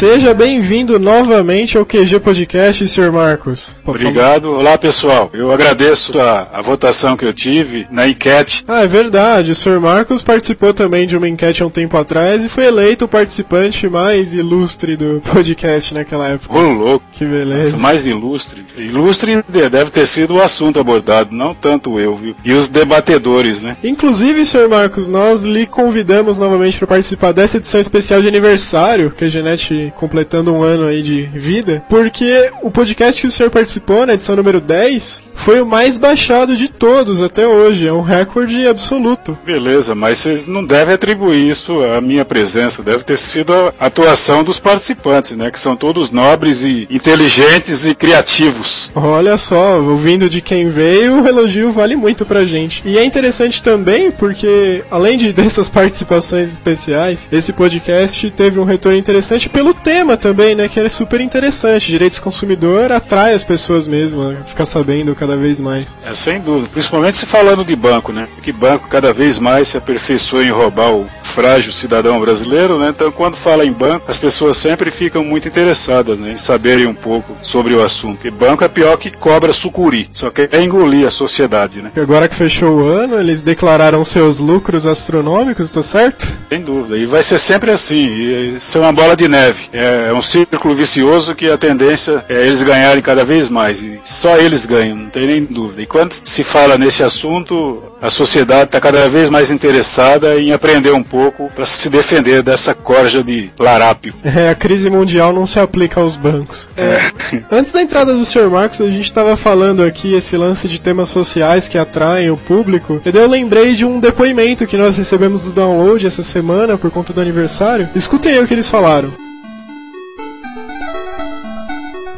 Seja 0.00 0.32
bem-vindo 0.32 0.98
novamente 0.98 1.76
ao 1.76 1.84
QG 1.84 2.20
Podcast, 2.20 2.88
Sr. 2.88 3.12
Marcos. 3.12 3.76
Obrigado. 3.84 4.50
Olá, 4.50 4.78
pessoal. 4.78 5.28
Eu 5.30 5.52
agradeço 5.52 6.18
a, 6.18 6.48
a 6.54 6.62
votação 6.62 7.18
que 7.18 7.24
eu 7.26 7.34
tive 7.34 7.86
na 7.90 8.08
enquete. 8.08 8.64
Ah, 8.66 8.80
é 8.80 8.86
verdade. 8.86 9.50
O 9.50 9.54
Sr. 9.54 9.78
Marcos 9.78 10.22
participou 10.22 10.72
também 10.72 11.06
de 11.06 11.18
uma 11.18 11.28
enquete 11.28 11.62
há 11.62 11.66
um 11.66 11.70
tempo 11.70 11.98
atrás 11.98 12.46
e 12.46 12.48
foi 12.48 12.64
eleito 12.64 13.04
o 13.04 13.08
participante 13.08 13.90
mais 13.90 14.32
ilustre 14.32 14.96
do 14.96 15.20
podcast 15.20 15.92
naquela 15.92 16.28
época. 16.30 16.58
Ô, 16.58 16.62
louco. 16.62 17.04
Que 17.12 17.26
beleza. 17.26 17.72
Nossa, 17.72 17.82
mais 17.82 18.06
ilustre. 18.06 18.64
Ilustre 18.78 19.44
deve 19.50 19.90
ter 19.90 20.06
sido 20.06 20.36
o 20.36 20.40
assunto 20.40 20.80
abordado, 20.80 21.36
não 21.36 21.54
tanto 21.54 22.00
eu, 22.00 22.16
viu? 22.16 22.34
E 22.42 22.54
os 22.54 22.70
debatedores, 22.70 23.62
né? 23.62 23.76
Inclusive, 23.84 24.46
Sr. 24.46 24.66
Marcos, 24.66 25.08
nós 25.08 25.42
lhe 25.42 25.66
convidamos 25.66 26.38
novamente 26.38 26.78
para 26.78 26.86
participar 26.86 27.32
dessa 27.32 27.58
edição 27.58 27.78
especial 27.78 28.22
de 28.22 28.28
aniversário, 28.28 29.10
que 29.10 29.26
a 29.26 29.28
Genete 29.28 29.89
completando 29.90 30.52
um 30.52 30.62
ano 30.62 30.86
aí 30.86 31.02
de 31.02 31.22
vida, 31.22 31.82
porque 31.88 32.50
o 32.62 32.70
podcast 32.70 33.20
que 33.20 33.26
o 33.26 33.30
senhor 33.30 33.50
participou, 33.50 34.06
na 34.06 34.14
edição 34.14 34.36
número 34.36 34.60
10, 34.60 35.24
foi 35.34 35.60
o 35.60 35.66
mais 35.66 35.96
baixado 35.96 36.56
de 36.56 36.68
todos 36.68 37.22
até 37.22 37.46
hoje. 37.46 37.86
É 37.86 37.92
um 37.92 38.02
recorde 38.02 38.66
absoluto. 38.66 39.38
Beleza, 39.44 39.94
mas 39.94 40.18
vocês 40.18 40.46
não 40.46 40.64
devem 40.64 40.94
atribuir 40.94 41.48
isso 41.48 41.82
à 41.82 42.00
minha 42.00 42.24
presença. 42.24 42.82
Deve 42.82 43.04
ter 43.04 43.16
sido 43.16 43.52
a 43.52 43.72
atuação 43.86 44.44
dos 44.44 44.58
participantes, 44.58 45.32
né? 45.32 45.50
Que 45.50 45.58
são 45.58 45.74
todos 45.74 46.10
nobres 46.10 46.62
e 46.62 46.86
inteligentes 46.90 47.86
e 47.86 47.94
criativos. 47.94 48.92
Olha 48.94 49.36
só, 49.36 49.80
ouvindo 49.80 50.28
de 50.28 50.40
quem 50.40 50.68
veio, 50.68 51.22
o 51.22 51.26
elogio 51.26 51.72
vale 51.72 51.96
muito 51.96 52.26
pra 52.26 52.44
gente. 52.44 52.82
E 52.84 52.98
é 52.98 53.04
interessante 53.04 53.62
também 53.62 54.10
porque, 54.10 54.84
além 54.90 55.16
de 55.16 55.32
dessas 55.40 55.68
participações 55.68 56.52
especiais, 56.52 57.28
esse 57.32 57.52
podcast 57.52 58.30
teve 58.30 58.60
um 58.60 58.64
retorno 58.64 58.98
interessante 58.98 59.48
pelo 59.48 59.72
tema 59.82 60.16
também, 60.16 60.54
né? 60.54 60.68
Que 60.68 60.80
é 60.80 60.88
super 60.88 61.20
interessante. 61.20 61.90
Direitos 61.90 62.18
do 62.18 62.22
consumidor 62.22 62.92
atrai 62.92 63.34
as 63.34 63.44
pessoas 63.44 63.86
mesmo, 63.86 64.28
né, 64.28 64.38
ficar 64.46 64.66
sabendo 64.66 65.14
cada 65.14 65.36
vez 65.36 65.60
mais. 65.60 65.98
É, 66.04 66.14
sem 66.14 66.40
dúvida. 66.40 66.68
Principalmente 66.72 67.16
se 67.16 67.26
falando 67.26 67.64
de 67.64 67.74
banco, 67.74 68.12
né? 68.12 68.28
Que 68.42 68.52
banco 68.52 68.88
cada 68.88 69.12
vez 69.12 69.38
mais 69.38 69.68
se 69.68 69.76
aperfeiçoa 69.76 70.44
em 70.44 70.50
roubar 70.50 70.92
o 70.92 71.06
frágil 71.22 71.72
cidadão 71.72 72.20
brasileiro, 72.20 72.78
né? 72.78 72.88
Então, 72.90 73.10
quando 73.10 73.36
fala 73.36 73.64
em 73.64 73.72
banco, 73.72 74.06
as 74.08 74.18
pessoas 74.18 74.56
sempre 74.56 74.90
ficam 74.90 75.24
muito 75.24 75.48
interessadas 75.48 76.18
né, 76.18 76.32
em 76.32 76.36
saberem 76.36 76.86
um 76.86 76.94
pouco 76.94 77.36
sobre 77.42 77.74
o 77.74 77.82
assunto. 77.82 78.16
Porque 78.16 78.30
banco 78.30 78.64
é 78.64 78.68
pior 78.68 78.96
que 78.96 79.10
cobra 79.10 79.52
sucuri, 79.52 80.08
só 80.12 80.30
quer 80.30 80.52
engolir 80.60 81.06
a 81.06 81.10
sociedade, 81.10 81.80
né? 81.80 81.90
Agora 81.96 82.28
que 82.28 82.34
fechou 82.34 82.80
o 82.80 82.84
ano, 82.84 83.18
eles 83.18 83.42
declararam 83.42 84.04
seus 84.04 84.38
lucros 84.38 84.86
astronômicos, 84.86 85.70
tá 85.70 85.82
certo? 85.82 86.26
Sem 86.48 86.62
dúvida. 86.62 86.96
E 86.96 87.06
vai 87.06 87.22
ser 87.22 87.38
sempre 87.38 87.70
assim. 87.70 88.56
Isso 88.56 88.78
é 88.78 88.80
uma 88.80 88.92
bola 88.92 89.16
de 89.16 89.28
neve. 89.28 89.69
É 89.72 90.12
um 90.12 90.22
círculo 90.22 90.74
vicioso 90.74 91.34
que 91.34 91.48
a 91.48 91.56
tendência 91.56 92.24
é 92.28 92.46
eles 92.46 92.62
ganharem 92.62 93.02
cada 93.02 93.24
vez 93.24 93.48
mais. 93.48 93.82
E 93.82 94.00
só 94.04 94.36
eles 94.36 94.66
ganham, 94.66 94.96
não 94.96 95.10
tem 95.10 95.26
nem 95.26 95.44
dúvida. 95.44 95.82
E 95.82 95.86
quando 95.86 96.12
se 96.12 96.42
fala 96.42 96.76
nesse 96.76 97.02
assunto, 97.02 97.82
a 98.00 98.10
sociedade 98.10 98.64
está 98.64 98.80
cada 98.80 99.08
vez 99.08 99.30
mais 99.30 99.50
interessada 99.50 100.36
em 100.36 100.52
aprender 100.52 100.92
um 100.92 101.02
pouco 101.02 101.50
para 101.54 101.64
se 101.64 101.88
defender 101.88 102.42
dessa 102.42 102.74
corja 102.74 103.22
de 103.22 103.50
larápio. 103.58 104.14
É, 104.40 104.48
a 104.48 104.54
crise 104.54 104.88
mundial 104.88 105.32
não 105.32 105.44
se 105.44 105.58
aplica 105.58 106.00
aos 106.00 106.14
bancos. 106.14 106.70
É, 106.76 107.00
antes 107.50 107.72
da 107.72 107.82
entrada 107.82 108.14
do 108.14 108.24
Sr. 108.24 108.48
Marcos, 108.48 108.80
a 108.80 108.88
gente 108.88 109.04
estava 109.04 109.36
falando 109.36 109.82
aqui 109.82 110.14
esse 110.14 110.36
lance 110.36 110.68
de 110.68 110.80
temas 110.80 111.08
sociais 111.08 111.68
que 111.68 111.76
atraem 111.76 112.30
o 112.30 112.36
público. 112.36 113.02
E 113.04 113.10
daí 113.10 113.22
eu 113.22 113.28
lembrei 113.28 113.74
de 113.74 113.84
um 113.84 113.98
depoimento 113.98 114.66
que 114.66 114.76
nós 114.76 114.96
recebemos 114.96 115.42
do 115.42 115.50
download 115.50 116.06
essa 116.06 116.22
semana 116.22 116.78
por 116.78 116.90
conta 116.90 117.12
do 117.12 117.20
aniversário. 117.20 117.88
Escutem 117.94 118.34
aí 118.34 118.40
o 118.40 118.46
que 118.46 118.54
eles 118.54 118.68
falaram. 118.68 119.12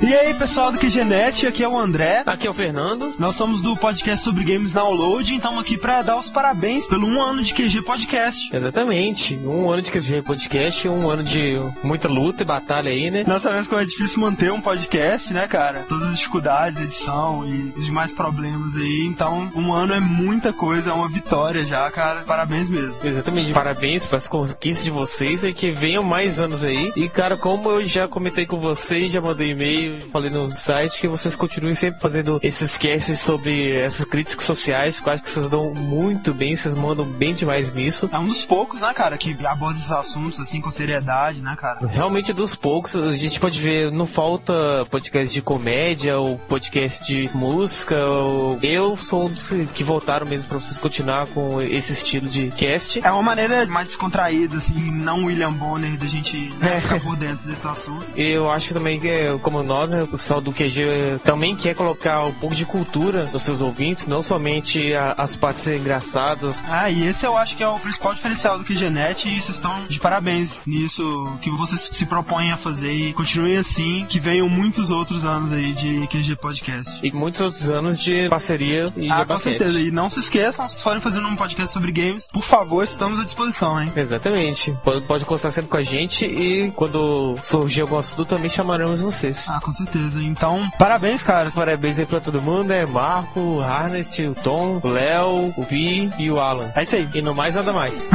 E 0.02 0.12
aí, 0.16 0.34
pessoal 0.34 0.72
do 0.72 0.78
QGNet, 0.78 1.46
aqui 1.46 1.62
é 1.62 1.68
o 1.68 1.78
André. 1.78 2.24
Aqui 2.26 2.48
é 2.48 2.50
o 2.50 2.52
Fernando. 2.52 3.14
Nós 3.20 3.36
somos 3.36 3.60
do 3.60 3.76
podcast 3.76 4.24
sobre 4.24 4.42
games 4.42 4.72
download, 4.72 5.32
então 5.32 5.60
aqui 5.60 5.78
para 5.78 6.02
dar 6.02 6.16
os 6.16 6.28
parabéns 6.28 6.88
pelo 6.88 7.06
um 7.06 7.22
ano 7.22 7.40
de 7.40 7.54
QG 7.54 7.82
Podcast. 7.82 8.54
Exatamente. 8.54 9.36
Um 9.36 9.70
ano 9.70 9.80
de 9.80 9.92
QG 9.92 10.22
Podcast, 10.22 10.88
um 10.88 11.08
ano 11.08 11.22
de 11.22 11.56
muita 11.84 12.08
luta 12.08 12.42
e 12.42 12.46
batalha 12.46 12.90
aí, 12.90 13.12
né? 13.12 13.22
Nós 13.28 13.44
sabemos 13.44 13.68
que 13.68 13.74
é 13.76 13.84
difícil 13.84 14.20
manter 14.20 14.50
um 14.50 14.60
podcast, 14.60 15.32
né, 15.32 15.46
cara? 15.46 15.84
Todas 15.88 16.08
as 16.08 16.16
dificuldades, 16.16 16.82
edição 16.82 17.46
e 17.46 17.72
os 17.78 17.84
demais 17.84 18.12
problemas 18.12 18.74
aí. 18.74 19.06
Então, 19.06 19.52
um 19.54 19.72
ano 19.72 19.94
é 19.94 20.00
muita 20.00 20.52
coisa, 20.52 20.90
é 20.90 20.92
uma 20.92 21.08
vitória 21.08 21.64
já, 21.64 21.88
cara. 21.92 22.22
Parabéns 22.22 22.68
mesmo. 22.68 22.96
Exatamente. 23.04 23.52
Parabéns 23.52 24.04
para 24.04 24.16
as 24.16 24.26
conquistas 24.26 24.84
de 24.84 24.90
vocês 24.90 25.44
e 25.44 25.52
que 25.52 25.70
venham 25.70 26.02
mais 26.02 26.40
anos 26.40 26.64
aí. 26.64 26.92
E, 26.96 27.08
cara, 27.08 27.36
como 27.36 27.70
eu 27.70 27.86
já 27.86 28.08
comentei 28.08 28.46
com 28.46 28.58
vocês, 28.58 29.12
já 29.12 29.20
mandei 29.20 29.52
e-mail, 29.52 29.91
falei 30.12 30.30
no 30.30 30.54
site, 30.54 31.00
que 31.00 31.08
vocês 31.08 31.36
continuem 31.36 31.74
sempre 31.74 32.00
fazendo 32.00 32.40
esses 32.42 32.76
casts 32.76 33.20
sobre 33.20 33.72
essas 33.76 34.04
críticas 34.04 34.44
sociais, 34.44 35.00
que 35.00 35.08
eu 35.08 35.12
acho 35.12 35.22
que 35.22 35.30
vocês 35.30 35.48
dão 35.48 35.74
muito 35.74 36.32
bem, 36.34 36.54
vocês 36.54 36.74
mandam 36.74 37.04
bem 37.04 37.34
demais 37.34 37.72
nisso. 37.72 38.08
É 38.12 38.18
um 38.18 38.26
dos 38.26 38.44
poucos, 38.44 38.80
né, 38.80 38.92
cara, 38.94 39.16
que 39.16 39.36
aborda 39.46 39.78
esses 39.78 39.92
assuntos 39.92 40.40
assim 40.40 40.60
com 40.60 40.70
seriedade, 40.70 41.40
né, 41.40 41.56
cara? 41.58 41.86
Realmente 41.86 42.32
dos 42.32 42.54
poucos, 42.54 42.96
a 42.96 43.14
gente 43.14 43.38
pode 43.38 43.60
ver, 43.60 43.90
não 43.90 44.06
falta 44.06 44.52
podcast 44.90 45.32
de 45.32 45.42
comédia 45.42 46.18
ou 46.18 46.38
podcast 46.38 47.04
de 47.04 47.30
música. 47.34 47.96
Ou... 48.06 48.58
Eu 48.62 48.96
sou 48.96 49.26
um 49.26 49.30
dos 49.30 49.50
que 49.74 49.84
voltaram 49.84 50.26
mesmo 50.26 50.48
pra 50.48 50.60
vocês 50.60 50.78
continuar 50.78 51.26
com 51.28 51.60
esse 51.60 51.92
estilo 51.92 52.28
de 52.28 52.50
cast. 52.52 53.00
É 53.04 53.10
uma 53.10 53.22
maneira 53.22 53.66
mais 53.66 53.88
descontraída, 53.88 54.56
assim, 54.56 54.90
não 54.90 55.24
William 55.24 55.52
Bonner, 55.52 55.96
da 55.98 56.06
gente 56.06 56.36
né, 56.58 56.80
ficar 56.80 57.00
por 57.00 57.16
dentro 57.16 57.46
desses 57.46 57.64
assuntos. 57.64 58.12
Eu 58.16 58.50
acho 58.50 58.72
também 58.74 59.00
que, 59.00 59.38
como 59.42 59.62
nós, 59.62 59.81
né, 59.86 60.02
o 60.02 60.08
pessoal 60.08 60.40
do 60.40 60.52
QG 60.52 61.20
também 61.24 61.56
quer 61.56 61.74
colocar 61.74 62.24
um 62.24 62.32
pouco 62.32 62.54
de 62.54 62.64
cultura 62.64 63.28
nos 63.32 63.42
seus 63.42 63.60
ouvintes, 63.60 64.06
não 64.06 64.22
somente 64.22 64.94
a, 64.94 65.14
as 65.18 65.36
partes 65.36 65.66
engraçadas. 65.66 66.62
Ah, 66.68 66.90
e 66.90 67.06
esse 67.06 67.26
eu 67.26 67.36
acho 67.36 67.56
que 67.56 67.62
é 67.62 67.68
o 67.68 67.78
principal 67.78 68.14
diferencial 68.14 68.58
do 68.58 68.64
QGNet 68.64 69.28
e 69.28 69.40
vocês 69.40 69.56
estão 69.56 69.74
de 69.88 70.00
parabéns 70.00 70.60
nisso 70.66 71.02
que 71.40 71.50
vocês 71.50 71.88
se 71.92 72.06
propõem 72.06 72.52
a 72.52 72.56
fazer 72.56 72.92
e 72.92 73.12
continuem 73.12 73.56
assim, 73.56 74.06
que 74.08 74.18
venham 74.18 74.48
muitos 74.48 74.90
outros 74.90 75.24
anos 75.24 75.52
aí 75.52 75.72
de 75.72 76.06
QG 76.08 76.36
Podcast. 76.36 77.00
E 77.02 77.12
muitos 77.12 77.40
outros 77.40 77.68
anos 77.68 77.98
de 77.98 78.28
parceria 78.28 78.92
e 78.96 79.10
ah, 79.10 79.24
com 79.24 79.38
certeza. 79.38 79.80
E 79.80 79.90
não 79.90 80.10
se 80.10 80.20
esqueçam, 80.20 80.68
se 80.68 80.82
forem 80.82 81.00
fazendo 81.00 81.28
um 81.28 81.36
podcast 81.36 81.72
sobre 81.72 81.92
games, 81.92 82.28
por 82.28 82.42
favor, 82.42 82.84
estamos 82.84 83.20
à 83.20 83.24
disposição, 83.24 83.80
hein? 83.80 83.92
Exatamente. 83.94 84.72
Pode, 84.84 85.06
pode 85.06 85.24
contar 85.24 85.50
sempre 85.50 85.70
com 85.70 85.76
a 85.76 85.82
gente 85.82 86.24
e 86.26 86.70
quando 86.72 87.36
surgir 87.42 87.82
algum 87.82 87.98
assunto 87.98 88.24
também 88.24 88.48
chamaremos 88.48 89.00
vocês. 89.00 89.48
Ah, 89.48 89.60
com 89.62 89.72
certeza. 89.72 90.20
Então, 90.22 90.68
parabéns, 90.78 91.22
cara. 91.22 91.50
Parabéns 91.50 91.98
aí 91.98 92.06
pra 92.06 92.20
todo 92.20 92.42
mundo, 92.42 92.64
né? 92.64 92.84
Marco, 92.84 93.40
o 93.40 93.62
Harnest, 93.62 94.20
o 94.20 94.34
Tom, 94.34 94.80
o 94.82 94.88
Léo, 94.88 95.54
o 95.56 95.62
Vi 95.62 96.10
e 96.18 96.30
o 96.30 96.38
Alan. 96.38 96.70
É 96.74 96.82
isso 96.82 96.96
aí. 96.96 97.08
E 97.14 97.22
no 97.22 97.34
mais 97.34 97.54
nada 97.54 97.72
mais. 97.72 98.08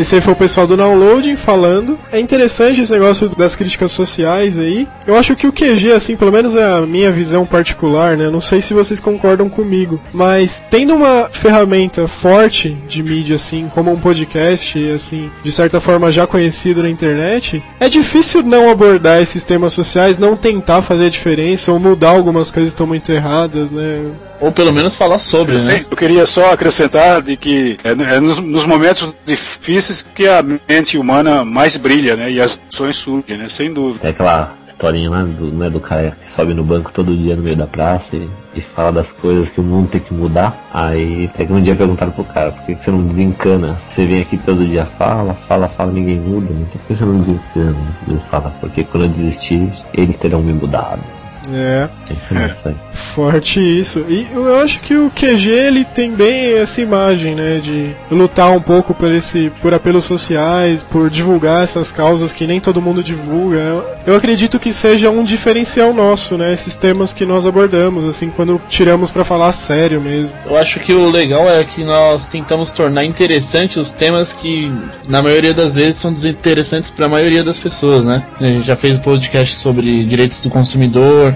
Esse 0.00 0.14
aí 0.14 0.20
foi 0.22 0.32
o 0.32 0.36
pessoal 0.36 0.66
do 0.66 0.78
Downloading 0.78 1.36
falando. 1.36 1.98
É 2.10 2.18
interessante 2.18 2.80
esse 2.80 2.90
negócio 2.90 3.28
das 3.28 3.54
críticas 3.54 3.92
sociais 3.92 4.58
aí. 4.58 4.88
Eu 5.06 5.14
acho 5.14 5.36
que 5.36 5.46
o 5.46 5.52
QG, 5.52 5.92
assim, 5.92 6.16
pelo 6.16 6.32
menos 6.32 6.56
é 6.56 6.64
a 6.64 6.80
minha 6.80 7.12
visão 7.12 7.44
particular, 7.44 8.16
né? 8.16 8.30
Não 8.30 8.40
sei 8.40 8.62
se 8.62 8.72
vocês 8.72 8.98
concordam 8.98 9.50
comigo, 9.50 10.00
mas 10.10 10.64
tendo 10.70 10.94
uma 10.94 11.28
ferramenta 11.30 12.08
forte 12.08 12.70
de 12.88 13.02
mídia, 13.02 13.36
assim, 13.36 13.70
como 13.74 13.92
um 13.92 14.00
podcast, 14.00 14.90
assim, 14.90 15.30
de 15.42 15.52
certa 15.52 15.80
forma 15.80 16.10
já 16.10 16.26
conhecido 16.26 16.82
na 16.82 16.88
internet, 16.88 17.62
é 17.78 17.86
difícil 17.86 18.42
não 18.42 18.70
abordar 18.70 19.20
esses 19.20 19.44
temas 19.44 19.74
sociais, 19.74 20.16
não 20.16 20.34
tentar 20.34 20.80
fazer 20.80 21.04
a 21.06 21.10
diferença 21.10 21.72
ou 21.72 21.78
mudar 21.78 22.12
algumas 22.12 22.50
coisas 22.50 22.72
que 22.72 22.74
estão 22.74 22.86
muito 22.86 23.12
erradas, 23.12 23.70
né? 23.70 24.00
Ou 24.40 24.50
pelo 24.50 24.72
menos 24.72 24.94
falar 24.94 25.18
sobre, 25.18 25.52
eu, 25.52 25.58
né? 25.58 25.64
sei, 25.64 25.86
eu 25.88 25.96
queria 25.96 26.24
só 26.24 26.50
acrescentar 26.50 27.20
de 27.20 27.36
que 27.36 27.76
é, 27.84 27.90
é 27.90 28.20
nos, 28.20 28.40
nos, 28.40 28.64
momentos 28.64 29.14
difíceis 29.24 29.89
que 30.14 30.26
a 30.26 30.42
mente 30.42 30.96
humana 30.96 31.44
mais 31.44 31.76
brilha, 31.76 32.16
né? 32.16 32.30
E 32.30 32.40
as 32.40 32.60
ações 32.72 32.96
surgem, 32.96 33.36
né? 33.36 33.48
Sem 33.48 33.72
dúvida. 33.72 34.06
É 34.06 34.10
aquela 34.10 34.54
historinha 34.80 35.10
lá 35.10 35.22
do, 35.22 35.52
né, 35.52 35.68
do 35.68 35.78
cara 35.78 36.16
que 36.18 36.30
sobe 36.30 36.54
no 36.54 36.64
banco 36.64 36.90
todo 36.90 37.14
dia 37.14 37.36
no 37.36 37.42
meio 37.42 37.56
da 37.56 37.66
praça 37.66 38.16
e, 38.16 38.28
e 38.54 38.60
fala 38.62 38.90
das 38.90 39.12
coisas 39.12 39.50
que 39.50 39.60
o 39.60 39.62
mundo 39.62 39.90
tem 39.90 40.00
que 40.00 40.14
mudar. 40.14 40.56
Aí 40.72 41.26
até 41.26 41.44
que 41.44 41.52
um 41.52 41.60
dia 41.60 41.76
perguntaram 41.76 42.12
pro 42.12 42.24
cara, 42.24 42.50
por 42.50 42.64
que, 42.64 42.74
que 42.74 42.82
você 42.82 42.90
não 42.90 43.06
desencana? 43.06 43.78
Você 43.88 44.06
vem 44.06 44.22
aqui 44.22 44.38
todo 44.38 44.66
dia, 44.66 44.86
fala, 44.86 45.34
fala, 45.34 45.68
fala, 45.68 45.92
ninguém 45.92 46.18
muda. 46.18 46.50
Então 46.50 46.80
por 46.80 46.86
que 46.86 46.94
você 46.94 47.04
não 47.04 47.18
desencana? 47.18 47.76
Ele 48.08 48.18
fala, 48.18 48.50
porque 48.60 48.84
quando 48.84 49.04
eu 49.04 49.10
desistir, 49.10 49.70
eles 49.92 50.16
terão 50.16 50.40
me 50.40 50.54
mudado. 50.54 51.02
É. 51.54 51.88
Forte 52.92 53.60
isso. 53.60 54.04
E 54.08 54.26
eu 54.32 54.60
acho 54.60 54.80
que 54.80 54.94
o 54.94 55.10
QG 55.10 55.50
ele 55.50 55.84
tem 55.84 56.12
bem 56.12 56.54
essa 56.54 56.80
imagem, 56.80 57.34
né, 57.34 57.58
de 57.58 57.94
lutar 58.10 58.52
um 58.52 58.60
pouco 58.60 58.94
por 58.94 59.10
esse 59.10 59.50
por 59.60 59.74
apelos 59.74 60.04
sociais, 60.04 60.82
por 60.82 61.10
divulgar 61.10 61.62
essas 61.62 61.90
causas 61.90 62.32
que 62.32 62.46
nem 62.46 62.60
todo 62.60 62.82
mundo 62.82 63.02
divulga. 63.02 63.84
Eu 64.06 64.16
acredito 64.16 64.58
que 64.58 64.72
seja 64.72 65.10
um 65.10 65.24
diferencial 65.24 65.92
nosso, 65.92 66.36
né, 66.36 66.52
esses 66.52 66.76
temas 66.76 67.12
que 67.12 67.24
nós 67.24 67.46
abordamos, 67.46 68.04
assim, 68.04 68.30
quando 68.30 68.60
tiramos 68.68 69.10
para 69.10 69.24
falar 69.24 69.52
sério 69.52 70.00
mesmo. 70.00 70.36
Eu 70.46 70.56
acho 70.56 70.80
que 70.80 70.92
o 70.92 71.10
legal 71.10 71.48
é 71.48 71.64
que 71.64 71.82
nós 71.82 72.26
tentamos 72.26 72.72
tornar 72.72 73.04
interessantes 73.04 73.76
os 73.76 73.90
temas 73.90 74.32
que 74.32 74.72
na 75.08 75.22
maioria 75.22 75.54
das 75.54 75.74
vezes 75.74 76.00
são 76.00 76.12
desinteressantes 76.12 76.90
para 76.90 77.06
a 77.06 77.08
maioria 77.08 77.42
das 77.42 77.58
pessoas, 77.58 78.04
né? 78.04 78.24
A 78.40 78.44
gente 78.44 78.66
já 78.66 78.76
fez 78.76 78.98
um 78.98 79.02
podcast 79.02 79.58
sobre 79.58 80.04
direitos 80.04 80.40
do 80.40 80.50
consumidor, 80.50 81.34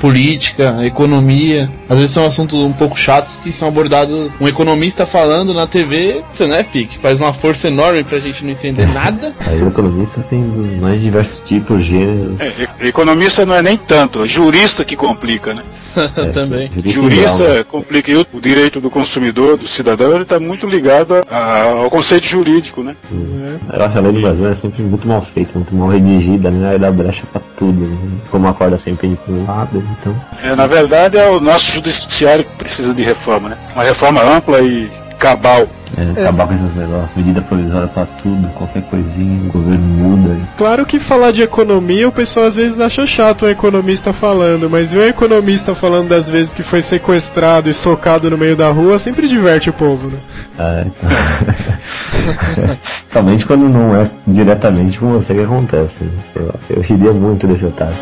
política, 0.00 0.78
economia. 0.84 1.68
Às 1.88 1.96
vezes 1.96 2.12
são 2.12 2.26
assuntos 2.26 2.58
um 2.58 2.72
pouco 2.72 2.98
chatos 2.98 3.36
que 3.42 3.52
são 3.52 3.68
abordados. 3.68 4.30
Um 4.40 4.48
economista 4.48 5.06
falando 5.06 5.52
na 5.52 5.66
TV, 5.66 6.22
você 6.32 6.46
né, 6.46 6.62
Pique? 6.62 6.98
Faz 6.98 7.18
uma 7.18 7.32
força 7.34 7.68
enorme 7.68 8.04
pra 8.04 8.18
gente 8.18 8.44
não 8.44 8.52
entender 8.52 8.86
nada. 8.88 9.32
Aí 9.46 9.62
o 9.62 9.68
economista 9.68 10.20
tem 10.28 10.40
os 10.40 10.80
mais 10.80 11.00
diversos 11.00 11.40
tipos, 11.46 11.84
gêneros. 11.84 12.40
É, 12.40 12.88
economista 12.88 13.44
não 13.44 13.54
é 13.54 13.62
nem 13.62 13.76
tanto, 13.76 14.24
é 14.24 14.28
jurista 14.28 14.84
que 14.84 14.96
complica, 14.96 15.54
né? 15.54 15.62
É, 16.16 16.30
Também. 16.30 16.70
Jurista 16.84 17.64
complica. 17.64 18.10
E 18.10 18.16
o 18.16 18.26
direito 18.40 18.80
do 18.80 18.90
consumidor, 18.90 19.56
do 19.56 19.66
cidadão, 19.66 20.12
ele 20.12 20.22
está 20.22 20.38
muito 20.38 20.66
ligado 20.66 21.14
a, 21.30 21.62
ao 21.62 21.90
conceito 21.90 22.26
jurídico, 22.26 22.82
né? 22.82 22.96
É. 23.12 23.76
Eu 23.76 23.84
acho 23.84 23.98
a 23.98 24.00
lei 24.00 24.12
do 24.12 24.20
Brasil 24.20 24.48
é 24.48 24.54
sempre 24.54 24.82
muito 24.82 25.06
mal 25.08 25.22
feita, 25.22 25.52
muito 25.54 25.74
mal 25.74 25.88
redigida, 25.88 26.50
né? 26.50 26.70
Aí 26.70 26.78
dá 26.78 26.90
brecha 26.90 27.24
pra 27.32 27.40
tudo. 27.56 27.80
Né? 27.80 27.96
Como 28.30 28.46
a 28.46 28.54
corda 28.54 28.78
sempre 28.78 29.16
para 29.24 29.34
um 29.34 29.46
lado, 29.46 29.82
então. 29.98 30.14
É, 30.42 30.54
na 30.54 30.66
verdade, 30.66 31.16
é 31.16 31.28
o 31.28 31.40
nosso 31.40 31.72
judiciário 31.72 32.44
que 32.44 32.56
precisa 32.56 32.94
de 32.94 33.02
reforma, 33.02 33.50
né? 33.50 33.58
Uma 33.74 33.84
reforma 33.84 34.22
ampla 34.22 34.60
e 34.60 34.90
cabal. 35.18 35.66
É, 35.96 36.20
acabar 36.20 36.46
com 36.46 36.52
esses 36.52 36.74
negócios, 36.74 37.16
medida 37.16 37.40
provisória 37.40 37.88
pra 37.88 38.06
tudo, 38.22 38.46
qualquer 38.50 38.82
coisinha, 38.82 39.48
o 39.48 39.52
governo 39.52 39.84
muda. 39.84 40.36
Claro 40.56 40.84
que 40.84 40.98
falar 40.98 41.32
de 41.32 41.42
economia 41.42 42.06
o 42.06 42.12
pessoal 42.12 42.46
às 42.46 42.56
vezes 42.56 42.78
acha 42.78 43.06
chato 43.06 43.46
o 43.46 43.48
economista 43.48 44.12
falando, 44.12 44.68
mas 44.68 44.92
ver 44.92 44.98
o 45.00 45.08
economista 45.08 45.74
falando 45.74 46.08
das 46.08 46.28
vezes 46.28 46.52
que 46.52 46.62
foi 46.62 46.82
sequestrado 46.82 47.70
e 47.70 47.74
socado 47.74 48.30
no 48.30 48.36
meio 48.36 48.54
da 48.54 48.68
rua 48.68 48.98
sempre 48.98 49.26
diverte 49.26 49.70
o 49.70 49.72
povo, 49.72 50.08
né? 50.08 50.18
É, 50.58 50.86
então... 50.86 52.78
Somente 53.08 53.46
quando 53.46 53.68
não 53.68 53.96
é 53.96 54.10
diretamente 54.26 54.98
com 54.98 55.12
você 55.12 55.34
que 55.34 55.40
acontece. 55.40 56.04
Né? 56.04 56.10
Eu, 56.36 56.54
eu 56.68 56.82
riria 56.82 57.12
muito 57.12 57.46
desse 57.46 57.64
otário. 57.64 57.96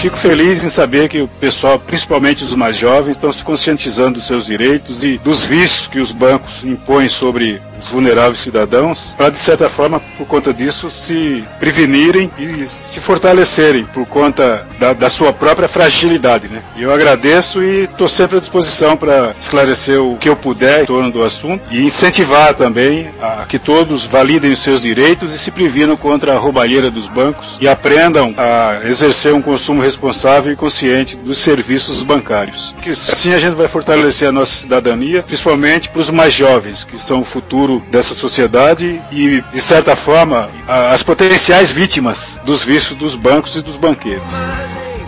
Fico 0.00 0.16
feliz 0.16 0.62
em 0.62 0.68
saber 0.68 1.08
que 1.08 1.20
o 1.22 1.26
pessoal, 1.26 1.76
principalmente 1.76 2.44
os 2.44 2.54
mais 2.54 2.76
jovens, 2.76 3.16
estão 3.16 3.32
se 3.32 3.42
conscientizando 3.42 4.12
dos 4.14 4.28
seus 4.28 4.46
direitos 4.46 5.02
e 5.02 5.18
dos 5.18 5.42
vícios 5.42 5.88
que 5.88 5.98
os 5.98 6.12
bancos 6.12 6.64
impõem 6.64 7.08
sobre 7.08 7.60
vulneráveis 7.82 8.38
cidadãos, 8.38 9.14
para 9.16 9.30
de 9.30 9.38
certa 9.38 9.68
forma, 9.68 10.00
por 10.16 10.26
conta 10.26 10.52
disso, 10.52 10.90
se 10.90 11.44
prevenirem 11.58 12.30
e 12.38 12.66
se 12.66 13.00
fortalecerem 13.00 13.84
por 13.84 14.06
conta 14.06 14.66
da, 14.78 14.92
da 14.92 15.08
sua 15.08 15.32
própria 15.32 15.68
fragilidade. 15.68 16.48
Né? 16.48 16.62
Eu 16.76 16.92
agradeço 16.92 17.62
e 17.62 17.84
estou 17.84 18.08
sempre 18.08 18.36
à 18.36 18.40
disposição 18.40 18.96
para 18.96 19.34
esclarecer 19.40 20.00
o 20.02 20.16
que 20.16 20.28
eu 20.28 20.36
puder 20.36 20.82
em 20.82 20.86
torno 20.86 21.10
do 21.10 21.22
assunto 21.22 21.62
e 21.70 21.84
incentivar 21.84 22.54
também 22.54 23.10
a 23.20 23.44
que 23.46 23.58
todos 23.58 24.04
validem 24.04 24.52
os 24.52 24.62
seus 24.62 24.82
direitos 24.82 25.34
e 25.34 25.38
se 25.38 25.50
previnam 25.50 25.96
contra 25.96 26.34
a 26.34 26.38
roubalheira 26.38 26.90
dos 26.90 27.08
bancos 27.08 27.56
e 27.60 27.68
aprendam 27.68 28.34
a 28.36 28.80
exercer 28.84 29.32
um 29.34 29.42
consumo 29.42 29.82
responsável 29.82 30.52
e 30.52 30.56
consciente 30.56 31.16
dos 31.16 31.38
serviços 31.38 32.02
bancários. 32.02 32.74
Que 32.80 32.90
assim 32.90 33.32
a 33.32 33.38
gente 33.38 33.54
vai 33.54 33.68
fortalecer 33.68 34.28
a 34.28 34.32
nossa 34.32 34.54
cidadania, 34.54 35.22
principalmente 35.22 35.88
para 35.88 36.00
os 36.00 36.10
mais 36.10 36.32
jovens, 36.32 36.84
que 36.84 36.98
são 36.98 37.20
o 37.20 37.24
futuro 37.24 37.67
dessa 37.90 38.14
sociedade 38.14 39.00
e, 39.12 39.42
de 39.52 39.60
certa 39.60 39.94
forma, 39.94 40.50
as 40.66 41.02
potenciais 41.02 41.70
vítimas 41.70 42.40
dos 42.44 42.62
vícios 42.62 42.96
dos 42.96 43.14
bancos 43.14 43.56
e 43.56 43.62
dos 43.62 43.76
banqueiros. 43.76 44.24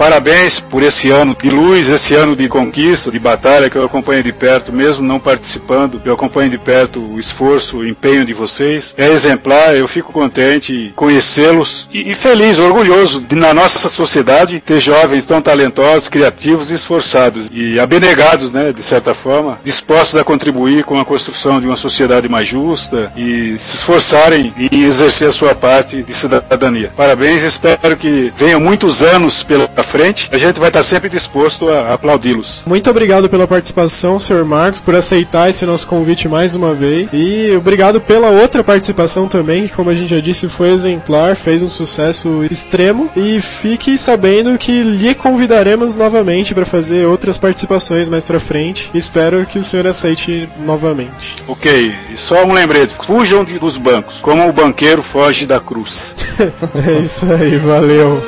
Parabéns 0.01 0.59
por 0.59 0.82
esse 0.82 1.11
ano 1.11 1.36
de 1.38 1.51
luz, 1.51 1.90
esse 1.90 2.14
ano 2.14 2.34
de 2.34 2.48
conquista, 2.48 3.11
de 3.11 3.18
batalha 3.18 3.68
que 3.68 3.76
eu 3.76 3.84
acompanho 3.84 4.22
de 4.22 4.32
perto, 4.32 4.72
mesmo 4.72 5.07
não 5.07 5.20
participando, 5.20 6.01
eu 6.03 6.14
acompanho 6.14 6.48
de 6.48 6.57
perto 6.57 6.98
o 6.98 7.20
esforço, 7.20 7.76
o 7.76 7.86
empenho 7.86 8.24
de 8.24 8.32
vocês. 8.32 8.94
É 8.96 9.11
exemplar, 9.11 9.76
eu 9.76 9.86
fico 9.86 10.11
contente 10.11 10.90
conhecê-los 10.96 11.86
e, 11.92 12.11
e, 12.11 12.14
feliz, 12.14 12.59
orgulhoso 12.59 13.20
de 13.20 13.34
na 13.36 13.53
nossa 13.53 13.90
sociedade 13.90 14.62
ter 14.64 14.80
jovens 14.80 15.26
tão 15.26 15.42
talentosos, 15.42 16.09
criativos 16.09 16.70
e 16.70 16.76
esforçados 16.76 17.51
e 17.53 17.78
abnegados, 17.78 18.53
né, 18.53 18.72
de 18.72 18.82
certa 18.82 19.12
forma, 19.12 19.61
dispostos 19.62 20.16
a 20.16 20.24
contribuir 20.24 20.82
com 20.82 20.98
a 20.98 21.05
construção 21.05 21.61
de 21.61 21.66
uma 21.66 21.76
sociedade 21.76 22.26
mais 22.26 22.48
justa 22.48 23.12
e 23.14 23.55
se 23.59 23.76
esforçarem 23.76 24.55
em 24.72 24.82
exercer 24.82 25.28
a 25.28 25.32
sua 25.32 25.55
parte 25.55 26.03
de 26.03 26.14
cidadania. 26.14 26.90
Parabéns, 26.96 27.42
espero 27.42 27.98
que 27.98 28.32
venham 28.34 28.61
muitos 28.61 29.03
anos 29.03 29.42
pela 29.42 29.68
frente, 29.91 30.28
a 30.32 30.38
gente 30.38 30.61
vai 30.61 30.68
estar 30.68 30.82
sempre 30.82 31.09
disposto 31.09 31.68
a 31.68 31.95
aplaudi-los. 31.95 32.62
Muito 32.64 32.88
obrigado 32.88 33.28
pela 33.28 33.47
participação, 33.47 34.20
Sr. 34.20 34.45
Marcos, 34.45 34.80
por 34.80 34.95
aceitar 34.95 35.51
esse 35.51 35.66
nosso 35.66 35.86
convite 35.86 36.28
mais 36.28 36.55
uma 36.55 36.72
vez. 36.72 37.11
E 37.12 37.53
obrigado 37.57 38.01
pela 38.01 38.28
outra 38.28 38.62
participação 38.62 39.26
também, 39.26 39.66
que, 39.66 39.74
como 39.74 39.91
a 39.91 39.95
gente 39.95 40.11
já 40.11 40.20
disse, 40.20 40.49
foi 40.49 40.70
exemplar, 40.70 41.34
fez 41.34 41.62
um 41.62 41.68
sucesso 41.68 42.45
extremo. 42.49 43.11
E 43.16 43.41
fique 43.41 43.99
sabendo 43.99 44.57
que 44.57 44.82
lhe 44.82 45.14
convidaremos 45.14 45.97
novamente 45.97 46.55
para 46.55 46.64
fazer 46.64 47.07
outras 47.07 47.36
participações 47.36 48.09
mais 48.09 48.24
para 48.24 48.38
frente. 48.38 48.91
Espero 48.95 49.45
que 49.45 49.59
o 49.59 49.64
senhor 49.64 49.86
aceite 49.88 50.49
novamente. 50.64 51.43
Ok, 51.49 51.93
e 52.12 52.16
só 52.16 52.45
um 52.45 52.53
lembrete: 52.53 52.95
fujam 52.95 53.45
dos 53.45 53.76
bancos, 53.76 54.20
como 54.20 54.49
o 54.49 54.53
banqueiro 54.53 55.03
foge 55.03 55.47
da 55.47 55.59
cruz. 55.59 56.16
é 56.86 57.01
isso 57.03 57.26
aí, 57.32 57.57
valeu. 57.57 58.22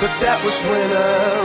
But 0.00 0.14
that 0.20 0.38
was 0.44 0.54
when 0.70 0.92
uh, 0.92 1.37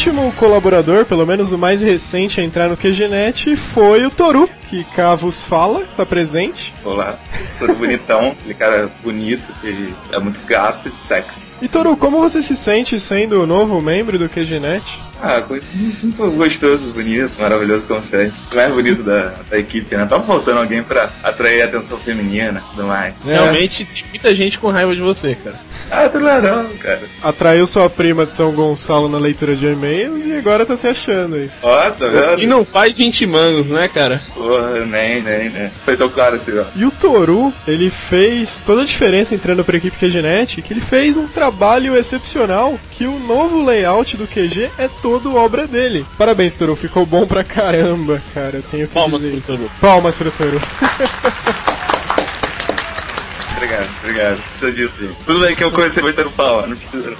último 0.00 0.32
colaborador, 0.32 1.04
pelo 1.04 1.26
menos 1.26 1.52
o 1.52 1.58
mais 1.58 1.82
recente 1.82 2.40
a 2.40 2.42
entrar 2.42 2.70
no 2.70 2.76
QGNet, 2.76 3.54
foi 3.54 4.06
o 4.06 4.10
Toru, 4.10 4.48
que 4.70 4.82
cá 4.82 5.14
vos 5.14 5.44
fala, 5.44 5.82
está 5.82 6.06
presente. 6.06 6.72
Olá, 6.82 7.18
todo 7.58 7.74
bonitão, 7.74 8.30
aquele 8.40 8.54
cara 8.54 8.90
bonito, 9.02 9.42
que 9.60 9.94
é 10.10 10.18
muito 10.18 10.40
gato 10.46 10.88
e 10.88 10.98
sexy. 10.98 11.42
E 11.60 11.68
Toru, 11.68 11.98
como 11.98 12.18
você 12.18 12.40
se 12.40 12.56
sente 12.56 12.98
sendo 12.98 13.42
o 13.42 13.46
novo 13.46 13.78
membro 13.82 14.18
do 14.18 14.26
QGNet? 14.26 14.98
Ah, 15.22 15.42
me 15.74 15.92
sinto 15.92 16.30
gostoso, 16.30 16.90
bonito, 16.92 17.38
maravilhoso 17.38 17.86
como 17.86 18.02
sempre. 18.02 18.34
O 18.50 18.56
mais 18.56 18.72
bonito 18.72 19.02
da, 19.02 19.34
da 19.50 19.58
equipe, 19.58 19.94
né? 19.94 20.06
Tava 20.06 20.24
faltando 20.24 20.60
alguém 20.60 20.82
pra 20.82 21.10
atrair 21.22 21.60
a 21.60 21.66
atenção 21.66 21.98
feminina 21.98 22.64
e 22.66 22.70
tudo 22.70 22.86
mais. 22.86 23.16
Realmente 23.22 23.84
tem 23.84 24.04
muita 24.08 24.34
gente 24.34 24.58
com 24.58 24.70
raiva 24.70 24.94
de 24.94 25.02
você, 25.02 25.34
cara. 25.34 25.58
Ah, 25.90 26.08
tu 26.08 26.20
não, 26.20 26.68
cara. 26.78 27.02
Atraiu 27.22 27.66
sua 27.66 27.90
prima 27.90 28.24
de 28.24 28.34
São 28.34 28.52
Gonçalo 28.52 29.08
na 29.08 29.18
leitura 29.18 29.56
de 29.56 29.66
e-mails 29.66 30.24
e 30.24 30.36
agora 30.36 30.64
tá 30.64 30.76
se 30.76 30.86
achando 30.86 31.36
aí. 31.36 31.50
Ó, 31.62 31.90
tá 31.90 32.06
vendo? 32.06 32.42
E 32.42 32.46
não 32.46 32.64
faz 32.64 32.96
20 32.96 33.26
mangos, 33.26 33.66
né, 33.66 33.88
cara? 33.88 34.22
Porra, 34.32 34.86
nem, 34.86 35.20
nem, 35.22 35.50
nem. 35.50 35.68
Foi 35.84 35.96
tão 35.96 36.08
claro 36.08 36.36
assim, 36.36 36.56
ó. 36.58 36.64
E 36.76 36.84
o 36.84 36.90
Toru, 36.90 37.52
ele 37.66 37.90
fez 37.90 38.62
toda 38.64 38.82
a 38.82 38.84
diferença 38.84 39.34
entrando 39.34 39.64
pra 39.64 39.76
equipe 39.76 39.96
QGNet, 39.96 40.62
que 40.62 40.72
ele 40.72 40.80
fez 40.80 41.16
um 41.18 41.26
trabalho 41.26 41.96
excepcional, 41.96 42.78
que 42.92 43.06
o 43.06 43.18
novo 43.18 43.62
layout 43.62 44.16
do 44.16 44.26
QG 44.28 44.70
é 44.78 44.88
todo 45.02 45.34
obra 45.34 45.66
dele. 45.66 46.06
Parabéns, 46.16 46.56
Toru, 46.56 46.76
ficou 46.76 47.04
bom 47.04 47.26
pra 47.26 47.42
caramba, 47.42 48.22
cara, 48.32 48.58
eu 48.58 48.62
tenho 48.62 48.86
que 48.86 48.94
Palmas 48.94 49.20
dizer 49.20 49.30
pro 49.30 49.38
isso. 49.38 49.56
Toru. 49.56 49.70
Palmas 49.80 50.16
pro 50.16 50.30
Toru. 50.30 50.60
Obrigado, 53.60 53.90
obrigado. 54.02 54.42
Precisa 54.42 54.72
disso, 54.72 55.04
gente. 55.04 55.16
Tudo 55.26 55.40
bem 55.40 55.54
que 55.54 55.62
eu 55.62 55.70
conheci 55.70 56.00
vai 56.00 56.14
dando 56.14 56.30
pau, 56.30 56.66
não 56.66 56.74
precisa. 56.74 57.14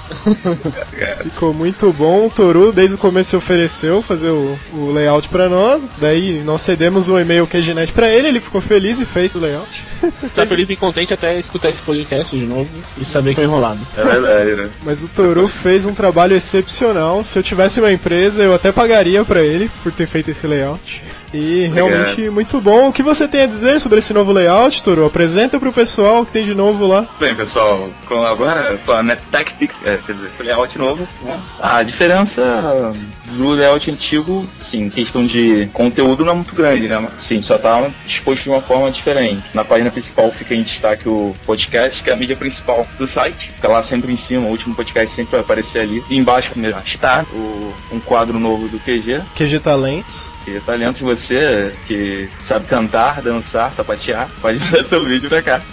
Obrigado. 0.87 1.25
Ficou 1.29 1.53
muito 1.53 1.93
bom. 1.93 2.27
O 2.27 2.31
Toru, 2.31 2.73
desde 2.73 2.95
o 2.95 2.99
começo, 2.99 3.31
se 3.31 3.37
ofereceu 3.37 4.01
fazer 4.01 4.31
o, 4.31 4.59
o 4.73 4.91
layout 4.91 5.29
pra 5.29 5.51
nós. 5.51 5.87
Daí 5.99 6.43
nós 6.43 6.63
cedemos 6.63 7.11
um 7.11 7.19
e-mail 7.19 7.47
QGNet 7.47 7.93
pra 7.93 8.09
ele, 8.09 8.29
ele 8.29 8.41
ficou 8.41 8.63
feliz 8.63 9.01
e 9.01 9.05
fez 9.05 9.35
o 9.35 9.39
layout. 9.39 9.85
Tá 10.35 10.47
feliz 10.47 10.71
e 10.71 10.77
contente 10.77 11.13
até 11.13 11.39
escutar 11.39 11.71
esse 11.71 11.81
podcast 11.83 12.35
de 12.35 12.47
novo 12.47 12.71
e 12.97 13.05
saber 13.05 13.31
que 13.31 13.37
foi 13.37 13.45
enrolado. 13.45 13.81
É 13.97 14.05
verdade, 14.05 14.55
né? 14.55 14.71
Mas 14.85 15.03
o 15.03 15.09
Toru 15.09 15.49
fez 15.49 15.85
um 15.85 15.93
trabalho 15.93 16.35
excepcional. 16.37 17.23
Se 17.25 17.39
eu 17.39 17.43
tivesse 17.43 17.81
uma 17.81 17.93
empresa, 17.93 18.43
eu 18.43 18.55
até 18.55 18.71
pagaria 18.71 19.25
pra 19.25 19.43
ele 19.43 19.71
por 19.83 19.93
ter 19.93 20.07
feito 20.07 20.31
esse 20.31 20.47
layout. 20.47 21.03
E 21.33 21.71
realmente 21.73 22.29
muito 22.31 22.61
bom. 22.61 22.89
O 22.89 22.93
que 22.93 23.03
você 23.03 23.29
tem 23.29 23.43
a 23.43 23.47
dizer 23.47 23.81
sobre 23.81 23.99
esse 23.99 24.13
novo 24.13 24.33
layout, 24.33 24.83
Toru? 24.83 25.05
Apresenta 25.05 25.59
pro 25.59 25.73
pessoal 25.73 26.25
que 26.25 26.33
tem 26.33 26.45
de 26.45 26.55
novo 26.55 26.87
lá. 26.87 27.07
Bem, 27.19 27.35
pessoal, 27.35 27.89
com 28.07 28.23
agora 28.23 28.79
com 28.85 28.93
a 28.93 29.03
NetTech 29.03 29.55
é, 29.85 29.99
quer 29.99 30.13
dizer, 30.15 30.31
com 30.37 30.43
o 30.43 30.47
layout 30.47 30.79
novo, 30.79 31.07
né? 31.23 31.41
a 31.61 31.83
diferença 31.83 32.93
do 33.33 33.51
layout 33.51 33.91
antigo, 33.91 34.47
assim, 34.61 34.91
questão 34.91 35.25
de 35.25 35.69
conteúdo 35.73 36.25
não 36.25 36.33
é 36.33 36.37
muito 36.37 36.55
grande, 36.55 36.89
né? 36.89 37.09
Sim, 37.17 37.41
só 37.43 37.59
tá 37.59 37.89
exposto 38.07 38.45
de 38.45 38.51
uma 38.51 38.61
forma 38.61 38.91
diferente. 38.91 39.43
Na 39.55 39.65
página 39.65 39.91
principal 39.91 40.31
fica 40.33 40.55
em 40.55 40.63
destaque 40.63 41.09
o 41.09 41.35
podcast, 41.47 42.03
que 42.03 42.11
é 42.11 42.13
a 42.13 42.17
mídia 42.17 42.37
principal 42.37 42.87
do 42.99 43.07
site. 43.07 43.51
Fica 43.53 43.69
lá 43.69 43.83
sempre 43.83 44.13
em 44.13 44.17
cima, 44.17 44.47
o 44.47 44.51
último 44.51 44.75
podcast 44.75 45.15
sempre 45.15 45.33
vai 45.33 45.41
aparecer 45.41 45.81
ali. 45.81 46.03
E 46.11 46.17
embaixo 46.17 46.53
está 46.85 47.25
o, 47.33 47.73
um 47.93 48.01
quadro 48.01 48.39
novo 48.39 48.69
do 48.69 48.79
QG, 48.79 49.23
QG 49.37 49.61
Talentos. 49.61 50.31
Que 50.45 50.59
talento 50.61 50.99
de 50.99 51.05
você 51.05 51.73
que 51.87 52.29
sabe 52.43 52.67
cantar, 52.67 53.21
dançar, 53.23 53.73
sapatear, 53.73 54.29
pode 54.41 54.59
mandar 54.65 54.85
seu 54.85 55.05
vídeo 55.05 55.29
pra 55.29 55.43
cá. 55.43 55.61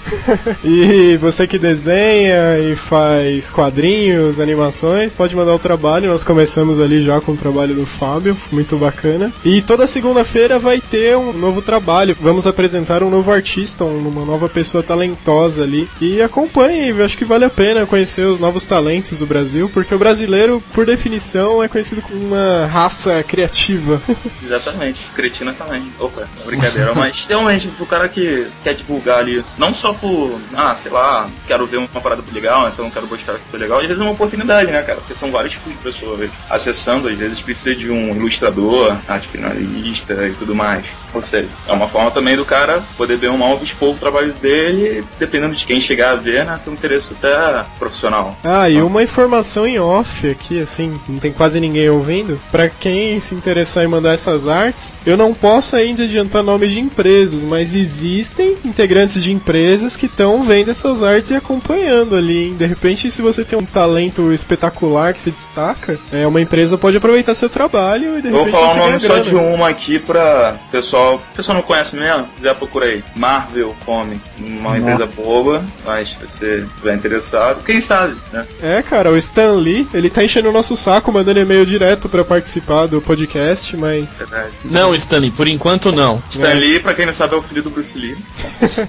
E 0.63 1.17
você 1.17 1.47
que 1.47 1.57
desenha 1.57 2.57
e 2.59 2.75
faz 2.75 3.49
quadrinhos, 3.49 4.39
animações, 4.39 5.13
pode 5.13 5.35
mandar 5.35 5.53
o 5.53 5.59
trabalho. 5.59 6.09
Nós 6.09 6.23
começamos 6.23 6.79
ali 6.79 7.01
já 7.01 7.19
com 7.21 7.31
o 7.31 7.37
trabalho 7.37 7.73
do 7.75 7.85
Fábio, 7.85 8.35
muito 8.51 8.75
bacana. 8.77 9.31
E 9.45 9.61
toda 9.61 9.87
segunda-feira 9.87 10.59
vai 10.59 10.79
ter 10.81 11.15
um 11.17 11.31
novo 11.33 11.61
trabalho. 11.61 12.15
Vamos 12.19 12.45
apresentar 12.47 13.03
um 13.03 13.09
novo 13.09 13.31
artista, 13.31 13.83
um- 13.85 14.07
uma 14.07 14.25
nova 14.25 14.49
pessoa 14.49 14.83
talentosa 14.83 15.63
ali. 15.63 15.89
E 16.01 16.21
acompanhe, 16.21 16.91
acho 17.01 17.17
que 17.17 17.25
vale 17.25 17.45
a 17.45 17.49
pena 17.49 17.85
conhecer 17.85 18.25
os 18.25 18.39
novos 18.39 18.65
talentos 18.65 19.19
do 19.19 19.25
Brasil, 19.27 19.69
porque 19.73 19.93
o 19.93 19.99
brasileiro, 19.99 20.61
por 20.73 20.85
definição, 20.85 21.63
é 21.63 21.67
conhecido 21.67 22.01
como 22.01 22.19
uma 22.19 22.65
raça 22.67 23.23
criativa. 23.23 24.01
Exatamente, 24.57 25.09
cretina 25.15 25.53
também. 25.53 25.83
Opa, 25.99 26.27
brincadeira. 26.45 26.93
Mas 26.93 27.25
realmente, 27.27 27.67
pro 27.69 27.85
cara 27.85 28.09
que 28.09 28.47
quer 28.63 28.73
divulgar 28.73 29.19
ali, 29.19 29.43
não 29.57 29.73
só 29.73 29.93
por, 29.93 30.39
ah, 30.55 30.73
sei 30.75 30.91
lá, 30.91 31.29
quero 31.47 31.65
ver 31.65 31.77
uma 31.77 32.01
parada 32.01 32.21
legal, 32.31 32.67
então 32.67 32.89
quero 32.89 33.07
mostrar 33.07 33.35
que 33.35 33.49
foi 33.49 33.59
legal, 33.59 33.79
às 33.79 33.85
vezes 33.85 34.01
é 34.01 34.05
uma 34.05 34.13
oportunidade, 34.13 34.71
né, 34.71 34.81
cara? 34.81 34.99
Porque 34.99 35.13
são 35.13 35.31
vários 35.31 35.53
tipos 35.53 35.71
de 35.71 35.77
pessoas 35.79 36.29
acessando, 36.49 37.07
às 37.07 37.15
vezes 37.15 37.41
precisa 37.41 37.75
de 37.75 37.89
um 37.89 38.15
ilustrador, 38.15 38.97
arte 39.07 39.27
finalista 39.27 40.13
e 40.27 40.33
tudo 40.33 40.55
mais. 40.55 40.87
Ou 41.13 41.25
seja, 41.25 41.49
é 41.67 41.73
uma 41.73 41.87
forma 41.87 42.11
também 42.11 42.35
do 42.35 42.45
cara 42.45 42.83
poder 42.97 43.17
ver 43.17 43.29
um 43.29 43.37
mal 43.37 43.59
expor 43.61 43.93
o 43.93 43.97
trabalho 43.97 44.33
dele, 44.33 45.03
dependendo 45.19 45.55
de 45.55 45.65
quem 45.65 45.79
chegar 45.79 46.11
a 46.11 46.15
ver, 46.15 46.45
né, 46.45 46.59
tem 46.63 46.73
um 46.73 46.75
interesse 46.75 47.13
até 47.13 47.63
profissional. 47.77 48.35
Ah, 48.43 48.69
e 48.69 48.81
uma 48.81 49.03
informação 49.03 49.65
em 49.67 49.79
off 49.79 50.29
aqui, 50.29 50.61
assim, 50.61 50.99
não 51.07 51.19
tem 51.19 51.31
quase 51.31 51.59
ninguém 51.59 51.89
ouvindo. 51.89 52.39
Pra 52.51 52.69
quem 52.69 53.19
se 53.19 53.35
interessar 53.35 53.83
em 53.83 53.87
mandar 53.87 54.13
essas 54.13 54.46
artes, 54.47 54.95
eu 55.05 55.17
não 55.17 55.33
posso 55.33 55.75
ainda 55.75 56.03
adiantar 56.03 56.43
nomes 56.43 56.71
de 56.71 56.79
empresas, 56.79 57.43
mas 57.43 57.75
existem 57.75 58.57
integrantes 58.63 59.23
de 59.23 59.31
empresas 59.31 59.95
que 59.97 60.05
estão 60.05 60.41
vendo 60.43 60.69
essas 60.71 61.01
artes 61.03 61.31
e 61.31 61.35
acompanhando 61.35 62.15
ali. 62.15 62.45
hein? 62.47 62.55
De 62.57 62.65
repente, 62.65 63.09
se 63.11 63.21
você 63.21 63.43
tem 63.43 63.57
um 63.57 63.65
talento 63.65 64.31
espetacular 64.31 65.13
que 65.13 65.21
se 65.21 65.31
destaca, 65.31 65.99
é, 66.11 66.25
uma 66.27 66.41
empresa 66.41 66.77
pode 66.77 66.97
aproveitar 66.97 67.33
seu 67.35 67.49
trabalho 67.49 68.17
e 68.17 68.21
de 68.21 68.27
Eu 68.27 68.33
vou 68.33 68.43
repente 68.45 68.51
falar 68.55 68.67
você 68.69 68.79
o 68.79 68.85
nome 68.85 68.99
só 68.99 69.07
grana. 69.07 69.23
de 69.23 69.35
uma 69.35 69.69
aqui 69.69 69.99
pra 69.99 70.55
pessoal. 70.71 71.15
O 71.15 71.35
pessoal 71.35 71.55
não 71.57 71.63
conhece 71.63 71.95
mesmo? 71.95 72.23
Se 72.27 72.31
quiser 72.35 72.55
procura 72.55 72.85
aí. 72.85 73.03
Marvel 73.15 73.75
Comic. 73.85 74.21
Uma 74.39 74.77
Nossa. 74.77 74.77
empresa 74.77 75.05
boba, 75.15 75.63
mas 75.85 76.09
se 76.09 76.17
você 76.27 76.65
estiver 76.67 76.95
interessado, 76.95 77.63
quem 77.63 77.79
sabe, 77.81 78.15
né? 78.31 78.45
É, 78.61 78.81
cara, 78.81 79.11
o 79.11 79.17
Stan 79.17 79.53
Lee, 79.53 79.87
ele 79.93 80.09
tá 80.09 80.23
enchendo 80.23 80.49
o 80.49 80.51
nosso 80.51 80.75
saco, 80.75 81.11
mandando 81.11 81.39
e-mail 81.39 81.65
direto 81.65 82.07
pra 82.09 82.23
participar 82.23 82.87
do 82.87 83.01
podcast, 83.01 83.75
mas. 83.75 84.23
Verdade. 84.37 84.53
Não, 84.65 84.93
Stanley, 84.95 85.31
por 85.31 85.47
enquanto 85.47 85.91
não. 85.91 86.21
Stan 86.29 86.53
Lee, 86.53 86.79
pra 86.79 86.93
quem 86.93 87.05
não 87.05 87.13
sabe, 87.13 87.35
é 87.35 87.37
o 87.37 87.41
filho 87.41 87.63
do 87.63 87.69
Bruce 87.69 87.97
Lee. 87.97 88.15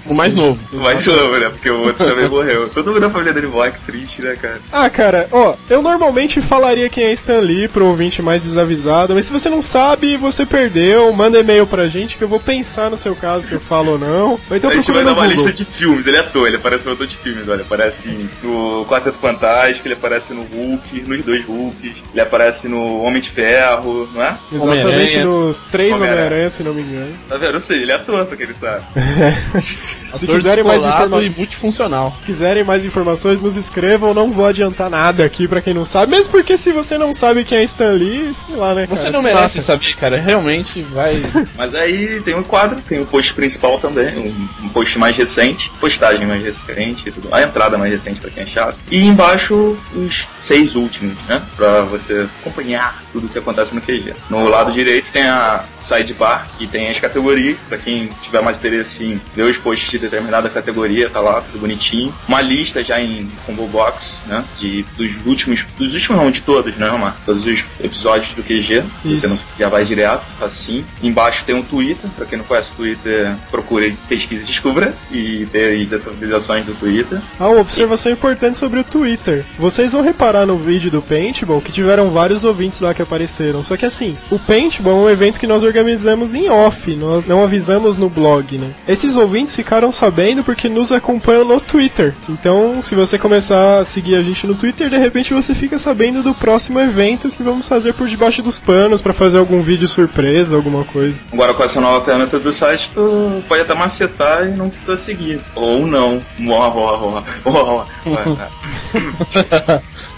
O 0.07 0.15
mais 0.15 0.35
novo. 0.35 0.59
O 0.73 0.77
mais 0.77 1.05
novo, 1.05 1.37
né? 1.39 1.49
Porque 1.49 1.71
o 1.71 1.81
outro 1.87 2.07
também 2.07 2.29
morreu. 2.29 2.69
Todo 2.69 2.89
mundo 2.89 3.01
da 3.01 3.11
família 3.11 3.33
dele 3.33 3.47
morre, 3.47 3.73
que 3.73 3.81
triste, 3.81 4.23
né, 4.23 4.37
cara? 4.37 4.61
Ah, 4.73 4.89
cara, 4.91 5.29
ó, 5.33 5.55
eu 5.69 5.83
normalmente 5.83 6.41
falaria 6.41 6.89
quem 6.89 7.05
é 7.05 7.13
Stan 7.13 7.41
Lee 7.41 7.69
pro 7.69 7.87
ouvinte 7.87 8.21
mais 8.23 8.43
desavisado, 8.43 9.15
mas 9.15 9.25
se 9.25 9.33
você 9.33 9.49
não 9.49 9.63
sabe, 9.63 10.17
você 10.17 10.45
perdeu, 10.45 11.13
manda 11.13 11.39
e-mail 11.39 11.67
pra 11.67 11.89
gente 11.89 12.17
que 12.17 12.25
eu 12.25 12.29
vou 12.29 12.41
pensar 12.41 12.91
no 12.91 12.97
seu 12.97 13.15
caso 13.15 13.47
se 13.47 13.55
eu 13.55 13.61
falo 13.61 13.93
ou 13.93 13.99
não. 13.99 14.31
Ou 14.51 14.57
então 14.57 14.71
a 14.71 14.75
gente 14.75 14.91
vai 14.93 15.03
no 15.03 15.07
dar 15.07 15.13
uma 15.15 15.27
Google. 15.27 15.47
lista 15.47 15.53
de 15.53 15.65
filmes, 15.65 16.07
ele 16.07 16.17
é 16.17 16.21
ator, 16.21 16.47
ele 16.47 16.57
aparece 16.57 16.87
no 16.87 16.93
ator 16.93 17.07
de 17.07 17.17
filmes, 17.17 17.49
olha, 17.49 17.63
aparece 17.63 18.29
no 18.43 18.85
Quarteto 18.89 19.19
Fantástico, 19.19 19.87
ele 19.87 19.95
aparece 19.95 20.33
no 20.33 20.43
Hulk, 20.43 21.01
nos 21.03 21.23
dois 21.23 21.45
Hulks, 21.47 21.93
ele 22.13 22.21
aparece 22.21 22.69
no 22.69 23.03
Homem 23.03 23.21
de 23.21 23.31
Ferro, 23.31 24.09
não 24.13 24.23
é? 24.23 24.37
Exatamente 24.53 24.87
Homem-Aranha. 24.87 25.09
Nos 25.47 25.65
três 25.65 25.95
Homem-Aranha. 25.95 26.51
Se 26.51 26.63
não 26.63 26.75
me 26.75 26.83
engano. 26.83 27.15
Tá 27.29 27.37
vendo? 27.37 27.55
Eu 27.55 27.61
sei, 27.61 27.83
ele 27.83 27.93
é 27.93 27.95
ator, 27.95 28.27
quem 28.37 28.47
não 28.47 28.55
sabe. 28.55 28.85
Se 29.61 30.27
quiserem 30.27 30.65
mais 30.65 30.85
informações. 30.85 31.37
multifuncional. 31.37 32.17
quiserem 32.25 32.65
mais 32.65 32.85
informações, 32.85 33.41
nos 33.41 33.57
escrevam. 33.57 34.15
Não 34.15 34.31
vou 34.31 34.47
adiantar 34.47 34.91
nada 34.91 35.25
aqui 35.25 35.47
pra 35.47 35.61
quem 35.61 35.75
não 35.75 35.85
sabe. 35.85 36.11
Mesmo 36.13 36.31
porque 36.33 36.57
se 36.57 36.73
você 36.73 36.99
não 36.99 37.13
sabe 37.13 37.45
quem 37.45 37.59
é 37.59 37.65
Stan 37.65 37.93
Lee, 37.93 38.33
sei 38.47 38.57
lá, 38.57 38.75
né, 38.75 38.87
cara? 38.87 39.01
Você 39.01 39.11
não 39.11 39.23
merece 39.23 39.59
passa. 39.59 39.63
saber, 39.63 39.97
cara. 39.97 40.17
Realmente 40.17 40.83
vai. 40.83 41.15
Mas 41.57 41.75
aí 41.75 42.21
tem 42.23 42.35
um 42.35 42.43
quadro, 42.43 42.81
tem 42.81 43.01
o 43.01 43.07
post 43.07 43.35
principal 43.35 43.79
também, 43.79 44.17
um, 44.19 44.67
um 44.67 44.69
post 44.69 44.99
mais 44.99 45.17
recente, 45.17 45.71
postagem 45.81 46.27
mais 46.27 46.43
recente, 46.43 47.11
tudo, 47.11 47.29
a 47.33 47.43
entrada 47.43 47.77
mais 47.79 47.93
recente 47.93 48.21
pra 48.21 48.31
quem 48.31 48.43
é 48.43 48.47
chato. 48.47 48.77
E 48.91 49.05
embaixo 49.05 49.77
os 49.95 50.29
seis 50.39 50.75
últimos, 50.75 51.17
né? 51.29 51.43
Pra 51.57 51.83
você 51.83 52.29
acompanhar 52.41 53.03
tudo 53.13 53.29
que 53.29 53.39
acontece 53.39 53.75
no 53.75 53.81
QG. 53.81 54.15
No 54.31 54.49
lado 54.49 54.73
direito 54.73 55.11
tem 55.13 55.28
a 55.29 55.65
sidebar 55.81 56.49
e 56.59 56.67
tem 56.67 56.89
as 56.89 56.99
categorias, 56.99 57.57
pra 57.69 57.79
quem 57.79 58.09
tiver 58.23 58.41
mais 58.43 58.59
interesse 58.59 59.05
em 59.05 59.21
ver 59.35 59.45
os 59.45 59.59
posts 59.59 59.91
de 59.91 59.99
determinada 59.99 60.49
categoria, 60.49 61.09
tá 61.09 61.21
lá, 61.21 61.41
tudo 61.41 61.61
bonitinho. 61.61 62.15
Uma 62.27 62.41
lista 62.41 62.83
já 62.83 63.01
em 63.01 63.29
combo 63.47 63.67
box, 63.67 64.23
né? 64.27 64.45
De, 64.59 64.83
dos 64.97 65.25
últimos, 65.27 65.65
dos 65.77 65.95
últimos 65.95 66.21
não, 66.21 66.31
de 66.31 66.43
todos, 66.43 66.77
né, 66.77 66.89
Romar? 66.89 67.17
Todos 67.25 67.47
os 67.47 67.65
episódios 67.81 68.35
do 68.35 68.43
QG. 68.43 68.85
Isso. 69.05 69.21
Você 69.21 69.27
não 69.29 69.39
já 69.59 69.69
vai 69.69 69.85
direto, 69.85 70.27
assim. 70.41 70.85
Embaixo 71.03 71.45
tem 71.45 71.55
um 71.55 71.63
Twitter, 71.63 72.11
pra 72.17 72.27
quem 72.27 72.39
não 72.39 72.45
conhece 72.45 72.73
o 72.73 72.77
Twitter, 72.77 73.35
procure, 73.51 73.97
pesquise 74.09 74.45
e 74.45 74.47
descubra. 74.47 74.95
E 75.11 75.47
tem 75.51 75.83
as 75.83 75.93
atualizações 75.93 76.65
do 76.65 76.75
Twitter. 76.75 77.21
Ah, 77.39 77.49
uma 77.49 77.61
observação 77.61 78.13
importante 78.13 78.59
sobre 78.59 78.81
o 78.81 78.85
Twitter. 78.85 79.45
Vocês 79.59 79.93
vão 79.93 80.03
reparar 80.03 80.47
no 80.47 80.57
vídeo 80.57 80.91
do 80.91 81.03
Paintball 81.03 81.61
que 81.61 81.73
tiveram 81.73 82.11
vários 82.11 82.45
ouvintes 82.45 82.81
lá 82.81 82.95
que 82.95 83.03
apareceram. 83.03 83.63
Só 83.63 83.77
que 83.77 83.87
assim, 83.87 84.17
o 84.31 84.39
Paintball 84.39 85.01
é 85.01 85.03
um 85.03 85.11
evento 85.19 85.41
que 85.41 85.49
nós 85.49 85.65
organizamos 85.65 86.37
em 86.37 86.49
off, 86.49 86.95
nós 86.95 87.27
não 87.27 87.43
avisamos 87.43 87.97
no 87.97 88.09
blog, 88.09 88.57
né? 88.57 88.71
Esses 88.87 89.17
ouvintes 89.17 89.57
ficaram 89.57 89.91
sabendo 89.91 90.45
porque 90.45 90.69
nos 90.69 90.93
acompanham 90.93 91.45
no 91.45 91.61
Twitter. 91.61 92.15
Então, 92.29 92.81
se 92.81 92.95
você 92.95 93.19
começar 93.19 93.81
a 93.81 93.85
seguir 93.85 94.15
a 94.15 94.23
gente 94.23 94.47
no 94.47 94.55
Twitter, 94.55 94.89
de 94.89 94.97
repente 94.97 95.35
você 95.35 95.57
fica 95.57 95.77
sabendo 95.77 96.23
do 96.23 96.33
próximo 96.33 96.79
evento 96.79 97.31
que 97.31 97.43
vamos 97.43 97.67
fazer 97.67 97.95
por 97.95 98.07
debaixo 98.07 98.43
dos 98.43 98.61
panos 98.61 99.03
para 99.03 99.13
fazer 99.13 99.39
algum 99.39 99.61
vídeo 99.61 99.89
surpresa, 99.89 100.55
alguma 100.55 100.85
coisa. 100.85 101.21
Agora 101.33 101.53
com 101.53 101.65
essa 101.65 101.81
nova 101.81 102.05
ferramenta 102.05 102.39
do 102.39 102.53
site, 102.53 102.93
tu 102.95 103.43
pode 103.49 103.63
até 103.63 103.75
macetar 103.75 104.47
e 104.47 104.53
não 104.53 104.71
precisa 104.71 104.97
seguir. 104.97 105.41
Ou 105.57 105.85
não. 105.85 106.23
Moa, 106.39 106.71
moa, 106.71 107.25
moa. 107.45 107.87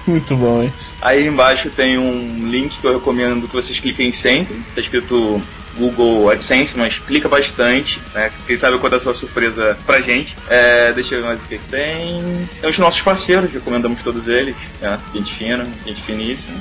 Muito 0.07 0.37
bom, 0.37 0.63
hein? 0.63 0.73
Aí 1.01 1.27
embaixo 1.27 1.71
tem 1.71 1.99
um 1.99 2.47
link 2.47 2.79
que 2.79 2.87
eu 2.87 2.95
recomendo 2.95 3.49
que 3.49 3.55
vocês 3.55 3.79
cliquem 3.81 4.13
sempre. 4.13 4.57
Tá 4.75 4.81
escrito 4.81 5.41
Google 5.77 6.31
AdSense, 6.31 6.77
mas 6.77 6.99
clica 6.99 7.29
bastante, 7.29 8.03
né? 8.15 8.31
Quem 8.47 8.57
sabe 8.57 8.77
acontece 8.77 9.07
uma 9.07 9.15
surpresa 9.15 9.79
pra 9.87 10.01
gente. 10.01 10.37
É, 10.49 10.93
deixa 10.93 11.15
eu 11.15 11.21
ver 11.21 11.27
mais 11.27 11.43
o 11.43 11.47
que 11.47 11.59
tem. 11.59 12.49
Tem 12.61 12.69
os 12.69 12.79
nossos 12.79 13.01
parceiros, 13.01 13.53
recomendamos 13.53 14.03
todos 14.03 14.29
eles. 14.29 14.57
Né? 14.81 14.99
Gente 15.15 15.33
fina, 15.33 15.67
gente 15.87 16.03
finíssima. 16.03 16.59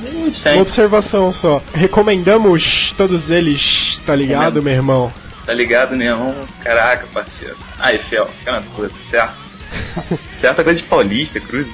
Uma 0.54 0.62
observação 0.62 1.32
só. 1.32 1.62
Recomendamos 1.74 2.94
todos 2.96 3.30
eles, 3.30 4.02
tá 4.06 4.16
ligado, 4.16 4.62
meu 4.62 4.74
irmão? 4.74 5.14
Tá 5.46 5.54
ligado, 5.54 5.96
Neon? 5.96 6.34
Caraca, 6.64 7.08
parceiro. 7.12 7.58
Aí, 7.80 7.98
Fiel, 7.98 8.28
fica 8.40 8.52
na 8.52 8.62
tua, 8.62 8.90
certo? 9.10 9.49
certo 10.32 10.62
é 10.62 10.64
coisa 10.64 10.80
de 10.80 10.86
paulista, 10.88 11.40
cruz. 11.40 11.68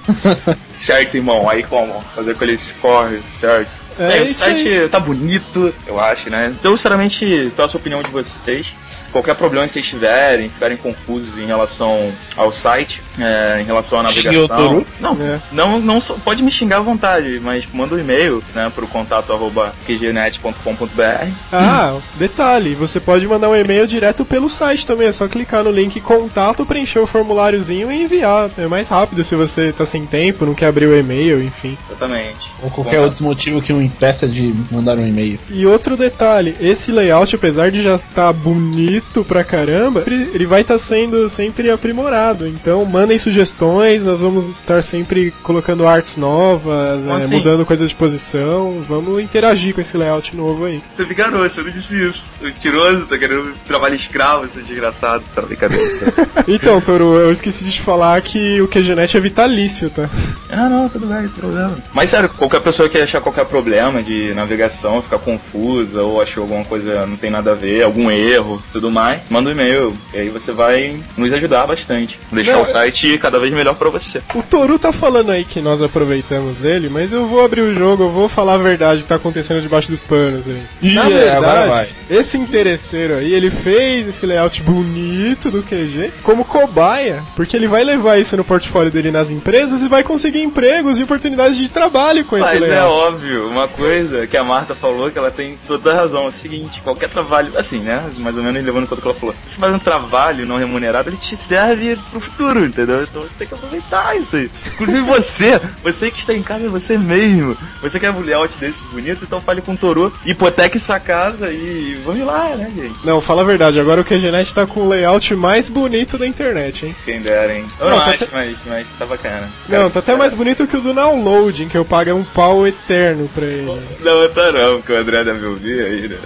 certo, 0.78 1.16
irmão. 1.16 1.48
Aí 1.48 1.62
como? 1.62 2.00
Fazer 2.14 2.32
aqueles 2.32 2.72
corre, 2.80 3.20
certo? 3.40 3.70
É 3.98 4.08
Bem, 4.08 4.24
o 4.24 4.34
site 4.34 4.68
aí. 4.68 4.88
tá 4.88 4.98
bonito, 4.98 5.72
eu 5.86 6.00
acho, 6.00 6.28
né? 6.28 6.52
Então, 6.58 6.76
sinceramente, 6.76 7.52
peço 7.56 7.76
a 7.76 7.80
opinião 7.80 8.02
de 8.02 8.10
vocês. 8.10 8.74
Qualquer 9.14 9.36
problema 9.36 9.64
que 9.66 9.72
vocês 9.72 9.86
tiverem, 9.86 10.48
ficarem 10.48 10.76
confusos 10.76 11.38
em 11.38 11.46
relação 11.46 12.12
ao 12.36 12.50
site, 12.50 13.00
é, 13.16 13.60
em 13.60 13.64
relação 13.64 13.98
à 13.98 14.00
o 14.00 14.04
navegação. 14.04 14.84
Não, 14.98 15.12
É. 15.22 15.40
não, 15.52 15.78
não 15.78 16.00
só- 16.00 16.14
pode 16.24 16.42
me 16.42 16.50
xingar 16.50 16.78
à 16.78 16.80
vontade, 16.80 17.38
mas 17.40 17.64
manda 17.72 17.94
um 17.94 17.98
e-mail, 18.00 18.42
né, 18.52 18.72
pro 18.74 18.88
contato 18.88 19.32
arroba 19.32 19.72
qgnet.com.br. 19.86 21.28
Ah, 21.52 21.96
detalhe, 22.16 22.74
você 22.74 22.98
pode 22.98 23.26
mandar 23.28 23.48
um 23.50 23.56
e-mail 23.56 23.86
direto 23.86 24.24
pelo 24.24 24.48
site 24.48 24.86
também, 24.86 25.06
é 25.06 25.12
só 25.12 25.28
clicar 25.28 25.62
no 25.62 25.70
link 25.70 26.00
contato, 26.00 26.66
preencher 26.66 26.98
o 26.98 27.06
formuláriozinho 27.06 27.90
e 27.92 28.02
enviar. 28.02 28.50
É 28.58 28.66
mais 28.66 28.88
rápido 28.88 29.22
se 29.22 29.36
você 29.36 29.72
tá 29.72 29.84
sem 29.86 30.04
tempo, 30.06 30.44
não 30.44 30.54
quer 30.54 30.66
abrir 30.66 30.86
o 30.86 30.98
e-mail, 30.98 31.42
enfim. 31.42 31.78
Exatamente. 31.88 32.52
Ou 32.62 32.70
qualquer 32.70 33.00
outro 33.00 33.22
motivo 33.24 33.62
que 33.62 33.72
o 33.72 33.80
impeça 33.80 34.26
de 34.26 34.52
mandar 34.70 34.96
um 34.98 35.06
e-mail. 35.06 35.38
E 35.50 35.64
outro 35.66 35.96
detalhe, 35.96 36.56
esse 36.60 36.90
layout, 36.90 37.34
apesar 37.36 37.70
de 37.70 37.82
já 37.82 37.94
estar 37.94 38.32
bonito 38.32 39.03
pra 39.26 39.44
caramba, 39.44 40.04
ele 40.06 40.46
vai 40.46 40.62
estar 40.62 40.78
sendo 40.78 41.28
sempre 41.28 41.70
aprimorado. 41.70 42.46
Então 42.46 42.84
mandem 42.84 43.18
sugestões, 43.18 44.04
nós 44.04 44.20
vamos 44.20 44.44
estar 44.44 44.82
sempre 44.82 45.32
colocando 45.42 45.86
artes 45.86 46.16
novas, 46.16 47.06
é, 47.06 47.12
assim? 47.12 47.36
mudando 47.36 47.66
coisas 47.66 47.88
de 47.88 47.94
posição, 47.94 48.82
vamos 48.88 49.22
interagir 49.22 49.74
com 49.74 49.80
esse 49.80 49.96
layout 49.96 50.34
novo 50.36 50.64
aí. 50.64 50.82
Você 50.90 51.04
me 51.04 51.12
enganou, 51.12 51.42
você 51.48 51.62
não 51.62 51.70
disse 51.70 51.96
isso. 51.96 52.28
O 52.40 52.50
tiroso 52.50 53.06
tá 53.06 53.18
querendo 53.18 53.52
trabalho 53.66 53.94
escravo, 53.94 54.48
seu 54.48 54.62
desgraçado. 54.62 55.24
Tá 55.34 55.42
brincadeira. 55.42 55.84
Então, 56.46 56.80
Toru, 56.80 57.16
eu 57.16 57.32
esqueci 57.32 57.64
de 57.64 57.72
te 57.72 57.80
falar 57.80 58.20
que 58.20 58.60
o 58.60 58.68
QGNet 58.68 59.16
é 59.16 59.20
vitalício, 59.20 59.88
tá? 59.88 60.08
ah, 60.50 60.68
não, 60.68 60.88
tudo 60.88 61.06
bem, 61.06 61.24
esse 61.24 61.34
problema. 61.34 61.76
Mas 61.92 62.10
sério, 62.10 62.28
qualquer 62.28 62.60
pessoa 62.60 62.88
que 62.88 62.98
achar 62.98 63.20
qualquer 63.20 63.46
problema 63.46 64.02
de 64.02 64.34
navegação, 64.34 65.02
ficar 65.02 65.18
confusa 65.18 66.02
ou 66.02 66.20
achou 66.20 66.42
alguma 66.42 66.64
coisa 66.64 67.06
não 67.06 67.16
tem 67.16 67.30
nada 67.30 67.52
a 67.52 67.54
ver, 67.54 67.82
algum 67.82 68.10
erro, 68.10 68.62
tudo 68.72 68.90
mais, 68.94 69.20
manda 69.28 69.48
um 69.50 69.52
e-mail. 69.52 69.94
E 70.14 70.18
aí 70.18 70.28
você 70.28 70.52
vai 70.52 70.98
nos 71.16 71.32
ajudar 71.32 71.66
bastante. 71.66 72.18
Deixar 72.32 72.52
Não, 72.52 72.62
o 72.62 72.66
site 72.66 73.18
cada 73.18 73.38
vez 73.38 73.52
melhor 73.52 73.74
pra 73.74 73.90
você. 73.90 74.22
O 74.34 74.42
Toru 74.42 74.78
tá 74.78 74.92
falando 74.92 75.30
aí 75.30 75.44
que 75.44 75.60
nós 75.60 75.82
aproveitamos 75.82 76.58
dele, 76.58 76.88
mas 76.88 77.12
eu 77.12 77.26
vou 77.26 77.44
abrir 77.44 77.60
o 77.62 77.74
jogo, 77.74 78.04
eu 78.04 78.10
vou 78.10 78.28
falar 78.28 78.54
a 78.54 78.58
verdade 78.58 79.02
que 79.02 79.08
tá 79.08 79.16
acontecendo 79.16 79.60
debaixo 79.60 79.90
dos 79.90 80.02
panos 80.02 80.46
aí. 80.46 80.62
Ih, 80.82 80.94
Na 80.94 81.06
é, 81.06 81.30
verdade, 81.30 81.68
vai. 81.70 81.88
esse 82.08 82.38
interesseiro 82.38 83.14
aí, 83.16 83.32
ele 83.34 83.50
fez 83.50 84.06
esse 84.08 84.24
layout 84.26 84.62
bonito 84.62 85.50
do 85.50 85.62
QG 85.62 86.12
como 86.22 86.44
cobaia, 86.44 87.22
porque 87.34 87.56
ele 87.56 87.66
vai 87.66 87.82
levar 87.82 88.18
isso 88.18 88.36
no 88.36 88.44
portfólio 88.44 88.90
dele 88.92 89.10
nas 89.10 89.30
empresas 89.30 89.82
e 89.82 89.88
vai 89.88 90.02
conseguir 90.04 90.42
empregos 90.42 90.98
e 90.98 91.02
oportunidades 91.02 91.56
de 91.56 91.68
trabalho 91.68 92.24
com 92.24 92.36
esse 92.36 92.46
Mas 92.46 92.56
é 92.56 92.60
layout. 92.60 92.92
óbvio, 93.14 93.48
uma 93.48 93.66
coisa 93.66 94.26
que 94.26 94.36
a 94.36 94.44
Marta 94.44 94.74
falou 94.74 95.10
que 95.10 95.18
ela 95.18 95.30
tem 95.30 95.58
toda 95.66 95.92
a 95.92 95.96
razão. 95.96 96.24
É 96.24 96.28
o 96.28 96.32
seguinte, 96.32 96.80
qualquer 96.82 97.08
trabalho, 97.08 97.52
assim, 97.56 97.80
né? 97.80 98.02
Mais 98.18 98.36
ou 98.36 98.42
menos 98.42 98.64
levando 98.64 98.83
em 98.84 98.86
conta 98.86 99.00
o 99.00 99.02
que 99.02 99.08
ela 99.08 99.18
falou. 99.18 99.34
Se 99.46 99.56
faz 99.58 99.74
um 99.74 99.78
trabalho 99.78 100.46
não 100.46 100.56
remunerado, 100.56 101.08
ele 101.10 101.16
te 101.16 101.36
serve 101.36 101.98
pro 102.10 102.20
futuro, 102.20 102.64
entendeu? 102.64 103.02
Então 103.02 103.22
você 103.22 103.34
tem 103.38 103.46
que 103.48 103.54
aproveitar 103.54 104.16
isso 104.16 104.36
aí. 104.36 104.50
Inclusive 104.74 105.00
você, 105.02 105.60
você 105.82 106.10
que 106.10 106.18
está 106.18 106.32
em 106.34 106.42
casa, 106.42 106.68
você 106.68 106.96
mesmo. 106.96 107.56
Você 107.82 107.98
quer 107.98 108.10
um 108.10 108.20
layout 108.20 108.56
desse 108.58 108.82
bonito, 108.84 109.24
então 109.24 109.40
fale 109.40 109.60
com 109.60 109.72
o 109.72 109.76
Toru, 109.76 110.12
hipoteque 110.24 110.78
sua 110.78 111.00
casa 111.00 111.50
e 111.50 112.00
vamos 112.04 112.24
lá, 112.26 112.48
né, 112.56 112.70
gente? 112.74 112.94
Não, 113.04 113.20
fala 113.20 113.42
a 113.42 113.44
verdade, 113.44 113.78
agora 113.80 114.00
o 114.00 114.04
QGNet 114.04 114.54
tá 114.54 114.66
com 114.66 114.80
o 114.80 114.88
layout 114.88 115.34
mais 115.34 115.68
bonito 115.68 116.16
da 116.18 116.26
internet, 116.26 116.86
hein? 116.86 116.96
Quem 117.04 117.20
dera, 117.20 117.54
hein? 117.54 117.66
Eu 117.80 117.88
Não, 117.90 117.96
não, 117.96 118.04
tá 118.04 118.10
acho, 118.12 118.24
até- 118.24 118.36
mas, 118.36 118.56
mas 118.66 118.86
tá 118.98 119.06
bacana. 119.06 119.50
Não, 119.68 119.90
tá 119.90 119.98
até 120.00 120.16
mais 120.16 120.34
bonito 120.34 120.66
que 120.66 120.76
o 120.76 120.80
do 120.80 120.92
downloading, 120.94 121.68
que 121.68 121.76
eu 121.76 121.84
pago 121.84 122.12
um 122.12 122.24
pau 122.24 122.66
eterno 122.66 123.28
pra 123.34 123.44
ele. 123.44 123.64
Não, 124.00 124.28
tá 124.28 124.52
não, 124.52 124.76
porque 124.78 124.92
o 124.92 124.96
André 124.98 125.24
deve 125.24 125.46
ouvir 125.46 125.80
aí, 125.82 126.08
né? 126.08 126.16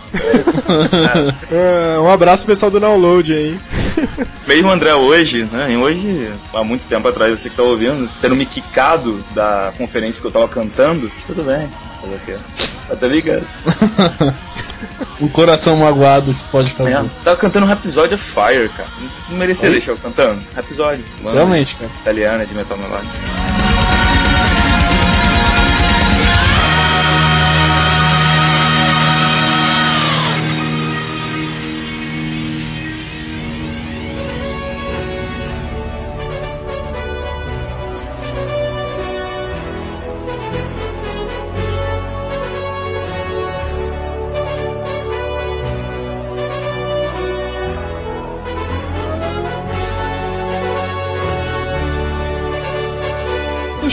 Ah, 1.53 2.01
um 2.03 2.11
abraço 2.11 2.38
pro 2.45 2.55
pessoal 2.55 2.71
do 2.71 2.81
download 2.81 3.33
aí. 3.33 3.59
Mesmo 4.47 4.71
André 4.71 4.95
hoje, 4.95 5.45
né? 5.53 5.77
Hoje, 5.77 6.33
há 6.55 6.65
muito 6.65 6.87
tempo 6.89 7.07
atrás, 7.09 7.41
você 7.41 7.51
que 7.51 7.57
tá 7.57 7.63
ouvindo, 7.63 8.09
tendo 8.21 8.37
me 8.37 8.47
quicado 8.47 9.23
da 9.35 9.73
conferência 9.77 10.21
que 10.21 10.27
eu 10.27 10.31
tava 10.31 10.49
cantando, 10.49 11.11
tudo 11.27 11.43
bem. 11.43 11.69
Fazer 12.01 12.15
o 12.15 12.19
quê? 12.21 12.37
Até 12.91 13.09
ligado. 13.09 13.47
O 15.21 15.29
coração 15.29 15.77
magoado 15.77 16.35
pode 16.53 16.73
fazer. 16.73 16.93
É, 16.93 17.05
tava 17.25 17.37
cantando 17.37 17.67
Rhapsody 17.67 18.15
of 18.15 18.23
Fire, 18.23 18.69
cara. 18.69 18.89
Não 19.29 19.37
merecia 19.37 19.69
Oi? 19.69 19.73
deixar 19.73 19.93
eu 19.93 19.99
cantando. 19.99 20.41
Rhapsody. 20.55 21.05
Realmente, 21.23 21.75
cara. 21.75 21.91
Italiana 22.01 22.47
de 22.47 22.55
metal 22.55 22.79
melódico. 22.79 23.48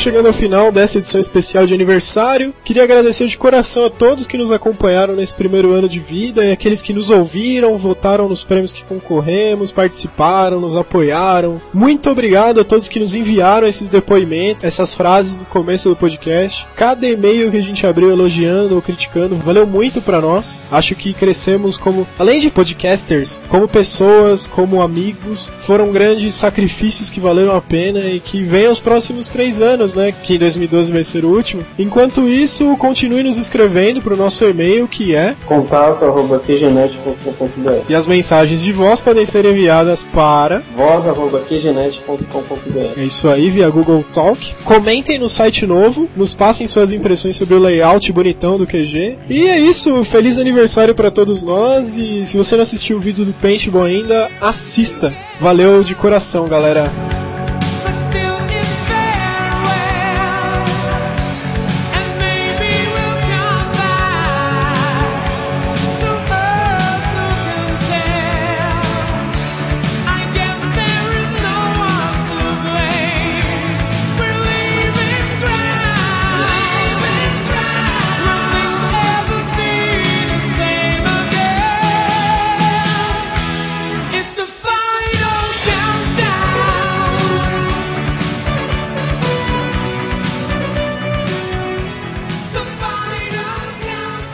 Chegando 0.06 0.28
ao 0.28 0.34
final 0.34 0.72
dessa 0.72 1.00
edição 1.00 1.20
especial 1.20 1.66
de 1.66 1.74
aniversário. 1.74 2.54
Queria 2.64 2.84
agradecer 2.84 3.26
de 3.26 3.36
coração 3.36 3.86
a 3.86 3.90
todos 3.90 4.28
que 4.28 4.38
nos 4.38 4.52
acompanharam 4.52 5.16
nesse 5.16 5.36
primeiro 5.36 5.72
ano 5.72 5.90
de 5.90 6.00
vida 6.00 6.46
e 6.46 6.52
aqueles 6.52 6.84
que 6.84 6.94
nos 6.94 7.10
ouviram, 7.10 7.76
votaram 7.76 8.30
nos 8.30 8.44
prêmios 8.44 8.72
que 8.72 8.84
concorremos, 8.84 9.72
participaram, 9.72 10.62
nos 10.62 10.76
apoiaram. 10.76 11.60
Muito 11.74 12.08
obrigado 12.08 12.60
a 12.60 12.64
todos 12.64 12.88
que 12.88 13.00
nos 13.00 13.16
enviaram 13.16 13.66
esses 13.66 13.90
depoimentos, 13.90 14.64
essas 14.64 14.94
frases 14.94 15.38
no 15.38 15.46
começo 15.46 15.90
do 15.90 15.96
podcast. 15.96 16.68
Cada 16.76 17.08
e-mail 17.08 17.50
que 17.50 17.58
a 17.58 17.64
gente 17.64 17.88
abriu 17.88 18.12
elogiando 18.12 18.76
ou 18.76 18.84
criticando 18.84 19.34
valeu 19.34 19.66
muito 19.66 20.04
pra 20.04 20.22
nós. 20.22 20.62
Acho 20.72 20.94
que 20.94 21.16
crescemos 21.16 21.80
como, 21.80 22.06
além 22.20 22.40
de 22.40 22.52
podcasters, 22.52 23.42
como 23.50 23.68
pessoas, 23.68 24.46
como 24.46 24.84
amigos. 24.84 25.50
Foram 25.62 25.92
grandes 25.92 26.36
sacrifícios 26.36 27.10
que 27.10 27.20
valeram 27.20 27.56
a 27.56 27.62
pena 27.62 28.02
e 28.02 28.20
que 28.20 28.44
venham 28.44 28.72
os 28.72 28.80
próximos 28.80 29.30
três 29.30 29.60
anos, 29.60 29.95
né? 29.96 30.14
Que 30.24 30.36
em 30.36 30.40
2012 30.40 30.92
vai 30.92 31.04
ser 31.04 31.26
o 31.26 31.30
último. 31.30 31.64
Enquanto 31.78 32.28
isso, 32.28 32.76
continue 32.78 33.24
nos 33.24 33.38
escrevendo 33.38 34.02
pro 34.02 34.18
nosso 34.18 34.44
e-mail 34.46 34.88
que 34.88 35.16
é 35.16 35.36
Contato 35.46 36.06
arroba 36.06 36.40
qgenet.com.br 36.40 37.86
e 37.90 37.96
as 37.96 38.08
mensagens 38.08 38.62
de 38.62 38.72
voz 38.72 39.02
podem 39.02 39.26
ser 39.26 39.46
enviadas 39.46 40.04
para 40.04 40.62
voz 40.76 41.08
arroba 41.08 41.40
qgenet.com.br 41.40 43.00
É 43.00 43.04
isso 43.04 43.30
aí, 43.30 43.50
via 43.50 43.70
Google 43.70 44.04
Talk. 44.14 44.54
Comentem 44.64 45.18
no 45.18 45.30
site 45.30 45.66
novo, 45.66 46.10
nos 46.16 46.34
passem 46.34 46.68
suas 46.68 46.92
impressões 46.92 47.36
sobre 47.36 47.56
o 47.56 47.60
layout 47.60 48.12
bonitão 48.12 48.58
do 48.58 48.66
QG. 48.66 49.18
E 49.30 49.48
é 49.48 49.60
isso, 49.60 50.04
feliz 50.04 50.38
aniversário 50.38 50.96
pra 50.96 51.12
todos 51.12 51.44
nós. 51.44 51.98
E 51.98 52.26
se 52.26 52.38
você 52.38 52.56
não 52.56 52.64
assistiu 52.64 52.98
o 52.98 53.02
vídeo 53.02 53.26
do 53.26 53.34
Paintball 53.34 53.84
ainda, 53.84 54.30
assista. 54.42 55.14
Valeu 55.40 55.84
de 55.84 55.96
coração, 55.96 56.48
galera. 56.48 56.90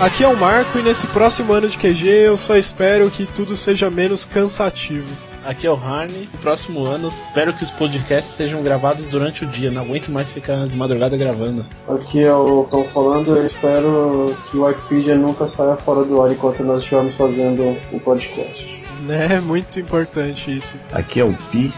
Aqui 0.02 0.24
é 0.24 0.28
o 0.28 0.36
Marco 0.36 0.80
e 0.80 0.82
nesse 0.82 1.06
próximo 1.06 1.54
ano 1.54 1.70
de 1.70 1.78
QG 1.78 2.08
eu 2.08 2.36
só 2.36 2.58
espero 2.58 3.08
que 3.12 3.28
tudo 3.28 3.56
seja 3.56 3.88
menos 3.92 4.26
cansativo. 4.26 5.08
Aqui 5.46 5.68
é 5.68 5.70
o 5.70 5.76
Harney. 5.76 6.28
No 6.34 6.40
próximo 6.40 6.84
ano, 6.88 7.14
espero 7.28 7.54
que 7.54 7.64
os 7.64 7.70
podcasts 7.70 8.36
sejam 8.36 8.64
gravados 8.64 9.08
durante 9.10 9.46
o 9.46 9.48
dia. 9.48 9.70
Não 9.70 9.84
aguento 9.84 10.10
mais 10.10 10.28
ficar 10.30 10.66
de 10.66 10.76
madrugada 10.76 11.16
gravando. 11.16 11.64
Aqui 11.88 12.24
é 12.24 12.34
o 12.34 12.68
Tom 12.72 12.84
falando, 12.86 13.38
eu 13.38 13.46
espero 13.46 14.36
que 14.50 14.58
o 14.58 14.64
Wikipedia 14.64 15.16
nunca 15.16 15.48
saia 15.48 15.76
fora 15.76 16.04
do 16.04 16.20
ar 16.20 16.32
enquanto 16.32 16.64
nós 16.64 16.80
estivermos 16.80 17.14
fazendo 17.14 17.78
o 17.92 18.00
podcast. 18.00 18.84
Né, 19.02 19.40
muito 19.40 19.80
importante 19.80 20.52
isso. 20.52 20.78
Aqui 20.92 21.20
é 21.20 21.24
o 21.24 21.34
Pi 21.52 21.72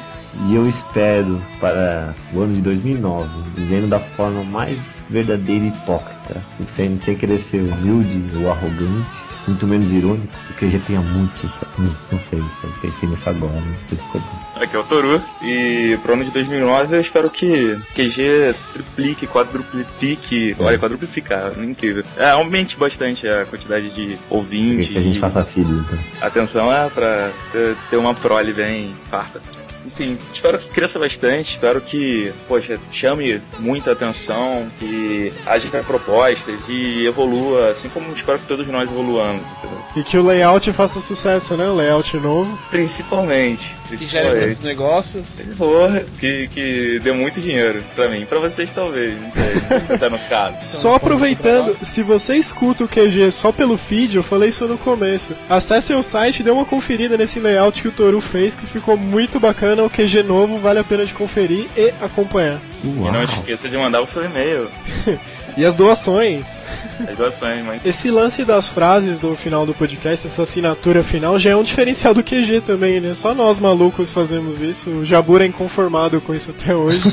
e 0.47 0.55
eu 0.55 0.67
espero 0.67 1.41
para 1.59 2.13
o 2.33 2.41
ano 2.41 2.55
de 2.55 2.61
2009, 2.61 3.29
vivendo 3.55 3.87
da 3.89 3.99
forma 3.99 4.43
mais 4.43 5.03
verdadeira 5.09 5.65
e 5.65 5.67
hipócrita, 5.69 6.41
sem, 6.67 6.99
sem 7.03 7.15
querer 7.15 7.39
ser 7.39 7.61
humilde 7.61 8.21
ou 8.37 8.51
arrogante, 8.51 9.33
muito 9.47 9.67
menos 9.67 9.91
irônico, 9.91 10.27
porque 10.47 10.69
já 10.69 10.79
tenha 10.79 11.01
muito 11.01 11.35
sucesso. 11.37 11.67
Hum, 11.79 11.89
Não 12.11 12.19
sei, 12.19 12.39
eu 12.39 12.69
pensei 12.81 13.09
nisso 13.09 13.29
agora, 13.29 13.53
não 13.53 13.75
sei 13.89 13.97
se 13.97 14.03
ficou 14.03 14.21
bom. 14.21 14.43
Aqui 14.63 14.75
é 14.75 14.79
o 14.79 14.83
Toru. 14.83 15.21
E 15.41 15.97
pro 16.01 16.13
ano 16.13 16.23
de 16.23 16.31
2009 16.31 16.95
eu 16.95 17.01
espero 17.01 17.29
que 17.29 17.77
QG 17.95 18.55
triplique, 18.73 19.27
quadruplique. 19.27 20.55
Olha, 20.59 20.77
quadruplicar, 20.79 21.51
incrível. 21.61 22.03
É, 22.17 22.29
aumente 22.31 22.77
bastante 22.77 23.27
a 23.27 23.45
quantidade 23.45 23.89
de 23.89 24.17
ouvintes. 24.29 24.89
Que 24.89 24.97
a 24.97 25.01
gente 25.01 25.19
faça 25.19 25.43
filho, 25.43 25.85
então. 25.85 25.99
Atenção 26.21 26.71
é 26.71 26.89
pra 26.89 27.31
ter- 27.51 27.75
ter 27.89 27.97
uma 27.97 28.13
prole 28.13 28.53
bem 28.53 28.95
farta. 29.09 29.41
Enfim, 29.85 30.17
espero 30.33 30.59
que 30.59 30.69
cresça 30.69 30.99
bastante, 30.99 31.51
espero 31.51 31.81
que, 31.81 32.31
poxa, 32.47 32.79
chame 32.91 33.41
muita 33.59 33.91
atenção, 33.91 34.71
que 34.79 35.31
haja 35.45 35.69
propostas 35.83 36.67
e 36.69 37.05
evolua, 37.05 37.69
assim 37.71 37.89
como 37.89 38.11
espero 38.13 38.39
que 38.39 38.45
todos 38.45 38.67
nós 38.67 38.89
evoluamos, 38.89 39.41
entendeu? 39.57 39.83
E 39.95 40.03
que 40.03 40.17
o 40.17 40.23
layout 40.23 40.71
faça 40.73 40.99
sucesso, 40.99 41.55
né? 41.55 41.67
O 41.67 41.75
layout 41.75 42.17
novo. 42.17 42.57
Principalmente. 42.69 43.75
Que 43.89 43.97
gere 43.97 44.29
principalmente. 44.29 44.45
muitos 44.45 44.63
negócios. 44.63 45.25
Porra, 45.57 46.03
que, 46.19 46.47
que 46.47 46.99
dê 46.99 47.11
muito 47.11 47.39
dinheiro 47.39 47.83
pra 47.95 48.09
mim. 48.09 48.25
Pra 48.25 48.39
vocês 48.39 48.71
talvez, 48.71 49.19
não 49.21 49.31
sei. 49.31 49.97
Se 49.97 50.05
é 50.05 50.09
no 50.09 50.19
caso. 50.19 50.57
Só 50.65 50.95
aproveitando, 50.95 51.77
se 51.83 52.01
você 52.01 52.35
escuta 52.35 52.83
o 52.83 52.87
QG 52.87 53.31
só 53.31 53.51
pelo 53.51 53.77
feed, 53.77 54.15
eu 54.15 54.23
falei 54.23 54.49
isso 54.49 54.67
no 54.67 54.77
começo. 54.77 55.33
Acesse 55.49 55.93
o 55.93 56.01
site 56.01 56.39
e 56.39 56.43
dê 56.43 56.51
uma 56.51 56.65
conferida 56.65 57.17
nesse 57.17 57.39
layout 57.39 57.81
que 57.81 57.87
o 57.87 57.91
Toru 57.91 58.19
fez, 58.19 58.55
que 58.55 58.65
ficou 58.65 58.97
muito 58.97 59.39
bacana. 59.39 59.72
O 59.81 59.89
QG 59.89 60.21
novo 60.23 60.57
vale 60.57 60.79
a 60.79 60.83
pena 60.83 61.05
de 61.05 61.13
conferir 61.13 61.69
e 61.75 61.93
acompanhar. 62.01 62.61
E 62.83 62.87
não 62.87 63.23
esqueça 63.23 63.69
de 63.69 63.77
mandar 63.77 64.01
o 64.01 64.05
seu 64.05 64.23
e-mail. 64.25 64.69
E 65.55 65.63
as 65.63 65.75
doações. 65.75 66.65
As 67.07 67.15
doações, 67.15 67.63
mãe. 67.63 67.79
Esse 67.85 68.09
lance 68.09 68.43
das 68.43 68.67
frases 68.67 69.21
no 69.21 69.35
final 69.35 69.65
do 69.67 69.73
podcast, 69.73 70.25
essa 70.25 70.41
assinatura 70.41 71.03
final, 71.03 71.37
já 71.37 71.51
é 71.51 71.55
um 71.55 71.61
diferencial 71.61 72.13
do 72.13 72.23
QG 72.23 72.61
também, 72.61 72.99
né? 72.99 73.13
Só 73.13 73.35
nós 73.35 73.59
malucos 73.59 74.11
fazemos 74.11 74.61
isso. 74.61 74.89
O 74.89 75.05
Jabura 75.05 75.43
é 75.43 75.47
inconformado 75.47 76.19
com 76.21 76.33
isso 76.33 76.49
até 76.49 76.75
hoje. 76.75 77.03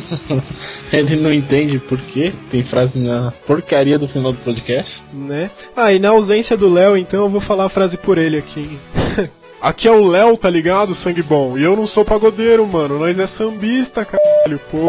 Ele 0.91 1.17
não 1.17 1.33
entende 1.33 1.79
por 1.81 1.99
quê. 1.99 2.33
Tem 2.51 2.63
frase 2.63 2.99
na 2.99 3.31
porcaria 3.47 3.99
do 3.99 4.09
final 4.09 4.33
do 4.33 4.39
podcast. 4.39 5.03
né? 5.13 5.51
Ah, 5.77 5.93
e 5.93 5.99
na 5.99 6.09
ausência 6.09 6.57
do 6.57 6.73
Léo, 6.73 6.97
então 6.97 7.25
eu 7.25 7.29
vou 7.29 7.41
falar 7.43 7.67
a 7.67 7.69
frase 7.69 7.99
por 7.99 8.17
ele 8.17 8.39
aqui. 8.39 8.79
Aqui 9.61 9.87
é 9.87 9.91
o 9.91 10.07
Léo, 10.07 10.39
tá 10.39 10.49
ligado, 10.49 10.95
sangue 10.95 11.23
bom? 11.23 11.59
E 11.59 11.63
eu 11.63 11.77
não 11.77 11.87
sou 11.87 12.03
pagodeiro, 12.03 12.67
mano. 12.67 12.99
Nós 12.99 13.19
é 13.19 13.27
sambista, 13.27 14.07
caralho. 14.07 14.59
Porra. 14.71 14.89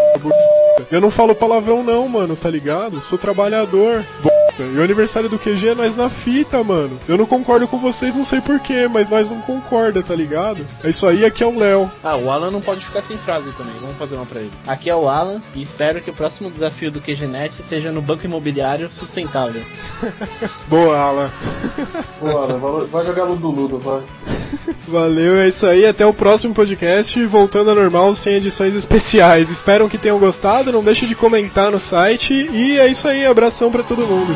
Eu 0.89 1.01
não 1.01 1.11
falo 1.11 1.35
palavrão 1.35 1.83
não, 1.83 2.07
mano, 2.07 2.37
tá 2.37 2.49
ligado? 2.49 3.01
Sou 3.01 3.17
trabalhador. 3.17 4.05
Bosta. 4.51 4.63
E 4.63 4.77
o 4.77 4.83
aniversário 4.83 5.29
do 5.29 5.39
QG 5.39 5.69
é 5.69 5.75
nós 5.75 5.95
na 5.95 6.09
fita, 6.09 6.63
mano. 6.63 6.99
Eu 7.07 7.17
não 7.17 7.25
concordo 7.25 7.67
com 7.67 7.77
vocês, 7.77 8.15
não 8.15 8.23
sei 8.23 8.41
porquê, 8.41 8.87
mas 8.87 9.09
nós 9.09 9.29
não 9.29 9.41
concorda, 9.41 10.01
tá 10.03 10.15
ligado? 10.15 10.65
É 10.83 10.89
isso 10.89 11.07
aí, 11.07 11.25
aqui 11.25 11.43
é 11.43 11.47
o 11.47 11.57
Léo. 11.57 11.89
Ah, 12.03 12.15
o 12.17 12.29
Alan 12.29 12.51
não 12.51 12.61
pode 12.61 12.83
ficar 12.85 13.01
sem 13.03 13.17
frase 13.17 13.51
também. 13.57 13.73
Vamos 13.81 13.97
fazer 13.97 14.15
uma 14.15 14.25
pra 14.25 14.39
ele. 14.41 14.51
Aqui 14.67 14.89
é 14.89 14.95
o 14.95 15.07
Alan 15.07 15.41
e 15.55 15.63
espero 15.63 16.01
que 16.01 16.09
o 16.09 16.13
próximo 16.13 16.49
desafio 16.51 16.91
do 16.91 17.01
QGNet 17.01 17.53
seja 17.69 17.91
no 17.91 18.01
Banco 18.01 18.25
Imobiliário 18.25 18.89
Sustentável. 18.89 19.61
Boa, 20.67 20.97
Alan. 20.97 21.29
Boa, 22.19 22.43
Alan, 22.43 22.57
vai- 22.57 22.85
vai 22.87 23.05
jogar 23.05 23.23
Ludo 23.25 23.49
Ludo, 23.49 23.79
vai. 23.79 24.01
Valeu, 24.87 25.37
é 25.37 25.47
isso 25.47 25.65
aí. 25.65 25.85
Até 25.85 26.05
o 26.05 26.13
próximo 26.13 26.53
podcast. 26.53 27.23
Voltando 27.25 27.69
ao 27.69 27.75
normal, 27.75 28.13
sem 28.13 28.35
edições 28.35 28.75
especiais. 28.75 29.49
Espero 29.49 29.87
que 29.89 29.97
tenham 29.97 30.19
gostado. 30.19 30.71
Não 30.71 30.83
deixe 30.83 31.05
de 31.05 31.15
comentar 31.15 31.71
no 31.71 31.79
site. 31.79 32.33
E 32.51 32.79
é 32.79 32.87
isso 32.87 33.07
aí. 33.07 33.25
Abração 33.25 33.71
pra 33.71 33.83
todo 33.83 34.05
mundo. 34.05 34.35